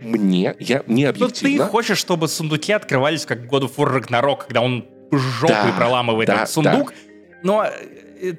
мне, 0.00 0.54
я 0.58 0.82
не 0.86 1.06
Ну, 1.06 1.12
ты 1.12 1.24
объективно... 1.24 1.66
хочешь, 1.66 1.98
чтобы 1.98 2.26
сундуки 2.26 2.72
открывались 2.72 3.26
как 3.26 3.40
в 3.40 3.44
God 3.44 3.62
of 3.62 3.76
War 3.76 4.00
Ragnarok, 4.00 4.46
когда 4.46 4.62
он 4.62 4.84
жопой 5.10 5.72
Да, 5.72 5.74
проламывает 5.76 6.26
да, 6.28 6.34
этот 6.36 6.50
сундук. 6.50 6.92
Но 7.42 7.64
э, 7.66 8.32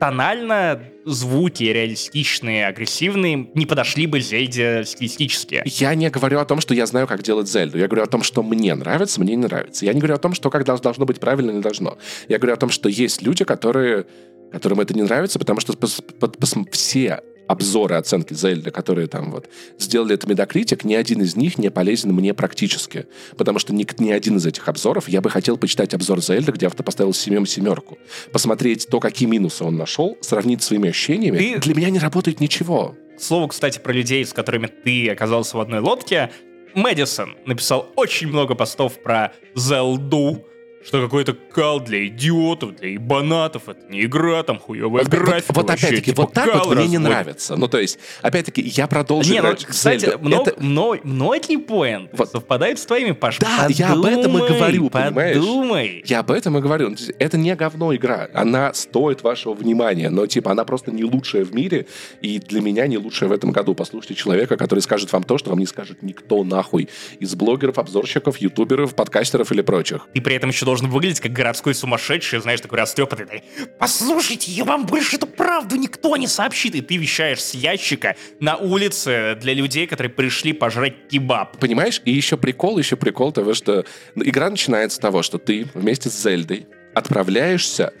тонально 0.00 0.82
звуки 1.04 1.64
реалистичные, 1.64 2.66
агрессивные 2.66 3.48
не 3.54 3.66
подошли 3.66 4.06
бы 4.06 4.20
Зельде 4.20 4.82
стилистически. 4.84 5.62
Я 5.64 5.94
не 5.94 6.08
говорю 6.10 6.38
о 6.40 6.44
том, 6.44 6.60
что 6.60 6.74
я 6.74 6.86
знаю, 6.86 7.06
как 7.06 7.22
делать 7.22 7.48
Зельду. 7.48 7.78
Я 7.78 7.86
говорю 7.88 8.04
о 8.04 8.06
том, 8.06 8.22
что 8.22 8.42
мне 8.42 8.74
нравится, 8.74 9.20
мне 9.20 9.34
не 9.36 9.42
нравится. 9.44 9.84
Я 9.84 9.92
не 9.92 10.00
говорю 10.00 10.14
о 10.14 10.18
том, 10.18 10.34
что 10.34 10.50
как 10.50 10.64
дол- 10.64 10.78
должно 10.78 11.04
быть 11.04 11.20
правильно, 11.20 11.50
не 11.50 11.60
должно. 11.60 11.98
Я 12.28 12.38
говорю 12.38 12.54
о 12.54 12.56
том, 12.56 12.70
что 12.70 12.88
есть 12.88 13.22
люди, 13.22 13.44
которые, 13.44 14.06
которым 14.52 14.80
это 14.80 14.94
не 14.94 15.02
нравится, 15.02 15.38
потому 15.38 15.60
что 15.60 15.72
пос- 15.74 16.02
под- 16.18 16.36
пос- 16.36 16.68
все 16.70 17.22
обзоры 17.46 17.96
оценки 17.96 18.34
Зельды, 18.34 18.70
которые 18.70 19.06
там 19.06 19.30
вот 19.30 19.48
сделали 19.78 20.14
это 20.14 20.26
Metacritic, 20.26 20.80
ни 20.84 20.94
один 20.94 21.22
из 21.22 21.36
них 21.36 21.58
не 21.58 21.70
полезен 21.70 22.12
мне 22.12 22.34
практически. 22.34 23.06
Потому 23.36 23.58
что 23.58 23.74
ни, 23.74 23.86
ни 24.02 24.10
один 24.10 24.36
из 24.38 24.46
этих 24.46 24.68
обзоров, 24.68 25.08
я 25.08 25.20
бы 25.20 25.30
хотел 25.30 25.56
почитать 25.56 25.94
обзор 25.94 26.20
Зельды, 26.22 26.52
где 26.52 26.66
автор 26.66 26.84
поставил 26.84 27.12
семем 27.14 27.46
семерку. 27.46 27.98
Посмотреть 28.32 28.88
то, 28.88 29.00
какие 29.00 29.28
минусы 29.28 29.64
он 29.64 29.76
нашел, 29.76 30.16
сравнить 30.20 30.62
своими 30.62 30.88
ощущениями. 30.90 31.38
Ты- 31.38 31.58
Для 31.60 31.74
меня 31.74 31.90
не 31.90 31.98
работает 31.98 32.40
ничего. 32.40 32.96
К 33.16 33.20
слову, 33.20 33.48
кстати, 33.48 33.78
про 33.78 33.92
людей, 33.92 34.24
с 34.24 34.32
которыми 34.32 34.66
ты 34.66 35.08
оказался 35.10 35.56
в 35.56 35.60
одной 35.60 35.80
лодке. 35.80 36.30
Мэдисон 36.74 37.36
написал 37.46 37.92
очень 37.94 38.26
много 38.28 38.54
постов 38.56 39.00
про 39.02 39.32
Зелду, 39.54 40.44
что 40.86 41.02
какой-то 41.02 41.34
кал 41.34 41.80
для 41.80 42.06
идиотов, 42.06 42.76
для 42.76 42.90
ебанатов, 42.90 43.68
это 43.68 43.80
не 43.90 44.02
игра, 44.04 44.42
там 44.42 44.58
хуевая 44.58 45.04
Вот, 45.04 45.08
графика. 45.12 45.52
вот, 45.54 45.70
опять-таки, 45.70 46.02
типа, 46.02 46.22
вот 46.22 46.32
так 46.32 46.54
вот 46.54 46.74
мне 46.76 46.86
не 46.88 46.96
разводит. 46.98 47.00
нравится. 47.02 47.56
Ну, 47.56 47.68
то 47.68 47.78
есть, 47.78 47.98
опять-таки, 48.22 48.62
я 48.62 48.86
продолжу 48.86 49.30
Не, 49.32 49.40
ну, 49.40 49.48
играть 49.48 49.64
в 49.64 49.68
кстати, 49.68 50.00
Зельду. 50.06 50.18
мно- 50.20 50.42
Это- 50.42 50.54
мно- 50.62 50.96
многие 51.02 51.56
поинты 51.56 52.16
Вот. 52.16 52.30
совпадают 52.30 52.78
с 52.78 52.86
твоими, 52.86 53.12
Паш. 53.12 53.38
Да, 53.38 53.66
я 53.70 53.92
об 53.92 54.04
этом 54.04 54.36
и 54.36 54.40
Подумай, 54.40 54.48
говорю, 54.58 54.90
понимаешь? 54.90 55.36
Подумай. 55.36 56.02
Я 56.06 56.20
об 56.20 56.30
этом 56.30 56.58
и 56.58 56.60
говорю. 56.60 56.90
Ну, 56.90 56.96
Это 57.18 57.38
не 57.38 57.54
говно 57.54 57.94
игра. 57.94 58.28
Она 58.34 58.74
стоит 58.74 59.22
вашего 59.22 59.54
внимания, 59.54 60.10
но, 60.10 60.26
типа, 60.26 60.50
она 60.52 60.64
просто 60.64 60.90
не 60.92 61.04
лучшая 61.04 61.44
в 61.44 61.54
мире, 61.54 61.86
и 62.20 62.38
для 62.38 62.60
меня 62.60 62.86
не 62.86 62.98
лучшая 62.98 63.28
в 63.28 63.32
этом 63.32 63.52
году. 63.52 63.74
Послушайте 63.74 64.14
человека, 64.14 64.56
который 64.56 64.80
скажет 64.80 65.12
вам 65.12 65.22
то, 65.22 65.38
что 65.38 65.50
вам 65.50 65.58
не 65.58 65.66
скажет 65.66 66.02
никто 66.02 66.44
нахуй 66.44 66.88
из 67.20 67.34
блогеров, 67.34 67.78
обзорщиков, 67.78 68.36
ютуберов, 68.38 68.94
подкастеров 68.94 69.50
или 69.52 69.62
прочих. 69.62 70.08
Ты 70.12 70.20
при 70.20 70.34
этом 70.36 70.50
еще 70.50 70.64
должен 70.74 70.90
выглядеть 70.90 71.20
как 71.20 71.32
городской 71.32 71.72
сумасшедший, 71.72 72.40
знаешь, 72.40 72.60
такой 72.60 72.80
растрепанный. 72.80 73.44
Послушайте, 73.78 74.50
я 74.50 74.64
вам 74.64 74.86
больше 74.86 75.16
эту 75.16 75.28
правду 75.28 75.76
никто 75.76 76.16
не 76.16 76.26
сообщит. 76.26 76.74
И 76.74 76.80
ты 76.80 76.96
вещаешь 76.96 77.40
с 77.40 77.54
ящика 77.54 78.16
на 78.40 78.56
улице 78.56 79.38
для 79.40 79.54
людей, 79.54 79.86
которые 79.86 80.10
пришли 80.10 80.52
пожрать 80.52 81.06
кебаб. 81.08 81.58
Понимаешь? 81.58 82.02
И 82.04 82.10
еще 82.10 82.36
прикол, 82.36 82.78
еще 82.78 82.96
прикол 82.96 83.30
того, 83.30 83.54
что 83.54 83.84
игра 84.16 84.50
начинается 84.50 84.96
с 84.96 84.98
того, 84.98 85.22
что 85.22 85.38
ты 85.38 85.68
вместе 85.74 86.10
с 86.10 86.20
Зельдой 86.20 86.66
отправляешься 86.92 87.92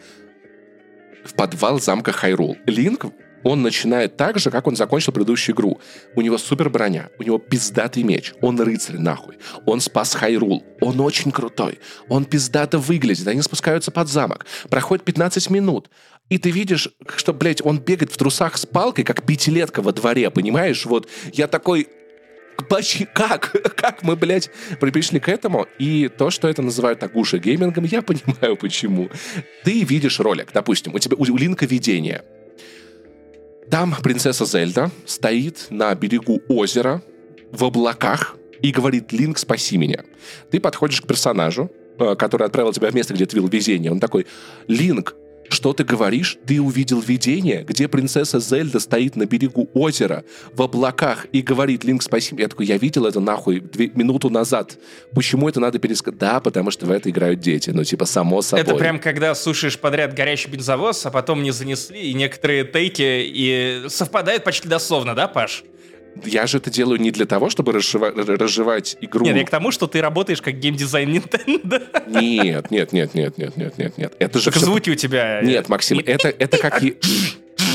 в 1.24 1.34
подвал 1.34 1.80
замка 1.80 2.10
Хайрул. 2.10 2.56
Линк 2.66 3.06
он 3.44 3.62
начинает 3.62 4.16
так 4.16 4.38
же, 4.38 4.50
как 4.50 4.66
он 4.66 4.74
закончил 4.74 5.12
предыдущую 5.12 5.54
игру. 5.54 5.80
У 6.16 6.22
него 6.22 6.38
супер 6.38 6.70
броня, 6.70 7.10
у 7.18 7.22
него 7.22 7.38
пиздатый 7.38 8.02
меч, 8.02 8.32
он 8.40 8.60
рыцарь 8.60 8.98
нахуй, 8.98 9.38
он 9.66 9.80
спас 9.80 10.14
Хайрул, 10.14 10.64
он 10.80 11.00
очень 11.00 11.30
крутой, 11.30 11.78
он 12.08 12.24
пиздато 12.24 12.78
выглядит, 12.78 13.28
они 13.28 13.42
спускаются 13.42 13.90
под 13.90 14.08
замок, 14.08 14.46
проходит 14.68 15.04
15 15.04 15.50
минут, 15.50 15.90
и 16.30 16.38
ты 16.38 16.50
видишь, 16.50 16.88
что, 17.16 17.32
блядь, 17.34 17.64
он 17.64 17.78
бегает 17.78 18.10
в 18.10 18.16
трусах 18.16 18.56
с 18.56 18.66
палкой, 18.66 19.04
как 19.04 19.24
пятилетка 19.24 19.82
во 19.82 19.92
дворе, 19.92 20.30
понимаешь? 20.30 20.86
Вот 20.86 21.08
я 21.32 21.46
такой, 21.46 21.88
Почти 22.68 23.04
как? 23.04 23.52
Как 23.76 24.02
мы, 24.02 24.16
блядь, 24.16 24.48
пришли 24.80 25.18
к 25.18 25.28
этому? 25.28 25.66
И 25.78 26.08
то, 26.08 26.30
что 26.30 26.48
это 26.48 26.62
называют 26.62 27.02
агуша 27.02 27.38
геймингом, 27.38 27.84
я 27.84 28.00
понимаю 28.02 28.56
почему. 28.56 29.10
Ты 29.64 29.82
видишь 29.82 30.20
ролик, 30.20 30.50
допустим, 30.52 30.94
у 30.94 30.98
тебя 30.98 31.16
у 31.18 31.24
Линка 31.36 31.66
видение. 31.66 32.22
Там 33.70 33.94
принцесса 34.02 34.44
Зельда 34.44 34.90
стоит 35.06 35.66
на 35.70 35.94
берегу 35.94 36.40
озера 36.48 37.02
в 37.50 37.64
облаках 37.64 38.36
и 38.62 38.70
говорит 38.70 39.12
«Линк, 39.12 39.38
спаси 39.38 39.76
меня». 39.76 40.04
Ты 40.50 40.60
подходишь 40.60 41.00
к 41.00 41.06
персонажу, 41.06 41.70
э, 41.98 42.14
который 42.16 42.46
отправил 42.46 42.72
тебя 42.72 42.90
в 42.90 42.94
место, 42.94 43.14
где 43.14 43.26
ты 43.26 43.36
видел 43.36 43.48
везение. 43.48 43.90
Он 43.90 44.00
такой 44.00 44.26
«Линк, 44.68 45.14
что 45.48 45.72
ты 45.72 45.84
говоришь? 45.84 46.38
Ты 46.46 46.60
увидел 46.60 47.00
видение, 47.00 47.64
где 47.64 47.88
принцесса 47.88 48.40
Зельда 48.40 48.80
стоит 48.80 49.16
на 49.16 49.26
берегу 49.26 49.68
озера 49.74 50.24
в 50.52 50.62
облаках 50.62 51.26
и 51.32 51.42
говорит, 51.42 51.84
Линк, 51.84 52.02
спасибо. 52.02 52.42
Я 52.42 52.48
такой, 52.48 52.66
я 52.66 52.76
видел 52.76 53.06
это 53.06 53.20
нахуй 53.20 53.60
две, 53.60 53.90
минуту 53.94 54.30
назад. 54.30 54.78
Почему 55.14 55.48
это 55.48 55.60
надо 55.60 55.78
пересказать? 55.78 56.18
Да, 56.18 56.40
потому 56.40 56.70
что 56.70 56.86
в 56.86 56.90
это 56.90 57.10
играют 57.10 57.40
дети. 57.40 57.70
Ну, 57.70 57.84
типа, 57.84 58.04
само 58.04 58.42
собой. 58.42 58.62
Это 58.62 58.74
прям 58.74 58.98
когда 58.98 59.34
слушаешь 59.34 59.78
подряд 59.78 60.14
горящий 60.14 60.50
бензовоз, 60.50 61.06
а 61.06 61.10
потом 61.10 61.42
не 61.42 61.50
занесли, 61.50 62.00
и 62.00 62.14
некоторые 62.14 62.64
тейки 62.64 63.02
и 63.02 63.84
совпадают 63.88 64.44
почти 64.44 64.68
дословно, 64.68 65.14
да, 65.14 65.28
Паш? 65.28 65.64
Я 66.24 66.46
же 66.46 66.58
это 66.58 66.70
делаю 66.70 67.00
не 67.00 67.10
для 67.10 67.26
того, 67.26 67.50
чтобы 67.50 67.72
разжевать, 67.72 68.14
разжевать 68.16 68.96
игру. 69.00 69.24
Нет, 69.24 69.36
я 69.36 69.44
к 69.44 69.50
тому, 69.50 69.70
что 69.70 69.86
ты 69.86 70.00
работаешь 70.00 70.40
как 70.40 70.58
геймдизайн 70.58 71.10
Nintendo. 71.10 71.82
Нет, 72.06 72.70
нет, 72.70 72.92
нет, 72.92 73.14
нет, 73.14 73.38
нет, 73.38 73.56
нет, 73.56 73.78
нет, 73.78 73.98
нет. 73.98 74.12
Это 74.18 74.38
же 74.38 74.46
Только 74.46 74.58
все... 74.58 74.66
звуки 74.66 74.90
у 74.90 74.94
тебя... 74.94 75.40
Нет, 75.42 75.68
Максим, 75.68 75.98
это, 76.04 76.28
это 76.28 76.58
как... 76.58 76.82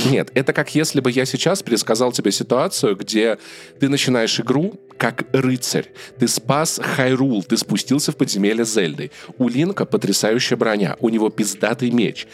Нет, 0.06 0.32
это 0.34 0.54
как 0.54 0.74
если 0.76 1.02
бы 1.02 1.12
я 1.12 1.26
сейчас 1.26 1.62
пересказал 1.62 2.12
тебе 2.12 2.32
ситуацию, 2.32 2.96
где 2.96 3.38
ты 3.80 3.90
начинаешь 3.90 4.40
игру 4.40 4.80
как 4.98 5.26
рыцарь. 5.34 5.88
Ты 6.18 6.28
спас 6.28 6.80
Хайрул, 6.82 7.44
ты 7.44 7.58
спустился 7.58 8.12
в 8.12 8.16
подземелье 8.16 8.66
Зельды. 8.66 9.12
У 9.38 9.50
Линка 9.50 9.86
потрясающая 9.86 10.58
броня, 10.58 10.96
у 11.00 11.10
него 11.10 11.30
пиздатый 11.30 11.92
меч. 11.92 12.28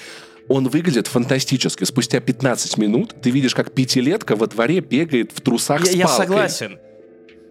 Он 0.48 0.68
выглядит 0.70 1.08
фантастически. 1.08 1.84
Спустя 1.84 2.20
15 2.20 2.78
минут 2.78 3.16
ты 3.22 3.32
видишь, 3.32 3.56
как 3.56 3.72
пятилетка 3.72 4.36
во 4.36 4.48
дворе 4.48 4.80
бегает 4.80 5.32
в 5.34 5.42
трусах 5.42 5.82
я, 5.82 5.86
с 5.86 5.90
палкой. 5.90 6.00
Я 6.00 6.08
согласен. 6.08 6.80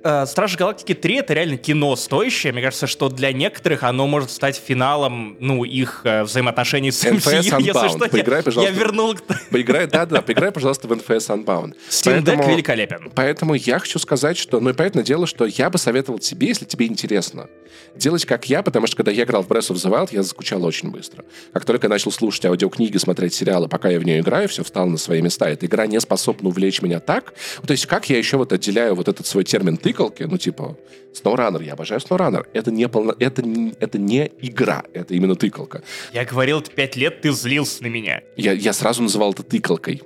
Э, 0.04 0.26
Стражи 0.26 0.58
Галактики 0.58 0.92
3 0.92 1.14
это 1.16 1.32
реально 1.32 1.56
кино 1.56 1.96
стоящее. 1.96 2.52
Мне 2.52 2.60
кажется, 2.60 2.86
что 2.86 3.08
для 3.08 3.32
некоторых 3.32 3.82
оно 3.84 4.06
может 4.06 4.30
стать 4.30 4.56
финалом, 4.56 5.38
ну, 5.40 5.64
их 5.64 6.02
э, 6.04 6.24
взаимоотношений 6.24 6.92
с 6.92 7.02
NFS 7.04 7.40
MCU. 7.40 7.62
Если 7.62 7.72
Unbound. 7.72 7.88
что, 7.88 8.08
Поиграй, 8.10 8.40
я, 8.40 8.42
пожалуйста. 8.42 8.72
я 8.74 8.78
вернул... 8.78 9.16
Поиграй, 9.50 9.86
да, 9.86 10.04
да, 10.04 10.20
поиграй, 10.20 10.52
пожалуйста, 10.52 10.88
в 10.88 10.92
NFS 10.92 11.28
Unbound. 11.28 11.74
Steam 11.88 12.22
Deck 12.22 12.46
великолепен. 12.46 13.10
Поэтому 13.14 13.54
я 13.54 13.78
хочу 13.78 13.98
сказать, 13.98 14.36
что, 14.36 14.60
ну 14.60 14.70
и 14.70 14.72
понятное 14.74 15.04
дело, 15.04 15.26
что 15.26 15.46
я 15.46 15.70
бы 15.70 15.78
советовал 15.78 16.18
тебе, 16.18 16.48
если 16.48 16.66
тебе 16.66 16.86
интересно, 16.86 17.48
делать 17.96 18.26
как 18.26 18.48
я, 18.48 18.62
потому 18.62 18.86
что 18.86 18.96
когда 18.96 19.10
я 19.10 19.24
играл 19.24 19.42
в 19.42 19.48
Breath 19.48 19.70
of 19.70 19.76
the 19.76 19.90
Wild, 19.90 20.08
я 20.12 20.22
заскучал 20.22 20.64
очень 20.64 20.90
быстро. 20.90 21.24
Как 21.52 21.64
только 21.64 21.86
я 21.86 21.88
начал 21.88 22.10
слушать 22.10 22.44
аудиокниги, 22.44 22.98
смотреть 22.98 23.34
сериалы, 23.34 23.68
пока 23.68 23.88
я 23.88 23.98
в 23.98 24.04
нее 24.04 24.20
играю, 24.20 24.48
все 24.48 24.64
встало 24.64 24.86
на 24.86 24.98
свои 24.98 25.22
места. 25.22 25.48
Эта 25.48 25.64
игра 25.66 25.86
не 25.86 26.00
способна 26.00 26.48
увлечь 26.48 26.82
меня 26.82 27.00
так. 27.00 27.32
То 27.66 27.72
есть 27.72 27.86
как 27.86 28.10
я 28.10 28.18
еще 28.18 28.36
вот 28.36 28.52
отделяю 28.52 28.94
вот 28.94 29.08
этот 29.08 29.26
свой 29.26 29.44
термин 29.44 29.76
тыкалки, 29.94 30.24
ну 30.24 30.36
типа 30.38 30.76
SnowRunner, 31.12 31.62
я 31.62 31.74
обожаю 31.74 32.00
SnowRunner. 32.00 32.46
Это 32.52 32.70
не, 32.70 32.88
полно, 32.88 33.14
это, 33.18 33.42
это 33.80 33.98
не 33.98 34.30
игра, 34.40 34.82
это 34.92 35.14
именно 35.14 35.36
тыкалка. 35.36 35.82
Я 36.12 36.24
говорил, 36.24 36.60
пять 36.62 36.96
лет 36.96 37.20
ты 37.20 37.30
злился 37.32 37.82
на 37.82 37.86
меня. 37.86 38.22
Я, 38.36 38.52
я 38.52 38.72
сразу 38.72 39.02
называл 39.02 39.32
это 39.32 39.42
тыкалкой. 39.42 40.02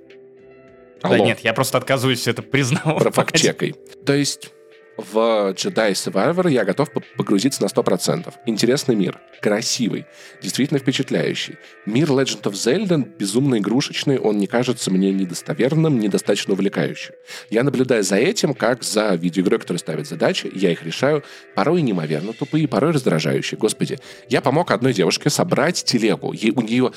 Алло. 1.02 1.16
Да 1.16 1.24
нет, 1.24 1.40
я 1.40 1.54
просто 1.54 1.78
отказываюсь 1.78 2.26
это 2.26 2.42
признавать. 2.42 3.02
Профакт-чекай. 3.02 3.74
То 4.04 4.14
есть 4.14 4.50
в 4.98 5.54
Jedi 5.54 5.92
Survivor 5.92 6.50
я 6.50 6.64
готов 6.64 6.90
погрузиться 7.16 7.62
на 7.62 7.68
100%. 7.68 8.34
Интересный 8.46 8.96
мир, 8.96 9.20
красивый, 9.40 10.06
действительно 10.42 10.80
впечатляющий. 10.80 11.56
Мир 11.86 12.10
Legend 12.10 12.42
of 12.42 12.52
Zelda 12.52 13.08
безумно 13.16 13.58
игрушечный, 13.58 14.18
он 14.18 14.38
не 14.38 14.48
кажется 14.48 14.90
мне 14.90 15.12
недостоверным, 15.12 16.00
недостаточно 16.00 16.54
увлекающим. 16.54 17.14
Я 17.48 17.62
наблюдаю 17.62 18.02
за 18.02 18.16
этим, 18.16 18.54
как 18.54 18.82
за 18.82 19.14
видеоигрой, 19.14 19.60
которая 19.60 19.78
ставит 19.78 20.08
задачи, 20.08 20.50
я 20.52 20.72
их 20.72 20.84
решаю, 20.84 21.22
порой 21.54 21.82
неимоверно 21.82 22.32
тупые, 22.32 22.66
порой 22.66 22.90
раздражающие. 22.90 23.56
Господи, 23.56 24.00
я 24.28 24.40
помог 24.40 24.72
одной 24.72 24.92
девушке 24.92 25.30
собрать 25.30 25.84
телегу. 25.84 26.32
Ей, 26.32 26.50
у 26.50 26.60
нее, 26.60 26.92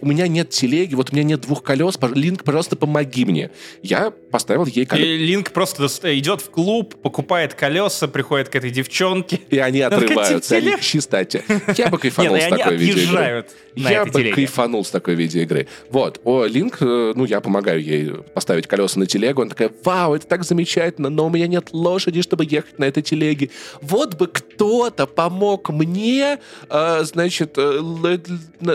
у 0.00 0.06
меня 0.06 0.26
нет 0.26 0.50
телеги, 0.50 0.96
вот 0.96 1.12
у 1.12 1.14
меня 1.14 1.22
нет 1.22 1.42
двух 1.42 1.62
колес, 1.62 1.96
Линк, 2.12 2.42
пожалуйста, 2.42 2.74
помоги 2.74 3.24
мне. 3.24 3.52
Я 3.82 4.10
поставил 4.10 4.66
ей 4.66 4.84
колеса. 4.84 5.06
Линк 5.06 5.52
просто 5.52 5.86
идет 6.18 6.40
в 6.40 6.50
клуб, 6.50 6.96
покупает 6.96 7.35
покупает 7.36 7.54
колеса, 7.54 8.08
приходит 8.08 8.48
к 8.48 8.56
этой 8.56 8.70
девчонке. 8.70 9.40
И 9.50 9.58
они 9.58 9.80
отрываются, 9.80 10.56
они 10.56 10.74
чистати. 10.80 11.42
Я 11.76 11.88
бы 11.88 11.98
кайфанул 11.98 12.36
с 12.38 12.48
такой 12.48 12.76
видеоигры. 12.76 13.46
Я 13.74 14.04
бы 14.06 14.32
кайфанул 14.32 14.84
с 14.84 14.90
такой 14.90 15.14
видеоигры. 15.14 15.68
Вот, 15.90 16.20
о, 16.24 16.46
Линк, 16.46 16.78
э, 16.80 17.12
ну, 17.14 17.26
я 17.26 17.40
помогаю 17.40 17.82
ей 17.82 18.10
поставить 18.34 18.66
колеса 18.66 18.98
на 18.98 19.06
телегу. 19.06 19.42
Она 19.42 19.50
такая, 19.50 19.70
вау, 19.84 20.14
это 20.14 20.26
так 20.26 20.44
замечательно, 20.44 21.10
но 21.10 21.26
у 21.26 21.30
меня 21.30 21.46
нет 21.46 21.68
лошади, 21.72 22.22
чтобы 22.22 22.46
ехать 22.46 22.78
на 22.78 22.84
этой 22.84 23.02
телеге. 23.02 23.50
Вот 23.82 24.14
бы 24.14 24.28
кто-то 24.28 25.06
помог 25.06 25.68
мне, 25.68 26.38
э, 26.70 27.00
значит, 27.02 27.54
э, 27.58 28.18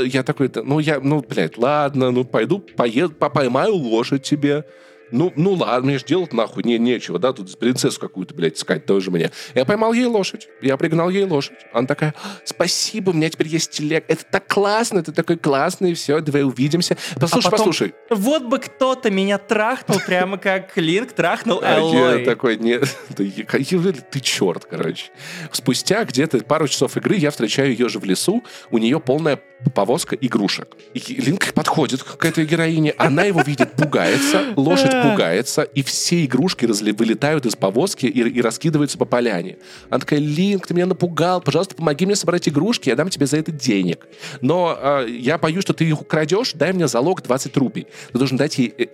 я 0.06 0.24
такой, 0.24 0.52
ну, 0.54 0.80
я, 0.80 1.00
ну, 1.00 1.26
блядь, 1.28 1.58
ладно, 1.58 2.12
ну, 2.12 2.24
пойду, 2.24 2.60
поеду, 2.60 3.14
поймаю 3.14 3.74
лошадь 3.74 4.22
тебе. 4.22 4.66
Ну, 5.12 5.32
ну 5.36 5.54
ладно, 5.54 5.90
мне 5.90 6.00
же 6.00 6.06
делать 6.06 6.34
нахуй 6.34 6.64
не, 6.64 6.78
нечего, 6.78 7.20
да, 7.20 7.34
тут 7.34 7.58
принцессу 7.58 8.00
какую-то, 8.00 8.34
блядь, 8.34 8.58
искать 8.58 8.86
тоже 8.86 9.12
мне. 9.12 9.32
Я 9.54 9.66
поймал 9.66 9.94
ей 9.94 10.06
лошадь, 10.06 10.48
я 10.62 10.78
пригнал 10.78 11.10
ей 11.10 11.26
лошадь. 11.26 11.58
Она 11.74 11.88
такая, 11.88 12.14
спасибо, 12.44 13.12
у 13.12 13.14
меня 13.14 13.30
теперь 13.30 13.48
есть 13.48 13.72
телег. 13.72 14.06
Это 14.08 14.24
так 14.26 14.48
классно, 14.48 15.00
это 15.00 15.12
такой 15.12 15.38
классный, 15.38 15.94
все, 15.94 16.22
давай 16.22 16.44
увидимся. 16.44 16.98
Послушай, 17.20 17.48
а 17.48 17.52
потом, 17.52 17.58
послушай. 17.58 17.94
Вот 18.10 18.44
бы 18.44 18.60
кто-то 18.60 19.12
меня 19.12 19.38
трахнул, 19.38 20.00
прямо 20.06 20.38
как 20.38 20.78
Линк 20.78 21.12
трахнул 21.12 21.60
а 21.62 21.76
Эллой. 21.76 22.20
Я 22.20 22.26
такой, 22.26 22.58
нет, 22.58 22.88
ты 23.16 24.20
черт, 24.22 24.66
короче. 24.66 25.12
Спустя 25.52 26.04
где-то 26.06 26.40
пару 26.44 26.68
часов 26.68 26.98
игры 26.98 27.16
я 27.16 27.32
встречаю 27.32 27.72
ее 27.72 27.90
же 27.90 28.00
в 28.00 28.06
лесу, 28.06 28.44
у 28.70 28.78
нее 28.78 29.00
полная 29.00 29.40
повозка 29.76 30.16
игрушек. 30.16 30.76
И 30.94 31.22
Линк 31.22 31.54
подходит 31.54 32.04
к 32.04 32.26
этой 32.26 32.46
героине, 32.46 32.94
она 32.98 33.24
его 33.24 33.42
видит, 33.42 33.74
пугается, 33.74 34.54
лошадь 34.56 34.92
пугается, 35.10 35.61
и 35.64 35.84
все 35.84 36.26
игрушки 36.26 36.65
разли, 36.65 36.91
вылетают 36.91 37.45
из 37.45 37.56
повозки 37.56 38.06
и, 38.06 38.19
и 38.19 38.41
раскидываются 38.41 38.98
по 38.98 39.06
поляне. 39.06 39.57
Она 39.90 39.99
такая, 39.99 40.19
Линк, 40.19 40.68
ты 40.68 40.73
меня 40.73 40.86
напугал, 40.86 41.41
пожалуйста, 41.41 41.76
помоги 41.76 42.06
мне 42.06 42.15
собрать 42.15 42.48
игрушки, 42.48 42.90
я 42.90 42.95
дам 42.95 43.10
тебе 43.10 43.26
за 43.26 43.38
это 43.38 43.52
денег. 43.52 44.07
Но 44.41 44.78
э, 44.80 45.07
я 45.10 45.38
боюсь, 45.38 45.64
что 45.64 45.73
ты 45.73 45.86
их 45.86 46.02
украдешь, 46.02 46.53
дай 46.53 46.73
мне 46.73 46.88
залог 46.88 47.22
20 47.22 47.56
рупий. 47.57 47.88
Ты 48.11 48.18
должен 48.18 48.38
дать 48.38 48.57
ей 48.57 48.73
э, 48.78 48.86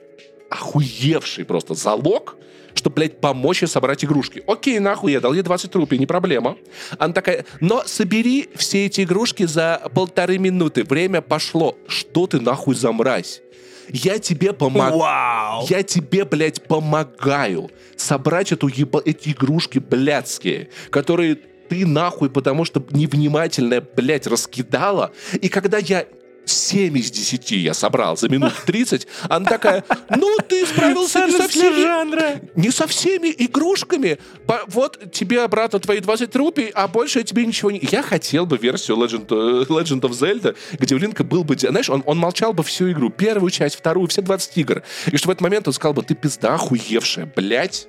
охуевший 0.49 1.45
просто 1.45 1.73
залог, 1.73 2.37
чтобы, 2.73 2.95
блядь, 2.95 3.19
помочь 3.19 3.61
ей 3.61 3.67
собрать 3.67 4.05
игрушки. 4.05 4.43
Окей, 4.47 4.79
нахуй, 4.79 5.11
я 5.11 5.19
дал 5.19 5.33
ей 5.33 5.41
20 5.41 5.73
рупий, 5.75 5.97
не 5.97 6.05
проблема. 6.05 6.57
Она 6.97 7.13
такая, 7.13 7.45
но 7.59 7.83
собери 7.85 8.49
все 8.55 8.85
эти 8.85 9.01
игрушки 9.01 9.45
за 9.45 9.81
полторы 9.93 10.37
минуты. 10.37 10.83
Время 10.83 11.21
пошло. 11.21 11.77
Что 11.87 12.27
ты 12.27 12.39
нахуй 12.39 12.75
за 12.75 12.91
мразь? 12.91 13.41
Я 13.89 14.19
тебе 14.19 14.53
помогаю. 14.53 15.65
Я 15.69 15.83
тебе, 15.83 16.25
блядь, 16.25 16.63
помогаю 16.63 17.69
собрать 17.95 18.51
эту 18.51 18.67
еба... 18.67 19.01
эти 19.03 19.29
игрушки 19.29 19.79
блядские, 19.79 20.69
которые 20.89 21.37
ты 21.69 21.85
нахуй, 21.85 22.29
потому 22.29 22.65
что 22.65 22.85
невнимательная, 22.91 23.81
блядь, 23.81 24.27
раскидала. 24.27 25.11
И 25.41 25.49
когда 25.49 25.77
я 25.77 26.05
7 26.49 26.97
из 26.97 27.11
10 27.11 27.51
я 27.51 27.73
собрал 27.73 28.17
за 28.17 28.29
минут 28.29 28.53
30. 28.65 29.07
Она 29.29 29.49
такая, 29.49 29.83
ну, 30.09 30.37
ты 30.47 30.65
справился 30.65 31.25
не 31.25 31.31
со 31.31 31.47
всеми, 31.47 31.81
жанра. 31.81 32.41
не 32.55 32.71
со 32.71 32.87
всеми 32.87 33.33
игрушками. 33.37 34.19
Вот 34.67 35.11
тебе 35.11 35.43
обратно 35.43 35.79
твои 35.79 35.99
20 35.99 36.35
рупий, 36.35 36.71
а 36.73 36.87
больше 36.87 37.19
я 37.19 37.25
тебе 37.25 37.45
ничего 37.45 37.71
не... 37.71 37.79
Я 37.91 38.01
хотел 38.01 38.45
бы 38.45 38.57
версию 38.57 38.97
Legend, 38.97 39.27
э, 39.29 39.65
Legend 39.65 40.01
of 40.01 40.11
Zelda, 40.11 40.55
где 40.79 40.97
Линка 40.97 41.23
был 41.23 41.43
бы... 41.43 41.57
Знаешь, 41.57 41.89
он, 41.89 42.03
он 42.05 42.17
молчал 42.17 42.53
бы 42.53 42.63
всю 42.63 42.91
игру. 42.91 43.09
Первую 43.09 43.51
часть, 43.51 43.75
вторую, 43.75 44.07
все 44.07 44.21
20 44.21 44.57
игр. 44.57 44.83
И 45.11 45.17
что 45.17 45.27
в 45.27 45.31
этот 45.31 45.41
момент 45.41 45.67
он 45.67 45.73
сказал 45.73 45.93
бы, 45.93 46.03
ты 46.03 46.15
пизда 46.15 46.55
охуевшая, 46.55 47.31
блядь. 47.35 47.87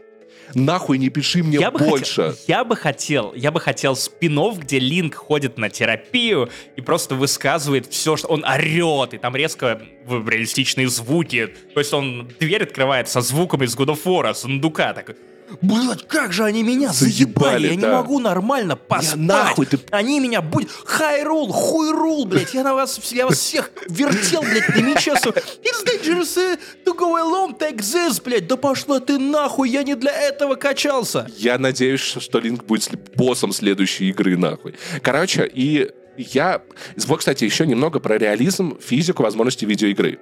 Нахуй 0.55 0.99
не 0.99 1.09
пиши 1.09 1.43
мне 1.43 1.59
Я 1.59 1.70
бы, 1.70 1.79
больше. 1.79 2.31
хотел, 2.31 2.45
я 2.47 2.65
бы 2.65 2.77
хотел, 2.77 3.35
я 3.35 3.51
бы 3.51 3.61
хотел 3.61 3.97
спин 3.97 4.39
где 4.59 4.79
Линк 4.79 5.15
ходит 5.15 5.59
на 5.59 5.69
терапию 5.69 6.49
и 6.77 6.81
просто 6.81 7.15
высказывает 7.15 7.87
все, 7.87 8.16
что 8.16 8.29
он 8.29 8.45
орет, 8.45 9.15
и 9.15 9.19
там 9.19 9.35
резко 9.35 9.81
реалистичные 10.07 10.89
звуки. 10.89 11.55
То 11.75 11.81
есть 11.81 11.93
он 11.93 12.31
дверь 12.39 12.62
открывает 12.62 13.09
со 13.09 13.20
звуком 13.20 13.65
из 13.65 13.77
God 13.77 13.89
of 13.89 14.05
War, 14.05 14.33
сундука 14.35 14.93
такой. 14.93 15.16
Блять, 15.62 16.07
как 16.07 16.33
же 16.33 16.45
они 16.45 16.62
меня 16.62 16.93
Заебали, 16.93 17.12
заебали, 17.12 17.66
я 17.69 17.75
не 17.77 17.83
да. 17.83 17.93
могу 17.97 18.19
нормально 18.19 18.77
поспать. 18.77 19.16
нахуй 19.16 19.66
ты- 19.66 19.79
Они 19.91 20.20
меня 20.20 20.43
будут... 20.43 20.70
Хайрул, 20.85 21.51
хуйрул, 21.53 22.27
блядь, 22.27 22.53
я 22.55 22.62
на 22.62 22.75
вас, 22.75 23.01
я 23.12 23.27
вас 23.27 23.39
всех 23.39 23.70
вертел, 23.89 24.43
блядь, 24.43 24.69
на 24.69 24.81
мече. 24.81 25.16
су- 25.16 25.31
It's 25.31 25.85
dangerous 25.87 26.37
uh, 26.37 26.59
to 26.85 26.95
go 26.97 27.16
alone, 27.16 27.59
take 27.59 27.79
this, 27.79 28.23
блядь, 28.23 28.47
да 28.47 28.57
пошла 28.57 29.01
ты 29.01 29.19
нахуй, 29.19 29.70
я 29.70 29.83
не 29.83 29.95
для 29.95 30.12
этого 30.12 30.55
качался. 30.55 31.27
Я 31.37 31.59
надеюсь, 31.59 32.01
что 32.01 32.39
Линк 32.39 32.65
будет 32.65 32.91
боссом 33.16 33.53
следующей 33.53 34.11
игры, 34.11 34.37
нахуй. 34.37 34.75
Короче, 35.03 35.51
и 35.53 35.91
я... 36.16 36.62
Вот, 37.07 37.20
кстати, 37.20 37.45
еще 37.45 37.66
немного 37.66 38.01
про 38.01 38.19
реализм, 38.19 38.79
физику, 38.81 39.23
возможности 39.23 39.65
видеоигры. 39.65 40.19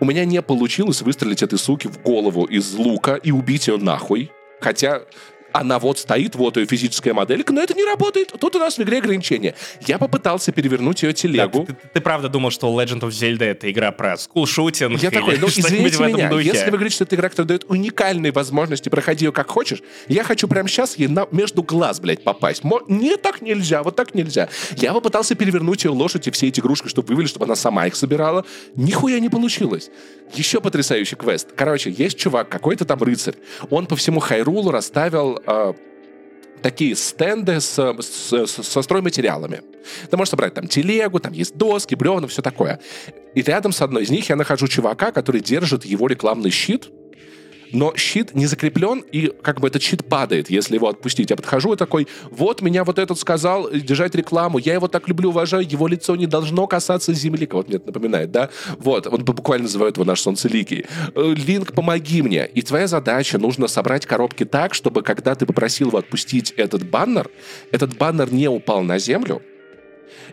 У 0.00 0.04
меня 0.04 0.24
не 0.26 0.42
получилось 0.42 1.00
выстрелить 1.00 1.42
этой 1.42 1.58
суки 1.58 1.86
в 1.88 2.02
голову 2.02 2.44
из 2.44 2.74
лука 2.74 3.14
и 3.14 3.30
убить 3.30 3.68
ее 3.68 3.78
нахуй. 3.78 4.30
Хотя 4.60 5.02
она 5.60 5.78
вот 5.78 5.98
стоит, 5.98 6.34
вот 6.34 6.56
ее 6.56 6.66
физическая 6.66 7.14
моделька, 7.14 7.52
но 7.52 7.62
это 7.62 7.74
не 7.74 7.84
работает. 7.84 8.32
Тут 8.38 8.56
у 8.56 8.58
нас 8.58 8.76
в 8.78 8.82
игре 8.82 8.98
ограничения. 8.98 9.54
Я 9.86 9.98
попытался 9.98 10.52
перевернуть 10.52 11.02
ее 11.02 11.10
Да, 11.10 11.14
телегу. 11.14 11.64
ты, 11.66 11.72
ты- 11.74 11.88
ты 11.94 12.00
правда 12.00 12.28
думал, 12.28 12.50
что 12.50 12.68
Legend 12.68 13.00
of 13.00 13.08
Zelda 13.10 13.44
это 13.44 13.70
игра 13.70 13.92
про 13.92 14.16
скулшутинг 14.16 15.02
Я 15.02 15.10
такой, 15.10 15.38
ну, 15.38 15.46
извините 15.48 16.02
меня, 16.04 16.28
духе? 16.30 16.44
если 16.46 16.66
вы 16.66 16.72
говорите, 16.72 16.94
что 16.96 17.04
это 17.04 17.16
игра, 17.16 17.28
которая 17.28 17.48
дает 17.48 17.64
уникальные 17.68 18.32
возможности, 18.32 18.88
проходи 18.88 19.24
ее 19.26 19.32
как 19.32 19.48
хочешь, 19.50 19.82
я 20.08 20.24
хочу 20.24 20.48
прямо 20.48 20.68
сейчас 20.68 20.96
ей 20.96 21.08
на- 21.08 21.26
между 21.30 21.62
глаз, 21.62 22.00
блядь, 22.00 22.22
попасть. 22.24 22.64
Мо- 22.64 22.82
Не 22.88 23.16
так 23.16 23.40
нельзя, 23.42 23.82
вот 23.82 23.96
так 23.96 24.14
нельзя. 24.14 24.48
Я 24.76 24.92
попытался 24.92 25.34
перевернуть 25.34 25.84
ее 25.84 25.90
лошадь 25.90 26.26
и 26.26 26.30
все 26.30 26.48
эти 26.48 26.60
игрушки, 26.60 26.88
чтобы 26.88 27.08
вывели, 27.08 27.26
чтобы 27.26 27.46
она 27.46 27.56
сама 27.56 27.86
их 27.86 27.96
собирала. 27.96 28.44
Нихуя 28.74 29.18
не 29.20 29.28
получилось. 29.28 29.90
Еще 30.34 30.60
потрясающий 30.60 31.14
квест. 31.16 31.48
Короче, 31.54 31.90
есть 31.90 32.18
чувак, 32.18 32.48
какой-то 32.48 32.84
там 32.84 33.00
рыцарь. 33.02 33.34
Он 33.70 33.86
по 33.86 33.94
всему 33.96 34.18
Хайрулу 34.20 34.70
расставил 34.72 35.38
такие 36.62 36.96
стенды 36.96 37.60
с- 37.60 37.78
с- 37.78 38.46
со 38.46 38.82
стройматериалами. 38.82 39.60
Ты 40.10 40.16
можешь 40.16 40.30
собрать 40.30 40.54
там 40.54 40.66
телегу, 40.66 41.20
там 41.20 41.32
есть 41.32 41.56
доски, 41.56 41.94
бревна, 41.94 42.26
все 42.26 42.42
такое. 42.42 42.80
И 43.34 43.42
рядом 43.42 43.72
с 43.72 43.82
одной 43.82 44.02
из 44.02 44.10
них 44.10 44.28
я 44.28 44.36
нахожу 44.36 44.66
чувака, 44.66 45.12
который 45.12 45.40
держит 45.40 45.84
его 45.84 46.08
рекламный 46.08 46.50
щит, 46.50 46.90
но 47.72 47.94
щит 47.96 48.34
не 48.34 48.46
закреплен, 48.46 49.00
и 49.12 49.32
как 49.42 49.60
бы 49.60 49.68
этот 49.68 49.82
щит 49.82 50.04
падает, 50.04 50.50
если 50.50 50.74
его 50.74 50.88
отпустить. 50.88 51.30
Я 51.30 51.36
подхожу 51.36 51.72
и 51.72 51.76
такой, 51.76 52.06
вот 52.30 52.62
меня 52.62 52.84
вот 52.84 52.98
этот 52.98 53.18
сказал 53.18 53.68
э, 53.68 53.80
держать 53.80 54.14
рекламу, 54.14 54.58
я 54.58 54.74
его 54.74 54.88
так 54.88 55.08
люблю, 55.08 55.30
уважаю, 55.30 55.66
его 55.68 55.86
лицо 55.86 56.16
не 56.16 56.26
должно 56.26 56.66
касаться 56.66 57.12
земли, 57.12 57.48
вот 57.50 57.68
мне 57.68 57.76
это 57.76 57.86
напоминает, 57.86 58.30
да? 58.30 58.50
Вот, 58.78 59.06
он 59.06 59.24
буквально 59.24 59.64
называет 59.64 59.96
его 59.96 60.04
наш 60.04 60.20
солнцеликий. 60.20 60.86
Э, 61.14 61.34
Линк, 61.36 61.72
помоги 61.72 62.22
мне. 62.22 62.46
И 62.46 62.62
твоя 62.62 62.86
задача, 62.86 63.38
нужно 63.38 63.68
собрать 63.68 64.06
коробки 64.06 64.44
так, 64.44 64.74
чтобы 64.74 65.02
когда 65.02 65.34
ты 65.34 65.46
попросил 65.46 65.88
его 65.88 65.98
отпустить 65.98 66.52
этот 66.56 66.88
баннер, 66.88 67.28
этот 67.72 67.96
баннер 67.96 68.32
не 68.32 68.48
упал 68.48 68.82
на 68.82 68.98
землю, 68.98 69.42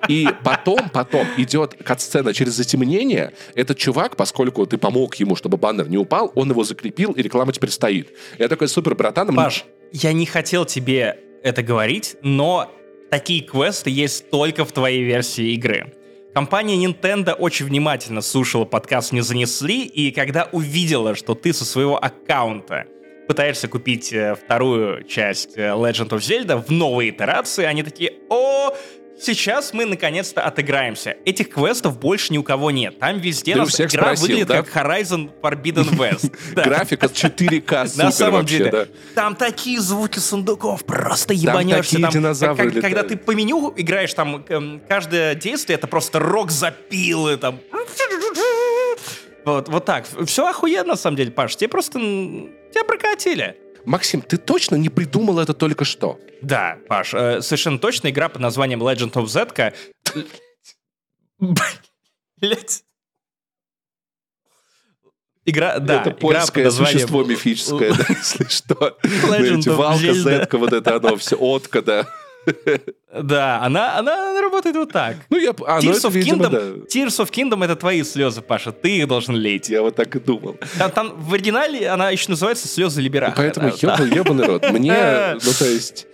и 0.08 0.28
потом, 0.44 0.90
потом 0.90 1.28
идет 1.38 1.76
кат-сцена 1.84 2.34
через 2.34 2.54
затемнение. 2.54 3.34
Этот 3.56 3.78
чувак, 3.78 4.16
поскольку 4.16 4.66
ты 4.66 4.78
помог 4.78 5.16
ему, 5.16 5.36
чтобы 5.36 5.58
баннер 5.58 5.90
не 5.90 5.98
упал, 5.98 6.32
он 6.36 6.50
его 6.50 6.64
закрепил, 6.64 7.12
и 7.12 7.22
реклама 7.22 7.54
теперь 7.54 7.70
стоит. 7.70 8.10
Я 8.38 8.48
такой 8.48 8.68
супер, 8.68 8.96
братан. 8.96 9.34
Паш, 9.36 9.66
я 9.92 10.14
не 10.14 10.26
хотел 10.26 10.66
тебе 10.66 11.20
это 11.44 11.62
говорить, 11.62 12.16
но 12.22 12.72
такие 13.10 13.42
квесты 13.42 13.90
есть 13.90 14.30
только 14.30 14.66
в 14.66 14.72
твоей 14.72 15.04
версии 15.04 15.54
игры. 15.54 15.94
Компания 16.34 16.84
Nintendo 16.84 17.34
очень 17.34 17.68
внимательно 17.68 18.22
слушала 18.22 18.66
подкаст 18.66 19.12
«Не 19.12 19.22
занесли», 19.22 19.84
и 19.86 20.12
когда 20.12 20.50
увидела, 20.52 21.14
что 21.14 21.36
ты 21.36 21.54
со 21.54 21.64
своего 21.64 22.04
аккаунта 22.04 22.86
пытаешься 23.28 23.68
купить 23.68 24.12
э, 24.12 24.36
вторую 24.36 25.04
часть 25.04 25.58
э, 25.58 25.62
Legend 25.70 26.10
of 26.10 26.20
Zelda 26.20 26.60
в 26.60 26.72
новой 26.72 27.12
итерации, 27.12 27.66
они 27.66 27.84
такие 27.84 28.14
«О, 28.30 28.76
сейчас 29.24 29.74
мы 29.74 29.86
наконец-то 29.86 30.42
отыграемся». 30.44 31.18
Этих 31.26 31.50
квестов 31.50 32.00
больше 32.00 32.34
ни 32.34 32.38
у 32.38 32.44
кого 32.44 32.72
нет. 32.72 33.00
Там 33.00 33.20
везде 33.20 33.54
Ты 33.54 33.60
нас 33.60 33.80
игра 33.80 33.88
спросил, 33.88 34.28
выглядит 34.28 34.48
да? 34.48 34.64
как 34.64 34.86
Horizon 34.86 35.32
Forbidden 35.42 35.98
West. 35.98 36.36
Графика 36.54 37.08
4К 37.08 37.88
супер 37.88 38.04
На 38.04 38.12
самом 38.12 38.46
деле, 38.46 38.88
там 39.16 39.36
такие 39.36 39.80
звуки 39.80 40.20
сундуков, 40.20 40.86
просто 40.86 41.34
ебанешься. 41.34 42.00
Там, 42.00 42.12
динозавры 42.12 42.82
когда 42.82 43.04
ты 43.04 43.18
по 43.18 43.32
меню 43.32 43.74
играешь, 43.76 44.14
там 44.14 44.46
эм, 44.50 44.82
каждое 44.88 45.36
действие 45.36 45.78
это 45.78 45.88
просто 45.88 46.20
рок 46.20 46.52
запилы, 46.52 47.38
там. 47.38 47.60
Вот, 49.46 49.68
вот 49.68 49.86
так. 49.86 50.06
Все 50.26 50.48
охуенно, 50.48 50.90
на 50.90 50.96
самом 50.96 51.18
деле, 51.18 51.32
Паш. 51.32 51.56
Тебе 51.56 51.68
просто... 51.68 52.00
Тебя 52.00 52.84
прокатили. 52.86 53.58
Максим, 53.86 54.22
ты 54.22 54.38
точно 54.38 54.76
не 54.76 54.90
придумал 54.90 55.40
это 55.40 55.54
только 55.54 55.84
что? 55.86 56.20
Да, 56.42 56.78
Паш, 56.88 57.14
э, 57.14 57.42
совершенно 57.42 57.80
точно 57.80 58.10
игра 58.10 58.30
под 58.30 58.42
названием 58.42 58.82
Legend 58.82 59.12
of 59.14 59.26
Zetka. 59.26 59.74
Блять. 62.38 62.84
Игра, 65.46 65.80
да, 65.80 65.96
это 66.02 66.10
игра 66.10 66.12
под 66.12 66.20
польское 66.22 66.64
названием- 66.66 66.94
существо 67.00 67.24
мифическое, 67.26 67.94
да, 67.94 68.06
если 68.08 68.46
что. 68.48 68.98
Legend 69.04 69.64
of 69.64 69.98
Zelda. 70.00 70.14
Зетка, 70.14 70.58
вот 70.58 70.72
это 70.72 70.96
оно 70.96 71.18
все, 71.18 71.36
отка, 71.36 71.82
да. 71.82 72.08
Да, 73.22 73.62
она, 73.62 74.00
она 74.00 74.42
работает 74.42 74.76
вот 74.76 74.92
так. 74.92 75.18
Ну, 75.30 75.38
я... 75.38 75.54
А, 75.68 75.80
ну 75.82 75.92
Tears, 75.92 75.98
это, 75.98 76.08
of 76.08 76.12
видимо, 76.14 76.46
Kingdom, 76.46 76.50
да. 76.50 76.60
Tears 76.88 77.24
of 77.24 77.32
Kingdom 77.32 77.64
это 77.64 77.76
твои 77.76 78.04
слезы, 78.04 78.42
Паша. 78.42 78.72
Ты 78.72 78.98
их 78.98 79.08
должен 79.08 79.36
лить. 79.36 79.70
Я 79.70 79.82
вот 79.82 79.96
так 79.96 80.16
и 80.16 80.20
думал. 80.20 80.58
Там, 80.78 80.92
там 80.92 81.14
в 81.22 81.34
оригинале 81.34 81.88
она 81.90 82.10
еще 82.10 82.30
называется 82.30 82.68
слезы 82.68 83.02
Либера. 83.02 83.34
Поэтому 83.36 83.70
Да, 83.70 83.76
да. 83.82 84.04
ебаный, 84.04 84.16
ебаный 84.16 84.46
рот. 84.48 84.70
Мне, 84.72 84.94
ну 85.46 85.52
то 85.58 85.66
есть, 85.66 86.08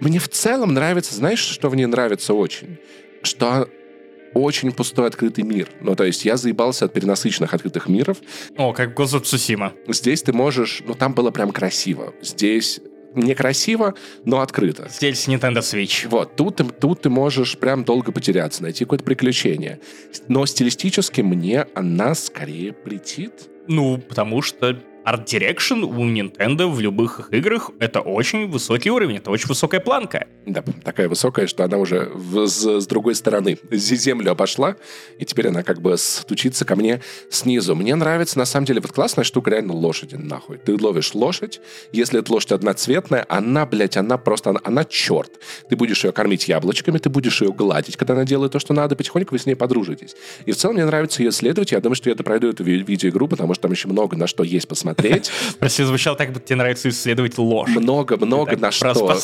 мне 0.00 0.18
в 0.18 0.28
целом 0.28 0.74
нравится, 0.74 1.14
знаешь, 1.14 1.40
что 1.40 1.68
в 1.68 1.76
ней 1.76 1.86
нравится 1.86 2.34
очень? 2.34 2.78
Что 3.22 3.68
очень 4.34 4.72
пустой 4.72 5.08
открытый 5.08 5.44
мир. 5.44 5.68
Ну, 5.80 5.94
то 5.94 6.04
есть 6.04 6.24
я 6.24 6.36
заебался 6.36 6.84
от 6.84 6.92
перенасыщенных 6.92 7.52
открытых 7.54 7.88
миров. 7.88 8.18
О, 8.56 8.72
как 8.72 8.98
of 8.98 9.22
Tsushima. 9.22 9.72
Здесь 9.88 10.22
ты 10.22 10.32
можешь... 10.32 10.82
Ну, 10.86 10.94
там 10.94 11.14
было 11.14 11.30
прям 11.30 11.50
красиво. 11.50 12.14
Здесь 12.22 12.80
некрасиво, 13.14 13.94
но 14.24 14.40
открыто. 14.40 14.88
Здесь 14.90 15.26
Nintendo 15.28 15.58
Switch. 15.58 16.08
Вот, 16.08 16.36
тут, 16.36 16.56
ты- 16.56 16.64
тут 16.64 17.02
ты 17.02 17.10
можешь 17.10 17.58
прям 17.58 17.84
долго 17.84 18.12
потеряться, 18.12 18.62
найти 18.62 18.84
какое-то 18.84 19.04
приключение. 19.04 19.80
Но 20.28 20.46
стилистически 20.46 21.20
мне 21.20 21.66
она 21.74 22.14
скорее 22.14 22.72
претит. 22.72 23.32
Ну, 23.66 23.98
потому 23.98 24.42
что 24.42 24.78
Art 25.10 25.24
Direction 25.26 25.82
у 25.82 26.04
Nintendo 26.08 26.68
в 26.70 26.78
любых 26.78 27.18
их 27.18 27.32
играх 27.32 27.70
это 27.80 28.00
очень 28.00 28.48
высокий 28.48 28.90
уровень, 28.90 29.16
это 29.16 29.30
очень 29.32 29.48
высокая 29.48 29.80
планка. 29.80 30.28
Да, 30.46 30.62
такая 30.84 31.08
высокая, 31.08 31.48
что 31.48 31.64
она 31.64 31.78
уже 31.78 32.10
в- 32.14 32.46
с, 32.46 32.64
с 32.80 32.86
другой 32.86 33.16
стороны 33.16 33.58
зе- 33.70 33.96
землю 33.96 34.30
обошла, 34.30 34.76
и 35.18 35.24
теперь 35.24 35.48
она 35.48 35.64
как 35.64 35.80
бы 35.82 35.96
стучится 35.98 36.64
ко 36.64 36.76
мне 36.76 37.00
снизу. 37.28 37.74
Мне 37.74 37.96
нравится, 37.96 38.38
на 38.38 38.44
самом 38.44 38.66
деле, 38.66 38.80
вот 38.80 38.92
классная 38.92 39.24
штука 39.24 39.50
реально 39.50 39.72
лошади, 39.74 40.14
нахуй. 40.14 40.58
Ты 40.58 40.76
ловишь 40.80 41.12
лошадь, 41.14 41.60
если 41.92 42.20
эта 42.20 42.32
лошадь 42.32 42.52
одноцветная, 42.52 43.26
она, 43.28 43.66
блядь, 43.66 43.96
она 43.96 44.16
просто, 44.16 44.50
она, 44.50 44.60
она 44.62 44.84
черт. 44.84 45.40
Ты 45.68 45.74
будешь 45.74 46.04
ее 46.04 46.12
кормить 46.12 46.46
яблочками, 46.46 46.98
ты 46.98 47.08
будешь 47.10 47.42
ее 47.42 47.52
гладить, 47.52 47.96
когда 47.96 48.14
она 48.14 48.24
делает 48.24 48.52
то, 48.52 48.60
что 48.60 48.74
надо, 48.74 48.94
потихоньку 48.94 49.34
вы 49.34 49.38
с 49.40 49.46
ней 49.46 49.56
подружитесь. 49.56 50.14
И 50.46 50.52
в 50.52 50.56
целом 50.56 50.76
мне 50.76 50.84
нравится 50.84 51.22
ее 51.22 51.30
исследовать, 51.30 51.72
я 51.72 51.80
думаю, 51.80 51.96
что 51.96 52.08
я 52.10 52.14
это 52.14 52.22
пройду 52.22 52.48
эту 52.48 52.62
ви- 52.62 52.84
видеоигру, 52.84 53.26
потому 53.26 53.54
что 53.54 53.62
там 53.62 53.72
еще 53.72 53.88
много 53.88 54.16
на 54.16 54.26
что 54.28 54.44
есть 54.44 54.68
посмотреть. 54.68 54.99
Посмотреть. 55.00 55.30
Прости, 55.58 55.82
звучало 55.82 56.16
так, 56.16 56.32
будто 56.32 56.46
тебе 56.46 56.56
нравится 56.56 56.88
исследовать 56.88 57.38
ложь. 57.38 57.70
Много, 57.70 58.16
много 58.16 58.52
Так 58.52 58.60
на 58.60 58.70
что. 58.70 59.18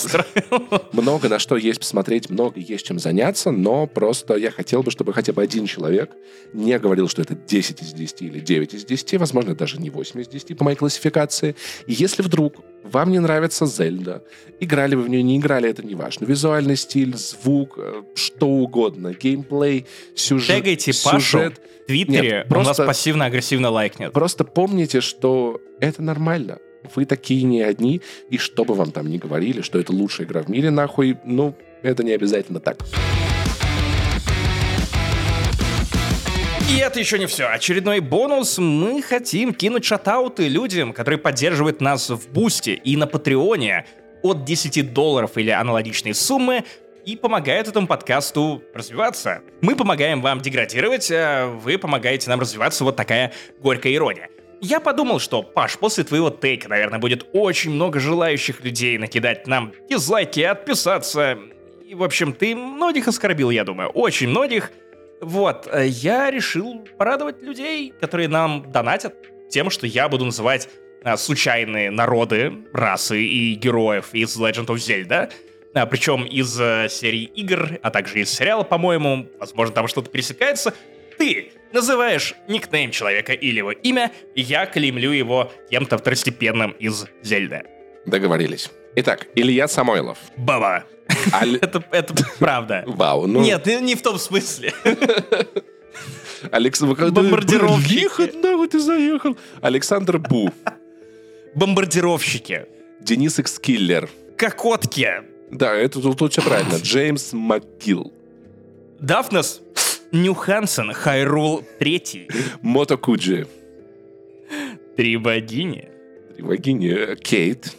Много 0.92 1.28
на 1.28 1.38
что 1.38 1.56
есть 1.56 1.80
посмотреть, 1.80 2.30
много 2.30 2.60
есть 2.60 2.86
чем 2.86 2.98
заняться, 2.98 3.50
но 3.50 3.86
просто 3.86 4.36
я 4.36 4.50
хотел 4.50 4.82
бы, 4.82 4.90
чтобы 4.90 5.12
хотя 5.12 5.32
бы 5.32 5.42
один 5.42 5.66
человек 5.66 6.10
не 6.52 6.78
говорил, 6.78 7.08
что 7.08 7.22
это 7.22 7.34
10 7.34 7.82
из 7.82 7.92
10 7.92 8.22
или 8.22 8.40
9 8.40 8.74
из 8.74 8.84
10, 8.84 9.18
возможно, 9.18 9.54
даже 9.54 9.78
не 9.78 9.90
8 9.90 10.20
из 10.20 10.28
10 10.28 10.56
по 10.56 10.64
моей 10.64 10.76
классификации. 10.76 11.56
И 11.86 11.92
если 11.92 12.22
вдруг 12.22 12.56
вам 12.82 13.10
не 13.10 13.18
нравится 13.18 13.66
Зельда, 13.66 14.22
играли 14.60 14.94
вы 14.94 15.02
в 15.02 15.08
нее, 15.08 15.22
не 15.22 15.38
играли, 15.38 15.68
это 15.68 15.84
не 15.84 15.94
важно. 15.94 16.24
Визуальный 16.24 16.76
стиль, 16.76 17.16
звук, 17.16 17.74
э, 17.78 18.02
что 18.14 18.48
угодно, 18.48 19.12
геймплей, 19.12 19.86
сюжет. 20.14 20.56
Тегайте 20.56 20.92
Пашу 21.04 21.20
сюжет. 21.20 21.58
в 21.58 21.75
Твиттере, 21.86 22.28
Нет, 22.28 22.46
он 22.50 22.58
вас 22.58 22.66
просто- 22.66 22.86
пассивно-агрессивно 22.86 23.70
лайкнет. 23.70 24.12
Просто 24.12 24.44
помните, 24.44 25.00
что 25.00 25.60
это 25.80 26.02
нормально. 26.02 26.58
Вы 26.94 27.04
такие 27.04 27.42
не 27.42 27.62
одни, 27.62 28.00
и 28.30 28.38
что 28.38 28.64
бы 28.64 28.74
вам 28.74 28.92
там 28.92 29.08
ни 29.08 29.18
говорили, 29.18 29.60
что 29.60 29.78
это 29.78 29.92
лучшая 29.92 30.26
игра 30.26 30.42
в 30.42 30.48
мире, 30.48 30.70
нахуй, 30.70 31.16
ну, 31.24 31.56
это 31.82 32.02
не 32.04 32.12
обязательно 32.12 32.60
так. 32.60 32.78
И 36.70 36.78
это 36.78 36.98
еще 36.98 37.18
не 37.18 37.26
все. 37.26 37.46
Очередной 37.46 38.00
бонус. 38.00 38.58
Мы 38.58 39.00
хотим 39.00 39.54
кинуть 39.54 39.84
шатауты 39.84 40.48
людям, 40.48 40.92
которые 40.92 41.18
поддерживают 41.18 41.80
нас 41.80 42.10
в 42.10 42.28
Бусте 42.32 42.74
и 42.74 42.96
на 42.96 43.06
Патреоне 43.06 43.86
от 44.22 44.44
10 44.44 44.92
долларов 44.92 45.36
или 45.36 45.50
аналогичной 45.50 46.12
суммы 46.14 46.64
и 47.06 47.14
помогают 47.14 47.68
этому 47.68 47.86
подкасту 47.86 48.62
развиваться. 48.74 49.40
Мы 49.62 49.76
помогаем 49.76 50.20
вам 50.20 50.40
деградировать, 50.40 51.08
а 51.12 51.46
вы 51.46 51.78
помогаете 51.78 52.28
нам 52.28 52.40
развиваться. 52.40 52.82
Вот 52.82 52.96
такая 52.96 53.32
горькая 53.60 53.94
ирония. 53.94 54.28
Я 54.60 54.80
подумал, 54.80 55.20
что, 55.20 55.42
Паш, 55.42 55.78
после 55.78 56.02
твоего 56.02 56.30
тейка, 56.30 56.68
наверное, 56.68 56.98
будет 56.98 57.26
очень 57.32 57.70
много 57.70 58.00
желающих 58.00 58.64
людей 58.64 58.98
накидать 58.98 59.46
нам 59.46 59.72
дизлайки, 59.88 60.40
отписаться. 60.40 61.38
И, 61.86 61.94
в 61.94 62.02
общем, 62.02 62.32
ты 62.32 62.56
многих 62.56 63.06
оскорбил, 63.06 63.50
я 63.50 63.62
думаю. 63.62 63.90
Очень 63.90 64.28
многих. 64.28 64.72
Вот, 65.20 65.68
э, 65.70 65.86
я 65.86 66.30
решил 66.30 66.84
порадовать 66.98 67.40
людей, 67.40 67.92
которые 68.00 68.28
нам 68.28 68.72
донатят 68.72 69.14
тем, 69.48 69.70
что 69.70 69.86
я 69.86 70.08
буду 70.08 70.24
называть 70.24 70.68
а, 71.04 71.16
случайные 71.16 71.90
народы, 71.92 72.52
расы 72.72 73.22
и 73.22 73.54
героев 73.54 74.08
из 74.12 74.36
Legend 74.36 74.66
of 74.66 74.76
Zelda, 74.76 75.30
причем 75.84 76.24
из 76.24 76.58
э, 76.58 76.88
серии 76.88 77.24
игр, 77.24 77.78
а 77.82 77.90
также 77.90 78.20
из 78.20 78.30
сериала, 78.30 78.62
по-моему, 78.62 79.28
возможно, 79.38 79.74
там 79.74 79.88
что-то 79.88 80.08
пересекается. 80.10 80.72
Ты 81.18 81.52
называешь 81.72 82.34
никнейм 82.48 82.90
человека 82.90 83.32
или 83.34 83.58
его 83.58 83.72
имя, 83.72 84.12
и 84.34 84.40
я 84.40 84.64
клеймлю 84.64 85.10
его 85.10 85.52
кем-то 85.70 85.98
второстепенным 85.98 86.70
из 86.70 87.06
Зельда. 87.22 87.64
Договорились. 88.06 88.70
Итак, 88.94 89.26
Илья 89.34 89.68
Самойлов. 89.68 90.18
Баба. 90.38 90.84
Аль- 91.32 91.56
Это, 91.62 91.84
это 91.90 92.14
правда. 92.38 92.84
Вау, 92.86 93.26
ну... 93.26 93.42
Нет, 93.42 93.66
не 93.66 93.94
в 93.94 94.02
том 94.02 94.18
смысле. 94.18 94.72
Алекс... 96.50 96.80
Бомбардировщики. 96.80 98.36
Нахуй 98.36 98.68
ты 98.68 98.78
заехал. 98.78 99.36
Александр 99.60 100.18
Бу. 100.18 100.50
Бомбардировщики. 101.54 102.66
Денис 103.00 103.38
Экскиллер. 103.38 104.08
Кокотки. 104.36 105.10
Да, 105.50 105.74
это 105.74 106.00
тут, 106.00 106.18
тут 106.18 106.32
все 106.32 106.42
правильно. 106.42 106.76
Джеймс 106.82 107.32
МакГилл. 107.32 108.12
Дафнес. 109.00 109.60
Нюхансен. 110.12 110.92
Хайрул 110.92 111.62
Третий. 111.78 112.28
Мото 112.62 112.96
Куджи. 112.96 113.46
Три 114.96 115.16
богини. 115.16 115.88
Вагини. 116.38 117.16
Кейт. 117.16 117.74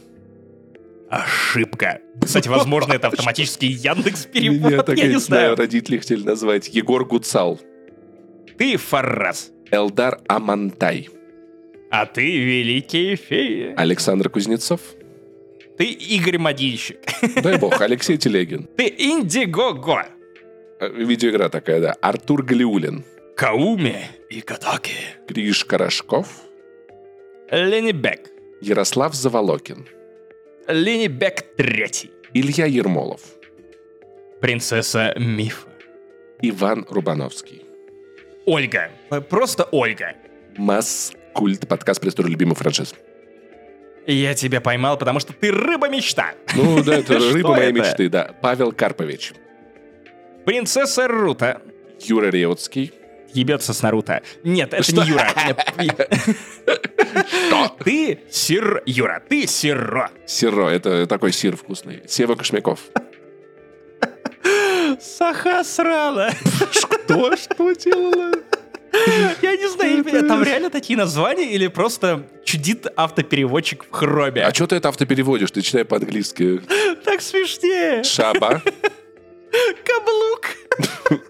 Ошибка. 1.09 2.01
Кстати, 2.23 2.49
возможно, 2.49 2.93
это 2.93 3.07
автоматический 3.07 3.67
Яндекс 3.67 4.27
Меня 4.33 4.51
перевод. 4.59 4.85
так, 4.85 4.97
Я 4.97 5.07
не 5.07 5.19
знаю, 5.19 5.55
родители 5.55 5.97
хотели 5.97 6.23
назвать. 6.23 6.67
Егор 6.69 7.05
Гуцал. 7.05 7.59
Ты 8.57 8.77
Фаррас. 8.77 9.51
Элдар 9.71 10.19
Амантай. 10.27 11.09
А 11.89 12.05
ты 12.05 12.37
великие 12.37 13.15
феи. 13.15 13.73
Александр 13.77 14.29
Кузнецов. 14.29 14.81
Ты 15.77 15.85
Игорь 15.85 16.37
Модильщик. 16.39 16.99
Дай 17.43 17.57
бог, 17.57 17.79
Алексей 17.81 18.17
Телегин. 18.17 18.67
Ты 18.75 18.87
Индиго-го. 18.87 20.01
Э, 20.79 20.89
Видеоигра 20.89 21.49
такая, 21.49 21.81
да. 21.81 21.95
Артур 22.01 22.43
Галиулин. 22.43 23.03
Кауми 23.35 23.97
и 24.29 24.41
Катаки. 24.41 24.93
Гриш 25.27 25.63
Корошков. 25.65 26.27
Ленни 27.51 27.91
Бек. 27.91 28.29
Ярослав 28.61 29.13
Заволокин. 29.13 29.87
Ленни 30.67 31.07
Бек 31.07 31.55
Третий. 31.55 32.11
Илья 32.33 32.65
Ермолов. 32.65 33.21
Принцесса 34.41 35.13
Мифа. 35.17 35.69
Иван 36.41 36.85
Рубановский. 36.89 37.63
Ольга. 38.45 38.89
Просто 39.29 39.67
Ольга. 39.71 40.15
Маскульт. 40.57 41.67
Подкаст 41.67 42.01
про 42.01 42.09
историю 42.09 42.31
любимых 42.31 42.57
франшиз. 42.57 42.95
Я 44.07 44.33
тебя 44.35 44.61
поймал, 44.61 44.97
потому 44.97 45.19
что 45.19 45.33
ты 45.33 45.51
рыба-мечта. 45.51 46.31
Ну 46.55 46.81
да, 46.81 46.95
это 46.95 47.19
Что 47.19 47.33
рыба 47.33 47.49
моей 47.49 47.73
мечты, 47.73 48.07
да. 48.09 48.31
Павел 48.41 48.71
Карпович. 48.71 49.33
Принцесса 50.45 51.09
Рута. 51.09 51.61
Юра 51.99 52.27
Реутский. 52.27 52.93
Ебется 53.33 53.73
с 53.73 53.81
Наруто. 53.81 54.21
Нет, 54.45 54.73
это 54.73 54.83
Что? 54.83 55.03
не 55.03 55.09
Юра. 55.09 55.27
Ты 57.83 58.19
сир... 58.31 58.81
Юра, 58.85 59.21
ты 59.27 59.45
сиро. 59.45 60.09
Сиро, 60.25 60.69
это 60.69 61.05
такой 61.05 61.33
сир 61.33 61.57
вкусный. 61.57 62.01
Сева 62.07 62.35
Кошмяков. 62.35 62.79
Саха 65.01 65.63
срала. 65.65 66.31
Что? 66.71 67.35
Что 67.35 67.73
делала? 67.73 68.31
Я 69.41 69.55
не 69.55 69.69
знаю, 69.69 70.27
там 70.27 70.43
реально 70.43 70.69
такие 70.69 70.97
названия 70.97 71.51
или 71.51 71.67
просто 71.67 72.27
чудит 72.43 72.87
автопереводчик 72.95 73.85
в 73.85 73.91
хроме? 73.91 74.43
А 74.43 74.53
что 74.53 74.67
ты 74.67 74.75
это 74.75 74.89
автопереводишь? 74.89 75.51
Ты 75.51 75.61
читай 75.61 75.85
по-английски. 75.85 76.61
Так 77.03 77.21
смешнее. 77.21 78.03
Шаба. 78.03 78.61
Каблук. 79.85 81.21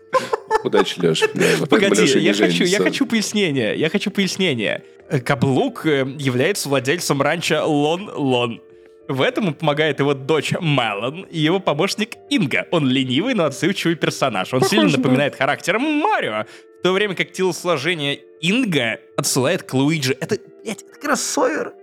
Удачи, 0.64 1.00
Леш. 1.00 1.24
Погоди, 1.70 2.06
я 2.20 2.34
хочу, 2.34 2.64
я 2.64 2.80
хочу 2.80 3.06
пояснения. 3.06 3.74
Я 3.74 3.90
хочу 3.90 4.10
пояснения. 4.10 4.84
Э, 5.10 5.20
Каблук 5.20 5.86
э, 5.86 6.06
является 6.18 6.68
владельцем 6.68 7.22
ранчо 7.22 7.64
Лон 7.66 8.10
Лон. 8.14 8.62
В 9.08 9.22
этом 9.22 9.46
ему 9.46 9.54
помогает 9.56 10.00
его 10.00 10.14
дочь 10.14 10.52
Мелон 10.60 11.24
и 11.32 11.40
его 11.40 11.60
помощник 11.60 12.16
Инга. 12.30 12.68
Он 12.72 12.88
ленивый, 12.88 13.34
но 13.36 13.46
отзывчивый 13.46 13.96
персонаж. 13.96 14.54
Он 14.54 14.62
сильно 14.62 14.84
Похоже, 14.84 14.98
да. 14.98 15.04
напоминает 15.04 15.36
характером 15.36 15.82
Марио, 15.84 16.46
в 16.80 16.84
то 16.84 16.92
время 16.92 17.16
как 17.16 17.32
телосложение 17.32 18.20
Инга 18.42 19.00
отсылает 19.16 19.64
к 19.64 19.74
Луиджи. 19.74 20.16
Это, 20.20 20.38
блядь, 20.64 20.84
это 20.84 21.00
кроссовер. 21.00 21.74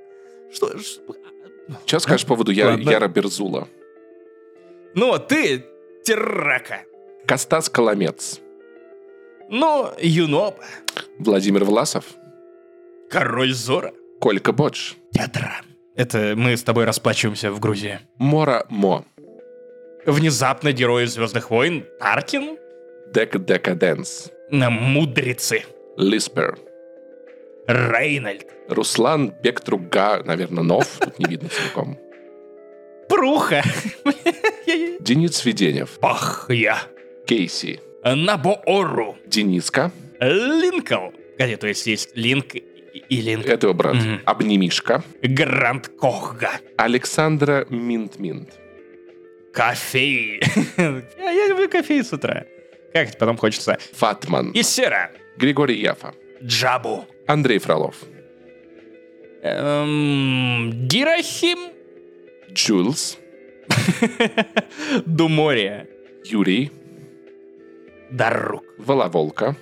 Что, 0.53 0.73
Что 1.87 1.99
скажешь 1.99 2.27
по 2.27 2.35
поводу 2.35 2.53
Я- 2.53 2.67
Ладно. 2.67 2.91
Яра 2.91 3.09
Берзула? 3.09 3.69
Ну, 4.95 5.19
ты 5.19 5.65
террака. 6.05 6.83
Костас 7.27 7.69
Коломец. 7.71 8.41
Ну, 9.49 9.91
Юноба. 9.99 10.59
Владимир 11.19 11.65
Власов. 11.65 12.05
Король 13.11 13.53
Зора. 13.53 13.93
Колька 14.21 14.53
Бодж. 14.53 14.93
Театра. 15.13 15.63
Это 15.97 16.35
мы 16.37 16.57
с 16.57 16.63
тобой 16.63 16.85
расплачиваемся 16.85 17.51
в 17.53 17.61
Грузии. 17.61 18.01
Мора 18.19 18.67
Мо. 18.69 19.05
Внезапно 20.07 20.73
герой 20.73 21.07
Звездных 21.07 21.51
войн 21.51 21.85
Таркин 22.01 22.59
Дек 23.13 23.39
Декаденс. 23.45 24.31
на 24.51 24.71
мудрецы. 24.71 25.63
Лиспер. 25.97 26.59
Рейнольд. 27.67 28.47
Руслан 28.69 29.33
Бектруга, 29.43 30.23
наверное, 30.25 30.65
Нов. 30.65 30.87
Тут 31.01 31.19
не 31.19 31.27
видно 31.27 31.49
целиком. 31.49 31.99
Пруха. 33.09 33.63
Денис 35.01 35.37
Сведенев. 35.37 35.99
Пах 36.01 36.47
я. 36.49 36.83
Кейси. 37.27 37.81
Набоору. 38.05 39.17
Дениска. 39.27 39.93
Линкол. 40.21 41.13
Где, 41.39 41.57
то 41.57 41.67
есть 41.67 41.87
есть 41.87 42.17
Линк 42.17 42.55
и, 42.95 43.03
и 43.09 43.21
Линк. 43.21 43.47
Это 43.47 43.67
его 43.67 43.75
брат. 43.75 43.97
Мгм. 43.97 44.21
Обнимишка. 44.25 45.03
Гранд 45.23 45.89
Кохга. 45.89 46.51
Александра 46.77 47.67
Минт-Минт. 47.69 48.51
Кофей. 49.53 50.41
я, 50.77 51.31
я 51.31 51.49
люблю 51.49 51.69
кофей 51.69 52.03
с 52.03 52.13
утра. 52.13 52.45
Как 52.93 53.09
это 53.09 53.19
потом 53.19 53.37
хочется? 53.37 53.79
Фатман. 53.93 54.53
И 54.53 54.63
сера. 54.63 55.11
Григорий 55.37 55.81
Яфа. 55.81 56.15
Джабу. 56.43 57.07
Андрей 57.27 57.59
Фролов. 57.59 57.97
Эм, 59.43 60.71
Гирахим. 60.87 61.73
Джулс. 62.53 63.19
Думория. 65.07 65.89
Юрий. 66.25 66.71
Дарук. 68.11 68.65
Воловолка. 68.79 69.57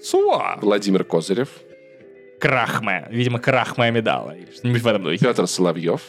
Суа. 0.00 0.58
Владимир 0.60 1.02
Козырев. 1.04 1.48
Крахма. 2.42 3.06
Видимо, 3.08 3.38
Крахма 3.38 3.84
Амидала. 3.84 4.32
Или 4.36 4.50
что-нибудь 4.52 4.82
в 4.82 4.86
этом 4.88 5.04
духе. 5.04 5.18
Петр 5.18 5.46
Соловьев, 5.46 6.02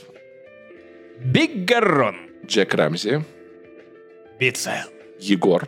Биг 1.20 1.64
Гаррон. 1.66 2.16
Джек 2.48 2.74
Рамзи, 2.74 3.24
Бицел. 4.40 4.90
Егор, 5.20 5.68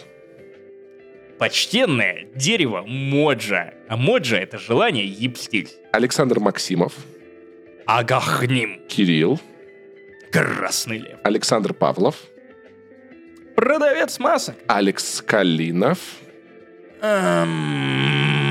Почтенное 1.37 2.27
дерево 2.33 2.81
Моджа. 2.81 3.75
А 3.87 3.95
Моджа— 3.95 4.37
это 4.39 4.57
желание 4.57 5.05
ебстиль. 5.05 5.69
Александр 5.93 6.39
Максимов, 6.39 6.93
Агахним. 7.85 8.81
Кирилл, 8.87 9.39
Красный 10.31 10.97
лев. 10.97 11.19
Александр 11.23 11.73
Павлов, 11.75 12.15
Продавец 13.55 14.17
масок. 14.17 14.55
Алекс 14.67 15.21
Калинов 15.21 15.99
Эм, 17.01 18.44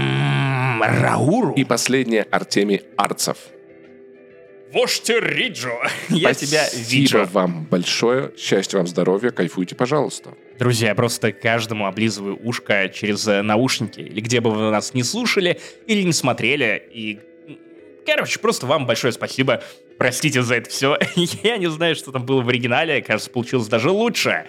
Рауру. 0.83 1.53
и 1.55 1.65
последнее 1.65 2.23
Артемий 2.31 2.83
Арцев. 2.97 3.37
Вождь 4.73 5.09
Риджо. 5.09 5.71
Я 6.09 6.35
тебя 6.35 6.65
Спасибо 6.65 6.91
вижу. 6.91 7.25
вам 7.33 7.65
большое. 7.71 8.33
Счастья 8.37 8.79
вам, 8.79 8.89
здоровья. 8.89 9.31
Кайфуйте, 9.31 9.77
пожалуйста. 9.77 10.31
Друзья, 10.59 10.89
я 10.89 10.95
просто 10.97 11.33
каждому 11.33 11.87
облизываю 11.87 12.39
ушко 12.43 12.89
через 12.89 13.27
э, 13.29 13.43
наушники, 13.43 14.01
или 14.01 14.21
где 14.21 14.41
бы 14.41 14.51
вы 14.51 14.71
нас 14.71 14.95
не 14.95 15.03
слушали, 15.05 15.61
или 15.87 16.03
не 16.03 16.13
смотрели, 16.13 16.83
и... 16.93 17.21
Короче, 18.07 18.39
просто 18.39 18.67
вам 18.67 18.87
большое 18.87 19.13
спасибо. 19.13 19.63
Простите 19.97 20.43
за 20.43 20.57
это 20.57 20.71
все. 20.71 20.99
Я 21.43 21.57
не 21.57 21.71
знаю, 21.71 21.95
что 21.95 22.13
там 22.13 22.27
было 22.27 22.43
в 22.43 22.49
оригинале. 22.49 23.01
Кажется, 23.01 23.31
получилось 23.31 23.69
даже 23.69 23.91
лучше. 23.91 24.47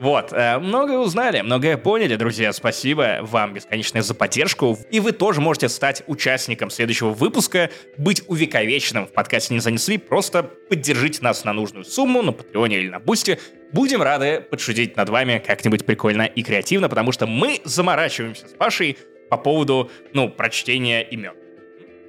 Вот, 0.00 0.32
э, 0.32 0.58
многое 0.58 0.98
узнали, 0.98 1.40
многое 1.40 1.76
поняли, 1.76 2.16
друзья. 2.16 2.52
Спасибо 2.52 3.18
вам 3.22 3.54
бесконечное 3.54 4.02
за 4.02 4.14
поддержку. 4.14 4.76
И 4.90 4.98
вы 4.98 5.12
тоже 5.12 5.40
можете 5.40 5.68
стать 5.68 6.02
участником 6.06 6.70
следующего 6.70 7.10
выпуска, 7.10 7.70
быть 7.96 8.22
увековеченным 8.26 9.06
в 9.06 9.12
подкасте 9.12 9.54
«Не 9.54 9.60
занесли». 9.60 9.98
Просто 9.98 10.42
поддержите 10.42 11.22
нас 11.22 11.44
на 11.44 11.52
нужную 11.52 11.84
сумму 11.84 12.22
на 12.22 12.32
Патреоне 12.32 12.80
или 12.80 12.88
на 12.88 12.98
Бусте. 12.98 13.38
Будем 13.72 14.02
рады 14.02 14.40
подшутить 14.40 14.96
над 14.96 15.08
вами 15.08 15.42
как-нибудь 15.44 15.86
прикольно 15.86 16.22
и 16.22 16.42
креативно, 16.42 16.88
потому 16.88 17.12
что 17.12 17.26
мы 17.26 17.60
заморачиваемся 17.64 18.48
с 18.48 18.52
Пашей 18.52 18.98
по 19.30 19.36
поводу, 19.36 19.90
ну, 20.12 20.28
прочтения 20.28 21.02
имен. 21.02 21.34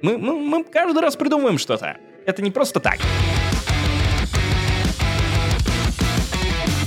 Мы, 0.02 0.18
мы, 0.18 0.38
мы 0.38 0.64
каждый 0.64 1.00
раз 1.00 1.16
придумываем 1.16 1.58
что-то. 1.58 1.96
Это 2.26 2.42
не 2.42 2.50
просто 2.50 2.80
так. 2.80 2.98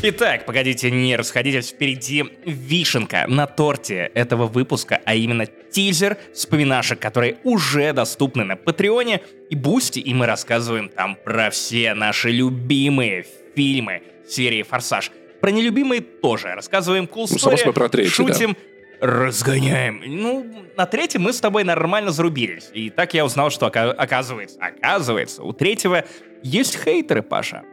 Итак, 0.01 0.45
погодите, 0.45 0.89
не 0.91 1.17
расходитесь, 1.17 1.71
впереди 1.71 2.23
вишенка 2.45 3.25
на 3.27 3.47
торте 3.47 4.09
этого 4.13 4.45
выпуска, 4.45 5.01
а 5.03 5.13
именно 5.13 5.45
тизер 5.45 6.17
вспоминашек, 6.33 6.99
которые 6.99 7.35
уже 7.43 7.91
доступны 7.91 8.45
на 8.45 8.55
Патреоне 8.55 9.21
и 9.49 9.55
Бусти, 9.55 9.99
и 9.99 10.13
мы 10.13 10.25
рассказываем 10.25 10.87
там 10.87 11.17
про 11.17 11.49
все 11.49 11.93
наши 11.95 12.31
любимые 12.31 13.25
фильмы 13.55 14.01
серии 14.25 14.63
«Форсаж». 14.63 15.11
Про 15.41 15.51
нелюбимые 15.51 15.99
тоже 16.01 16.53
рассказываем 16.55 17.03
cool 17.03 17.27
Ну, 17.29 17.35
story, 17.35 17.73
про 17.73 17.89
третий, 17.89 18.23
да. 18.23 18.33
шутим, 18.33 18.57
разгоняем. 19.01 20.01
Ну, 20.05 20.65
на 20.77 20.85
третьем 20.85 21.23
мы 21.23 21.33
с 21.33 21.41
тобой 21.41 21.65
нормально 21.65 22.11
зарубились. 22.11 22.69
И 22.73 22.89
так 22.89 23.13
я 23.13 23.25
узнал, 23.25 23.49
что 23.49 23.65
ока- 23.67 23.91
оказывается, 23.91 24.59
оказывается, 24.61 25.43
у 25.43 25.51
третьего 25.51 26.05
есть 26.41 26.77
хейтеры, 26.81 27.21
Паша. 27.21 27.63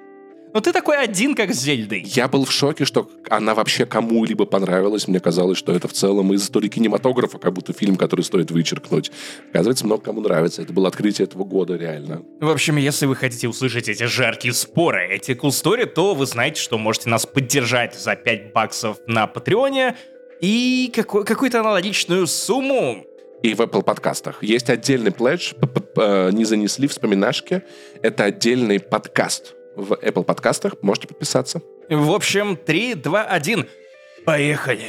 Ну 0.56 0.62
ты 0.62 0.72
такой 0.72 0.96
один, 0.96 1.34
как 1.34 1.52
с 1.52 1.58
Зельдой. 1.60 2.00
Я 2.06 2.28
был 2.28 2.46
в 2.46 2.50
шоке, 2.50 2.86
что 2.86 3.10
она 3.28 3.54
вообще 3.54 3.84
кому-либо 3.84 4.46
понравилась. 4.46 5.06
Мне 5.06 5.20
казалось, 5.20 5.58
что 5.58 5.70
это 5.70 5.86
в 5.86 5.92
целом 5.92 6.32
из 6.32 6.44
истории 6.44 6.68
кинематографа, 6.68 7.36
как 7.36 7.52
будто 7.52 7.74
фильм, 7.74 7.96
который 7.96 8.22
стоит 8.22 8.50
вычеркнуть. 8.50 9.12
Оказывается, 9.50 9.84
много 9.84 10.04
кому 10.04 10.22
нравится. 10.22 10.62
Это 10.62 10.72
было 10.72 10.88
открытие 10.88 11.26
этого 11.26 11.44
года, 11.44 11.76
реально. 11.76 12.22
В 12.40 12.48
общем, 12.48 12.78
если 12.78 13.04
вы 13.04 13.16
хотите 13.16 13.48
услышать 13.48 13.90
эти 13.90 14.04
жаркие 14.04 14.54
споры, 14.54 15.06
эти 15.10 15.32
cool 15.32 15.50
story, 15.50 15.84
то 15.84 16.14
вы 16.14 16.24
знаете, 16.24 16.58
что 16.58 16.78
можете 16.78 17.10
нас 17.10 17.26
поддержать 17.26 17.94
за 17.94 18.16
5 18.16 18.54
баксов 18.54 18.96
на 19.06 19.26
Патреоне 19.26 19.94
и 20.40 20.90
какой- 20.96 21.26
какую-то 21.26 21.60
аналогичную 21.60 22.26
сумму. 22.26 23.04
И 23.42 23.52
в 23.52 23.60
Apple 23.60 23.82
подкастах. 23.82 24.42
Есть 24.42 24.70
отдельный 24.70 25.12
пледж, 25.12 25.52
п- 25.52 26.30
не 26.32 26.46
занесли 26.46 26.88
вспоминашки. 26.88 27.62
Это 28.00 28.24
отдельный 28.24 28.80
подкаст 28.80 29.52
в 29.76 29.92
Apple 29.92 30.24
подкастах. 30.24 30.74
Можете 30.82 31.08
подписаться. 31.08 31.60
В 31.88 32.10
общем, 32.10 32.56
3, 32.56 32.94
2, 32.94 33.22
1. 33.22 33.66
Поехали. 34.24 34.88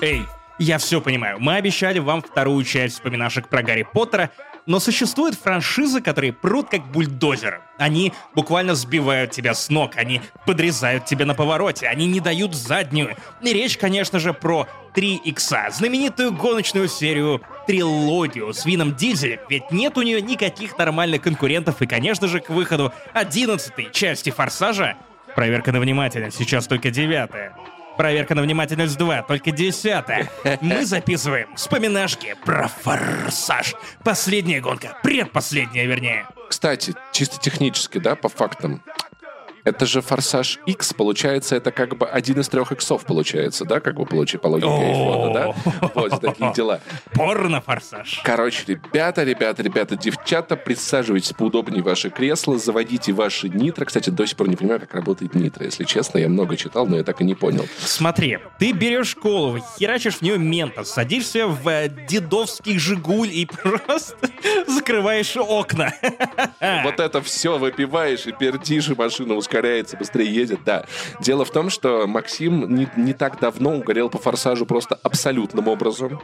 Эй, 0.00 0.26
я 0.58 0.78
все 0.78 1.00
понимаю. 1.00 1.38
Мы 1.40 1.54
обещали 1.54 1.98
вам 1.98 2.20
вторую 2.20 2.62
часть 2.64 2.96
вспоминашек 2.96 3.48
про 3.48 3.62
Гарри 3.62 3.86
Поттера, 3.90 4.30
но 4.66 4.80
существуют 4.80 5.34
франшизы, 5.34 6.00
которые 6.00 6.32
прут 6.32 6.70
как 6.70 6.86
бульдозеры. 6.90 7.60
Они 7.78 8.12
буквально 8.34 8.74
сбивают 8.74 9.30
тебя 9.30 9.54
с 9.54 9.68
ног, 9.68 9.96
они 9.96 10.20
подрезают 10.46 11.04
тебя 11.04 11.26
на 11.26 11.34
повороте, 11.34 11.86
они 11.86 12.06
не 12.06 12.20
дают 12.20 12.54
заднюю. 12.54 13.16
И 13.42 13.52
речь, 13.52 13.76
конечно 13.76 14.18
же, 14.18 14.32
про 14.32 14.66
3 14.94 15.16
икса, 15.16 15.66
знаменитую 15.70 16.32
гоночную 16.32 16.88
серию 16.88 17.42
трилогию 17.66 18.52
с 18.52 18.64
Вином 18.64 18.94
Дизелем, 18.94 19.40
ведь 19.48 19.70
нет 19.70 19.98
у 19.98 20.02
нее 20.02 20.20
никаких 20.20 20.78
нормальных 20.78 21.22
конкурентов, 21.22 21.82
и, 21.82 21.86
конечно 21.86 22.28
же, 22.28 22.40
к 22.40 22.50
выходу 22.50 22.92
11 23.12 23.92
части 23.92 24.30
Форсажа, 24.30 24.96
проверка 25.34 25.72
на 25.72 25.80
внимательность, 25.80 26.36
сейчас 26.38 26.66
только 26.66 26.90
девятая, 26.90 27.56
Проверка 27.96 28.34
на 28.34 28.42
внимательность 28.42 28.98
2, 28.98 29.22
только 29.22 29.50
десятая. 29.50 30.28
Мы 30.60 30.84
записываем 30.84 31.54
вспоминашки 31.54 32.34
про 32.44 32.68
форсаж. 32.68 33.74
Последняя 34.02 34.60
гонка, 34.60 34.98
предпоследняя, 35.02 35.86
вернее. 35.86 36.26
Кстати, 36.48 36.94
чисто 37.12 37.38
технически, 37.40 37.98
да, 37.98 38.16
по 38.16 38.28
фактам. 38.28 38.82
Это 39.64 39.86
же 39.86 40.02
Форсаж 40.02 40.58
X, 40.66 40.92
получается, 40.92 41.56
это 41.56 41.72
как 41.72 41.96
бы 41.96 42.06
один 42.06 42.38
из 42.40 42.48
трех 42.48 42.70
иксов, 42.72 43.04
получается, 43.06 43.64
да, 43.64 43.80
как 43.80 43.96
бы 43.96 44.04
получи 44.04 44.36
по 44.36 44.48
логике 44.48 44.68
айфона, 44.68 45.32
да? 45.32 45.54
Вот 45.94 46.20
такие 46.20 46.52
дела. 46.52 46.80
Порно-форсаж. 47.12 48.20
Короче, 48.24 48.64
ребята, 48.66 49.24
ребята, 49.24 49.62
ребята, 49.62 49.96
девчата, 49.96 50.56
присаживайтесь 50.56 51.32
поудобнее 51.32 51.82
в 51.82 51.86
ваши 51.86 52.10
кресла, 52.10 52.58
заводите 52.58 53.12
ваши 53.12 53.48
нитро. 53.48 53.86
Кстати, 53.86 54.10
до 54.10 54.26
сих 54.26 54.36
пор 54.36 54.48
не 54.48 54.56
понимаю, 54.56 54.80
как 54.80 54.94
работает 54.94 55.34
нитро, 55.34 55.64
если 55.64 55.84
честно. 55.84 56.18
Я 56.18 56.28
много 56.28 56.56
читал, 56.56 56.86
но 56.86 56.96
я 56.96 57.02
так 57.02 57.22
и 57.22 57.24
не 57.24 57.34
понял. 57.34 57.66
Смотри, 57.78 58.38
ты 58.58 58.72
берешь 58.72 59.16
голову, 59.16 59.60
херачишь 59.78 60.16
в 60.16 60.22
нее 60.22 60.38
мента, 60.38 60.84
садишься 60.84 61.46
в 61.46 61.66
э, 61.68 61.88
дедовский 62.06 62.78
«Жигуль» 62.78 63.30
и 63.32 63.46
просто 63.62 64.16
закрываешь 64.66 65.36
окна. 65.36 65.92
Вот 66.82 67.00
это 67.00 67.22
все 67.22 67.56
выпиваешь 67.56 68.26
и 68.26 68.32
пердишь, 68.32 68.88
и 68.88 68.94
машина 68.94 69.34
ускоряется, 69.54 69.96
быстрее 69.96 70.32
едет, 70.32 70.60
да. 70.64 70.84
Дело 71.20 71.44
в 71.44 71.50
том, 71.50 71.70
что 71.70 72.06
Максим 72.06 72.74
не, 72.74 72.88
не 72.96 73.12
так 73.12 73.38
давно 73.40 73.76
угорел 73.76 74.10
по 74.10 74.18
форсажу 74.18 74.66
просто 74.66 74.98
абсолютным 75.02 75.68
образом. 75.68 76.20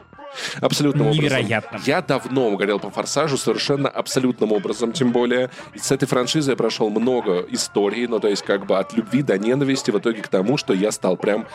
Абсолютным 0.61 1.09
образом. 1.09 1.25
Невероятным. 1.25 1.83
Я 1.87 2.03
давно 2.03 2.49
угорел 2.49 2.81
по 2.81 2.91
форсажу 2.91 3.37
совершенно 3.37 3.89
абсолютным 3.89 4.53
образом, 4.53 4.93
тем 4.93 5.13
более. 5.13 5.51
И 5.75 5.79
с 5.79 5.93
этой 5.93 6.07
франшизой 6.07 6.53
я 6.53 6.57
прошел 6.57 6.91
много 6.91 7.45
историй, 7.51 8.07
ну, 8.07 8.19
то 8.19 8.29
есть 8.29 8.43
как 8.43 8.67
бы 8.67 8.79
от 8.79 8.93
любви 8.95 9.23
до 9.23 9.39
ненависти 9.39 9.91
в 9.91 9.99
итоге 9.99 10.23
к 10.23 10.29
тому, 10.29 10.57
что 10.57 10.75
я 10.75 10.91
стал 10.91 11.17
прям 11.17 11.47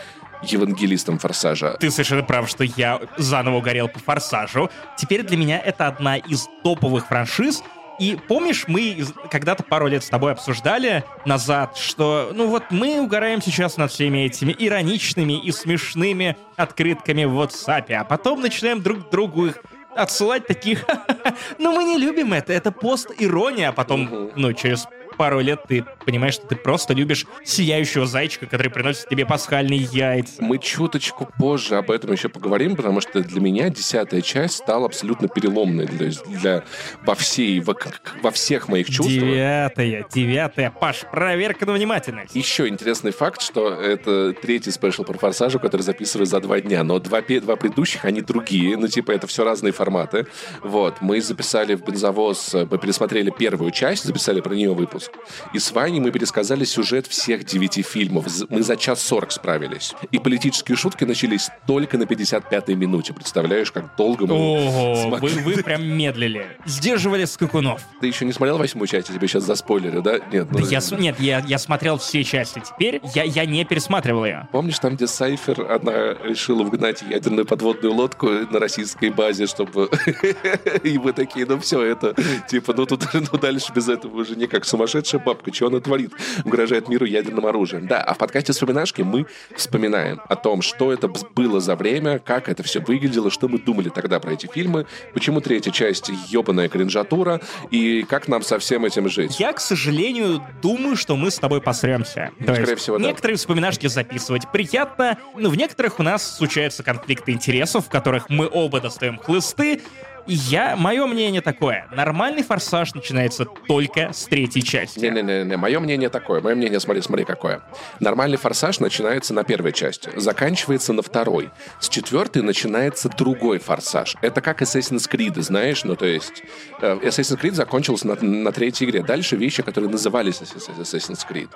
евангелистом 0.44 1.18
форсажа. 1.20 1.78
Ты 1.80 1.92
совершенно 1.92 2.24
прав, 2.24 2.50
что 2.50 2.64
я 2.64 3.02
заново 3.18 3.58
угорел 3.58 3.88
по 3.88 4.00
«Форсажу». 4.00 4.70
Теперь 4.98 5.24
для 5.24 5.38
меня 5.38 5.60
это 5.60 5.88
одна 5.88 6.18
из 6.18 6.48
топовых 6.64 7.08
франшиз. 7.08 7.64
И 8.00 8.18
помнишь, 8.28 8.66
мы 8.68 9.06
когда-то 9.32 9.64
пару 9.64 9.88
лет 9.88 10.04
с 10.04 10.10
тобой 10.10 10.34
обсуждали 10.34 11.04
назад, 11.26 11.78
что, 11.78 12.32
ну 12.34 12.48
вот 12.48 12.64
мы 12.70 13.00
угораем 13.00 13.42
сейчас 13.42 13.78
над 13.78 13.92
всеми 13.92 14.20
этими 14.20 14.56
ироничными 14.58 15.34
и 15.34 15.52
смешными 15.52 16.38
открытками 16.56 17.24
в 17.26 17.40
WhatsApp, 17.40 17.92
а 17.94 18.04
потом 18.04 18.42
начинаем 18.42 18.82
друг 18.82 19.10
другу 19.10 19.48
их 19.48 19.64
отсылать 19.96 20.46
таких, 20.46 20.86
ну 21.58 21.74
мы 21.74 21.84
не 21.84 21.98
любим 21.98 22.34
это, 22.34 22.54
это 22.54 22.72
пост-ирония, 22.72 23.70
а 23.70 23.72
потом, 23.72 24.32
ну 24.36 24.54
через 24.54 24.88
пару 25.16 25.40
лет 25.40 25.62
ты 25.68 25.86
понимаешь, 26.06 26.36
что 26.36 26.48
ты 26.48 26.56
просто 26.56 26.94
любишь 26.94 27.26
сияющего 27.44 28.06
зайчика, 28.06 28.46
который 28.46 28.70
приносит 28.70 29.10
тебе 29.10 29.26
пасхальные 29.26 29.80
яйца. 29.92 30.36
Мы 30.40 30.58
чуточку 30.58 31.28
позже 31.38 31.76
об 31.78 31.92
этом 31.92 32.12
еще 32.12 32.30
поговорим, 32.30 32.76
потому 32.76 33.02
что 33.02 33.22
для 33.22 33.42
меня 33.42 33.70
десятая 33.70 34.22
часть 34.22 34.56
стала 34.56 34.86
абсолютно 34.86 35.28
переломной 35.28 35.86
для, 35.86 36.12
для 36.28 36.64
во 37.04 37.16
всей 37.16 37.60
во, 37.60 37.76
во 38.22 38.32
всех 38.32 38.68
моих 38.68 38.88
чувствах. 38.88 39.08
Девятая, 39.08 40.06
девятая, 40.12 40.72
Паш, 40.72 41.06
проверка 41.12 41.66
на 41.66 41.74
внимательность. 41.74 42.36
Еще 42.36 42.68
интересный 42.68 43.12
факт, 43.12 43.42
что 43.42 43.70
это 43.70 44.34
третий 44.34 44.72
спешл 44.72 45.04
про 45.04 45.18
форсажа, 45.18 45.60
который 45.60 45.82
записываю 45.82 46.26
за 46.26 46.40
два 46.40 46.60
дня, 46.62 46.84
но 46.84 47.00
два, 47.00 47.22
два 47.22 47.56
предыдущих, 47.56 48.06
они 48.06 48.22
другие, 48.22 48.78
ну 48.78 48.88
типа 48.88 49.12
это 49.12 49.28
все 49.28 49.44
разные 49.44 49.72
форматы. 49.72 50.28
Вот, 50.62 51.02
мы 51.02 51.22
записали 51.22 51.76
в 51.76 51.84
бензовоз, 51.84 52.54
мы 52.54 52.78
пересмотрели 52.78 53.30
первую 53.30 53.72
часть, 53.72 54.04
записали 54.04 54.42
про 54.42 54.54
нее 54.54 54.74
выпуск. 54.74 55.05
И 55.54 55.60
с 55.60 55.72
Ваней 55.72 56.00
мы 56.00 56.12
пересказали 56.12 56.64
сюжет 56.64 57.08
всех 57.08 57.46
девяти 57.46 57.82
фильмов. 57.82 58.26
Мы 58.50 58.62
за 58.62 58.76
час 58.78 59.02
сорок 59.02 59.32
справились. 59.32 59.94
И 60.12 60.20
политические 60.20 60.76
шутки 60.78 61.04
начались 61.04 61.50
только 61.68 61.98
на 61.98 62.04
55-й 62.04 62.76
минуте. 62.76 63.14
Представляешь, 63.14 63.72
как 63.72 63.96
долго 63.96 64.26
мы 64.26 64.34
Ого, 64.36 65.18
вы, 65.18 65.30
вы 65.30 65.64
прям 65.64 65.86
медлили. 65.88 66.58
Сдерживали 66.66 67.26
скакунов. 67.26 67.82
Ты 68.02 68.08
еще 68.08 68.26
не 68.26 68.34
смотрел 68.34 68.58
восьмую 68.58 68.88
часть, 68.88 69.10
я 69.10 69.16
тебе 69.16 69.28
сейчас 69.28 69.44
заспойлерю, 69.44 70.02
да? 70.02 70.20
Нет, 70.32 70.48
ну... 70.52 70.60
Да 70.60 70.66
я, 70.68 70.82
с- 70.82 70.92
нет, 70.92 71.20
я, 71.20 71.44
я 71.46 71.58
смотрел 71.58 71.98
все 71.98 72.24
части. 72.24 72.62
Теперь 72.66 73.02
я, 73.14 73.24
я 73.24 73.46
не 73.46 73.64
пересматривал 73.66 74.26
ее. 74.26 74.48
Помнишь, 74.52 74.80
там, 74.80 74.96
где 74.96 75.08
Сайфер, 75.08 75.72
она 75.72 76.14
решила 76.24 76.64
вгнать 76.64 77.02
ядерную 77.02 77.46
подводную 77.46 77.94
лодку 77.94 78.28
на 78.28 78.60
российской 78.60 79.10
базе, 79.10 79.46
чтобы... 79.48 79.90
И 80.84 80.98
мы 80.98 81.14
такие, 81.14 81.46
ну 81.46 81.60
все, 81.60 81.82
это, 81.84 82.16
типа, 82.48 82.74
ну 82.74 82.86
тут, 82.86 83.08
ну 83.14 83.38
дальше 83.38 83.72
без 83.74 83.90
этого 83.90 84.22
уже 84.22 84.36
не 84.36 84.48
как 84.48 84.66
сумасшедшая 84.96 85.22
бабка, 85.22 85.54
что 85.54 85.68
она 85.68 85.80
творит? 85.80 86.12
Угрожает 86.44 86.88
миру 86.90 87.06
ядерным 87.06 87.46
оружием. 87.46 87.88
Да, 87.88 88.02
а 88.02 88.14
в 88.14 88.18
подкасте 88.18 88.54
«Вспоминашки» 88.54 89.02
мы 89.02 89.26
вспоминаем 89.56 90.22
о 90.28 90.36
том, 90.36 90.62
что 90.62 90.92
это 90.92 91.08
было 91.36 91.60
за 91.60 91.76
время, 91.76 92.20
как 92.20 92.50
это 92.50 92.64
все 92.64 92.80
выглядело, 92.80 93.30
что 93.30 93.48
мы 93.48 93.60
думали 93.60 93.90
тогда 93.90 94.20
про 94.20 94.34
эти 94.34 94.48
фильмы, 94.48 94.86
почему 95.14 95.42
третья 95.42 95.72
часть 95.72 96.10
ебаная 96.30 96.70
кринжатура, 96.70 97.42
и 97.72 98.04
как 98.04 98.28
нам 98.28 98.42
со 98.42 98.60
всем 98.60 98.86
этим 98.86 99.10
жить. 99.10 99.40
Я, 99.40 99.54
к 99.54 99.60
сожалению, 99.60 100.42
думаю, 100.62 100.96
что 100.96 101.16
мы 101.16 101.32
с 101.32 101.38
тобой 101.38 101.62
посремся. 101.62 102.32
То 102.38 102.44
скорее 102.44 102.72
есть 102.72 102.82
всего, 102.82 102.98
да. 102.98 103.06
некоторые 103.06 103.38
вспоминашки 103.38 103.88
записывать 103.88 104.52
приятно, 104.52 105.18
но 105.36 105.50
в 105.50 105.58
некоторых 105.58 106.00
у 106.00 106.04
нас 106.04 106.38
случаются 106.38 106.84
конфликты 106.84 107.32
интересов, 107.32 107.88
в 107.88 107.90
которых 107.90 108.30
мы 108.30 108.48
оба 108.52 108.82
достаем 108.82 109.18
хлысты, 109.18 109.82
и 110.28 110.34
я, 110.34 110.76
мое 110.76 111.06
мнение 111.06 111.42
такое, 111.42 111.88
нормальный 111.92 112.44
форсаж 112.44 112.94
начинается 112.94 113.46
только 113.46 114.12
с 114.12 114.26
третьей 114.26 114.64
части. 114.64 115.00
Не-не-не, 115.00 115.58
мое 115.58 115.80
мнение 115.80 116.10
такое. 116.10 116.42
Мое 116.42 116.56
мнение, 116.56 116.80
смотри, 116.80 117.02
смотри, 117.02 117.26
какое. 117.26 117.62
Нормальный 118.00 118.38
форсаж 118.38 118.80
начинается 118.80 119.34
на 119.34 119.44
первой 119.44 119.72
части, 119.72 120.10
заканчивается 120.16 120.94
на 120.94 121.02
второй. 121.02 121.52
С 121.80 121.90
четвертой 121.90 122.42
начинается 122.42 123.10
другой 123.10 123.60
форсаж. 123.60 124.16
Это 124.22 124.42
как 124.42 124.62
Assassin's 124.62 125.10
Creed, 125.10 125.40
знаешь? 125.42 125.84
Ну, 125.84 125.96
то 125.96 126.06
есть 126.06 126.44
э, 126.82 126.96
Assassin's 127.04 127.40
Creed 127.40 127.54
закончился 127.54 128.08
на, 128.08 128.16
на 128.16 128.52
третьей 128.52 128.88
игре. 128.88 129.04
Дальше 129.04 129.36
вещи, 129.36 129.62
которые 129.62 129.92
назывались 129.92 130.42
Assassin's 130.42 131.26
Creed. 131.30 131.50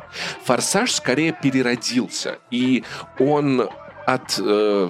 Форсаж 0.45 0.91
скорее 0.91 1.33
переродился. 1.33 2.37
И 2.51 2.83
он 3.17 3.69
от 4.05 4.39
э, 4.39 4.89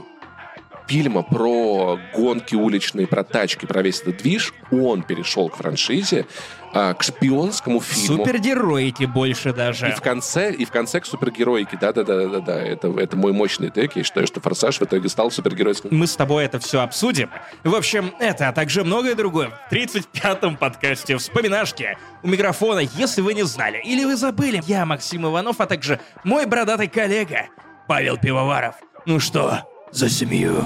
фильма 0.90 1.22
про 1.22 1.99
гонки 2.16 2.56
уличные, 2.56 3.06
про 3.06 3.24
тачки, 3.24 3.68
про 3.68 3.84
весь 3.84 4.02
этот 4.02 4.18
движ, 4.18 4.53
он 4.72 5.03
перешел 5.03 5.48
к 5.48 5.57
франшизе, 5.57 6.26
а, 6.74 6.95
к 6.95 7.03
шпионскому 7.03 7.80
фильму. 7.80 8.26
Супергероики 8.26 9.06
больше 9.06 9.49
И 9.49 9.53
даже. 9.53 9.91
в 9.91 10.02
конце, 10.02 10.52
и 10.52 10.66
в 10.66 10.72
конце 10.72 10.99
к 10.99 11.06
супергероике. 11.06 11.78
Да-да-да-да-да. 11.80 12.60
Это, 12.61 12.88
это 12.99 13.16
мой 13.16 13.34
мощный 13.34 13.70
тег. 13.70 13.95
Я 13.95 14.03
считаю, 14.03 14.26
что 14.26 14.41
«Форсаж» 14.41 14.80
в 14.80 14.84
итоге 14.84 15.10
стал 15.10 15.30
супергеройским. 15.30 15.90
Мы 15.91 16.07
с 16.07 16.16
тобой 16.16 16.45
это 16.45 16.60
все 16.60 16.82
обсудим. 16.82 17.30
В 17.64 17.76
общем, 17.76 18.11
это, 18.20 18.48
а 18.49 18.52
также 18.52 18.84
многое 18.84 19.14
другое 19.14 19.52
в 19.70 19.74
35-м 19.74 20.57
подкасте 20.57 21.18
«Вспоминашки». 21.18 21.98
У 22.24 22.28
микрофона, 22.28 22.80
если 22.80 23.22
вы 23.22 23.36
не 23.36 23.44
знали 23.44 23.80
или 23.86 24.06
вы 24.06 24.16
забыли, 24.16 24.61
я 24.66 24.86
Максим 24.88 25.28
Иванов, 25.28 25.61
а 25.61 25.68
также 25.68 25.99
мой 26.24 26.45
бородатый 26.48 26.88
коллега 26.88 27.45
Павел 27.88 28.18
Пивоваров. 28.18 28.76
Ну 29.06 29.20
что, 29.20 29.64
за 29.91 30.10
семью? 30.10 30.64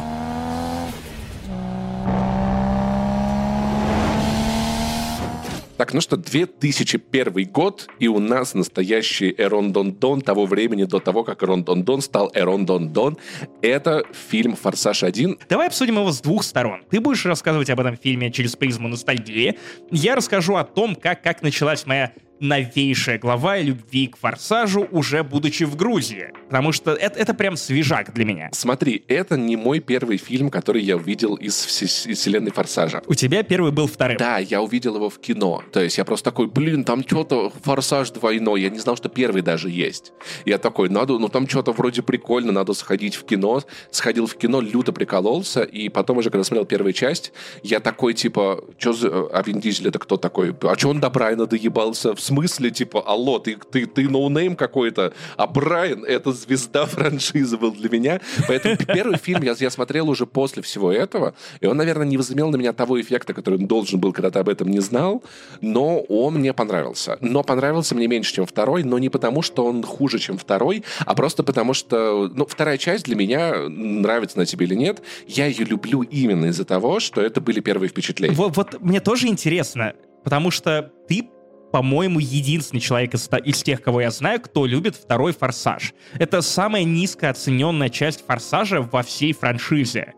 Так, 5.84 5.94
ну 5.94 6.02
что, 6.02 6.18
2001 6.18 7.52
год, 7.52 7.90
и 8.00 8.08
у 8.08 8.20
нас 8.20 8.54
настоящий 8.54 9.36
Эрон 9.38 9.74
Дон 9.74 9.94
Дон 9.94 10.22
того 10.22 10.46
времени 10.46 10.86
до 10.86 11.00
того, 11.00 11.24
как 11.24 11.44
Эрон 11.44 11.64
Дон 11.64 11.84
Дон 11.84 12.02
стал 12.02 12.32
Эрон 12.36 12.66
Дон 12.66 12.94
Дон. 12.94 13.18
Это 13.62 14.04
фильм 14.30 14.56
«Форсаж 14.56 15.04
1». 15.04 15.40
Давай 15.50 15.68
обсудим 15.68 15.96
его 15.96 16.12
с 16.12 16.22
двух 16.22 16.44
сторон. 16.44 16.84
Ты 16.90 17.02
будешь 17.02 17.26
рассказывать 17.26 17.70
об 17.70 17.80
этом 17.80 17.98
фильме 17.98 18.32
через 18.32 18.56
призму 18.56 18.88
ностальгии. 18.88 19.58
Я 19.92 20.16
расскажу 20.16 20.56
о 20.56 20.64
том, 20.64 20.96
как, 20.96 21.22
как 21.22 21.42
началась 21.42 21.86
моя 21.86 22.14
новейшая 22.44 23.18
глава 23.18 23.58
любви 23.58 24.08
к 24.08 24.18
«Форсажу», 24.18 24.86
уже 24.92 25.24
будучи 25.24 25.64
в 25.64 25.78
Грузии. 25.78 26.28
Потому 26.48 26.74
что 26.74 26.92
это, 26.92 27.18
это 27.18 27.34
прям 27.34 27.56
свежак 27.56 28.14
для 28.14 28.26
меня. 28.26 28.50
Смотри, 28.52 29.04
это 29.08 29.38
не 29.38 29.56
мой 29.56 29.80
первый 29.80 30.18
фильм, 30.18 30.50
который 30.50 30.84
я 30.84 30.98
увидел 30.98 31.36
из, 31.36 31.66
из 31.82 32.06
вселенной 32.18 32.52
«Форсажа». 32.52 33.02
У 33.08 33.14
тебя 33.14 33.44
первый 33.44 33.72
был 33.72 33.88
вторым. 33.88 34.18
Да, 34.18 34.40
я 34.40 34.62
увидел 34.62 34.96
его 34.96 35.10
в 35.10 35.20
кино. 35.20 35.64
То 35.72 35.82
есть 35.82 35.98
я 35.98 36.04
просто 36.04 36.32
такой, 36.32 36.48
блин, 36.48 36.84
там 36.84 37.04
что-то 37.08 37.50
форсаж 37.64 38.12
двойной. 38.12 38.62
Я 38.62 38.70
не 38.70 38.80
знал, 38.80 38.98
что 38.98 39.08
первый 39.08 39.42
даже 39.42 39.70
есть. 39.70 40.12
Я 40.44 40.58
такой, 40.58 40.90
надо, 40.90 41.18
ну 41.20 41.30
там 41.30 41.48
что-то 41.48 41.72
вроде 41.72 42.02
прикольно, 42.02 42.52
надо 42.52 42.74
сходить 42.74 43.16
в 43.16 43.24
кино. 43.26 43.64
Сходил 43.90 44.28
в 44.28 44.36
кино, 44.36 44.60
люто 44.60 44.92
прикололся. 44.92 45.62
И 45.62 45.88
потом 45.88 46.18
уже, 46.18 46.30
когда 46.30 46.44
смотрел 46.44 46.66
первую 46.66 46.92
часть, 46.92 47.32
я 47.64 47.80
такой, 47.80 48.14
типа, 48.14 48.66
что 48.78 48.92
за... 48.92 49.28
А 49.32 49.42
Вин 49.44 49.62
Дизель 49.62 49.88
это 49.88 50.00
кто 50.00 50.18
такой? 50.18 50.54
А 50.62 50.78
что 50.78 50.90
он 50.90 51.00
до 51.00 51.10
Брайана 51.10 51.46
доебался? 51.46 52.14
В 52.14 52.20
смысле, 52.34 52.72
типа, 52.72 53.02
алло, 53.06 53.40
ты, 53.40 53.58
ты, 53.72 53.86
ты 53.86 54.10
ноунейм 54.10 54.56
какой-то, 54.56 55.14
а 55.38 55.48
Брайан— 55.48 56.04
это 56.08 56.32
звезда 56.32 56.86
франшизы 56.88 57.58
был 57.58 57.72
для 57.72 57.90
меня. 57.90 58.22
Поэтому 58.48 58.76
первый 58.78 59.18
фильм 59.18 59.44
я, 59.44 59.56
я 59.58 59.70
смотрел 59.70 60.10
уже 60.10 60.26
после 60.26 60.62
всего 60.62 60.92
этого, 60.92 61.34
и 61.62 61.68
он, 61.68 61.78
наверное, 61.78 62.08
не 62.08 62.18
возымел 62.18 62.50
на 62.50 62.58
меня 62.58 62.74
того 62.74 63.00
эффекта, 63.00 63.34
который 63.34 63.60
он 63.60 63.68
должен 63.68 64.00
был, 64.00 64.14
когда 64.14 64.32
ты 64.32 64.40
об 64.40 64.50
этом 64.50 64.70
не 64.70 64.80
знал, 64.80 65.24
но 65.62 66.00
он 66.00 66.36
мне 66.36 66.54
понравился. 66.54 67.18
Но 67.22 67.44
понравился 67.44 67.96
мне 67.96 68.08
меньше, 68.08 68.34
чем 68.34 68.46
второй, 68.46 68.84
но 68.84 69.00
не 69.00 69.10
потому, 69.10 69.42
что 69.42 69.66
он 69.66 69.84
хуже, 69.84 70.20
чем 70.20 70.38
второй, 70.38 70.84
а 71.06 71.16
просто 71.16 71.44
потому, 71.44 71.74
что, 71.74 72.32
ну, 72.34 72.46
вторая 72.46 72.78
часть 72.78 73.06
для 73.06 73.16
меня, 73.16 73.70
нравится 73.70 74.38
она 74.38 74.46
тебе 74.46 74.66
или 74.66 74.76
нет, 74.76 75.02
я 75.28 75.46
ее 75.46 75.66
люблю 75.66 76.02
именно 76.02 76.48
из-за 76.48 76.66
того, 76.66 77.00
что 77.00 77.22
это 77.22 77.42
были 77.42 77.60
первые 77.60 77.90
впечатления. 77.90 78.36
Вот, 78.36 78.56
вот 78.58 78.82
мне 78.82 79.00
тоже 79.00 79.28
интересно, 79.28 79.94
потому 80.24 80.52
что 80.52 80.92
ты 81.08 81.30
по-моему, 81.74 82.20
единственный 82.20 82.80
человек 82.80 83.16
из, 83.16 83.28
из 83.46 83.64
тех, 83.64 83.82
кого 83.82 84.02
я 84.02 84.12
знаю, 84.12 84.40
кто 84.40 84.68
любит 84.68 84.96
второй 84.96 85.34
«Форсаж». 85.34 85.96
Это 86.20 86.44
самая 86.44 86.84
низкооцененная 86.84 87.90
часть 87.90 88.24
«Форсажа» 88.28 88.84
во 88.84 89.02
всей 89.02 89.34
франшизе. 89.34 90.14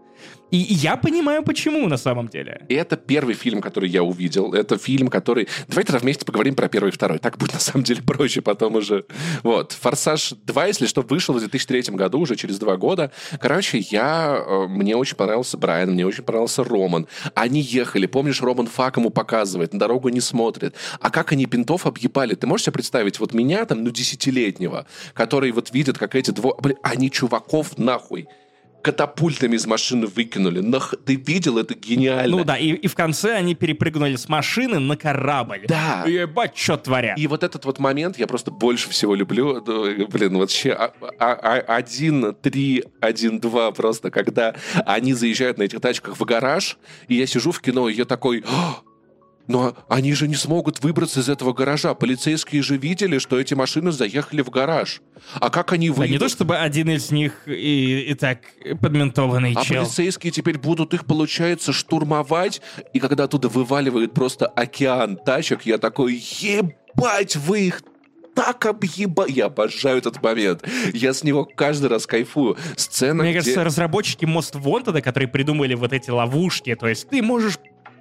И 0.55 0.73
я 0.73 0.95
понимаю, 0.95 1.43
почему 1.43 1.87
на 1.87 1.97
самом 1.97 2.29
деле. 2.29 2.65
И 2.69 2.75
это 2.75 2.95
первый 2.95 3.35
фильм, 3.35 3.61
который 3.61 3.89
я 3.89 4.03
увидел. 4.03 4.53
Это 4.53 4.77
фильм, 4.77 5.09
который... 5.09 5.49
Давай 5.67 5.83
тогда 5.83 5.99
вместе 5.99 6.23
поговорим 6.23 6.55
про 6.55 6.69
первый 6.69 6.89
и 6.89 6.91
второй. 6.91 7.19
Так 7.19 7.37
будет 7.37 7.53
на 7.53 7.59
самом 7.59 7.83
деле 7.83 8.01
проще 8.01 8.41
потом 8.41 8.75
уже. 8.75 9.05
Вот. 9.43 9.73
«Форсаж 9.73 10.31
2», 10.31 10.67
если 10.67 10.85
что, 10.85 11.01
вышел 11.01 11.33
в 11.33 11.39
2003 11.39 11.93
году, 11.95 12.19
уже 12.19 12.37
через 12.37 12.57
два 12.57 12.77
года. 12.77 13.11
Короче, 13.41 13.79
я... 13.79 14.37
э, 14.47 14.67
Мне 14.67 14.95
очень 14.95 15.17
понравился 15.17 15.57
Брайан, 15.57 15.91
мне 15.91 16.05
очень 16.05 16.23
понравился 16.23 16.63
Роман. 16.63 17.07
Они 17.33 17.59
ехали. 17.59 18.05
Помнишь, 18.05 18.41
Роман 18.41 18.67
фак 18.67 18.95
ему 18.95 19.09
показывает, 19.09 19.73
на 19.73 19.79
дорогу 19.79 20.07
не 20.07 20.21
смотрит. 20.21 20.75
А 21.01 21.09
как 21.09 21.33
они 21.33 21.47
пинтов 21.47 21.85
объебали? 21.85 22.33
Ты 22.35 22.47
можешь 22.47 22.65
себе 22.65 22.73
представить, 22.73 23.19
вот 23.19 23.33
меня 23.33 23.65
там, 23.65 23.83
ну, 23.83 23.91
десятилетнего, 23.91 24.85
который 25.13 25.51
вот 25.51 25.73
видит, 25.73 25.97
как 25.97 26.15
эти 26.15 26.31
двое... 26.31 26.55
Блин, 26.61 26.77
они 26.81 27.11
чуваков 27.11 27.77
нахуй 27.77 28.27
катапультами 28.85 29.55
из 29.55 29.65
машины 29.65 30.05
выкинули. 30.05 30.59
Нах... 30.59 30.93
Ты 31.03 31.15
видел? 31.15 31.57
Это 31.57 31.73
гениально. 31.73 32.37
Ну 32.37 32.43
да, 32.43 32.55
и, 32.55 32.67
и 32.67 32.87
в 32.87 32.93
конце 32.93 33.33
они 33.33 33.55
перепрыгнули 33.55 34.15
с 34.15 34.29
машины 34.29 34.77
на 34.77 34.95
корабль. 34.95 35.65
Да. 35.67 36.03
Ебать, 36.05 36.55
что 36.55 36.77
творят. 36.77 37.17
И 37.17 37.25
вот 37.25 37.43
этот 37.43 37.65
вот 37.65 37.79
момент 37.79 38.19
я 38.19 38.27
просто 38.27 38.51
больше 38.51 38.91
всего 38.91 39.15
люблю. 39.15 39.59
Блин, 40.07 40.37
вообще 40.37 40.71
а- 40.73 40.93
а- 41.17 41.33
а- 41.33 41.75
один, 41.77 42.35
три, 42.35 42.83
один, 43.01 43.39
два 43.39 43.71
просто, 43.71 44.11
когда 44.11 44.53
они 44.85 45.13
заезжают 45.13 45.57
на 45.57 45.63
этих 45.63 45.81
тачках 45.81 46.19
в 46.19 46.23
гараж, 46.23 46.77
и 47.07 47.15
я 47.15 47.25
сижу 47.25 47.51
в 47.51 47.61
кино, 47.61 47.89
и 47.89 47.95
я 47.95 48.05
такой... 48.05 48.43
«А, 49.47 49.51
Но 49.51 49.77
они 49.89 50.13
же 50.13 50.27
не 50.27 50.35
смогут 50.35 50.81
выбраться 50.83 51.19
из 51.19 51.29
этого 51.29 51.53
гаража. 51.53 51.93
Полицейские 51.93 52.61
же 52.63 52.77
видели, 52.77 53.19
что 53.19 53.39
эти 53.39 53.53
машины 53.53 53.91
заехали 53.91 54.41
в 54.41 54.49
гараж. 54.49 55.01
А 55.35 55.49
как 55.49 55.71
они 55.73 55.89
Да, 55.89 55.95
выйдут? 55.95 56.11
не 56.13 56.19
то 56.19 56.29
чтобы 56.29 56.57
один 56.57 56.89
из 56.89 57.11
них 57.11 57.47
и, 57.47 58.01
и 58.09 58.13
так 58.15 58.39
подментованный 58.81 59.53
А 59.55 59.63
чел. 59.63 59.83
полицейские 59.83 60.31
теперь 60.31 60.57
будут 60.57 60.93
их, 60.93 61.05
получается, 61.05 61.73
штурмовать, 61.73 62.61
и 62.93 62.99
когда 62.99 63.25
оттуда 63.25 63.47
вываливают 63.49 64.13
просто 64.13 64.47
океан 64.47 65.17
тачек, 65.17 65.61
я 65.63 65.77
такой, 65.77 66.13
ебать! 66.39 66.75
ебать, 66.97 67.35
вы 67.35 67.67
их 67.67 67.81
так 68.35 68.65
объеба... 68.65 69.25
Я 69.27 69.45
обожаю 69.45 69.97
этот 69.97 70.21
момент. 70.21 70.67
Я 70.93 71.13
с 71.13 71.23
него 71.23 71.45
каждый 71.45 71.89
раз 71.89 72.05
кайфую. 72.05 72.57
Сцена, 72.75 73.23
Мне 73.23 73.31
где... 73.31 73.39
кажется, 73.39 73.63
разработчики 73.63 74.25
Most 74.25 74.53
Wanted, 74.61 75.01
которые 75.01 75.29
придумали 75.29 75.73
вот 75.73 75.93
эти 75.93 76.09
ловушки, 76.09 76.75
то 76.75 76.87
есть 76.87 77.07
ты 77.09 77.21
можешь 77.21 77.57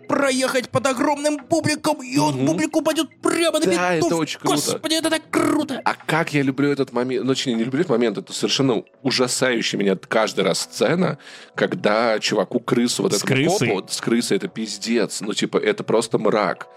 проехать 0.06 0.68
под 0.70 0.86
огромным 0.86 1.38
бубликом, 1.48 2.02
и 2.02 2.16
он 2.18 2.34
Мгм. 2.36 2.46
бублик 2.46 2.76
упадет 2.76 3.08
прямо 3.22 3.58
на 3.58 3.66
Да, 3.66 3.94
битов. 3.96 4.06
это 4.08 4.16
очень 4.16 4.38
круто. 4.40 4.54
Господи, 4.56 4.94
это 4.94 5.10
так 5.10 5.22
круто! 5.30 5.80
А 5.84 5.94
как 5.94 6.32
я 6.34 6.42
люблю 6.42 6.70
этот 6.70 6.92
момент, 6.92 7.24
ну, 7.24 7.32
точнее, 7.34 7.54
не 7.54 7.64
люблю 7.64 7.80
этот 7.80 7.90
момент, 7.90 8.18
это 8.18 8.32
совершенно 8.32 8.82
ужасающая 9.02 9.78
меня 9.78 9.96
каждый 9.96 10.44
раз 10.44 10.60
сцена, 10.60 11.18
когда 11.54 12.18
чуваку 12.18 12.60
крысу, 12.60 13.02
вот 13.02 13.12
С 13.14 13.24
этому 13.24 13.34
крысой? 13.34 13.68
копу, 13.68 13.88
с 13.92 14.00
крысой, 14.00 14.36
это 14.36 14.48
пиздец, 14.48 15.20
ну, 15.20 15.32
типа, 15.34 15.58
это 15.58 15.84
просто 15.84 16.18
мрак. 16.18 16.68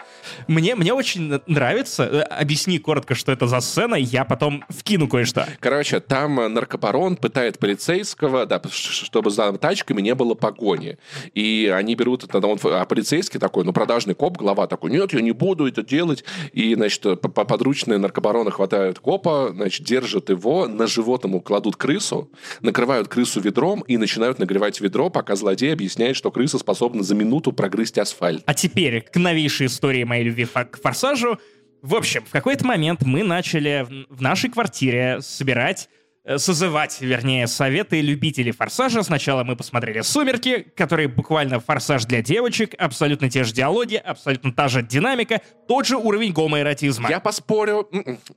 Мне, 0.48 0.76
мне 0.76 0.94
очень 0.94 1.42
нравится. 1.48 2.04
Э, 2.04 2.22
Объясни 2.22 2.80
коротко, 2.80 3.16
что 3.16 3.32
это 3.32 3.48
за 3.48 3.60
сцена, 3.62 3.96
я 3.96 4.26
потом 4.26 4.64
вкину 4.70 5.08
кое-что. 5.08 5.48
Короче, 5.60 6.00
там 6.00 6.40
э, 6.40 6.48
наркобарон 6.48 7.16
пытает 7.16 7.60
полицейского, 7.60 8.46
да, 8.46 8.62
чтобы 8.70 9.32
за 9.32 9.52
тачками 9.54 10.02
не 10.02 10.14
было 10.16 10.34
погони. 10.34 10.98
И 11.34 11.72
они 11.74 11.96
берут 11.96 12.26
а 12.34 12.86
полицейский 12.86 13.17
такой, 13.26 13.64
ну, 13.64 13.74
продажный 13.74 14.14
коп, 14.16 14.38
глава 14.38 14.68
такой, 14.68 14.92
нет, 14.92 15.14
я 15.14 15.22
не 15.22 15.32
буду 15.32 15.68
это 15.68 15.84
делать. 15.84 16.24
И, 16.54 16.76
значит, 16.76 17.02
п- 17.02 17.30
подручные 17.30 17.98
наркобароны 17.98 18.52
хватают 18.52 19.00
копа, 19.00 19.50
значит, 19.54 19.86
держат 19.86 20.30
его, 20.30 20.68
на 20.68 20.88
живот 20.88 21.24
ему 21.26 21.42
кладут 21.42 21.76
крысу, 21.76 22.30
накрывают 22.62 23.08
крысу 23.08 23.42
ведром 23.42 23.82
и 23.82 23.98
начинают 23.98 24.40
нагревать 24.40 24.80
ведро, 24.82 25.10
пока 25.10 25.36
злодей 25.36 25.74
объясняет, 25.74 26.16
что 26.16 26.32
крыса 26.32 26.58
способна 26.60 27.04
за 27.04 27.16
минуту 27.16 27.52
прогрызть 27.52 27.98
асфальт. 27.98 28.44
А 28.46 28.54
теперь 28.54 29.02
к 29.02 29.16
новейшей 29.18 29.68
истории 29.68 30.04
моей 30.04 30.24
любви 30.24 30.46
к 30.46 30.80
«Форсажу». 30.82 31.38
В 31.82 31.94
общем, 31.96 32.24
в 32.26 32.32
какой-то 32.32 32.66
момент 32.66 33.04
мы 33.04 33.24
начали 33.24 33.86
в- 34.10 34.22
нашей 34.22 34.50
квартире 34.50 35.20
собирать 35.22 35.90
э, 35.94 35.97
созывать, 36.36 36.98
вернее, 37.00 37.48
советы 37.48 38.02
любителей 38.02 38.52
«Форсажа». 38.52 39.02
Сначала 39.04 39.44
мы 39.44 39.56
посмотрели 39.56 40.02
«Сумерки», 40.02 40.68
которые 40.76 41.08
буквально 41.08 41.60
«Форсаж» 41.60 42.06
для 42.06 42.22
девочек, 42.22 42.76
абсолютно 42.78 43.30
те 43.30 43.44
же 43.44 43.54
диалоги, 43.54 43.96
абсолютно 43.96 44.52
та 44.52 44.68
же 44.68 44.82
динамика, 44.82 45.42
тот 45.68 45.86
же 45.86 45.96
уровень 45.96 46.34
гомоэротизма. 46.34 47.10
Я 47.10 47.20
поспорю, 47.20 47.90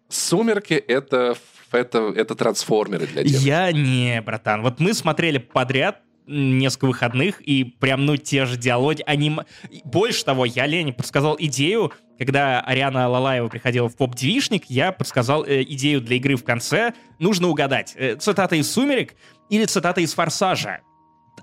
«Сумерки»— 0.08 0.74
это, 0.88 1.36
это, 1.72 2.12
это 2.16 2.34
трансформеры 2.34 3.06
для 3.06 3.24
девочек. 3.24 3.46
Я 3.46 3.72
не, 3.72 4.22
братан. 4.22 4.62
Вот 4.62 4.78
мы 4.78 4.94
смотрели 4.94 5.38
подряд 5.38 6.00
несколько 6.26 6.86
выходных, 6.86 7.40
и 7.40 7.64
прям, 7.64 8.06
ну, 8.06 8.16
те 8.16 8.46
же 8.46 8.56
диалоги, 8.56 9.02
они... 9.06 9.36
Больше 9.84 10.24
того, 10.24 10.44
я 10.44 10.66
Лене 10.66 10.92
подсказал 10.92 11.36
идею, 11.38 11.92
когда 12.18 12.60
Ариана 12.60 13.08
Лалаева 13.08 13.48
приходила 13.48 13.88
в 13.88 13.96
поп-девишник, 13.96 14.64
я 14.68 14.92
подсказал 14.92 15.44
э, 15.44 15.62
идею 15.62 16.00
для 16.00 16.16
игры 16.16 16.36
в 16.36 16.44
конце. 16.44 16.92
Нужно 17.18 17.48
угадать, 17.48 17.94
э, 17.96 18.16
цитата 18.16 18.56
из 18.56 18.70
«Сумерек» 18.70 19.14
или 19.48 19.64
цитата 19.64 20.00
из 20.00 20.12
«Форсажа». 20.14 20.80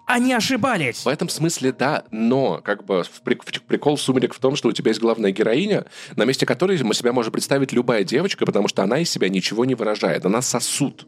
Они 0.06 0.34
ошибались. 0.34 1.04
В 1.04 1.08
этом 1.08 1.30
смысле 1.30 1.72
да, 1.74 2.04
но 2.12 2.62
как 2.64 2.86
бы 2.86 3.04
прикол 3.24 3.98
«Сумерек» 3.98 4.34
в 4.34 4.40
том, 4.40 4.56
что 4.56 4.70
у 4.70 4.72
тебя 4.72 4.90
есть 4.90 5.02
главная 5.02 5.32
героиня, 5.32 5.86
на 6.16 6.24
месте 6.24 6.46
которой 6.46 6.82
мы 6.84 6.94
себя 6.94 7.12
может 7.12 7.34
представить 7.34 7.74
любая 7.74 8.04
девочка, 8.04 8.46
потому 8.46 8.68
что 8.68 8.84
она 8.84 9.00
из 9.00 9.10
себя 9.10 9.30
ничего 9.30 9.66
не 9.66 9.76
выражает. 9.76 10.26
Она 10.26 10.42
сосуд 10.42 11.08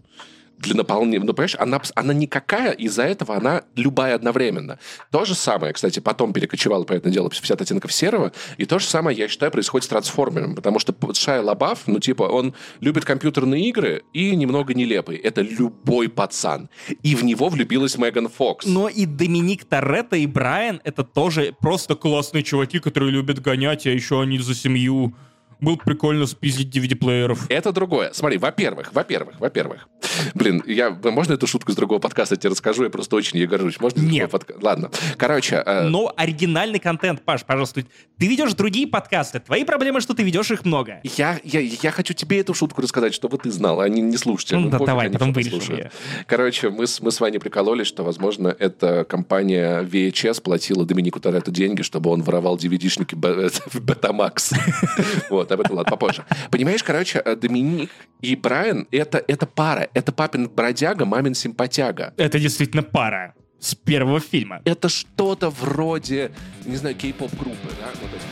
для 0.60 0.76
наполнения. 0.76 1.26
Ну, 1.26 1.34
понимаешь, 1.34 1.56
она, 1.58 1.82
она 1.96 2.14
никакая, 2.14 2.72
из-за 2.72 3.04
этого 3.04 3.36
она 3.36 3.64
любая 3.76 4.16
одновременно. 4.16 4.80
То 5.12 5.26
же 5.26 5.36
самое, 5.36 5.74
кстати, 5.74 6.00
потом 6.00 6.34
перекочевало, 6.34 6.84
понятное 6.84 7.12
дело, 7.12 7.30
50 7.30 7.62
оттенков 7.62 7.92
серого, 7.92 8.32
и 8.58 8.66
то 8.66 8.80
же 8.80 8.86
самое, 8.86 9.18
я 9.18 9.28
считаю, 9.28 9.52
происходит 9.52 9.86
с 9.86 9.88
трансформером, 9.88 10.56
потому 10.56 10.80
что 10.80 10.94
Шайа 11.14 11.42
Лабаф, 11.42 11.84
ну, 11.88 12.00
типа, 12.00 12.24
он 12.24 12.54
любит 12.82 13.06
компьютерные 13.06 13.70
игры 13.70 14.04
и 14.14 14.36
немного 14.36 14.74
нелепый. 14.74 15.18
Это 15.18 15.42
любой 15.42 16.10
пацан. 16.10 16.70
И 17.04 17.16
в 17.16 17.24
него 17.24 17.50
влюбилась 17.50 17.98
Меган 17.98 18.28
Фокс. 18.28 18.66
Но 18.66 18.90
и 18.90 19.06
Доминик 19.06 19.66
Торетто 19.66 20.16
и 20.16 20.28
Брайан— 20.28 20.82
это 20.84 21.04
тоже 21.04 21.56
просто 21.60 21.96
классные 21.96 22.44
чуваки, 22.44 22.80
которые 22.80 23.12
любят 23.12 23.42
гонять, 23.42 23.86
а 23.88 23.90
еще 23.90 24.22
они 24.22 24.40
за 24.40 24.56
семью. 24.56 25.16
Было 25.60 25.76
бы 25.76 25.82
прикольно 25.84 26.26
спиздить 26.26 26.74
DVD-плееров. 26.74 27.48
Это 27.50 27.74
другое. 27.74 28.12
Смотри, 28.14 28.38
во-первых, 28.38 28.94
во-первых, 28.94 29.40
во-первых. 29.40 29.90
Блин, 30.34 30.64
я, 30.66 30.90
можно 30.92 31.34
эту 31.34 31.48
шутку 31.48 31.72
с 31.72 31.76
другого 31.76 32.00
подкаста 32.00 32.36
тебе 32.36 32.52
расскажу? 32.52 32.84
Я 32.84 32.90
просто 32.90 33.16
очень 33.16 33.38
ей 33.38 33.48
горжусь. 33.48 33.80
Можно? 33.80 34.02
Нет. 34.02 34.32
подка- 34.32 34.58
Ладно. 34.62 34.92
Короче, 35.18 35.62
э, 35.66 35.84
Но 35.88 36.12
оригинальный 36.16 36.80
контент, 36.80 37.22
Паш, 37.22 37.44
пожалуйста. 37.46 37.84
Ты 38.18 38.28
ведешь 38.28 38.54
другие 38.54 38.88
подкасты. 38.88 39.40
Твои 39.40 39.64
проблемы, 39.64 40.02
что 40.02 40.14
ты 40.14 40.24
ведешь 40.24 40.52
их 40.52 40.66
много. 40.66 41.00
я, 41.04 41.40
я, 41.44 41.60
я 41.60 41.92
хочу 41.92 42.14
тебе 42.14 42.40
эту 42.40 42.54
шутку 42.54 42.82
рассказать, 42.82 43.14
чтобы 43.14 43.38
ты 43.38 43.52
знал, 43.52 43.80
а 43.82 43.88
не, 43.90 44.02
не 44.02 44.18
слушайте. 44.18 44.58
Ну 44.58 44.70
да, 44.70 44.78
пофиг, 44.78 44.88
давай, 44.88 45.06
они 45.08 45.14
потом 45.14 45.34
вырежем. 45.34 45.90
Короче, 46.28 46.70
мы 46.70 46.88
с, 46.88 47.00
мы 47.02 47.12
с 47.12 47.20
Ваней 47.20 47.40
прикололись, 47.40 47.88
что, 47.88 48.04
возможно, 48.04 48.54
эта 48.60 49.04
компания 49.06 49.84
VHS 49.84 50.42
платила 50.42 50.86
Доминику 50.86 51.20
Торетто 51.20 51.52
деньги, 51.52 51.82
чтобы 51.82 52.10
он 52.10 52.22
воровал 52.24 52.58
DVD-шники 52.58 53.16
Б- 53.16 53.50
в 53.72 53.76
Betamax. 53.80 54.56
Вот, 55.30 55.52
об 55.52 55.62
этом 55.62 55.76
ладно, 55.78 55.90
попозже. 55.92 56.26
Понимаешь, 56.52 56.84
короче, 56.84 57.22
э, 57.24 57.36
Доминик 57.36 57.90
и 58.22 58.36
Брайан— 58.36 58.88
это 58.92 59.24
это 59.28 59.46
пара. 59.46 59.88
Это 59.94 60.09
папин 60.12 60.50
бродяга, 60.50 61.06
мамин 61.06 61.34
симпатяга. 61.36 62.14
Это 62.18 62.40
действительно 62.40 62.84
пара 62.84 63.34
с 63.60 63.76
первого 63.76 64.20
фильма. 64.20 64.62
это 64.66 64.88
что-то 64.90 65.50
вроде, 65.50 66.32
не 66.66 66.76
знаю, 66.78 66.96
кей-поп-группы, 66.96 67.68
да? 67.80 67.88
То 67.88 68.16
есть, 68.16 68.26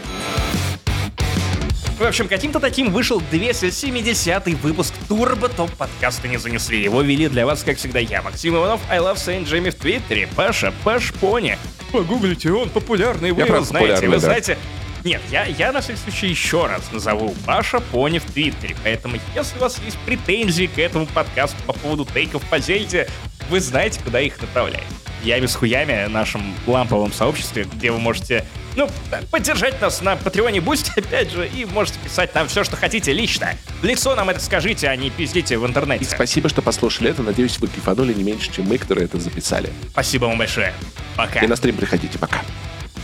В 2.00 2.04
общем, 2.04 2.28
каким-то 2.28 2.60
таким 2.60 2.92
вышел 2.92 3.22
270-й 3.32 4.54
выпуск 4.56 4.94
Турбо 5.10 5.50
Топ 5.50 5.72
подкаста 5.72 6.28
не 6.28 6.38
занесли. 6.38 6.82
Его 6.82 7.02
вели 7.02 7.28
для 7.28 7.46
вас, 7.46 7.64
как 7.64 7.78
всегда, 7.78 8.00
я, 8.00 8.22
Максим 8.22 8.56
Иванов, 8.56 8.80
I 8.90 9.00
Love 9.00 9.16
Saint 9.16 9.46
Джейми 9.46 9.72
в 9.72 9.76
Твиттере, 9.76 10.30
Паша 10.36 10.72
Паш 10.84 11.12
Пони. 11.14 11.58
Погуглите, 11.92 12.52
он 12.52 12.70
популярный, 12.70 13.32
вы 13.32 13.42
Я 13.42 13.48
его 13.48 13.62
знаете, 13.62 13.96
популярный, 13.96 14.08
вы 14.10 14.14
да. 14.16 14.20
знаете. 14.20 14.58
Нет, 15.04 15.22
я, 15.32 15.46
я 15.46 15.72
на 15.72 15.82
всякий 15.82 16.00
случай 16.00 16.28
еще 16.28 16.66
раз 16.66 16.92
назову 16.92 17.36
Паша 17.46 17.80
Пони 17.80 18.20
в 18.20 18.26
Твиттере, 18.26 18.76
поэтому 18.84 19.18
если 19.36 19.58
у 19.58 19.62
вас 19.62 19.80
есть 19.84 19.98
претензии 20.00 20.66
к 20.66 20.78
этому 20.80 21.06
подкасту 21.06 21.58
по 21.66 21.74
поводу 21.74 22.06
тейков 22.06 22.44
по 22.50 22.60
Зельде, 22.60 23.08
вы 23.50 23.60
знаете, 23.60 24.00
куда 24.04 24.20
их 24.20 24.42
направлять. 24.42 24.84
Я 25.24 25.40
без 25.40 25.56
хуями 25.56 26.08
нашем 26.08 26.56
ламповом 26.68 27.12
сообществе, 27.12 27.64
где 27.64 27.92
вы 27.92 28.00
можете, 28.00 28.46
ну, 28.76 28.88
поддержать 29.32 29.82
нас 29.82 30.02
на 30.02 30.16
Патреоне 30.16 30.62
Бусти, 30.62 30.92
опять 30.96 31.32
же, 31.32 31.48
и 31.48 31.66
можете 31.66 32.00
писать 32.00 32.32
там 32.34 32.48
все, 32.48 32.64
что 32.64 32.76
хотите 32.76 33.14
лично. 33.14 33.50
В 33.82 33.86
лицо 33.86 34.16
нам 34.16 34.30
это 34.30 34.40
скажите, 34.40 34.88
а 34.88 34.96
не 34.96 35.10
пиздите 35.10 35.58
в 35.58 35.66
интернете. 35.66 36.04
И 36.04 36.08
спасибо, 36.08 36.50
что 36.50 36.62
послушали 36.62 37.10
это. 37.10 37.24
Надеюсь, 37.24 37.58
вы 37.60 37.68
кайфанули 37.68 38.14
не 38.14 38.24
меньше, 38.24 38.52
чем 38.52 38.66
мы, 38.66 38.78
которые 38.78 39.06
это 39.06 39.20
записали. 39.20 39.72
Спасибо 39.92 40.26
вам 40.26 40.38
большое. 40.38 40.74
Пока. 41.16 41.40
И 41.40 41.48
на 41.48 41.56
стрим 41.56 41.76
приходите. 41.78 42.20
Пока. 42.20 42.42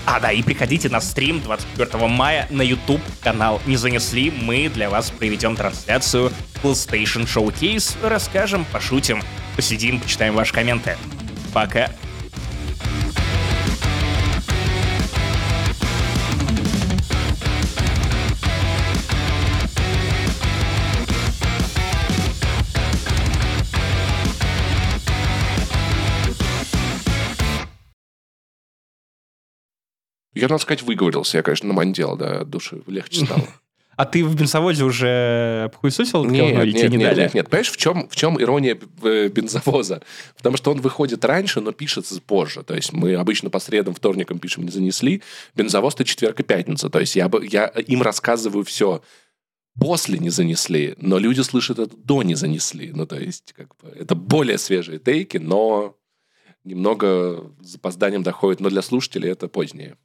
А, 0.05 0.19
да, 0.19 0.31
и 0.31 0.43
приходите 0.43 0.89
на 0.89 0.99
стрим 0.99 1.41
24 1.41 2.07
мая 2.07 2.47
на 2.49 2.61
YouTube 2.61 3.01
канал 3.21 3.61
«Не 3.65 3.77
занесли». 3.77 4.31
Мы 4.31 4.69
для 4.69 4.89
вас 4.89 5.09
проведем 5.11 5.55
трансляцию 5.55 6.31
PlayStation 6.61 7.25
Showcase, 7.25 7.95
расскажем, 8.03 8.65
пошутим, 8.71 9.23
посидим, 9.55 9.99
почитаем 9.99 10.35
ваши 10.35 10.53
комменты. 10.53 10.97
Пока. 11.53 11.89
Я, 30.33 30.47
надо 30.47 30.61
сказать, 30.61 30.81
выговорился. 30.81 31.37
Я, 31.37 31.43
конечно, 31.43 31.67
намандел, 31.67 32.17
да, 32.17 32.41
от 32.41 32.49
души. 32.49 32.81
Легче 32.87 33.25
стало. 33.25 33.43
А 33.95 34.05
ты 34.05 34.25
в 34.25 34.35
бензовозе 34.35 34.83
уже 34.83 35.69
похуесосил? 35.71 36.25
Нет, 36.25 36.47
говно, 36.47 36.63
или 36.63 36.71
нет, 36.71 36.81
тебе 36.81 36.89
не 36.89 36.97
нет, 36.97 37.09
дали? 37.09 37.21
нет, 37.21 37.33
нет. 37.35 37.49
Понимаешь, 37.49 37.71
в 37.71 37.77
чем, 37.77 38.09
в 38.09 38.15
чем 38.15 38.41
ирония 38.41 38.77
э, 39.03 39.27
бензовоза? 39.27 40.01
Потому 40.35 40.57
что 40.57 40.71
он 40.71 40.81
выходит 40.81 41.23
раньше, 41.23 41.61
но 41.61 41.73
пишется 41.73 42.19
позже. 42.19 42.63
То 42.63 42.73
есть 42.73 42.91
мы 42.91 43.13
обычно 43.15 43.51
по 43.51 43.59
средам, 43.59 43.93
вторникам 43.93 44.39
пишем 44.39 44.63
«не 44.65 44.71
занесли». 44.71 45.21
Бензовоз-то 45.55 46.05
четверг 46.05 46.39
и 46.39 46.43
пятница. 46.43 46.89
То 46.89 46.99
есть 46.99 47.15
я, 47.15 47.29
я 47.43 47.67
им 47.67 48.01
рассказываю 48.01 48.65
все 48.65 49.03
после 49.79 50.17
«не 50.17 50.29
занесли», 50.29 50.95
но 50.97 51.17
люди 51.17 51.41
слышат 51.41 51.79
это 51.79 51.95
до 51.95 52.23
«не 52.23 52.35
занесли». 52.35 52.91
Ну, 52.93 53.05
то 53.05 53.19
есть 53.19 53.53
как 53.53 53.75
бы 53.77 53.89
это 53.89 54.15
более 54.15 54.57
свежие 54.57 54.97
тейки, 54.97 55.37
но 55.37 55.95
немного 56.63 57.51
с 57.61 57.73
запозданием 57.73 58.23
доходит. 58.23 58.59
Но 58.59 58.69
для 58.69 58.81
слушателей 58.81 59.29
это 59.29 59.47
позднее. 59.47 59.97